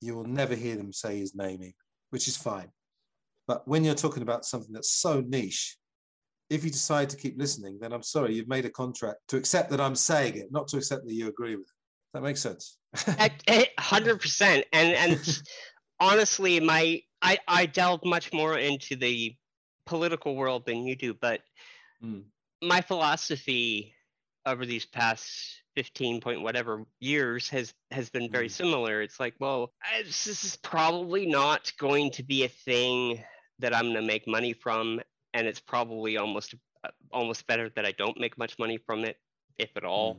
you 0.00 0.14
will 0.14 0.24
never 0.24 0.54
hear 0.54 0.76
them 0.76 0.92
say 0.92 1.18
his 1.18 1.34
name, 1.34 1.72
which 2.10 2.28
is 2.28 2.36
fine. 2.36 2.70
But 3.52 3.68
when 3.68 3.84
you're 3.84 3.94
talking 3.94 4.22
about 4.22 4.46
something 4.46 4.72
that's 4.72 4.94
so 4.94 5.20
niche, 5.20 5.76
if 6.48 6.64
you 6.64 6.70
decide 6.70 7.10
to 7.10 7.18
keep 7.18 7.38
listening, 7.38 7.78
then 7.78 7.92
I'm 7.92 8.02
sorry, 8.02 8.34
you've 8.34 8.48
made 8.48 8.64
a 8.64 8.70
contract 8.70 9.18
to 9.28 9.36
accept 9.36 9.68
that 9.72 9.80
I'm 9.80 9.94
saying 9.94 10.36
it, 10.38 10.46
not 10.50 10.68
to 10.68 10.78
accept 10.78 11.04
that 11.06 11.12
you 11.12 11.28
agree 11.28 11.56
with 11.56 11.66
it. 11.66 12.14
That 12.14 12.22
makes 12.22 12.40
sense. 12.40 12.78
Hundred 13.78 14.20
percent. 14.22 14.64
And 14.72 14.94
and 14.94 15.42
honestly, 16.00 16.60
my 16.60 17.02
I 17.20 17.38
I 17.46 17.66
delve 17.66 18.02
much 18.06 18.32
more 18.32 18.56
into 18.56 18.96
the 18.96 19.34
political 19.84 20.34
world 20.34 20.64
than 20.64 20.86
you 20.86 20.96
do, 20.96 21.12
but 21.12 21.42
mm. 22.02 22.22
my 22.62 22.80
philosophy 22.80 23.94
over 24.46 24.64
these 24.64 24.86
past 24.86 25.62
15 25.76 26.22
point 26.22 26.42
whatever 26.42 26.84
years 27.00 27.50
has 27.50 27.72
has 27.90 28.10
been 28.10 28.30
very 28.30 28.48
mm. 28.48 28.50
similar 28.50 29.00
it's 29.00 29.18
like 29.18 29.32
well 29.38 29.72
this 30.04 30.26
is 30.26 30.56
probably 30.56 31.24
not 31.24 31.72
going 31.78 32.10
to 32.10 32.22
be 32.22 32.44
a 32.44 32.48
thing 32.48 33.22
that 33.62 33.74
I'm 33.74 33.84
going 33.84 33.94
to 33.94 34.02
make 34.02 34.28
money 34.28 34.52
from, 34.52 35.00
and 35.34 35.46
it's 35.46 35.60
probably 35.60 36.18
almost 36.18 36.54
uh, 36.84 36.90
almost 37.12 37.46
better 37.46 37.70
that 37.76 37.86
I 37.86 37.92
don't 37.92 38.18
make 38.20 38.36
much 38.36 38.58
money 38.58 38.76
from 38.76 39.04
it, 39.04 39.16
if 39.58 39.70
at 39.76 39.84
all. 39.84 40.16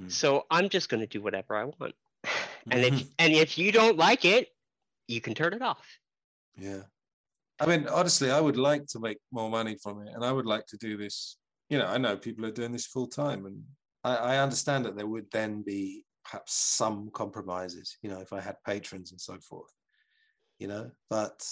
Mm. 0.00 0.04
Mm. 0.04 0.12
So 0.12 0.46
I'm 0.50 0.68
just 0.68 0.88
going 0.88 1.00
to 1.00 1.06
do 1.06 1.20
whatever 1.20 1.56
I 1.56 1.64
want, 1.64 1.94
and 2.70 2.80
if 2.84 2.94
mm-hmm. 2.94 3.08
and 3.18 3.32
if 3.32 3.58
you 3.58 3.72
don't 3.72 3.96
like 3.96 4.24
it, 4.24 4.48
you 5.08 5.20
can 5.20 5.34
turn 5.34 5.54
it 5.54 5.62
off. 5.62 5.86
Yeah, 6.56 6.82
I 7.58 7.66
mean, 7.66 7.88
honestly, 7.88 8.30
I 8.30 8.40
would 8.40 8.58
like 8.58 8.86
to 8.88 9.00
make 9.00 9.18
more 9.32 9.50
money 9.50 9.76
from 9.82 10.02
it, 10.02 10.12
and 10.14 10.24
I 10.24 10.32
would 10.32 10.46
like 10.46 10.66
to 10.66 10.76
do 10.76 10.96
this. 10.96 11.38
You 11.70 11.78
know, 11.78 11.86
I 11.86 11.98
know 11.98 12.16
people 12.16 12.44
are 12.46 12.52
doing 12.52 12.72
this 12.72 12.86
full 12.86 13.06
time, 13.06 13.46
and 13.46 13.62
I, 14.04 14.16
I 14.16 14.38
understand 14.38 14.84
that 14.84 14.96
there 14.96 15.06
would 15.06 15.30
then 15.32 15.62
be 15.62 16.04
perhaps 16.24 16.52
some 16.52 17.10
compromises. 17.12 17.96
You 18.02 18.10
know, 18.10 18.20
if 18.20 18.32
I 18.32 18.40
had 18.40 18.56
patrons 18.64 19.10
and 19.12 19.20
so 19.20 19.38
forth. 19.38 19.72
You 20.58 20.68
know, 20.68 20.90
but 21.10 21.46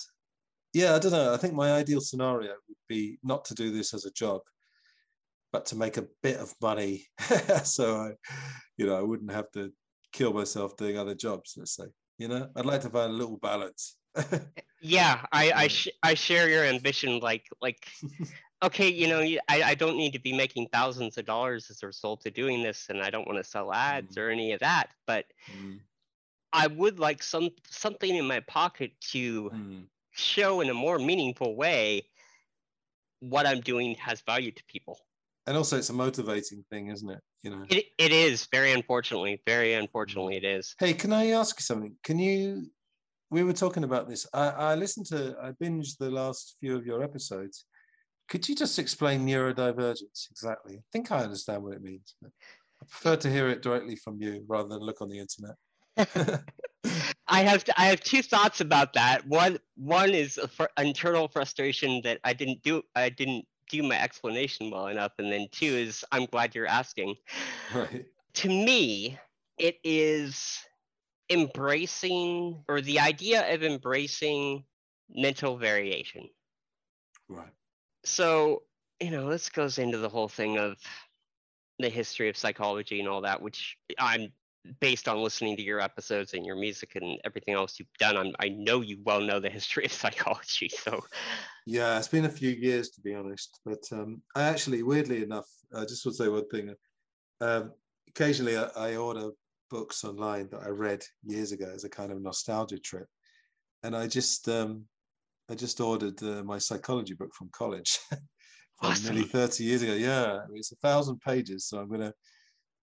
yeah, 0.75 0.97
I 0.97 0.99
don't 0.99 1.13
know. 1.13 1.33
I 1.33 1.37
think 1.37 1.55
my 1.55 1.73
ideal 1.73 2.01
scenario 2.01 2.51
would 2.69 2.77
be 2.89 3.19
not 3.23 3.45
to 3.47 3.55
do 3.55 3.71
this 3.71 3.95
as 3.95 4.07
a 4.07 4.11
job, 4.11 4.41
but 5.53 5.65
to 5.67 5.77
make 5.77 5.97
a 5.97 6.09
bit 6.21 6.39
of 6.39 6.53
money, 6.61 7.07
so 7.65 7.97
I, 7.97 8.11
you 8.77 8.87
know, 8.87 8.99
I 8.99 9.03
wouldn't 9.03 9.31
have 9.31 9.51
to 9.53 9.73
kill 10.13 10.33
myself 10.33 10.77
doing 10.77 10.99
other 10.99 11.15
jobs. 11.15 11.55
Let's 11.57 11.77
say, 11.77 11.85
you 12.19 12.27
know, 12.27 12.49
I'd 12.57 12.67
like 12.67 12.81
to 12.81 12.91
find 12.91 13.13
a 13.13 13.15
little 13.15 13.37
balance. 13.37 13.99
yeah, 14.83 15.25
I 15.31 15.53
I, 15.53 15.69
sh- 15.69 15.97
I 16.03 16.15
share 16.15 16.49
your 16.49 16.65
ambition. 16.65 17.21
Like 17.21 17.47
like, 17.63 17.87
okay, 18.65 18.89
you 18.89 19.07
know, 19.07 19.21
I 19.21 19.63
I 19.63 19.75
don't 19.77 19.97
need 19.97 20.13
to 20.15 20.21
be 20.21 20.37
making 20.37 20.69
thousands 20.73 21.19
of 21.19 21.25
dollars 21.25 21.71
as 21.71 21.85
a 21.85 21.87
result 21.87 22.27
of 22.27 22.35
doing 22.35 22.65
this, 22.65 22.87
and 22.89 23.01
I 23.01 23.11
don't 23.11 23.29
want 23.29 23.39
to 23.39 23.49
sell 23.49 23.73
ads 23.73 24.17
mm. 24.17 24.23
or 24.23 24.31
any 24.31 24.53
of 24.53 24.61
that, 24.61 24.89
but. 25.07 25.27
Mm. 25.57 25.79
I 26.57 26.69
would 26.69 27.01
like 27.01 27.21
some 27.21 27.51
something 27.69 28.15
in 28.15 28.29
my 28.29 28.39
pocket 28.39 28.93
to 29.11 29.51
mm 29.51 29.87
show 30.15 30.61
in 30.61 30.71
a 30.71 30.75
more 30.75 30.99
meaningful 30.99 31.57
way 31.57 32.07
what 33.21 33.47
I'm 33.47 33.61
doing 33.61 33.95
has 33.97 34.21
value 34.23 34.53
to 34.53 34.65
people. 34.67 34.99
And 35.47 35.57
also, 35.57 35.77
it's 35.77 35.91
a 35.91 35.95
motivating 35.95 36.65
thing, 36.71 36.89
isn't 36.89 37.11
it? 37.11 37.21
You 37.43 37.51
know, 37.51 37.65
it, 37.69 37.85
it 37.99 38.13
is 38.13 38.49
very 38.51 38.73
unfortunately, 38.73 39.43
very 39.47 39.75
unfortunately, 39.75 40.37
it 40.37 40.45
is. 40.45 40.75
Hey, 40.79 40.95
can 40.95 41.13
I 41.13 41.29
ask 41.29 41.59
you 41.59 41.63
something? 41.63 41.95
Can 42.03 42.19
you? 42.19 42.71
We 43.31 43.43
were 43.43 43.53
talking 43.53 43.85
about 43.85 44.09
this. 44.09 44.27
I, 44.33 44.49
I 44.49 44.75
listened 44.75 45.07
to, 45.07 45.37
I 45.43 45.51
binged 45.53 45.99
the 45.99 46.11
last 46.11 46.57
few 46.61 46.77
of 46.77 46.87
your 46.87 47.03
episodes. 47.03 47.65
Could 48.29 48.49
you 48.49 48.55
just 48.55 48.79
explain 48.79 49.27
neurodivergence 49.27 50.31
exactly? 50.31 50.77
I 50.77 50.83
think 50.93 51.11
I 51.11 51.25
understand 51.25 51.63
what 51.63 51.75
it 51.75 51.83
means. 51.83 52.15
I 52.25 52.29
prefer 52.87 53.17
to 53.17 53.31
hear 53.31 53.49
it 53.49 53.61
directly 53.61 53.97
from 53.97 54.19
you 54.21 54.45
rather 54.47 54.69
than 54.69 54.81
look 54.81 55.03
on 55.03 55.09
the 55.09 55.19
internet. 55.19 56.43
I 57.27 57.43
have 57.43 57.65
I 57.77 57.87
have 57.87 58.01
two 58.01 58.23
thoughts 58.23 58.61
about 58.61 58.93
that. 58.95 59.27
One 59.27 59.59
one 59.77 60.11
is 60.11 60.39
fr- 60.51 60.65
internal 60.79 61.29
frustration 61.29 62.01
that 62.05 62.21
I 62.25 62.33
didn't 62.33 62.63
do 62.63 62.83
I 62.95 63.09
didn't 63.09 63.47
do 63.71 63.83
my 63.83 64.01
explanation 64.01 64.71
well 64.71 64.89
enough, 64.89 65.13
and 65.19 65.33
then 65.33 65.49
two 65.51 65.67
is 65.67 66.05
I'm 66.13 66.27
glad 66.27 66.55
you're 66.55 66.67
asking. 66.67 67.17
Right. 67.75 68.05
To 68.35 68.49
me, 68.49 69.17
it 69.59 69.79
is 69.85 70.59
embracing 71.31 72.63
or 72.69 72.81
the 72.81 73.01
idea 73.01 73.55
of 73.55 73.63
embracing 73.63 74.65
mental 75.09 75.57
variation. 75.57 76.29
Right. 77.29 77.53
So 78.05 78.63
you 79.01 79.11
know 79.11 79.31
this 79.31 79.49
goes 79.49 79.79
into 79.79 79.99
the 79.99 80.09
whole 80.09 80.29
thing 80.29 80.59
of 80.59 80.77
the 81.79 81.89
history 81.89 82.29
of 82.29 82.37
psychology 82.37 83.01
and 83.01 83.09
all 83.09 83.23
that, 83.23 83.41
which 83.41 83.77
I'm 83.99 84.33
based 84.81 85.09
on 85.09 85.23
listening 85.23 85.57
to 85.57 85.63
your 85.63 85.81
episodes 85.81 86.35
and 86.35 86.45
your 86.45 86.57
music 86.57 86.97
and 86.97 87.19
everything 87.25 87.55
else 87.55 87.79
you've 87.79 87.89
done, 87.99 88.17
I'm, 88.17 88.35
I 88.41 88.49
know 88.49 88.81
you 88.81 88.99
well 89.05 89.21
know 89.21 89.41
the 89.41 89.51
history 89.59 89.85
of 89.85 89.93
psychology. 89.93 90.69
So, 90.69 91.05
yeah, 91.67 91.99
it's 91.99 92.09
been 92.09 92.25
a 92.25 92.31
few 92.31 92.51
years 92.51 92.91
to 92.91 93.01
be 93.01 93.15
honest. 93.15 93.61
But 93.65 93.83
um, 93.93 94.23
I 94.35 94.43
actually, 94.43 94.83
weirdly 94.83 95.23
enough, 95.23 95.49
I 95.75 95.83
just 95.83 96.05
want 96.05 96.17
to 96.17 96.25
say 96.25 96.29
one 96.29 96.49
thing. 96.49 96.75
Um, 97.41 97.73
occasionally, 98.09 98.57
I, 98.57 98.69
I, 98.77 98.97
order 98.97 99.31
books 99.71 100.05
online 100.05 100.49
that 100.51 100.63
I 100.63 100.69
read 100.69 101.03
years 101.25 101.53
ago 101.53 101.71
as 101.75 101.85
a 101.85 101.89
kind 101.89 102.13
of 102.13 102.23
nostalgia 102.23 102.79
trip, 102.79 103.07
and 103.83 103.97
I 103.97 104.07
just 104.07 104.49
um, 104.49 104.85
I 105.51 105.55
just 105.55 105.81
ordered 105.81 106.23
uh, 106.23 106.43
my 106.45 106.59
psychology 106.59 107.15
book 107.15 107.35
from 107.35 107.51
college. 107.53 107.99
from 108.81 108.91
awesome. 108.91 109.15
nearly 109.15 109.29
30 109.29 109.65
years 109.65 109.83
ago. 109.83 109.95
Yeah, 109.95 110.41
it's 110.55 110.73
a 110.73 110.77
thousand 110.77 111.21
pages, 111.21 111.67
so 111.67 111.79
I'm 111.79 111.89
going 111.89 112.01
to 112.01 112.13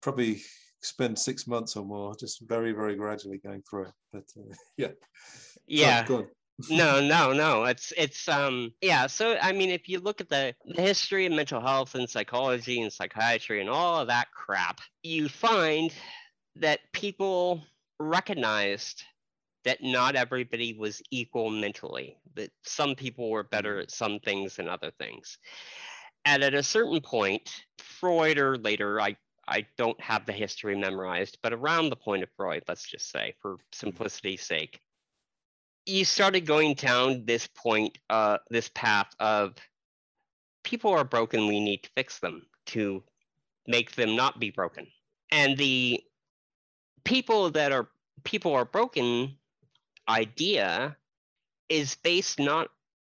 probably 0.02 0.42
spend 0.88 1.18
six 1.18 1.48
months 1.48 1.76
or 1.76 1.86
more 1.86 2.16
just 2.16 2.48
very 2.48 2.72
very 2.72 2.96
gradually 2.96 3.40
going 3.40 3.64
through 3.70 3.84
it. 3.84 3.94
But 4.14 4.24
uh, 4.38 4.54
yeah. 4.78 4.92
Yeah. 5.68 6.06
no 6.70 7.00
no 7.00 7.34
no. 7.34 7.66
It's 7.66 7.94
it's 7.98 8.28
um 8.28 8.74
yeah. 8.82 9.08
So 9.08 9.38
i 9.42 9.52
mean 9.52 9.70
if 9.70 9.88
you 9.88 10.00
look 10.00 10.22
at 10.22 10.30
the, 10.30 10.56
the 10.66 10.82
history 10.82 11.26
of 11.26 11.34
mental 11.34 11.62
health 11.62 11.96
and 11.96 12.10
psychology 12.10 12.82
and 12.82 12.92
psychiatry 12.92 13.62
and 13.62 13.70
all 13.70 14.02
of 14.02 14.08
that 14.08 14.28
crap 14.32 14.80
you 15.04 15.30
find 15.30 15.94
that 16.56 16.80
people 16.94 17.64
recognized 18.00 19.04
that 19.68 19.84
not 19.84 20.16
everybody 20.16 20.74
was 20.74 21.02
equal 21.12 21.50
mentally, 21.50 22.16
that 22.36 22.50
some 22.64 22.96
people 22.96 23.30
were 23.30 23.44
better 23.44 23.80
at 23.80 23.92
some 23.92 24.20
things 24.20 24.56
than 24.56 24.70
other 24.70 24.92
things. 24.98 25.38
And 26.26 26.44
at 26.44 26.54
a 26.54 26.64
certain 26.64 27.02
point, 27.02 27.50
Freud 27.78 28.38
or 28.38 28.58
later, 28.58 29.02
I, 29.02 29.18
I 29.48 29.66
don't 29.78 30.00
have 30.02 30.26
the 30.26 30.34
history 30.34 30.76
memorized, 30.78 31.38
but 31.42 31.54
around 31.54 31.90
the 31.90 31.96
point 31.96 32.24
of 32.24 32.30
Freud, 32.36 32.64
let's 32.68 32.88
just 32.88 33.10
say, 33.10 33.34
for 33.42 33.58
simplicity's 33.72 34.42
sake, 34.42 34.82
you 35.86 36.04
started 36.04 36.46
going 36.46 36.74
down 36.74 37.24
this 37.26 37.48
point, 37.48 37.98
uh, 38.10 38.40
this 38.50 38.70
path 38.74 39.14
of 39.20 39.56
people 40.64 40.92
are 40.92 41.06
broken, 41.06 41.48
we 41.48 41.62
need 41.62 41.84
to 41.84 41.90
fix 41.96 42.20
them 42.20 42.46
to 42.68 43.04
make 43.68 43.96
them 43.96 44.16
not 44.16 44.40
be 44.40 44.52
broken. 44.52 44.88
And 45.32 45.58
the 45.58 46.02
people 47.06 47.50
that 47.52 47.72
are 47.72 47.88
people 48.26 48.54
are 48.54 48.66
broken 48.66 49.38
idea 50.10 50.98
is 51.70 51.96
based 51.96 52.40
not 52.40 52.70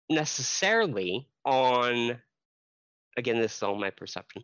necessarily 0.10 1.28
on 1.46 2.20
again 3.18 3.40
this 3.40 3.56
is 3.56 3.64
all 3.64 3.76
my 3.76 3.90
perception 3.90 4.44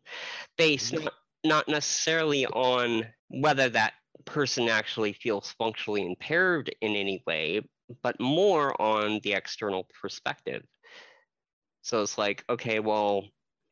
based 0.58 0.94
not, 0.94 1.14
not 1.46 1.68
necessarily 1.68 2.46
on 2.48 3.06
whether 3.30 3.70
that 3.70 3.94
person 4.26 4.70
actually 4.70 5.14
feels 5.14 5.54
functionally 5.58 6.06
impaired 6.06 6.74
in 6.82 6.96
any 6.96 7.24
way 7.28 7.62
but 8.02 8.20
more 8.20 8.80
on 8.82 9.20
the 9.24 9.34
external 9.34 9.88
perspective 10.02 10.64
so 11.82 12.02
it's 12.02 12.18
like 12.18 12.44
okay 12.50 12.80
well 12.80 13.24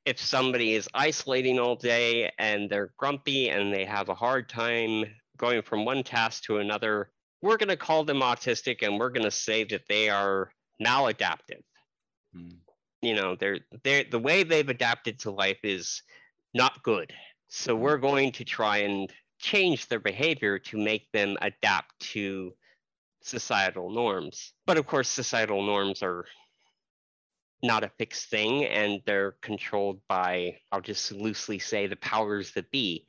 if 0.06 0.20
somebody 0.20 0.74
is 0.74 0.88
isolating 0.94 1.60
all 1.60 1.76
day 1.76 2.30
and 2.38 2.70
they're 2.70 2.94
grumpy 2.98 3.50
and 3.50 3.74
they 3.74 3.86
have 3.86 4.10
a 4.10 4.16
hard 4.16 4.48
time 4.50 5.06
going 5.38 5.62
from 5.62 5.86
one 5.86 6.04
task 6.04 6.44
to 6.44 6.58
another 6.58 7.10
we're 7.44 7.58
going 7.58 7.70
to 7.70 7.78
call 7.78 8.06
them 8.06 8.22
autistic 8.22 8.88
and 8.88 8.98
we're 8.98 9.10
going 9.10 9.26
to 9.26 9.32
say 9.32 9.66
that 9.66 9.84
they 9.90 10.10
are 10.10 10.50
maladaptive. 10.82 11.62
Mm. 12.36 12.56
You 13.02 13.16
know, 13.16 13.36
they're 13.36 13.60
they're 13.84 14.06
the 14.10 14.18
way 14.18 14.44
they've 14.44 14.68
adapted 14.68 15.20
to 15.20 15.32
life 15.32 15.60
is 15.64 16.02
not 16.54 16.82
good. 16.84 17.12
So 17.56 17.76
we're 17.76 18.00
going 18.00 18.32
to 18.34 18.44
try 18.44 18.78
and 18.78 19.14
change 19.38 19.88
their 19.88 20.00
behavior 20.00 20.58
to 20.58 20.78
make 20.78 21.12
them 21.12 21.38
adapt 21.40 22.00
to 22.14 22.52
societal 23.22 23.92
norms. 23.92 24.54
But 24.66 24.78
of 24.78 24.88
course, 24.88 25.08
societal 25.08 25.62
norms 25.62 26.02
are 26.02 26.26
not 27.62 27.84
a 27.84 27.92
fixed 28.00 28.32
thing 28.32 28.66
and 28.66 29.04
they're 29.06 29.36
controlled 29.44 30.02
by, 30.10 30.58
I'll 30.72 30.82
just 30.82 31.12
loosely 31.12 31.60
say, 31.60 31.86
the 31.86 31.96
powers 31.96 32.54
that 32.54 32.72
be. 32.72 33.06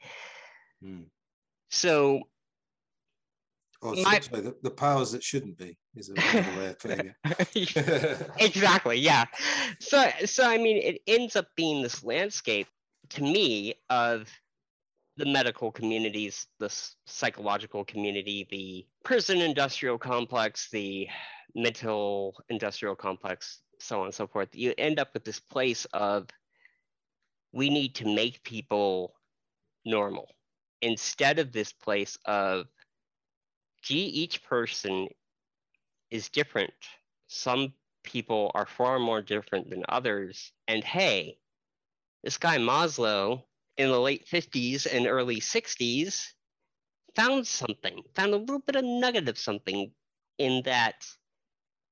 Mm. 0.85 1.07
So 1.71 2.21
or 3.81 3.95
my, 3.95 4.19
the, 4.31 4.55
the, 4.63 4.71
powers 4.71 5.13
that 5.13 5.23
shouldn't 5.23 5.57
be 5.57 5.79
is 5.95 6.11
a 6.11 6.15
way 6.59 6.67
of 6.69 6.79
putting 6.79 7.15
it. 7.25 8.31
exactly, 8.39 8.99
yeah. 8.99 9.25
So, 9.81 10.07
so 10.27 10.47
I 10.47 10.59
mean, 10.59 10.77
it 10.77 11.01
ends 11.07 11.35
up 11.35 11.49
being 11.57 11.83
this 11.83 12.05
landscape 12.05 12.67
to 13.15 13.23
me 13.23 13.75
of 13.91 14.29
the 15.17 15.27
medical 15.27 15.71
communities, 15.71 16.47
the 16.59 16.69
psychological 17.07 17.85
community, 17.85 18.47
the 18.51 18.87
prison 19.05 19.41
industrial 19.41 19.99
complex, 19.99 20.69
the 20.71 21.09
mental 21.55 22.35
industrial 22.49 22.97
complex, 22.97 23.61
so 23.79 24.01
on 24.01 24.07
and 24.07 24.15
so 24.15 24.27
forth. 24.27 24.49
You 24.53 24.75
end 24.77 24.99
up 24.99 25.15
with 25.15 25.25
this 25.25 25.39
place 25.39 25.87
of 25.93 26.29
we 27.53 27.71
need 27.71 27.95
to 27.97 28.13
make 28.13 28.43
people 28.43 29.15
normal 29.85 30.29
instead 30.83 31.39
of 31.39 31.53
this 31.53 31.73
place 31.73 32.19
of 32.25 32.67
gee, 33.83 34.07
each 34.07 34.43
person 34.43 35.09
is 36.11 36.29
different. 36.31 36.73
Some 37.29 37.75
people 38.03 38.51
are 38.55 38.67
far 38.67 38.99
more 38.99 39.23
different 39.23 39.71
than 39.71 39.85
others. 39.89 40.53
And 40.69 40.83
hey, 40.83 41.39
this 42.25 42.39
guy 42.39 42.57
Maslow 42.57 43.43
in 43.77 43.91
the 43.91 44.01
late 44.01 44.27
50s 44.27 44.87
and 44.91 45.07
early 45.07 45.41
60s 45.41 46.33
found 47.15 47.47
something, 47.47 48.03
found 48.15 48.33
a 48.33 48.39
little 48.39 48.61
bit 48.61 48.77
of 48.77 48.85
nugget 48.85 49.29
of 49.29 49.39
something 49.39 49.93
in 50.39 50.63
that 50.65 51.07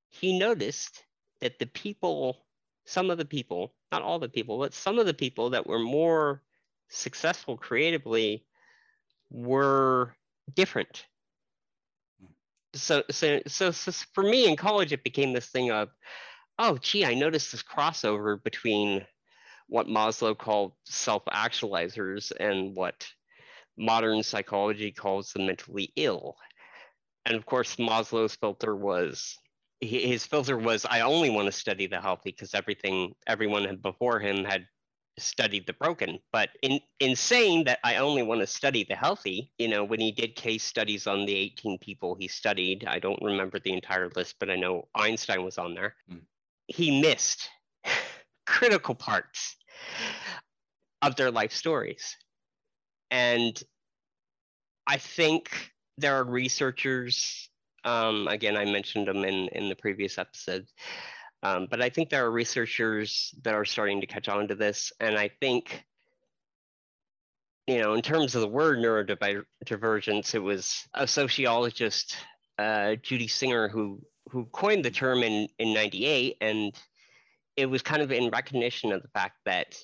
he 0.08 0.38
noticed 0.38 1.04
that 1.40 1.58
the 1.58 1.66
people, 1.66 2.46
some 2.86 3.10
of 3.10 3.18
the 3.18 3.26
people, 3.26 3.74
not 3.92 4.02
all 4.02 4.18
the 4.18 4.28
people, 4.28 4.58
but 4.58 4.72
some 4.72 4.98
of 4.98 5.04
the 5.04 5.14
people 5.14 5.50
that 5.50 5.66
were 5.66 5.78
more 5.78 6.42
successful 6.88 7.56
creatively 7.56 8.44
were 9.30 10.14
different. 10.54 11.04
So, 12.74 13.02
so 13.10 13.40
so 13.46 13.70
so 13.70 13.92
for 14.14 14.24
me 14.24 14.48
in 14.48 14.56
college 14.56 14.92
it 14.94 15.04
became 15.04 15.34
this 15.34 15.50
thing 15.50 15.70
of 15.70 15.90
oh 16.58 16.78
gee 16.78 17.04
i 17.04 17.12
noticed 17.12 17.52
this 17.52 17.62
crossover 17.62 18.42
between 18.42 19.04
what 19.68 19.86
maslow 19.86 20.36
called 20.36 20.72
self-actualizers 20.84 22.32
and 22.38 22.74
what 22.74 23.06
modern 23.76 24.22
psychology 24.22 24.92
calls 24.92 25.32
the 25.32 25.40
mentally 25.40 25.92
ill 25.96 26.36
and 27.26 27.36
of 27.36 27.46
course 27.46 27.76
maslow's 27.76 28.36
filter 28.36 28.76
was 28.76 29.38
his 29.80 30.26
filter 30.26 30.56
was 30.56 30.84
i 30.84 31.00
only 31.00 31.30
want 31.30 31.46
to 31.46 31.52
study 31.52 31.86
the 31.86 32.00
healthy 32.00 32.30
because 32.30 32.54
everything 32.54 33.12
everyone 33.26 33.76
before 33.82 34.20
him 34.20 34.44
had 34.44 34.66
studied 35.18 35.66
the 35.66 35.72
broken. 35.74 36.18
But 36.32 36.50
in, 36.62 36.80
in 37.00 37.16
saying 37.16 37.64
that 37.64 37.78
I 37.84 37.96
only 37.96 38.22
want 38.22 38.40
to 38.40 38.46
study 38.46 38.84
the 38.84 38.94
healthy, 38.94 39.50
you 39.58 39.68
know, 39.68 39.84
when 39.84 40.00
he 40.00 40.12
did 40.12 40.34
case 40.36 40.64
studies 40.64 41.06
on 41.06 41.26
the 41.26 41.34
18 41.34 41.78
people 41.78 42.14
he 42.14 42.28
studied, 42.28 42.84
I 42.86 42.98
don't 42.98 43.22
remember 43.22 43.58
the 43.58 43.72
entire 43.72 44.10
list, 44.14 44.36
but 44.38 44.50
I 44.50 44.56
know 44.56 44.88
Einstein 44.94 45.44
was 45.44 45.58
on 45.58 45.74
there. 45.74 45.94
Mm. 46.10 46.22
He 46.66 47.00
missed 47.00 47.48
critical 48.52 48.94
parts 48.94 49.56
of 51.00 51.16
their 51.16 51.30
life 51.30 51.52
stories. 51.52 52.16
And 53.10 53.60
I 54.86 54.98
think 54.98 55.72
there 55.96 56.14
are 56.16 56.24
researchers, 56.24 57.48
um, 57.84 58.28
again, 58.28 58.56
I 58.56 58.66
mentioned 58.66 59.08
them 59.08 59.24
in, 59.24 59.48
in 59.48 59.70
the 59.70 59.74
previous 59.74 60.18
episode, 60.18 60.66
um, 61.42 61.66
but 61.70 61.80
I 61.80 61.88
think 61.88 62.10
there 62.10 62.26
are 62.26 62.30
researchers 62.30 63.34
that 63.42 63.54
are 63.54 63.64
starting 63.64 64.02
to 64.02 64.06
catch 64.06 64.28
on 64.28 64.48
to 64.48 64.54
this. 64.54 64.92
And 65.00 65.16
I 65.16 65.30
think, 65.40 65.84
you 67.66 67.78
know, 67.78 67.94
in 67.94 68.02
terms 68.02 68.34
of 68.34 68.42
the 68.42 68.48
word 68.48 68.78
neurodivergence, 68.78 70.34
it 70.34 70.38
was 70.42 70.86
a 70.92 71.06
sociologist, 71.06 72.16
uh, 72.58 72.96
Judy 72.96 73.28
Singer, 73.28 73.68
who, 73.68 74.02
who 74.30 74.44
coined 74.52 74.84
the 74.84 74.90
term 74.90 75.22
in, 75.22 75.48
in 75.58 75.72
98. 75.72 76.36
And 76.40 76.72
it 77.56 77.66
was 77.66 77.82
kind 77.82 78.02
of 78.02 78.10
in 78.12 78.30
recognition 78.30 78.92
of 78.92 79.02
the 79.02 79.08
fact 79.08 79.36
that, 79.44 79.76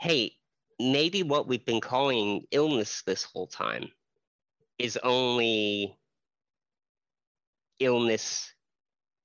hey, 0.00 0.32
maybe 0.78 1.22
what 1.22 1.48
we've 1.48 1.64
been 1.64 1.80
calling 1.80 2.44
illness 2.50 3.02
this 3.06 3.24
whole 3.24 3.46
time 3.46 3.88
is 4.78 4.98
only 5.02 5.96
illness 7.80 8.52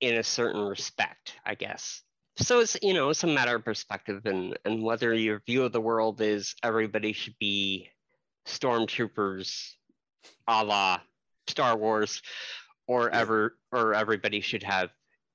in 0.00 0.16
a 0.16 0.22
certain 0.22 0.62
respect, 0.62 1.34
I 1.44 1.54
guess. 1.54 2.02
So 2.36 2.60
it's 2.60 2.76
you 2.82 2.94
know 2.94 3.10
it's 3.10 3.22
a 3.22 3.28
matter 3.28 3.54
of 3.54 3.64
perspective 3.64 4.26
and 4.26 4.58
and 4.64 4.82
whether 4.82 5.14
your 5.14 5.40
view 5.46 5.62
of 5.62 5.72
the 5.72 5.80
world 5.80 6.20
is 6.20 6.56
everybody 6.64 7.12
should 7.12 7.36
be 7.38 7.88
stormtroopers, 8.46 9.70
a 10.48 10.64
la 10.64 11.00
Star 11.46 11.76
Wars, 11.76 12.22
or 12.88 13.10
ever 13.10 13.56
or 13.70 13.94
everybody 13.94 14.40
should 14.40 14.64
have 14.64 14.90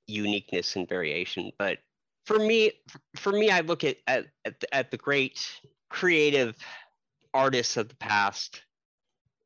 uniqueness 0.10 0.76
and 0.76 0.88
variation. 0.88 1.52
But 1.58 1.80
for 2.26 2.40
me, 2.40 2.74
for 3.16 3.32
me, 3.32 3.50
I 3.50 3.62
look 3.62 3.84
at 3.84 3.98
at 4.08 4.26
at 4.46 4.60
the, 4.60 4.76
at 4.76 4.92
the 4.92 4.98
great 4.98 5.48
creative 5.90 6.56
artists 7.34 7.78
of 7.78 7.90
the 7.90 7.96
past. 7.96 8.64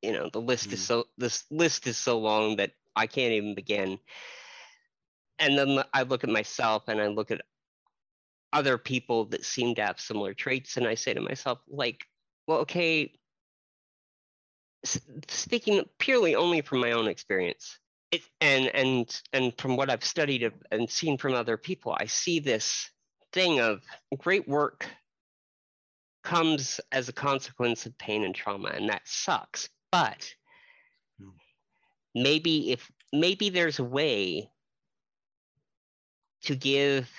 You 0.02 0.11
know, 0.14 0.30
the 0.31 0.41
list 0.41 0.69
mm. 0.69 0.73
is 0.73 0.81
so 0.81 1.06
this 1.18 1.45
list 1.52 1.88
is 1.88 1.98
so 1.98 2.19
long 2.19 2.57
that 2.57 2.72
I 2.95 3.07
can't 3.07 3.34
even 3.34 3.56
begin 3.56 3.99
and 5.40 5.57
then 5.57 5.84
I 5.94 6.03
look 6.03 6.23
at 6.23 6.30
myself 6.30 6.84
and 6.88 7.02
I 7.02 7.07
look 7.07 7.31
at 7.31 7.41
other 8.52 8.77
people 8.77 9.26
that 9.26 9.44
seem 9.44 9.76
to 9.76 9.84
have 9.84 9.99
similar 9.99 10.34
traits, 10.34 10.77
and 10.77 10.88
I 10.88 10.95
say 10.95 11.14
to 11.14 11.22
myself, 11.22 11.60
like, 11.68 12.06
well, 12.48 12.60
okay, 12.60 13.11
speaking 14.85 15.84
purely 15.98 16.35
only 16.35 16.61
from 16.61 16.80
my 16.80 16.91
own 16.91 17.07
experience, 17.07 17.80
it, 18.14 18.22
and 18.41 18.68
and 18.68 19.22
and 19.34 19.53
from 19.57 19.76
what 19.76 19.90
I've 19.90 20.03
studied 20.03 20.52
and 20.72 20.90
seen 20.90 21.18
from 21.18 21.34
other 21.34 21.57
people, 21.57 21.95
I 21.99 22.06
see 22.06 22.40
this 22.40 22.90
thing 23.31 23.60
of 23.60 23.81
great 24.18 24.48
work 24.48 24.88
comes 26.23 26.80
as 26.91 27.10
a 27.10 27.14
consequence 27.14 27.85
of 27.85 27.98
pain 27.98 28.23
and 28.23 28.34
trauma, 28.34 28.69
and 28.69 28.90
that 28.90 29.02
sucks. 29.06 29.69
But 29.91 30.34
hmm. 31.19 31.30
maybe 32.15 32.72
if 32.72 32.90
maybe 33.11 33.49
there's 33.49 33.80
a 33.80 33.84
way 33.84 34.49
to 36.44 36.56
give 36.56 37.10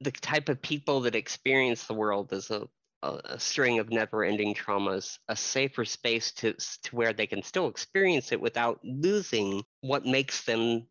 the 0.00 0.10
type 0.10 0.48
of 0.48 0.60
people 0.60 1.00
that 1.02 1.14
experience 1.14 1.86
the 1.86 1.94
world 1.94 2.32
as 2.32 2.50
a 2.50 2.68
a, 3.02 3.20
a 3.24 3.38
string 3.38 3.78
of 3.78 3.90
never-ending 3.90 4.54
traumas 4.54 5.18
a 5.28 5.36
safer 5.36 5.84
space 5.84 6.32
to 6.32 6.54
to 6.82 6.96
where 6.96 7.12
they 7.12 7.26
can 7.26 7.42
still 7.42 7.68
experience 7.68 8.32
it 8.32 8.40
without 8.40 8.80
losing 8.82 9.62
what 9.80 10.04
makes 10.04 10.44
them 10.44 10.86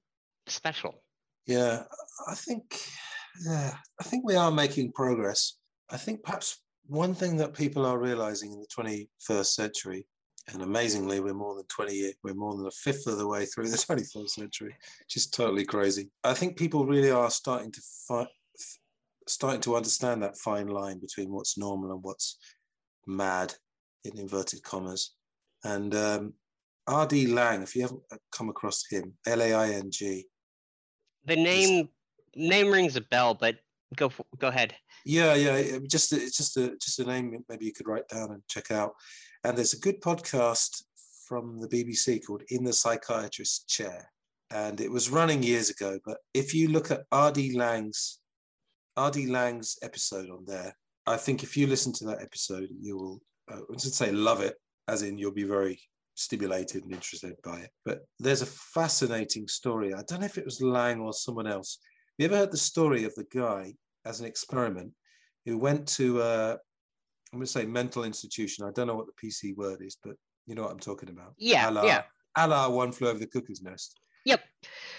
special. 0.48 1.04
Yeah, 1.48 1.84
I 2.28 2.36
think 2.36 2.80
yeah, 3.46 3.76
I 4.00 4.04
think 4.04 4.26
we 4.26 4.36
are 4.36 4.52
making 4.52 4.94
progress. 4.94 5.58
I 5.90 5.98
think 5.98 6.24
perhaps 6.24 6.62
one 6.88 7.14
thing 7.14 7.38
that 7.38 7.54
people 7.54 7.86
are 7.86 8.00
realizing 8.00 8.54
in 8.54 8.60
the 8.60 8.68
21st 8.68 9.46
century, 9.46 10.08
and 10.52 10.62
amazingly, 10.62 11.20
we're 11.20 11.34
more 11.34 11.56
than 11.56 11.66
20, 11.66 12.14
we're 12.24 12.34
more 12.34 12.56
than 12.56 12.68
a 12.68 12.72
fifth 12.72 13.08
of 13.08 13.18
the 13.18 13.28
way 13.28 13.46
through 13.46 13.70
the 13.70 13.78
21st 13.90 14.30
century, 14.30 14.76
which 15.00 15.16
is 15.16 15.28
totally 15.28 15.66
crazy. 15.66 16.10
I 16.24 16.34
think 16.34 16.58
people 16.58 16.86
really 16.86 17.12
are 17.12 17.32
starting 17.32 17.72
to 17.72 17.82
find, 18.08 18.28
starting 19.28 19.62
to 19.62 19.76
understand 19.76 20.22
that 20.24 20.38
fine 20.38 20.68
line 20.68 21.00
between 21.00 21.32
what's 21.32 21.58
normal 21.58 21.92
and 21.92 22.04
what's 22.04 22.38
mad, 23.08 23.54
in 24.04 24.18
inverted 24.20 24.64
commas. 24.64 25.16
And 25.64 25.96
um, 25.96 26.34
R.D. 26.88 27.28
Laing, 27.28 27.64
if 27.64 27.76
you 27.76 27.82
haven't 27.82 28.04
come 28.32 28.50
across 28.50 28.84
him, 28.90 29.14
L 29.26 29.42
A 29.42 29.54
I 29.54 29.70
N 29.72 29.90
G. 29.92 30.26
The 31.26 31.36
name 31.36 31.90
name 32.36 32.72
rings 32.72 32.96
a 32.96 33.02
bell, 33.02 33.34
but 33.34 33.56
go 33.96 34.12
go 34.38 34.48
ahead. 34.48 34.76
Yeah, 35.06 35.34
yeah, 35.34 35.80
just 35.90 36.14
it's 36.14 36.38
just 36.38 36.58
a 36.58 36.76
just 36.78 37.00
a 37.00 37.06
name 37.06 37.44
maybe 37.50 37.66
you 37.66 37.74
could 37.74 37.88
write 37.88 38.08
down 38.08 38.32
and 38.32 38.42
check 38.48 38.72
out. 38.72 38.94
And 39.44 39.58
there's 39.58 39.74
a 39.74 39.80
good 39.80 40.02
podcast 40.02 40.84
from 41.28 41.60
the 41.60 41.68
BBC 41.68 42.26
called 42.26 42.44
In 42.50 42.64
the 42.64 42.74
Psychiatrist's 42.74 43.64
Chair, 43.66 44.12
and 44.52 44.80
it 44.80 44.92
was 44.92 45.10
running 45.10 45.42
years 45.42 45.72
ago. 45.72 46.00
But 46.06 46.18
if 46.36 46.54
you 46.54 46.70
look 46.70 46.92
at 46.92 47.06
R.D. 47.12 47.58
Laing's 47.58 48.20
R.D. 48.98 49.28
Laing's 49.28 49.78
episode 49.82 50.30
on 50.30 50.46
there, 50.46 50.76
I 51.06 51.18
think 51.18 51.44
if 51.44 51.56
you 51.56 51.68
listen 51.68 51.94
to 51.94 52.06
that 52.06 52.22
episode, 52.22 52.70
you 52.80 52.98
will, 52.98 53.22
uh, 53.52 53.60
I 53.74 53.80
should 53.80 53.94
say, 53.94 54.12
love 54.12 54.42
it, 54.42 54.56
as 54.88 55.02
in 55.04 55.18
you'll 55.18 55.32
be 55.32 55.44
very 55.44 55.80
stimulated 56.16 56.84
and 56.84 56.94
interested 56.94 57.36
by 57.44 57.60
it. 57.60 57.70
But 57.84 58.06
there's 58.20 58.42
a 58.42 58.48
fascinating 58.48 59.48
story. 59.48 59.94
I 59.94 60.02
don't 60.08 60.22
know 60.22 60.26
if 60.26 60.38
it 60.38 60.46
was 60.46 60.62
Laing 60.62 61.00
or 61.00 61.14
someone 61.14 61.48
else. 61.48 61.80
Have 62.18 62.24
you 62.24 62.26
ever 62.34 62.38
heard 62.38 62.52
the 62.52 62.58
story 62.58 63.04
of 63.04 63.14
the 63.16 63.26
guy 63.34 63.76
as 64.06 64.20
an 64.20 64.26
experiment 64.26 64.94
who 65.46 65.58
went 65.58 65.88
to, 65.90 66.22
uh, 66.22 66.58
I'm 67.34 67.40
going 67.40 67.46
to 67.46 67.52
say 67.52 67.66
mental 67.66 68.04
institution. 68.04 68.66
I 68.66 68.72
don't 68.72 68.88
know 68.88 68.96
what 68.96 69.08
the 69.08 69.28
PC 69.28 69.56
word 69.56 69.82
is, 69.82 69.98
but 70.02 70.16
you 70.48 70.56
know 70.56 70.64
what 70.64 70.72
I'm 70.72 70.80
talking 70.80 71.10
about. 71.10 71.34
Yeah, 71.38 71.70
a 71.70 71.72
la, 71.72 71.84
yeah. 71.84 72.04
A 72.38 72.48
la 72.48 72.70
One 72.70 72.92
Flew 72.92 73.10
Over 73.10 73.20
the 73.20 73.28
Cuckoo's 73.28 73.62
Nest. 73.62 74.00
Yep. 74.26 74.42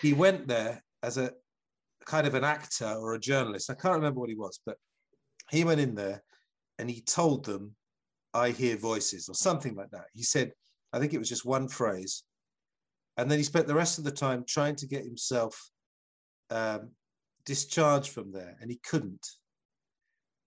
He 0.03 0.13
went 0.13 0.47
there 0.47 0.83
as 1.03 1.19
a 1.19 1.33
kind 2.05 2.27
of 2.27 2.35
an 2.35 2.45
actor 2.45 2.87
or 2.87 3.15
a 3.15 3.21
journalist. 3.21 3.71
I 3.71 3.75
can't 3.75 3.95
remember 3.95 4.21
what 4.21 4.29
he 4.29 4.37
was, 4.37 4.61
but 4.65 4.77
he 5.51 5.65
went 5.65 5.81
in 5.81 5.95
there 5.95 6.23
and 6.79 6.91
he 6.91 7.01
told 7.01 7.45
them, 7.45 7.75
I 8.35 8.51
hear 8.51 8.77
voices 8.77 9.29
or 9.29 9.35
something 9.35 9.75
like 9.75 9.91
that. 9.91 10.07
He 10.15 10.23
said, 10.23 10.53
I 10.93 10.99
think 10.99 11.15
it 11.15 11.19
was 11.19 11.29
just 11.29 11.45
one 11.45 11.69
phrase. 11.69 12.23
And 13.17 13.31
then 13.31 13.39
he 13.39 13.45
spent 13.45 13.67
the 13.67 13.75
rest 13.75 13.99
of 13.99 14.05
the 14.05 14.11
time 14.11 14.45
trying 14.47 14.77
to 14.77 14.87
get 14.87 15.05
himself 15.05 15.71
um, 16.51 16.91
discharged 17.47 18.11
from 18.11 18.33
there, 18.33 18.57
and 18.61 18.71
he 18.71 18.79
couldn't, 18.89 19.27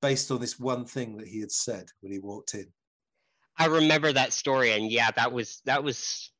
based 0.01 0.29
on 0.31 0.39
this 0.39 0.59
one 0.59 0.85
thing 0.85 1.17
that 1.17 1.27
he 1.27 1.39
had 1.39 1.51
said 1.51 1.87
when 2.01 2.11
he 2.11 2.19
walked 2.19 2.53
in. 2.53 2.67
I 3.57 3.65
remember 3.65 4.13
that 4.13 4.33
story, 4.33 4.73
and 4.73 4.91
yeah, 4.91 5.09
that 5.15 5.31
was 5.31 5.61
that 5.65 5.83
was. 5.83 6.31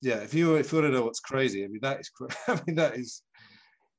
Yeah, 0.00 0.16
if 0.16 0.34
you 0.34 0.56
if 0.56 0.72
you 0.72 0.80
want 0.80 0.92
to 0.92 0.98
know 0.98 1.04
what's 1.04 1.20
crazy, 1.20 1.64
I 1.64 1.68
mean 1.68 1.80
that 1.82 2.00
is 2.00 2.10
I 2.48 2.60
mean 2.66 2.76
that 2.76 2.96
is 2.96 3.22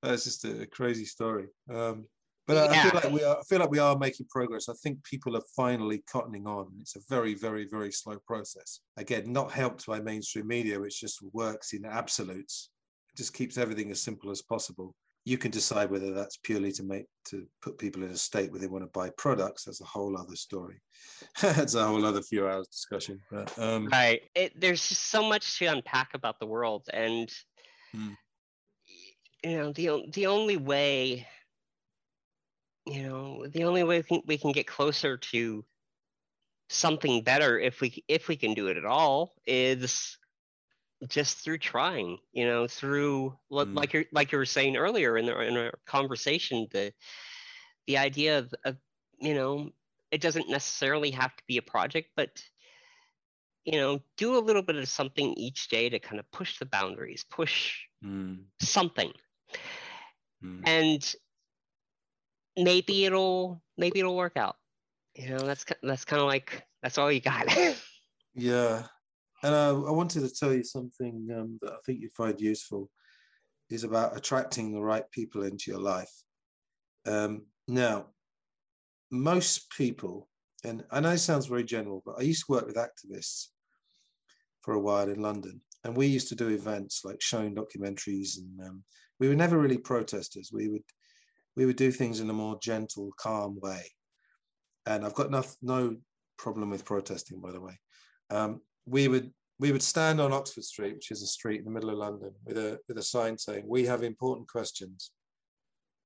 that's 0.01 0.23
just 0.23 0.45
a 0.45 0.67
crazy 0.67 1.05
story. 1.05 1.47
Um, 1.73 2.05
but 2.45 2.57
I, 2.57 2.79
I 2.79 2.83
feel 2.83 2.93
like 2.93 3.11
we 3.11 3.23
are 3.23 3.37
I 3.37 3.43
feel 3.43 3.59
like 3.59 3.71
we 3.71 3.79
are 3.79 3.97
making 3.97 4.27
progress. 4.29 4.69
I 4.69 4.73
think 4.81 5.03
people 5.03 5.35
are 5.35 5.43
finally 5.55 6.03
cottoning 6.11 6.45
on. 6.45 6.71
It's 6.79 6.95
a 6.95 7.01
very 7.09 7.33
very 7.33 7.67
very 7.69 7.91
slow 7.91 8.17
process. 8.25 8.79
Again, 8.95 9.31
not 9.31 9.51
helped 9.51 9.85
by 9.85 9.99
mainstream 9.99 10.47
media, 10.47 10.79
which 10.79 11.01
just 11.01 11.21
works 11.33 11.73
in 11.73 11.85
absolutes. 11.85 12.69
It 13.13 13.17
just 13.17 13.33
keeps 13.33 13.57
everything 13.57 13.91
as 13.91 14.01
simple 14.01 14.31
as 14.31 14.41
possible 14.41 14.95
you 15.27 15.37
can 15.37 15.51
decide 15.51 15.91
whether 15.91 16.13
that's 16.13 16.37
purely 16.37 16.71
to 16.71 16.83
make 16.83 17.05
to 17.25 17.45
put 17.61 17.77
people 17.77 18.01
in 18.01 18.11
a 18.11 18.17
state 18.17 18.49
where 18.49 18.61
they 18.61 18.67
want 18.67 18.81
to 18.81 18.89
buy 18.97 19.09
products 19.17 19.65
that's 19.65 19.81
a 19.81 19.85
whole 19.85 20.17
other 20.17 20.37
story 20.37 20.81
that's 21.41 21.75
a 21.75 21.85
whole 21.85 22.05
other 22.05 22.21
few 22.21 22.47
hours 22.47 22.65
discussion 22.67 23.19
but 23.29 23.59
um 23.59 23.87
right 23.87 24.21
it, 24.35 24.57
there's 24.57 24.87
just 24.87 25.09
so 25.09 25.21
much 25.21 25.59
to 25.59 25.65
unpack 25.65 26.11
about 26.13 26.39
the 26.39 26.45
world 26.45 26.87
and 26.93 27.29
hmm. 27.93 28.11
You 29.43 29.57
know 29.57 29.71
the 29.71 30.05
the 30.13 30.27
only 30.27 30.57
way 30.57 31.27
you 32.85 33.03
know 33.03 33.45
the 33.47 33.63
only 33.63 33.83
way 33.83 33.97
we 33.97 34.03
can, 34.03 34.21
we 34.25 34.37
can 34.37 34.51
get 34.51 34.67
closer 34.67 35.17
to 35.17 35.63
something 36.69 37.23
better 37.23 37.59
if 37.59 37.81
we 37.81 38.03
if 38.07 38.27
we 38.27 38.35
can 38.35 38.53
do 38.53 38.67
it 38.67 38.77
at 38.77 38.85
all 38.85 39.33
is 39.45 40.17
just 41.07 41.37
through 41.37 41.57
trying 41.57 42.17
you 42.33 42.45
know 42.45 42.67
through 42.67 43.37
mm. 43.51 43.75
like 43.75 43.93
you 43.93 44.05
like 44.11 44.31
you 44.31 44.37
were 44.37 44.45
saying 44.45 44.75
earlier 44.75 45.17
in 45.17 45.25
the 45.25 45.39
in 45.39 45.55
our 45.55 45.73
conversation 45.85 46.67
the 46.71 46.91
the 47.85 47.97
idea 47.97 48.39
of, 48.39 48.53
of 48.65 48.75
you 49.19 49.33
know 49.33 49.69
it 50.11 50.21
doesn't 50.21 50.49
necessarily 50.49 51.11
have 51.11 51.35
to 51.35 51.43
be 51.47 51.57
a 51.57 51.61
project 51.61 52.09
but 52.15 52.41
you 53.63 53.79
know 53.79 53.99
do 54.17 54.37
a 54.37 54.39
little 54.39 54.63
bit 54.63 54.75
of 54.75 54.87
something 54.87 55.33
each 55.35 55.67
day 55.69 55.87
to 55.87 55.99
kind 55.99 56.19
of 56.19 56.29
push 56.31 56.57
the 56.57 56.65
boundaries 56.65 57.23
push 57.29 57.75
mm. 58.03 58.39
something 58.59 59.11
mm. 60.43 60.61
and 60.65 61.15
maybe 62.57 63.05
it'll 63.05 63.61
maybe 63.77 63.99
it'll 63.99 64.15
work 64.15 64.37
out 64.37 64.55
you 65.15 65.29
know 65.29 65.39
that's 65.39 65.65
that's 65.83 66.05
kind 66.05 66.21
of 66.21 66.27
like 66.27 66.63
that's 66.81 66.97
all 66.97 67.11
you 67.11 67.21
got 67.21 67.45
yeah 68.35 68.83
and 69.43 69.53
I, 69.53 69.69
I 69.69 69.91
wanted 69.91 70.21
to 70.21 70.33
tell 70.33 70.53
you 70.53 70.63
something 70.63 71.27
um, 71.35 71.59
that 71.61 71.73
I 71.73 71.77
think 71.85 72.01
you 72.01 72.09
find 72.09 72.39
useful 72.39 72.89
is 73.69 73.83
about 73.83 74.17
attracting 74.17 74.71
the 74.71 74.81
right 74.81 75.09
people 75.11 75.43
into 75.43 75.71
your 75.71 75.79
life. 75.79 76.11
Um, 77.05 77.45
now, 77.67 78.07
most 79.11 79.69
people, 79.71 80.27
and 80.63 80.83
I 80.91 80.99
know 80.99 81.11
it 81.11 81.19
sounds 81.19 81.45
very 81.45 81.63
general, 81.63 82.01
but 82.05 82.15
I 82.17 82.23
used 82.23 82.45
to 82.45 82.51
work 82.53 82.65
with 82.65 82.77
activists 82.77 83.47
for 84.61 84.73
a 84.73 84.79
while 84.79 85.09
in 85.09 85.21
London, 85.21 85.61
and 85.83 85.95
we 85.95 86.07
used 86.07 86.29
to 86.29 86.35
do 86.35 86.49
events 86.49 87.01
like 87.03 87.21
showing 87.21 87.55
documentaries, 87.55 88.37
and 88.37 88.67
um, 88.67 88.83
we 89.19 89.27
were 89.27 89.35
never 89.35 89.57
really 89.57 89.77
protesters. 89.77 90.51
We 90.53 90.69
would 90.69 90.83
we 91.55 91.65
would 91.65 91.75
do 91.75 91.91
things 91.91 92.19
in 92.19 92.29
a 92.29 92.33
more 92.33 92.59
gentle, 92.61 93.11
calm 93.17 93.59
way, 93.61 93.83
and 94.85 95.05
I've 95.05 95.15
got 95.15 95.31
no, 95.31 95.43
no 95.61 95.97
problem 96.37 96.69
with 96.69 96.85
protesting, 96.85 97.41
by 97.41 97.51
the 97.51 97.61
way. 97.61 97.79
Um, 98.29 98.61
we 98.85 99.07
would 99.07 99.31
we 99.59 99.71
would 99.71 99.81
stand 99.81 100.21
on 100.21 100.33
Oxford 100.33 100.63
Street, 100.63 100.93
which 100.93 101.11
is 101.11 101.23
a 101.23 101.27
street 101.27 101.59
in 101.59 101.65
the 101.65 101.71
middle 101.71 101.89
of 101.89 101.97
London, 101.97 102.31
with 102.45 102.57
a 102.57 102.79
with 102.87 102.97
a 102.97 103.03
sign 103.03 103.37
saying, 103.37 103.65
"We 103.67 103.85
have 103.85 104.03
important 104.03 104.47
questions. 104.47 105.11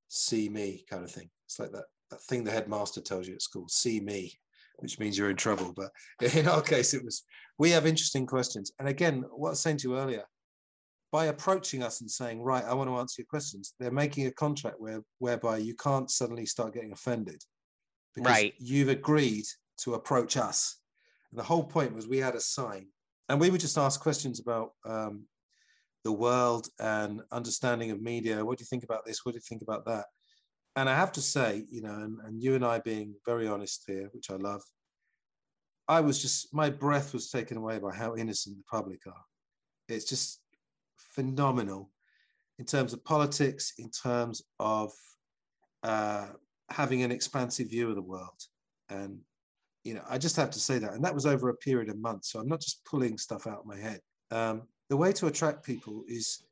See 0.07 0.49
me," 0.49 0.85
kind 0.89 1.03
of 1.03 1.11
thing. 1.11 1.29
It's 1.45 1.59
like 1.59 1.71
that 1.71 1.85
that 2.09 2.21
thing 2.23 2.43
the 2.43 2.51
headmaster 2.51 3.01
tells 3.01 3.27
you 3.27 3.35
at 3.35 3.41
school, 3.41 3.67
"See 3.67 3.99
me," 3.99 4.39
which 4.77 4.99
means 4.99 5.17
you're 5.17 5.29
in 5.29 5.35
trouble. 5.35 5.73
But 5.75 5.91
in 6.35 6.47
our 6.47 6.61
case, 6.61 6.93
it 6.93 7.03
was, 7.03 7.23
"We 7.57 7.71
have 7.71 7.85
interesting 7.85 8.25
questions." 8.25 8.71
And 8.79 8.87
again, 8.87 9.23
what 9.31 9.49
I 9.49 9.51
was 9.51 9.59
saying 9.59 9.77
to 9.77 9.89
you 9.89 9.97
earlier, 9.97 10.23
by 11.11 11.25
approaching 11.25 11.83
us 11.83 12.01
and 12.01 12.09
saying, 12.09 12.41
"Right, 12.41 12.63
I 12.63 12.73
want 12.73 12.89
to 12.89 12.97
answer 12.97 13.21
your 13.21 13.27
questions," 13.27 13.73
they're 13.79 13.91
making 13.91 14.27
a 14.27 14.31
contract 14.31 14.79
where 14.79 15.01
whereby 15.19 15.57
you 15.57 15.75
can't 15.75 16.09
suddenly 16.09 16.45
start 16.45 16.73
getting 16.73 16.93
offended 16.93 17.41
because 18.15 18.31
right. 18.31 18.53
you've 18.59 18.89
agreed 18.89 19.45
to 19.77 19.93
approach 19.93 20.37
us 20.37 20.81
and 21.31 21.39
the 21.39 21.43
whole 21.43 21.63
point 21.63 21.93
was 21.93 22.07
we 22.07 22.17
had 22.17 22.35
a 22.35 22.39
sign, 22.39 22.87
and 23.29 23.39
we 23.39 23.49
would 23.49 23.61
just 23.61 23.77
ask 23.77 23.99
questions 23.99 24.39
about 24.39 24.71
um, 24.85 25.25
the 26.03 26.11
world 26.11 26.67
and 26.79 27.21
understanding 27.31 27.91
of 27.91 28.01
media. 28.01 28.43
What 28.43 28.57
do 28.57 28.63
you 28.63 28.67
think 28.67 28.83
about 28.83 29.05
this? 29.05 29.25
What 29.25 29.31
do 29.31 29.37
you 29.37 29.41
think 29.47 29.61
about 29.61 29.85
that? 29.85 30.05
And 30.75 30.89
I 30.89 30.95
have 30.95 31.11
to 31.13 31.21
say, 31.21 31.65
you 31.69 31.81
know, 31.81 31.93
and, 31.93 32.17
and 32.25 32.41
you 32.41 32.55
and 32.55 32.65
I 32.65 32.79
being 32.79 33.15
very 33.25 33.47
honest 33.47 33.83
here, 33.87 34.09
which 34.13 34.29
I 34.29 34.35
love, 34.35 34.61
I 35.87 36.01
was 36.01 36.21
just, 36.21 36.53
my 36.53 36.69
breath 36.69 37.13
was 37.13 37.29
taken 37.29 37.57
away 37.57 37.79
by 37.79 37.93
how 37.93 38.15
innocent 38.15 38.57
the 38.57 38.63
public 38.69 38.99
are. 39.07 39.23
It's 39.89 40.05
just 40.05 40.40
phenomenal 41.11 41.89
in 42.59 42.65
terms 42.65 42.93
of 42.93 43.03
politics, 43.03 43.73
in 43.77 43.89
terms 43.89 44.43
of 44.59 44.91
uh, 45.83 46.27
having 46.69 47.03
an 47.03 47.11
expansive 47.11 47.69
view 47.69 47.89
of 47.89 47.95
the 47.95 48.01
world. 48.01 48.41
And 48.89 49.19
you 49.83 49.95
know, 49.95 50.03
I 50.07 50.17
just 50.17 50.35
have 50.35 50.51
to 50.51 50.59
say 50.59 50.77
that. 50.77 50.93
And 50.93 51.03
that 51.03 51.15
was 51.15 51.25
over 51.25 51.49
a 51.49 51.55
period 51.55 51.89
of 51.89 51.97
months. 51.97 52.31
So 52.31 52.39
I'm 52.39 52.47
not 52.47 52.61
just 52.61 52.85
pulling 52.85 53.17
stuff 53.17 53.47
out 53.47 53.59
of 53.59 53.65
my 53.65 53.77
head. 53.77 53.99
Um, 54.29 54.63
the 54.89 54.97
way 54.97 55.11
to 55.13 55.27
attract 55.27 55.65
people 55.65 56.03
is 56.07 56.43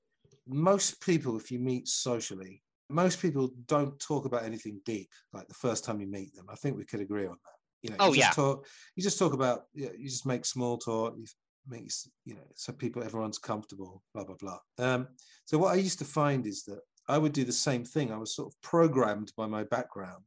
most 0.47 0.99
people, 1.01 1.37
if 1.37 1.51
you 1.51 1.59
meet 1.59 1.87
socially, 1.87 2.63
most 2.89 3.21
people 3.21 3.51
don't 3.67 3.99
talk 3.99 4.25
about 4.25 4.43
anything 4.43 4.81
deep 4.83 5.09
like 5.31 5.47
the 5.47 5.53
first 5.53 5.85
time 5.85 6.01
you 6.01 6.07
meet 6.07 6.35
them. 6.35 6.47
I 6.49 6.55
think 6.55 6.75
we 6.75 6.85
could 6.85 7.01
agree 7.01 7.25
on 7.25 7.37
that. 7.43 7.59
You 7.83 7.89
know, 7.91 7.95
oh, 7.99 8.13
you 8.13 8.19
yeah. 8.21 8.31
Talk, 8.31 8.65
you 8.95 9.03
just 9.03 9.19
talk 9.19 9.33
about, 9.33 9.65
you, 9.73 9.85
know, 9.85 9.91
you 9.97 10.09
just 10.09 10.25
make 10.25 10.43
small 10.45 10.77
talk. 10.77 11.15
You 11.17 11.25
make, 11.67 11.91
you 12.25 12.35
know, 12.35 12.47
so 12.55 12.73
people, 12.73 13.03
everyone's 13.03 13.37
comfortable, 13.37 14.03
blah, 14.13 14.23
blah, 14.23 14.35
blah. 14.39 14.59
Um, 14.77 15.07
so 15.45 15.57
what 15.57 15.73
I 15.73 15.77
used 15.77 15.99
to 15.99 16.05
find 16.05 16.45
is 16.45 16.63
that 16.63 16.79
I 17.07 17.17
would 17.17 17.33
do 17.33 17.43
the 17.43 17.51
same 17.51 17.83
thing. 17.83 18.11
I 18.11 18.17
was 18.17 18.35
sort 18.35 18.47
of 18.47 18.61
programmed 18.61 19.31
by 19.35 19.47
my 19.47 19.63
background 19.63 20.25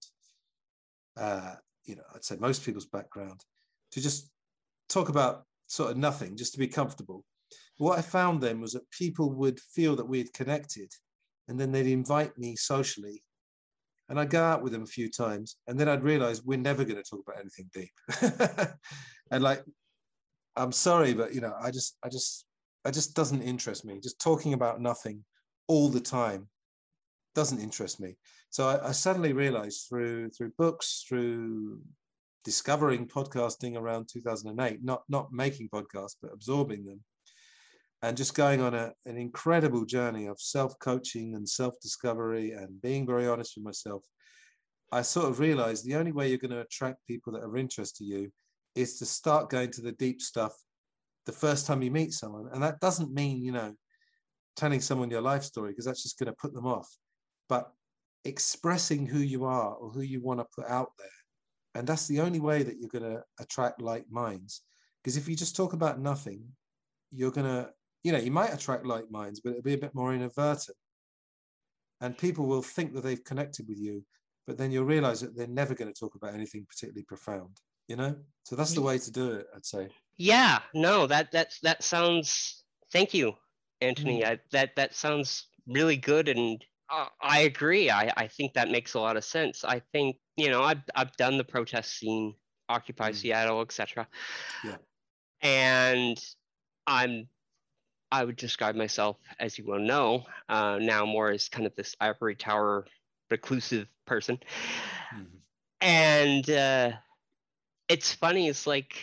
uh, 1.16 1.54
you 1.84 1.96
know, 1.96 2.02
I'd 2.14 2.24
say 2.24 2.36
most 2.38 2.64
people's 2.64 2.86
background, 2.86 3.40
to 3.92 4.00
just 4.00 4.30
talk 4.88 5.08
about 5.08 5.44
sort 5.66 5.90
of 5.90 5.96
nothing, 5.96 6.36
just 6.36 6.52
to 6.52 6.58
be 6.58 6.68
comfortable. 6.68 7.24
What 7.78 7.98
I 7.98 8.02
found 8.02 8.40
then 8.40 8.60
was 8.60 8.72
that 8.72 8.90
people 8.90 9.32
would 9.32 9.60
feel 9.60 9.96
that 9.96 10.08
we 10.08 10.18
had 10.18 10.32
connected, 10.32 10.90
and 11.48 11.58
then 11.58 11.72
they'd 11.72 11.86
invite 11.86 12.36
me 12.38 12.56
socially, 12.56 13.22
and 14.08 14.18
I'd 14.18 14.30
go 14.30 14.42
out 14.42 14.62
with 14.62 14.72
them 14.72 14.82
a 14.82 14.86
few 14.86 15.10
times, 15.10 15.56
and 15.66 15.78
then 15.78 15.88
I'd 15.88 16.02
realize 16.02 16.42
we're 16.42 16.58
never 16.58 16.84
going 16.84 17.02
to 17.02 17.08
talk 17.08 17.22
about 17.26 17.40
anything 17.40 17.70
deep. 17.72 18.70
and 19.30 19.42
like, 19.42 19.62
I'm 20.56 20.72
sorry, 20.72 21.14
but 21.14 21.34
you 21.34 21.40
know, 21.40 21.54
I 21.60 21.70
just, 21.70 21.96
I 22.02 22.08
just, 22.08 22.46
I 22.84 22.90
just 22.90 23.14
doesn't 23.14 23.42
interest 23.42 23.84
me. 23.84 24.00
Just 24.00 24.20
talking 24.20 24.52
about 24.54 24.80
nothing 24.80 25.24
all 25.68 25.88
the 25.88 26.00
time 26.00 26.48
doesn't 27.34 27.60
interest 27.60 28.00
me. 28.00 28.16
So 28.50 28.68
I, 28.68 28.88
I 28.88 28.92
suddenly 28.92 29.32
realized 29.32 29.86
through 29.88 30.30
through 30.30 30.52
books, 30.58 31.04
through 31.08 31.80
discovering 32.44 33.06
podcasting 33.06 33.76
around 33.76 34.08
2008, 34.12 34.80
not 34.82 35.02
not 35.08 35.32
making 35.32 35.68
podcasts, 35.68 36.16
but 36.20 36.32
absorbing 36.32 36.84
them, 36.84 37.00
and 38.02 38.16
just 38.16 38.34
going 38.34 38.60
on 38.60 38.74
a, 38.74 38.92
an 39.06 39.16
incredible 39.16 39.84
journey 39.84 40.26
of 40.26 40.40
self-coaching 40.40 41.34
and 41.34 41.48
self-discovery 41.48 42.52
and 42.52 42.82
being 42.82 43.06
very 43.06 43.26
honest 43.26 43.54
with 43.56 43.64
myself. 43.64 44.04
I 44.90 45.00
sort 45.00 45.30
of 45.30 45.40
realized 45.40 45.86
the 45.86 45.94
only 45.94 46.12
way 46.12 46.28
you're 46.28 46.36
going 46.36 46.50
to 46.50 46.60
attract 46.60 47.06
people 47.06 47.32
that 47.32 47.44
are 47.44 47.56
interested 47.56 47.98
to 47.98 48.04
you 48.04 48.32
is 48.74 48.98
to 48.98 49.06
start 49.06 49.50
going 49.50 49.70
to 49.72 49.82
the 49.82 49.92
deep 49.92 50.20
stuff 50.20 50.54
the 51.26 51.32
first 51.32 51.66
time 51.66 51.82
you 51.82 51.90
meet 51.90 52.12
someone. 52.12 52.48
And 52.52 52.62
that 52.62 52.80
doesn't 52.80 53.12
mean, 53.12 53.42
you 53.42 53.52
know, 53.52 53.74
telling 54.56 54.80
someone 54.80 55.10
your 55.10 55.20
life 55.20 55.44
story 55.44 55.70
because 55.70 55.84
that's 55.84 56.02
just 56.02 56.18
going 56.18 56.26
to 56.26 56.36
put 56.40 56.54
them 56.54 56.66
off. 56.66 56.88
But 57.48 57.72
expressing 58.24 59.06
who 59.06 59.18
you 59.18 59.44
are 59.44 59.74
or 59.74 59.90
who 59.90 60.02
you 60.02 60.20
want 60.20 60.40
to 60.40 60.46
put 60.54 60.68
out 60.68 60.92
there. 60.98 61.08
And 61.74 61.86
that's 61.86 62.06
the 62.06 62.20
only 62.20 62.40
way 62.40 62.62
that 62.62 62.78
you're 62.78 62.88
going 62.88 63.10
to 63.10 63.22
attract 63.40 63.80
like 63.80 64.04
minds. 64.10 64.62
Because 65.02 65.16
if 65.16 65.28
you 65.28 65.34
just 65.34 65.56
talk 65.56 65.72
about 65.72 66.00
nothing, 66.00 66.44
you're 67.10 67.30
going 67.30 67.46
to, 67.46 67.70
you 68.04 68.12
know, 68.12 68.18
you 68.18 68.30
might 68.30 68.52
attract 68.52 68.86
like 68.86 69.10
minds, 69.10 69.40
but 69.40 69.50
it'll 69.50 69.62
be 69.62 69.74
a 69.74 69.78
bit 69.78 69.94
more 69.94 70.14
inadvertent. 70.14 70.76
And 72.00 72.18
people 72.18 72.46
will 72.46 72.62
think 72.62 72.94
that 72.94 73.02
they've 73.02 73.24
connected 73.24 73.68
with 73.68 73.78
you, 73.78 74.04
but 74.46 74.58
then 74.58 74.72
you'll 74.72 74.84
realize 74.84 75.20
that 75.20 75.36
they're 75.36 75.46
never 75.46 75.74
going 75.74 75.92
to 75.92 75.98
talk 75.98 76.14
about 76.14 76.34
anything 76.34 76.66
particularly 76.68 77.04
profound, 77.04 77.58
you 77.88 77.96
know? 77.96 78.16
So 78.44 78.56
that's 78.56 78.74
the 78.74 78.82
way 78.82 78.98
to 78.98 79.10
do 79.10 79.32
it, 79.32 79.46
I'd 79.54 79.64
say. 79.64 79.88
Yeah, 80.16 80.58
no, 80.74 81.06
that 81.06 81.32
that's 81.32 81.60
that 81.60 81.82
sounds 81.82 82.64
thank 82.92 83.14
you, 83.14 83.34
Antony. 83.80 84.22
Mm. 84.22 84.26
I, 84.26 84.38
that 84.50 84.76
that 84.76 84.94
sounds 84.94 85.46
really 85.66 85.96
good 85.96 86.28
and 86.28 86.64
uh, 86.92 87.06
I 87.20 87.40
agree. 87.40 87.90
I, 87.90 88.12
I 88.16 88.26
think 88.26 88.52
that 88.52 88.70
makes 88.70 88.94
a 88.94 89.00
lot 89.00 89.16
of 89.16 89.24
sense. 89.24 89.64
I 89.64 89.80
think, 89.92 90.16
you 90.36 90.50
know, 90.50 90.62
I've, 90.62 90.82
I've 90.94 91.16
done 91.16 91.38
the 91.38 91.44
protest 91.44 91.98
scene, 91.98 92.34
Occupy 92.68 93.12
mm. 93.12 93.14
Seattle, 93.14 93.62
etc. 93.62 94.06
Yeah. 94.62 94.76
And 95.40 96.22
I'm, 96.86 97.28
I 98.10 98.24
would 98.24 98.36
describe 98.36 98.74
myself, 98.74 99.16
as 99.40 99.56
you 99.56 99.64
well 99.66 99.80
know, 99.80 100.26
uh, 100.50 100.78
now 100.80 101.06
more 101.06 101.30
as 101.30 101.48
kind 101.48 101.66
of 101.66 101.74
this 101.76 101.96
ivory 101.98 102.36
tower 102.36 102.86
reclusive 103.30 103.88
person. 104.06 104.38
Mm-hmm. 105.14 105.24
And 105.80 106.50
uh, 106.50 106.92
it's 107.92 108.14
funny, 108.14 108.48
it's 108.48 108.66
like 108.66 108.96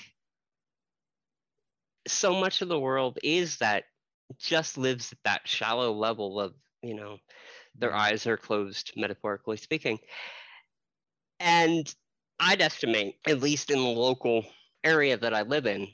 so 2.08 2.34
much 2.34 2.64
of 2.64 2.70
the 2.70 2.80
world 2.80 3.20
is 3.24 3.58
that 3.58 3.84
just 4.40 4.80
lives 4.80 5.12
at 5.12 5.20
that 5.24 5.48
shallow 5.48 5.94
level 5.94 6.40
of, 6.40 6.54
you 6.82 6.96
know, 6.96 7.18
their 7.76 7.92
mm-hmm. 7.92 8.00
eyes 8.00 8.26
are 8.26 8.36
closed, 8.36 8.92
metaphorically 8.96 9.58
speaking. 9.58 10.00
And 11.40 11.94
I'd 12.40 12.62
estimate, 12.62 13.18
at 13.28 13.42
least 13.42 13.70
in 13.70 13.78
the 13.78 13.90
local 13.90 14.44
area 14.84 15.18
that 15.18 15.36
I 15.36 15.44
live 15.44 15.68
in, 15.68 15.88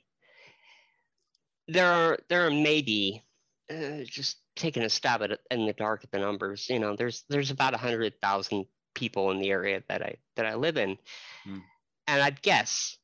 there 1.68 1.92
are 1.92 2.18
there 2.30 2.48
are 2.48 2.52
maybe 2.52 3.24
uh, 3.70 4.06
just 4.06 4.38
taking 4.56 4.84
a 4.84 4.90
stab 4.90 5.22
at 5.22 5.32
it 5.32 5.40
in 5.52 5.66
the 5.66 5.74
dark 5.74 6.06
at 6.06 6.12
the 6.12 6.20
numbers. 6.20 6.70
You 6.70 6.80
know, 6.80 6.96
there's 6.96 7.26
there's 7.30 7.52
about 7.52 7.74
a 7.74 7.78
hundred 7.78 8.14
thousand 8.22 8.68
people 8.94 9.32
in 9.32 9.40
the 9.40 9.50
area 9.50 9.84
that 9.90 10.02
I 10.02 10.16
that 10.38 10.46
I 10.46 10.56
live 10.56 10.78
in, 10.78 10.98
mm. 11.46 11.62
And 12.08 12.22
I'd 12.22 12.42
guess 12.42 12.98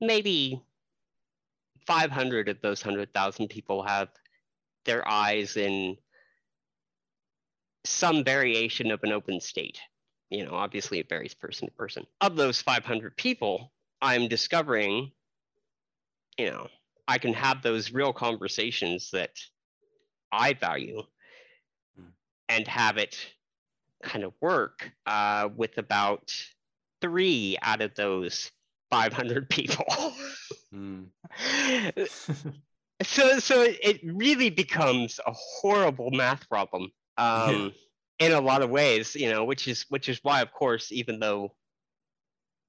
maybe 0.00 0.62
500 1.86 2.48
of 2.48 2.60
those 2.60 2.84
100,000 2.84 3.48
people 3.48 3.82
have 3.82 4.08
their 4.84 5.06
eyes 5.08 5.56
in 5.56 5.96
some 7.84 8.24
variation 8.24 8.90
of 8.90 9.02
an 9.02 9.12
open 9.12 9.40
state. 9.40 9.78
You 10.30 10.44
know, 10.44 10.54
obviously 10.54 10.98
it 10.98 11.08
varies 11.08 11.34
person 11.34 11.68
to 11.68 11.74
person. 11.74 12.06
Of 12.20 12.36
those 12.36 12.60
500 12.60 13.16
people, 13.16 13.72
I'm 14.00 14.28
discovering, 14.28 15.12
you 16.38 16.50
know, 16.50 16.68
I 17.06 17.18
can 17.18 17.34
have 17.34 17.62
those 17.62 17.92
real 17.92 18.12
conversations 18.12 19.10
that 19.12 19.38
I 20.32 20.54
value 20.54 21.02
mm. 22.00 22.06
and 22.48 22.66
have 22.66 22.96
it 22.96 23.18
kind 24.02 24.24
of 24.24 24.32
work 24.40 24.90
uh, 25.06 25.48
with 25.54 25.78
about 25.78 26.34
three 27.04 27.58
out 27.60 27.82
of 27.82 27.94
those 27.94 28.50
500 28.90 29.50
people. 29.50 29.84
mm. 30.74 31.06
so, 33.02 33.38
so 33.38 33.62
it 33.62 34.00
really 34.02 34.48
becomes 34.48 35.20
a 35.26 35.32
horrible 35.32 36.10
math 36.12 36.48
problem 36.48 36.90
um, 37.18 37.72
yeah. 38.18 38.26
in 38.26 38.32
a 38.32 38.40
lot 38.40 38.62
of 38.62 38.70
ways, 38.70 39.14
you 39.14 39.30
know, 39.30 39.44
which 39.44 39.68
is 39.68 39.84
which 39.90 40.08
is 40.08 40.18
why, 40.22 40.40
of 40.40 40.52
course, 40.52 40.90
even 40.92 41.20
though 41.20 41.52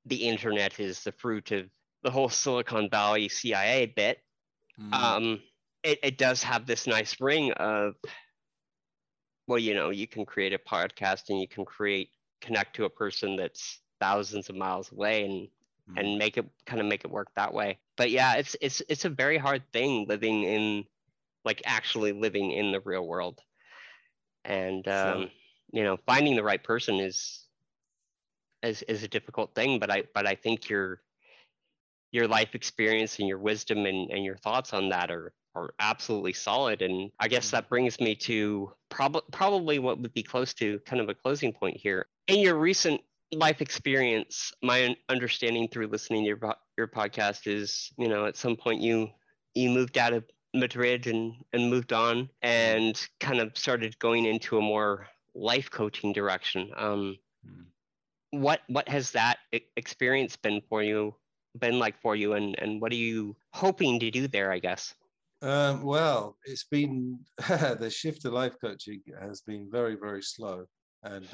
the 0.05 0.27
internet 0.27 0.79
is 0.79 1.01
the 1.03 1.13
fruit 1.13 1.51
of 1.51 1.65
the 2.03 2.11
whole 2.11 2.29
Silicon 2.29 2.89
Valley 2.89 3.29
CIA 3.29 3.85
bit, 3.85 4.19
mm. 4.79 4.93
um, 4.93 5.39
it, 5.81 5.99
it 6.03 6.17
does 6.17 6.43
have 6.43 6.65
this 6.65 6.87
nice 6.87 7.21
ring 7.21 7.53
of, 7.53 7.93
well, 9.47 9.59
you 9.59 9.73
know, 9.73 9.91
you 9.91 10.07
can 10.07 10.25
create 10.25 10.53
a 10.53 10.59
podcast 10.59 11.29
and 11.29 11.39
you 11.39 11.47
can 11.47 11.63
create 11.63 12.09
connect 12.41 12.75
to 12.75 12.85
a 12.85 12.89
person 12.89 13.35
that's 13.35 13.79
thousands 14.05 14.49
of 14.49 14.55
miles 14.55 14.91
away 14.91 15.25
and 15.25 15.47
mm. 15.89 15.99
and 15.99 16.17
make 16.17 16.37
it 16.37 16.45
kind 16.65 16.81
of 16.81 16.87
make 16.87 17.05
it 17.05 17.11
work 17.11 17.29
that 17.35 17.53
way. 17.53 17.77
But 17.97 18.11
yeah, 18.11 18.35
it's 18.35 18.55
it's 18.61 18.81
it's 18.89 19.05
a 19.05 19.09
very 19.09 19.37
hard 19.37 19.63
thing 19.71 20.05
living 20.07 20.43
in 20.43 20.85
like 21.45 21.61
actually 21.65 22.11
living 22.11 22.51
in 22.51 22.71
the 22.71 22.81
real 22.81 23.07
world 23.07 23.39
and 24.45 24.87
um, 24.87 25.21
sure. 25.21 25.29
you 25.71 25.83
know 25.83 25.97
finding 26.05 26.35
the 26.35 26.43
right 26.43 26.63
person 26.63 26.95
is 26.95 27.45
is 28.63 28.81
is 28.83 29.03
a 29.03 29.07
difficult 29.07 29.53
thing 29.55 29.79
but 29.79 29.91
i 29.91 30.03
but 30.13 30.25
i 30.25 30.35
think 30.35 30.69
your 30.69 31.01
your 32.11 32.27
life 32.27 32.55
experience 32.55 33.19
and 33.19 33.27
your 33.27 33.37
wisdom 33.37 33.85
and, 33.85 34.09
and 34.11 34.23
your 34.23 34.37
thoughts 34.37 34.73
on 34.73 34.89
that 34.89 35.11
are 35.11 35.33
are 35.55 35.73
absolutely 35.79 36.33
solid 36.33 36.81
and 36.81 37.11
i 37.19 37.27
guess 37.27 37.51
that 37.51 37.69
brings 37.69 37.99
me 37.99 38.15
to 38.15 38.71
prob- 38.89 39.23
probably 39.31 39.79
what 39.79 39.99
would 39.99 40.13
be 40.13 40.23
close 40.23 40.53
to 40.53 40.79
kind 40.79 41.01
of 41.01 41.09
a 41.09 41.13
closing 41.13 41.53
point 41.53 41.77
here 41.77 42.07
in 42.27 42.39
your 42.39 42.55
recent 42.55 43.01
life 43.31 43.61
experience 43.61 44.53
my 44.61 44.95
understanding 45.09 45.67
through 45.67 45.87
listening 45.87 46.23
to 46.23 46.27
your 46.27 46.55
your 46.77 46.87
podcast 46.87 47.47
is 47.47 47.91
you 47.97 48.07
know 48.07 48.25
at 48.25 48.37
some 48.37 48.55
point 48.55 48.81
you 48.81 49.09
you 49.55 49.69
moved 49.69 49.97
out 49.97 50.13
of 50.13 50.23
Madrid 50.55 51.07
and, 51.07 51.33
and 51.53 51.69
moved 51.69 51.93
on 51.93 52.29
and 52.41 53.07
kind 53.19 53.39
of 53.39 53.57
started 53.57 53.97
going 53.99 54.25
into 54.25 54.57
a 54.57 54.61
more 54.61 55.07
life 55.33 55.69
coaching 55.69 56.13
direction. 56.13 56.71
Um, 56.75 57.17
mm. 57.45 57.65
What 58.31 58.61
what 58.67 58.87
has 58.89 59.11
that 59.11 59.37
experience 59.75 60.35
been 60.35 60.61
for 60.69 60.83
you? 60.83 61.15
Been 61.59 61.79
like 61.79 62.01
for 62.01 62.15
you, 62.15 62.33
and 62.33 62.57
and 62.59 62.81
what 62.81 62.91
are 62.91 62.95
you 62.95 63.35
hoping 63.53 63.99
to 63.99 64.11
do 64.11 64.27
there? 64.27 64.51
I 64.51 64.59
guess. 64.59 64.93
Um, 65.41 65.83
well, 65.83 66.37
it's 66.45 66.65
been 66.65 67.19
the 67.47 67.89
shift 67.93 68.23
to 68.23 68.31
life 68.31 68.55
coaching 68.59 69.01
has 69.21 69.41
been 69.41 69.69
very 69.71 69.95
very 69.95 70.21
slow, 70.21 70.65
and 71.03 71.25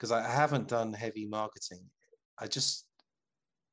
because 0.00 0.12
I 0.12 0.26
haven't 0.26 0.68
done 0.68 0.94
heavy 0.94 1.26
marketing, 1.26 1.84
I 2.38 2.46
just 2.46 2.86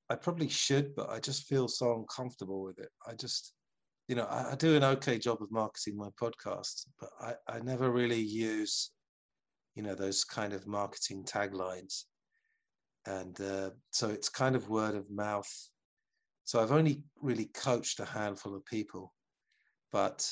I 0.09 0.15
probably 0.15 0.49
should, 0.49 0.93
but 0.95 1.09
I 1.09 1.19
just 1.19 1.47
feel 1.47 1.67
so 1.67 1.95
uncomfortable 1.95 2.63
with 2.63 2.79
it. 2.79 2.89
I 3.07 3.13
just 3.13 3.53
you 4.09 4.15
know, 4.15 4.25
I, 4.25 4.51
I, 4.51 4.55
do 4.55 4.75
an 4.77 4.85
okay 4.85 5.17
job 5.17 5.41
of 5.41 5.51
marketing 5.51 5.97
my 5.97 6.07
podcast, 6.21 6.87
but 6.97 7.09
I, 7.19 7.33
I 7.49 7.59
never 7.59 7.91
really 7.91 8.21
use, 8.21 8.91
you 9.75 9.83
know, 9.83 9.95
those 9.95 10.23
kind 10.23 10.53
of 10.53 10.65
marketing 10.65 11.25
taglines. 11.25 12.03
And 13.05 13.39
uh, 13.41 13.71
so 13.91 14.07
it's 14.07 14.29
kind 14.29 14.55
of 14.55 14.69
word 14.69 14.95
of 14.95 15.11
mouth. 15.11 15.51
So 16.45 16.61
I've 16.61 16.71
only 16.71 17.03
really 17.21 17.49
coached 17.53 17.99
a 17.99 18.05
handful 18.05 18.55
of 18.55 18.65
people, 18.65 19.13
but 19.91 20.25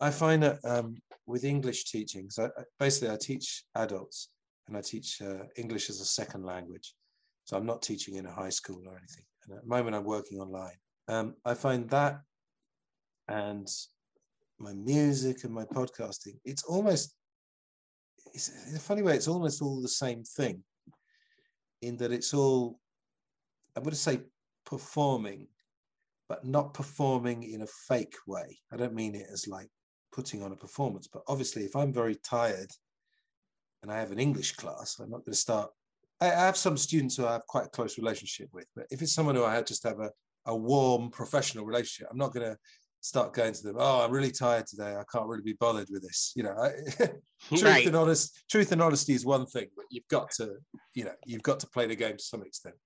I 0.00 0.12
find 0.12 0.44
that 0.44 0.60
um, 0.64 0.94
with 1.26 1.42
English 1.42 1.90
teaching, 1.90 2.30
so 2.30 2.50
I, 2.56 2.62
basically 2.78 3.12
I 3.12 3.18
teach 3.20 3.64
adults 3.74 4.28
and 4.68 4.76
I 4.76 4.80
teach 4.80 5.20
uh, 5.20 5.44
English 5.56 5.90
as 5.90 6.00
a 6.00 6.04
second 6.04 6.44
language. 6.44 6.94
So 7.44 7.56
I'm 7.56 7.66
not 7.66 7.82
teaching 7.82 8.16
in 8.16 8.26
a 8.26 8.32
high 8.32 8.50
school 8.50 8.82
or 8.86 8.96
anything. 8.96 9.24
And 9.44 9.56
at 9.56 9.62
the 9.62 9.68
moment 9.68 9.96
I'm 9.96 10.04
working 10.04 10.38
online. 10.38 10.76
Um, 11.08 11.34
I 11.44 11.54
find 11.54 11.88
that 11.90 12.20
and 13.28 13.68
my 14.58 14.72
music 14.72 15.44
and 15.44 15.52
my 15.52 15.64
podcasting, 15.64 16.38
it's 16.44 16.62
almost, 16.62 17.14
it's, 18.32 18.50
in 18.70 18.76
a 18.76 18.80
funny 18.80 19.02
way, 19.02 19.14
it's 19.14 19.28
almost 19.28 19.60
all 19.60 19.80
the 19.80 19.88
same 19.88 20.22
thing 20.22 20.62
in 21.82 21.96
that 21.96 22.12
it's 22.12 22.32
all 22.32 22.78
going 23.74 23.90
to 23.90 23.96
say 23.96 24.20
performing, 24.64 25.48
but 26.28 26.44
not 26.44 26.74
performing 26.74 27.42
in 27.42 27.62
a 27.62 27.66
fake 27.88 28.14
way. 28.26 28.58
I 28.72 28.76
don't 28.76 28.94
mean 28.94 29.14
it 29.14 29.26
as 29.32 29.48
like 29.48 29.68
putting 30.12 30.42
on 30.42 30.52
a 30.52 30.56
performance, 30.56 31.08
but 31.12 31.22
obviously, 31.26 31.64
if 31.64 31.74
I'm 31.74 31.92
very 31.92 32.16
tired 32.16 32.70
and 33.82 33.90
I 33.90 33.98
have 33.98 34.12
an 34.12 34.18
English 34.18 34.56
class, 34.56 34.98
I'm 34.98 35.10
not 35.10 35.24
going 35.24 35.32
to 35.32 35.38
start. 35.38 35.70
I 36.20 36.26
have 36.26 36.56
some 36.56 36.76
students 36.76 37.16
who 37.16 37.26
I 37.26 37.32
have 37.32 37.46
quite 37.46 37.66
a 37.66 37.70
close 37.70 37.98
relationship 37.98 38.48
with, 38.52 38.66
but 38.76 38.86
if 38.90 39.02
it's 39.02 39.14
someone 39.14 39.34
who 39.34 39.44
I 39.44 39.60
just 39.62 39.82
have 39.82 39.98
a, 39.98 40.10
a 40.46 40.56
warm 40.56 41.10
professional 41.10 41.64
relationship, 41.64 42.08
I'm 42.10 42.18
not 42.18 42.32
going 42.32 42.48
to 42.48 42.56
start 43.02 43.34
going 43.34 43.52
to 43.52 43.62
them. 43.62 43.76
Oh, 43.78 44.04
I'm 44.04 44.12
really 44.12 44.30
tired 44.30 44.66
today. 44.68 44.94
I 44.94 45.02
can't 45.12 45.26
really 45.26 45.42
be 45.42 45.54
bothered 45.54 45.88
with 45.90 46.02
this. 46.02 46.32
You 46.36 46.44
know, 46.44 46.52
I, 46.56 46.70
truth 47.48 47.62
right. 47.64 47.86
and 47.86 47.96
honest, 47.96 48.44
truth 48.48 48.70
and 48.70 48.80
honesty 48.80 49.12
is 49.12 49.26
one 49.26 49.46
thing, 49.46 49.66
but 49.76 49.86
you've 49.90 50.06
got 50.08 50.30
to, 50.36 50.54
you 50.94 51.04
know, 51.04 51.14
you've 51.26 51.42
got 51.42 51.60
to 51.60 51.66
play 51.66 51.86
the 51.86 51.96
game 51.96 52.16
to 52.16 52.22
some 52.22 52.42
extent. 52.42 52.76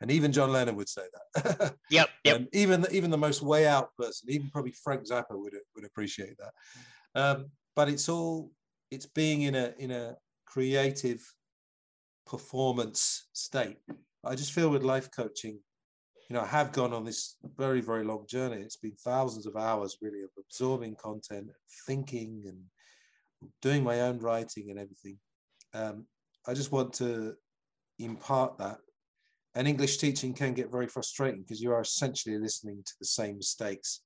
And 0.00 0.10
even 0.10 0.32
John 0.32 0.52
Lennon 0.52 0.76
would 0.76 0.88
say 0.88 1.02
that. 1.34 1.74
yep. 1.90 2.08
Yep. 2.24 2.36
Um, 2.36 2.48
even 2.52 2.86
even 2.90 3.10
the 3.10 3.18
most 3.18 3.42
way 3.42 3.66
out 3.66 3.94
person, 3.96 4.30
even 4.30 4.50
probably 4.50 4.72
Frank 4.72 5.04
Zappa 5.06 5.32
would 5.32 5.54
would 5.74 5.84
appreciate 5.84 6.36
that. 6.38 7.20
Um, 7.20 7.46
but 7.74 7.88
it's 7.88 8.08
all 8.08 8.50
it's 8.90 9.06
being 9.06 9.42
in 9.42 9.54
a 9.54 9.72
in 9.78 9.90
a 9.90 10.16
creative 10.56 11.22
performance 12.26 13.28
state. 13.34 13.76
I 14.24 14.34
just 14.34 14.52
feel 14.52 14.70
with 14.70 14.82
life 14.82 15.10
coaching, 15.14 15.58
you 16.30 16.34
know, 16.34 16.40
I 16.40 16.46
have 16.46 16.72
gone 16.72 16.94
on 16.94 17.04
this 17.04 17.36
very, 17.58 17.82
very 17.82 18.04
long 18.04 18.24
journey. 18.26 18.62
It's 18.62 18.78
been 18.78 18.96
thousands 19.04 19.44
of 19.44 19.54
hours 19.54 19.98
really 20.00 20.22
of 20.22 20.30
absorbing 20.38 20.96
content, 20.96 21.48
thinking 21.86 22.44
and 22.46 22.58
doing 23.60 23.84
my 23.84 24.00
own 24.00 24.18
writing 24.18 24.70
and 24.70 24.78
everything. 24.78 25.18
Um, 25.74 26.06
I 26.48 26.54
just 26.54 26.72
want 26.72 26.94
to 26.94 27.34
impart 27.98 28.56
that. 28.56 28.78
And 29.54 29.68
English 29.68 29.98
teaching 29.98 30.32
can 30.32 30.54
get 30.54 30.72
very 30.72 30.86
frustrating 30.86 31.42
because 31.42 31.60
you 31.60 31.70
are 31.70 31.82
essentially 31.82 32.38
listening 32.38 32.82
to 32.82 32.92
the 32.98 33.06
same 33.06 33.36
mistakes, 33.36 34.00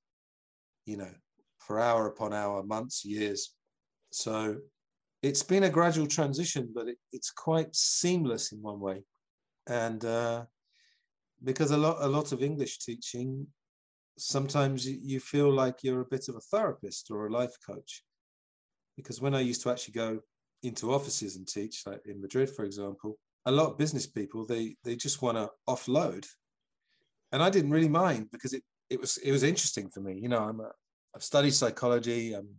you 0.85 0.97
know, 0.97 1.13
for 1.59 1.79
hour 1.79 2.07
upon 2.07 2.33
hour, 2.33 2.61
months, 2.61 3.05
years. 3.05 3.55
So 4.11 4.57
it's 5.21 5.43
been 5.43 5.63
a 5.63 5.69
gradual 5.69 6.07
transition, 6.07 6.69
but 6.73 6.87
it, 6.87 6.97
it's 7.11 7.31
quite 7.31 7.75
seamless 7.75 8.51
in 8.51 8.61
one 8.61 8.79
way. 8.79 9.03
And 9.67 10.03
uh, 10.03 10.45
because 11.43 11.71
a 11.71 11.77
lot 11.77 11.97
a 12.01 12.07
lot 12.07 12.31
of 12.31 12.41
English 12.41 12.79
teaching, 12.79 13.47
sometimes 14.17 14.87
you 14.87 15.19
feel 15.19 15.51
like 15.51 15.83
you're 15.83 16.01
a 16.01 16.11
bit 16.11 16.27
of 16.29 16.35
a 16.35 16.41
therapist 16.51 17.09
or 17.11 17.27
a 17.27 17.31
life 17.31 17.55
coach. 17.65 18.03
Because 18.97 19.21
when 19.21 19.35
I 19.35 19.41
used 19.41 19.61
to 19.63 19.71
actually 19.71 19.93
go 19.93 20.19
into 20.63 20.93
offices 20.93 21.35
and 21.35 21.47
teach, 21.47 21.83
like 21.85 22.01
in 22.05 22.21
Madrid, 22.21 22.49
for 22.49 22.65
example, 22.65 23.17
a 23.45 23.51
lot 23.51 23.71
of 23.71 23.77
business 23.77 24.05
people 24.05 24.45
they 24.45 24.75
they 24.83 24.95
just 24.95 25.21
want 25.21 25.37
to 25.37 25.49
offload, 25.67 26.25
and 27.31 27.41
I 27.43 27.49
didn't 27.49 27.71
really 27.71 27.89
mind 27.89 28.29
because 28.31 28.53
it 28.53 28.63
it 28.89 28.99
was 28.99 29.17
it 29.17 29.31
was 29.31 29.43
interesting 29.43 29.89
for 29.89 30.01
me. 30.01 30.19
You 30.19 30.29
know, 30.29 30.39
I'm 30.39 30.59
a, 30.59 30.71
I've 31.15 31.23
studied 31.23 31.53
psychology. 31.53 32.33
I'm 32.33 32.49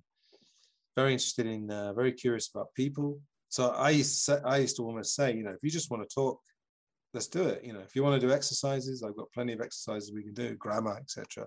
very 0.97 1.13
interested 1.13 1.47
in, 1.47 1.71
uh, 1.71 1.93
very 1.93 2.13
curious 2.13 2.51
about 2.55 2.75
people. 2.75 3.21
So 3.49 3.71
I 3.71 3.91
used 3.91 4.15
to 4.15 4.21
say, 4.21 4.39
I 4.45 4.59
used 4.59 4.77
to 4.77 4.85
almost 4.85 5.15
say, 5.15 5.35
you 5.35 5.43
know, 5.43 5.51
if 5.51 5.59
you 5.63 5.71
just 5.71 5.91
want 5.91 6.09
to 6.09 6.15
talk 6.15 6.41
let's 7.15 7.27
do 7.27 7.43
it. 7.43 7.65
You 7.65 7.73
know, 7.73 7.81
if 7.81 7.95
you 7.95 8.03
want 8.03 8.21
to 8.21 8.27
do 8.27 8.33
exercises, 8.33 9.03
I've 9.03 9.17
got 9.17 9.33
plenty 9.33 9.53
of 9.53 9.61
exercises 9.61 10.13
we 10.13 10.23
can 10.23 10.35
do, 10.35 10.55
grammar, 10.55 10.97
etc. 10.97 11.47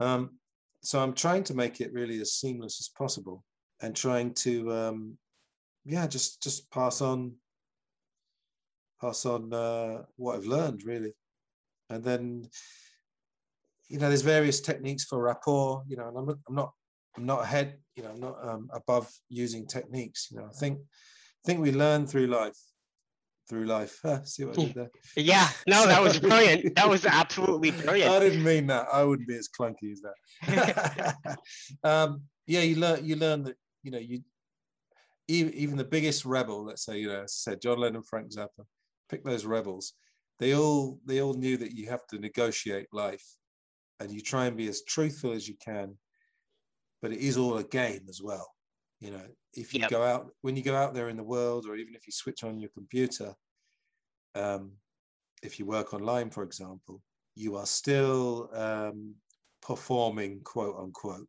Um, 0.00 0.38
so 0.82 1.00
I'm 1.00 1.14
trying 1.14 1.44
to 1.44 1.54
make 1.54 1.80
it 1.80 1.92
really 1.92 2.20
as 2.20 2.34
seamless 2.34 2.80
as 2.80 2.88
possible, 2.88 3.44
and 3.80 3.94
trying 3.94 4.34
to, 4.34 4.72
um, 4.72 5.18
yeah, 5.84 6.06
just 6.06 6.42
just 6.42 6.70
pass 6.70 7.00
on, 7.00 7.34
pass 9.00 9.24
on 9.26 9.52
uh, 9.52 10.02
what 10.16 10.36
I've 10.36 10.46
learned 10.46 10.82
really, 10.84 11.12
and 11.90 12.04
then, 12.04 12.48
you 13.88 13.98
know, 13.98 14.08
there's 14.08 14.22
various 14.22 14.60
techniques 14.60 15.04
for 15.04 15.22
rapport. 15.22 15.82
You 15.88 15.96
know, 15.96 16.08
and 16.08 16.16
I'm, 16.18 16.28
I'm 16.48 16.54
not 16.54 16.72
I'm 17.18 17.26
not 17.26 17.42
ahead. 17.42 17.78
You 17.96 18.04
know, 18.04 18.10
I'm 18.10 18.20
not 18.20 18.48
um, 18.48 18.68
above 18.72 19.10
using 19.28 19.66
techniques. 19.66 20.28
You 20.30 20.38
know, 20.38 20.46
I 20.46 20.52
think 20.58 20.78
I 20.78 21.42
think 21.46 21.60
we 21.60 21.72
learn 21.72 22.06
through 22.06 22.28
life 22.28 22.56
through 23.48 23.64
life. 23.64 24.00
See 24.24 24.44
what 24.44 24.58
I 24.58 24.64
did 24.64 24.74
there? 24.74 24.90
Yeah, 25.16 25.48
no, 25.66 25.86
that 25.86 26.02
was 26.02 26.18
brilliant. 26.20 26.74
that 26.76 26.88
was 26.88 27.06
absolutely 27.06 27.70
brilliant. 27.70 28.12
I 28.12 28.20
didn't 28.20 28.44
mean 28.44 28.66
that. 28.68 28.86
I 28.92 29.02
wouldn't 29.02 29.28
be 29.28 29.36
as 29.36 29.48
clunky 29.48 29.92
as 29.92 30.02
that. 30.02 31.38
um, 31.84 32.22
yeah, 32.46 32.60
you 32.60 32.76
learn. 32.76 33.04
You 33.04 33.16
learn 33.16 33.42
that 33.44 33.56
you 33.82 33.90
know 33.90 33.98
you 33.98 34.20
even, 35.26 35.52
even 35.54 35.76
the 35.76 35.84
biggest 35.84 36.24
rebel. 36.24 36.64
Let's 36.64 36.84
say 36.84 36.98
you 36.98 37.08
know, 37.08 37.24
said 37.26 37.60
John 37.60 37.78
Lennon, 37.78 38.02
Frank 38.02 38.30
Zappa, 38.30 38.64
pick 39.08 39.24
those 39.24 39.44
rebels. 39.44 39.94
They 40.38 40.54
all 40.54 41.00
they 41.04 41.20
all 41.20 41.34
knew 41.34 41.56
that 41.56 41.72
you 41.72 41.88
have 41.88 42.06
to 42.08 42.18
negotiate 42.18 42.86
life, 42.92 43.24
and 43.98 44.12
you 44.12 44.20
try 44.20 44.46
and 44.46 44.56
be 44.56 44.68
as 44.68 44.82
truthful 44.82 45.32
as 45.32 45.48
you 45.48 45.56
can. 45.64 45.96
But 47.00 47.12
it 47.12 47.20
is 47.20 47.36
all 47.36 47.58
a 47.58 47.64
game 47.64 48.06
as 48.08 48.20
well. 48.22 48.48
You 49.00 49.12
know, 49.12 49.22
if 49.54 49.72
you 49.72 49.80
yep. 49.80 49.90
go 49.90 50.02
out 50.02 50.30
when 50.42 50.56
you 50.56 50.62
go 50.62 50.74
out 50.74 50.94
there 50.94 51.08
in 51.08 51.16
the 51.16 51.22
world, 51.22 51.66
or 51.66 51.76
even 51.76 51.94
if 51.94 52.06
you 52.06 52.12
switch 52.12 52.42
on 52.42 52.58
your 52.58 52.70
computer, 52.70 53.32
um, 54.34 54.72
if 55.42 55.58
you 55.58 55.66
work 55.66 55.94
online, 55.94 56.30
for 56.30 56.42
example, 56.42 57.00
you 57.34 57.56
are 57.56 57.66
still 57.66 58.50
um, 58.52 59.14
performing, 59.62 60.40
quote 60.42 60.76
unquote. 60.78 61.28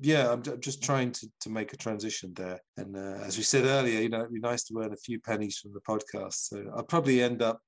Yeah, 0.00 0.32
I'm, 0.32 0.42
I'm, 0.46 0.60
just 0.60 0.82
trying 0.82 1.12
to, 1.12 1.28
to 1.42 1.50
make 1.50 1.72
a 1.72 1.76
transition 1.76 2.32
there. 2.34 2.60
And 2.76 2.96
uh, 2.96 3.22
as 3.22 3.36
we 3.36 3.44
said 3.44 3.64
earlier, 3.64 4.00
you 4.00 4.08
know, 4.08 4.20
it'd 4.20 4.32
be 4.32 4.40
nice 4.40 4.64
to 4.64 4.78
earn 4.80 4.92
a 4.92 4.96
few 4.96 5.20
pennies 5.20 5.58
from 5.58 5.72
the 5.72 5.80
podcast. 5.80 6.34
So 6.34 6.64
I'll 6.76 6.82
probably 6.82 7.22
end 7.22 7.42
up 7.42 7.60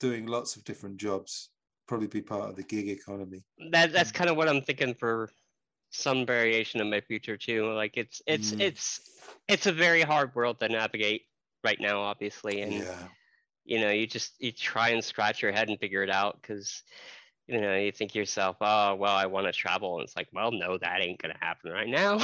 doing 0.00 0.26
lots 0.26 0.56
of 0.56 0.64
different 0.64 0.96
jobs, 0.96 1.50
probably 1.86 2.08
be 2.08 2.20
part 2.20 2.50
of 2.50 2.56
the 2.56 2.64
gig 2.64 2.88
economy. 2.88 3.44
That, 3.70 3.92
that's 3.92 4.10
kind 4.10 4.28
of 4.28 4.36
what 4.36 4.48
I'm 4.48 4.62
thinking 4.62 4.94
for 4.94 5.30
some 5.92 6.26
variation 6.26 6.80
of 6.80 6.86
my 6.88 7.00
future 7.00 7.36
too. 7.36 7.72
Like 7.72 7.96
it's 7.96 8.20
it's 8.26 8.52
mm. 8.52 8.60
it's 8.60 9.00
it's 9.46 9.66
a 9.66 9.72
very 9.72 10.02
hard 10.02 10.34
world 10.34 10.58
to 10.60 10.68
navigate 10.68 11.22
right 11.62 11.80
now, 11.80 12.00
obviously, 12.00 12.62
and 12.62 12.72
yeah. 12.72 13.08
you 13.64 13.80
know 13.80 13.90
you 13.90 14.06
just 14.06 14.32
you 14.40 14.50
try 14.52 14.88
and 14.88 15.04
scratch 15.04 15.42
your 15.42 15.52
head 15.52 15.68
and 15.68 15.78
figure 15.78 16.02
it 16.02 16.10
out 16.10 16.40
because 16.40 16.82
you 17.46 17.60
know 17.60 17.76
you 17.76 17.92
think 17.92 18.14
yourself, 18.14 18.56
oh 18.60 18.94
well, 18.94 19.14
I 19.14 19.26
want 19.26 19.46
to 19.46 19.52
travel, 19.52 19.98
and 19.98 20.04
it's 20.04 20.16
like, 20.16 20.28
well, 20.32 20.50
no, 20.50 20.78
that 20.78 21.00
ain't 21.00 21.20
gonna 21.20 21.38
happen 21.40 21.70
right 21.70 21.88
now. 21.88 22.18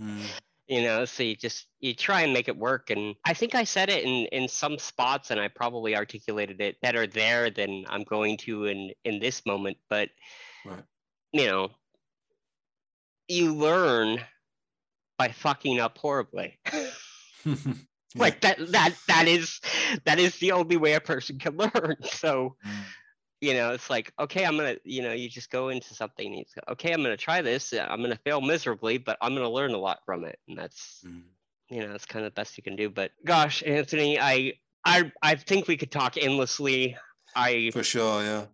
mm. 0.00 0.20
You 0.68 0.80
know, 0.80 1.04
so 1.04 1.24
you 1.24 1.34
just 1.34 1.66
you 1.80 1.92
try 1.92 2.22
and 2.22 2.32
make 2.32 2.48
it 2.48 2.56
work, 2.56 2.88
and 2.88 3.16
I 3.26 3.34
think 3.34 3.54
I 3.54 3.64
said 3.64 3.90
it 3.90 4.04
in 4.04 4.26
in 4.26 4.48
some 4.48 4.78
spots, 4.78 5.30
and 5.30 5.38
I 5.38 5.48
probably 5.48 5.96
articulated 5.96 6.60
it 6.62 6.80
better 6.80 7.06
there 7.06 7.50
than 7.50 7.84
I'm 7.88 8.04
going 8.04 8.38
to 8.38 8.66
in 8.66 8.92
in 9.04 9.18
this 9.18 9.44
moment, 9.44 9.76
but. 9.90 10.08
Right. 10.64 10.84
You 11.34 11.46
know, 11.46 11.70
you 13.28 13.54
learn 13.54 14.20
by 15.18 15.28
fucking 15.28 15.80
up 15.80 15.98
horribly. 15.98 16.58
like 18.14 18.40
that 18.40 18.58
that 18.72 18.94
that 19.08 19.28
is 19.28 19.60
that 20.04 20.18
is 20.18 20.38
the 20.38 20.52
only 20.52 20.76
way 20.76 20.94
a 20.94 21.00
person 21.00 21.38
can 21.38 21.56
learn. 21.74 21.96
So 22.02 22.56
mm. 22.66 22.72
you 23.40 23.54
know, 23.54 23.72
it's 23.72 23.90
like, 23.90 24.12
okay, 24.18 24.44
I'm 24.44 24.56
gonna, 24.56 24.76
you 24.84 25.02
know, 25.02 25.12
you 25.12 25.28
just 25.28 25.50
go 25.50 25.68
into 25.68 25.94
something 25.94 26.34
and 26.34 26.44
go, 26.54 26.72
okay, 26.72 26.92
I'm 26.92 27.02
gonna 27.02 27.16
try 27.16 27.42
this. 27.42 27.72
I'm 27.72 28.02
gonna 28.02 28.18
fail 28.24 28.40
miserably, 28.40 28.98
but 28.98 29.16
I'm 29.20 29.34
gonna 29.34 29.50
learn 29.50 29.72
a 29.72 29.78
lot 29.78 30.00
from 30.04 30.24
it. 30.24 30.38
And 30.48 30.58
that's 30.58 31.04
mm. 31.06 31.22
you 31.70 31.80
know, 31.80 31.88
that's 31.88 32.06
kind 32.06 32.24
of 32.24 32.32
the 32.32 32.40
best 32.40 32.56
you 32.56 32.62
can 32.62 32.76
do. 32.76 32.90
But 32.90 33.12
gosh, 33.24 33.62
Antony, 33.64 34.18
I 34.20 34.54
I 34.84 35.12
I 35.22 35.34
think 35.36 35.68
we 35.68 35.76
could 35.76 35.90
talk 35.90 36.16
endlessly. 36.16 36.96
I 37.34 37.70
for 37.72 37.82
sure, 37.82 38.22
yeah. 38.22 38.44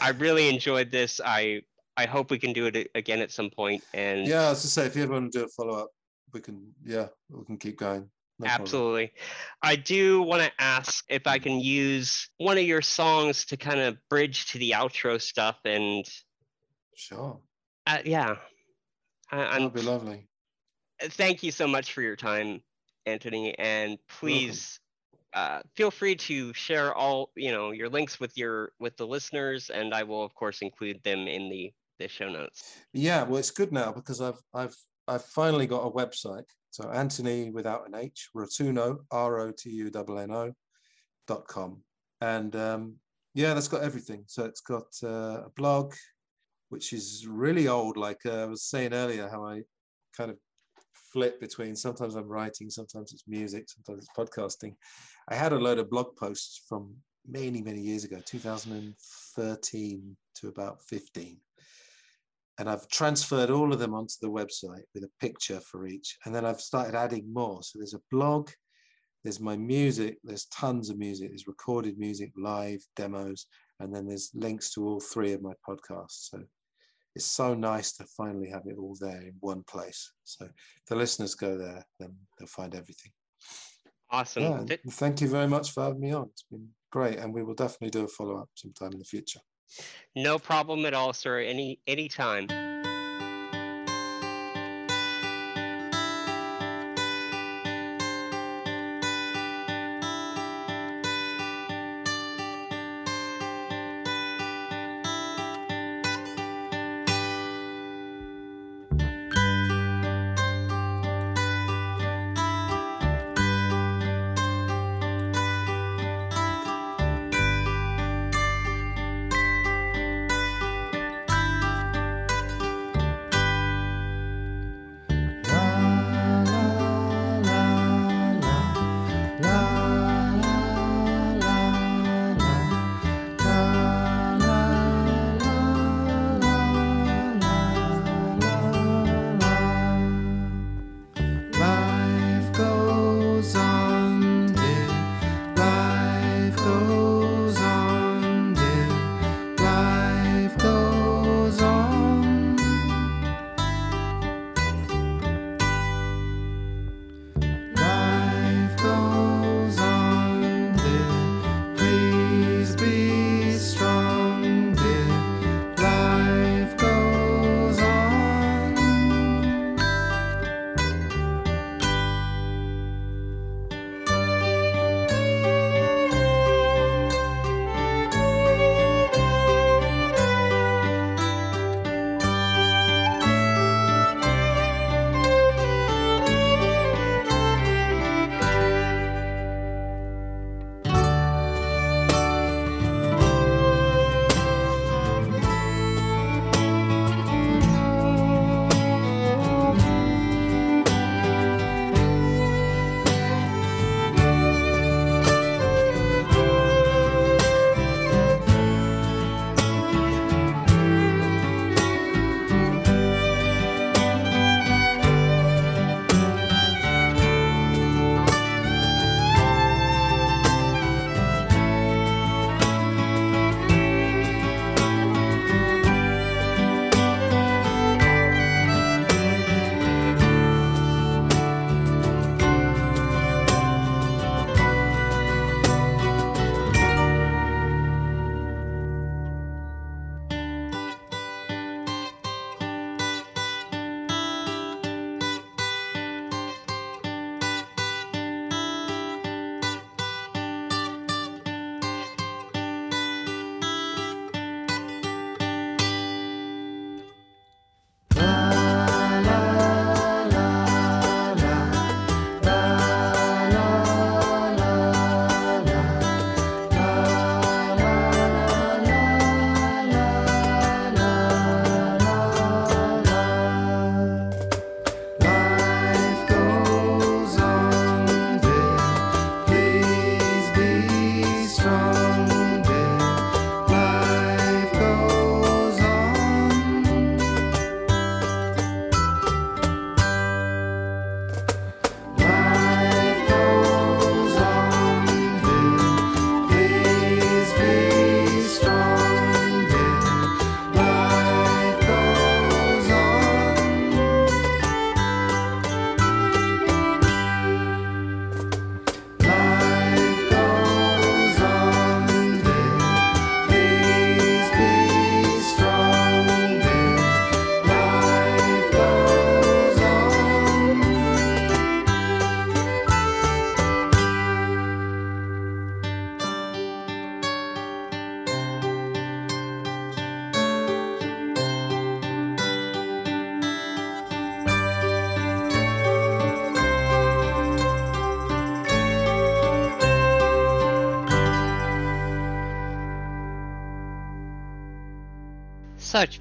I 0.00 0.10
really 0.10 0.48
enjoyed 0.48 0.90
this. 0.90 1.20
I 1.22 1.62
I 1.96 2.06
hope 2.06 2.30
we 2.30 2.38
can 2.38 2.52
do 2.52 2.66
it 2.66 2.90
again 2.94 3.20
at 3.20 3.30
some 3.30 3.50
point. 3.50 3.82
And 3.92 4.26
yeah, 4.26 4.50
as 4.50 4.64
I 4.64 4.68
say, 4.68 4.86
if 4.86 4.96
you 4.96 5.02
ever 5.02 5.12
want 5.12 5.32
to 5.32 5.38
do 5.38 5.44
a 5.44 5.48
follow 5.48 5.78
up, 5.78 5.90
we 6.32 6.40
can. 6.40 6.72
Yeah, 6.84 7.08
we 7.30 7.44
can 7.44 7.58
keep 7.58 7.78
going. 7.78 8.08
No 8.38 8.46
Absolutely. 8.46 9.08
Problem. 9.08 9.28
I 9.62 9.76
do 9.76 10.22
want 10.22 10.42
to 10.42 10.50
ask 10.58 11.04
if 11.08 11.26
I 11.26 11.38
can 11.38 11.60
use 11.60 12.28
one 12.38 12.58
of 12.58 12.64
your 12.64 12.82
songs 12.82 13.44
to 13.46 13.56
kind 13.56 13.80
of 13.80 13.96
bridge 14.08 14.46
to 14.52 14.58
the 14.58 14.72
outro 14.72 15.20
stuff 15.20 15.58
and. 15.64 16.04
Sure. 16.94 17.38
Uh, 17.86 17.98
yeah. 18.04 18.36
I, 19.30 19.58
That'd 19.58 19.72
be 19.72 19.82
lovely. 19.82 20.28
Thank 21.00 21.42
you 21.42 21.50
so 21.50 21.66
much 21.66 21.92
for 21.92 22.02
your 22.02 22.16
time, 22.16 22.62
Antony, 23.06 23.58
and 23.58 23.98
please 24.08 24.78
uh, 25.34 25.60
feel 25.74 25.90
free 25.90 26.14
to 26.14 26.52
share 26.52 26.94
all 26.94 27.30
you 27.34 27.50
know 27.50 27.70
your 27.70 27.88
links 27.88 28.20
with 28.20 28.36
your 28.36 28.72
with 28.78 28.96
the 28.96 29.06
listeners, 29.06 29.70
and 29.70 29.94
I 29.94 30.02
will 30.02 30.22
of 30.22 30.34
course 30.34 30.60
include 30.60 31.02
them 31.02 31.26
in 31.26 31.48
the 31.48 31.72
show 32.08 32.28
notes. 32.28 32.78
Yeah, 32.92 33.22
well, 33.24 33.38
it's 33.38 33.50
good 33.50 33.72
now 33.72 33.92
because 33.92 34.20
I've 34.20 34.40
I've 34.54 34.74
I've 35.08 35.24
finally 35.24 35.66
got 35.66 35.86
a 35.86 35.90
website. 35.90 36.44
So 36.70 36.90
Antony 36.90 37.50
without 37.50 37.86
an 37.86 37.94
H, 37.94 38.30
Rotunno, 38.34 38.98
R 39.10 39.40
O 39.40 39.52
T 39.52 39.70
U 39.70 39.90
N 39.94 40.18
N 40.18 40.30
O 40.30 40.52
dot 41.26 41.46
com, 41.46 41.82
and 42.20 42.54
um, 42.56 42.94
yeah, 43.34 43.54
that's 43.54 43.68
got 43.68 43.82
everything. 43.82 44.24
So 44.26 44.44
it's 44.44 44.60
got 44.60 44.86
uh, 45.02 45.44
a 45.46 45.50
blog, 45.56 45.94
which 46.68 46.92
is 46.92 47.26
really 47.28 47.68
old. 47.68 47.96
Like 47.96 48.20
uh, 48.26 48.42
I 48.42 48.46
was 48.46 48.64
saying 48.64 48.92
earlier, 48.92 49.28
how 49.28 49.44
I 49.44 49.62
kind 50.16 50.30
of 50.30 50.38
flip 51.12 51.40
between 51.40 51.76
sometimes 51.76 52.14
I'm 52.14 52.28
writing, 52.28 52.70
sometimes 52.70 53.12
it's 53.12 53.24
music, 53.28 53.68
sometimes 53.68 54.04
it's 54.04 54.16
podcasting. 54.16 54.74
I 55.28 55.34
had 55.34 55.52
a 55.52 55.58
load 55.58 55.78
of 55.78 55.90
blog 55.90 56.16
posts 56.16 56.62
from 56.68 56.94
many, 57.28 57.62
many 57.62 57.80
years 57.80 58.04
ago, 58.04 58.20
2013 58.24 60.16
to 60.36 60.48
about 60.48 60.82
15. 60.82 61.38
And 62.62 62.70
I've 62.70 62.86
transferred 62.86 63.50
all 63.50 63.72
of 63.72 63.80
them 63.80 63.92
onto 63.92 64.14
the 64.22 64.30
website 64.30 64.84
with 64.94 65.02
a 65.02 65.10
picture 65.18 65.58
for 65.58 65.88
each. 65.88 66.16
And 66.24 66.32
then 66.32 66.46
I've 66.46 66.60
started 66.60 66.94
adding 66.94 67.26
more. 67.32 67.60
So 67.64 67.80
there's 67.80 67.94
a 67.94 68.00
blog, 68.12 68.50
there's 69.24 69.40
my 69.40 69.56
music, 69.56 70.18
there's 70.22 70.44
tons 70.44 70.88
of 70.88 70.96
music, 70.96 71.30
there's 71.30 71.48
recorded 71.48 71.98
music, 71.98 72.30
live 72.36 72.80
demos, 72.94 73.46
and 73.80 73.92
then 73.92 74.06
there's 74.06 74.30
links 74.34 74.72
to 74.74 74.86
all 74.86 75.00
three 75.00 75.32
of 75.32 75.42
my 75.42 75.54
podcasts. 75.68 76.30
So 76.30 76.40
it's 77.16 77.26
so 77.26 77.52
nice 77.52 77.96
to 77.96 78.04
finally 78.16 78.50
have 78.50 78.62
it 78.66 78.78
all 78.78 78.96
there 79.00 79.22
in 79.22 79.34
one 79.40 79.64
place. 79.64 80.12
So 80.22 80.44
if 80.44 80.52
the 80.88 80.94
listeners 80.94 81.34
go 81.34 81.58
there, 81.58 81.84
then 81.98 82.14
they'll 82.38 82.46
find 82.46 82.76
everything. 82.76 83.10
Awesome. 84.08 84.68
Yeah, 84.68 84.76
thank 84.88 85.20
you 85.20 85.26
very 85.26 85.48
much 85.48 85.72
for 85.72 85.82
having 85.82 85.98
me 85.98 86.12
on. 86.12 86.28
It's 86.30 86.44
been 86.48 86.68
great, 86.92 87.18
and 87.18 87.34
we 87.34 87.42
will 87.42 87.54
definitely 87.54 87.90
do 87.90 88.04
a 88.04 88.08
follow 88.08 88.36
up 88.36 88.50
sometime 88.54 88.92
in 88.92 89.00
the 89.00 89.04
future. 89.04 89.40
No 90.14 90.38
problem 90.38 90.84
at 90.86 90.94
all, 90.94 91.12
sir. 91.12 91.40
Any 91.40 91.78
anytime. 91.86 92.71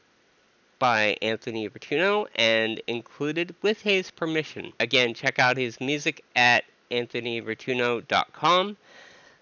by 0.79 1.15
Antony 1.21 1.67
Rotunno 1.69 2.27
and 2.35 2.81
included 2.87 3.55
with 3.61 3.81
his 3.81 4.11
permission. 4.11 4.73
Again, 4.79 5.13
check 5.13 5.39
out 5.39 5.55
his 5.55 5.79
music 5.79 6.23
at 6.35 6.65
antonyrotunno.com. 6.89 8.77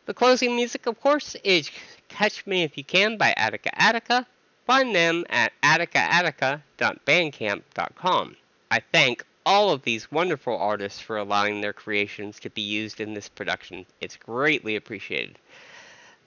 The 0.09 0.15
closing 0.15 0.55
music, 0.55 0.87
of 0.87 0.99
course, 0.99 1.35
is 1.43 1.69
Catch 2.07 2.47
Me 2.47 2.63
If 2.63 2.79
You 2.79 2.83
Can 2.83 3.15
by 3.15 3.31
Attica 3.37 3.69
Attica. 3.79 4.25
Find 4.65 4.95
them 4.95 5.23
at 5.29 5.53
atticaattica.bandcamp.com. 5.61 8.35
I 8.71 8.81
thank 8.91 9.23
all 9.45 9.69
of 9.69 9.83
these 9.83 10.11
wonderful 10.11 10.57
artists 10.57 10.99
for 10.99 11.17
allowing 11.17 11.61
their 11.61 11.73
creations 11.73 12.39
to 12.39 12.49
be 12.49 12.63
used 12.63 12.99
in 12.99 13.13
this 13.13 13.29
production. 13.29 13.85
It's 14.01 14.17
greatly 14.17 14.75
appreciated. 14.75 15.37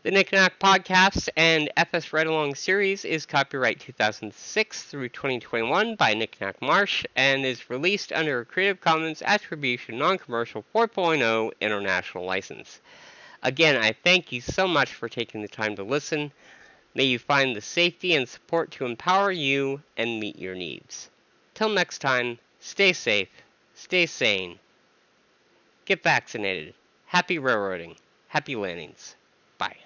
The 0.05 0.13
Nicnac 0.13 0.61
Podcast 0.61 1.29
and 1.37 1.69
FSRideAlong 1.77 2.57
series 2.57 3.05
is 3.05 3.27
copyright 3.27 3.81
2006 3.81 4.83
through 4.85 5.09
2021 5.09 5.97
by 5.97 6.15
Nicnac 6.15 6.63
Marsh 6.63 7.05
and 7.17 7.45
is 7.45 7.69
released 7.69 8.13
under 8.13 8.39
a 8.39 8.45
Creative 8.45 8.81
Commons 8.81 9.23
Attribution 9.23 9.99
Non-Commercial 9.99 10.65
4.0 10.73 11.51
International 11.61 12.25
License. 12.25 12.81
Again, 13.43 13.77
I 13.77 13.93
thank 13.93 14.31
you 14.31 14.41
so 14.41 14.69
much 14.69 14.95
for 14.95 15.09
taking 15.09 15.43
the 15.43 15.49
time 15.49 15.75
to 15.77 15.83
listen. 15.83 16.33
May 16.95 17.05
you 17.05 17.19
find 17.19 17.57
the 17.57 17.61
safety 17.61 18.15
and 18.15 18.29
support 18.29 18.71
to 18.73 18.85
empower 18.85 19.33
you 19.33 19.83
and 19.97 20.21
meet 20.21 20.39
your 20.39 20.55
needs. 20.55 21.11
Till 21.55 21.69
next 21.69 21.99
time, 21.99 22.39
stay 22.61 22.93
safe, 22.93 23.29
stay 23.75 24.07
sane, 24.07 24.59
get 25.85 26.03
vaccinated. 26.03 26.75
Happy 27.07 27.39
railroading. 27.39 27.97
Happy 28.29 28.57
landings. 28.57 29.17
Bye. 29.59 29.77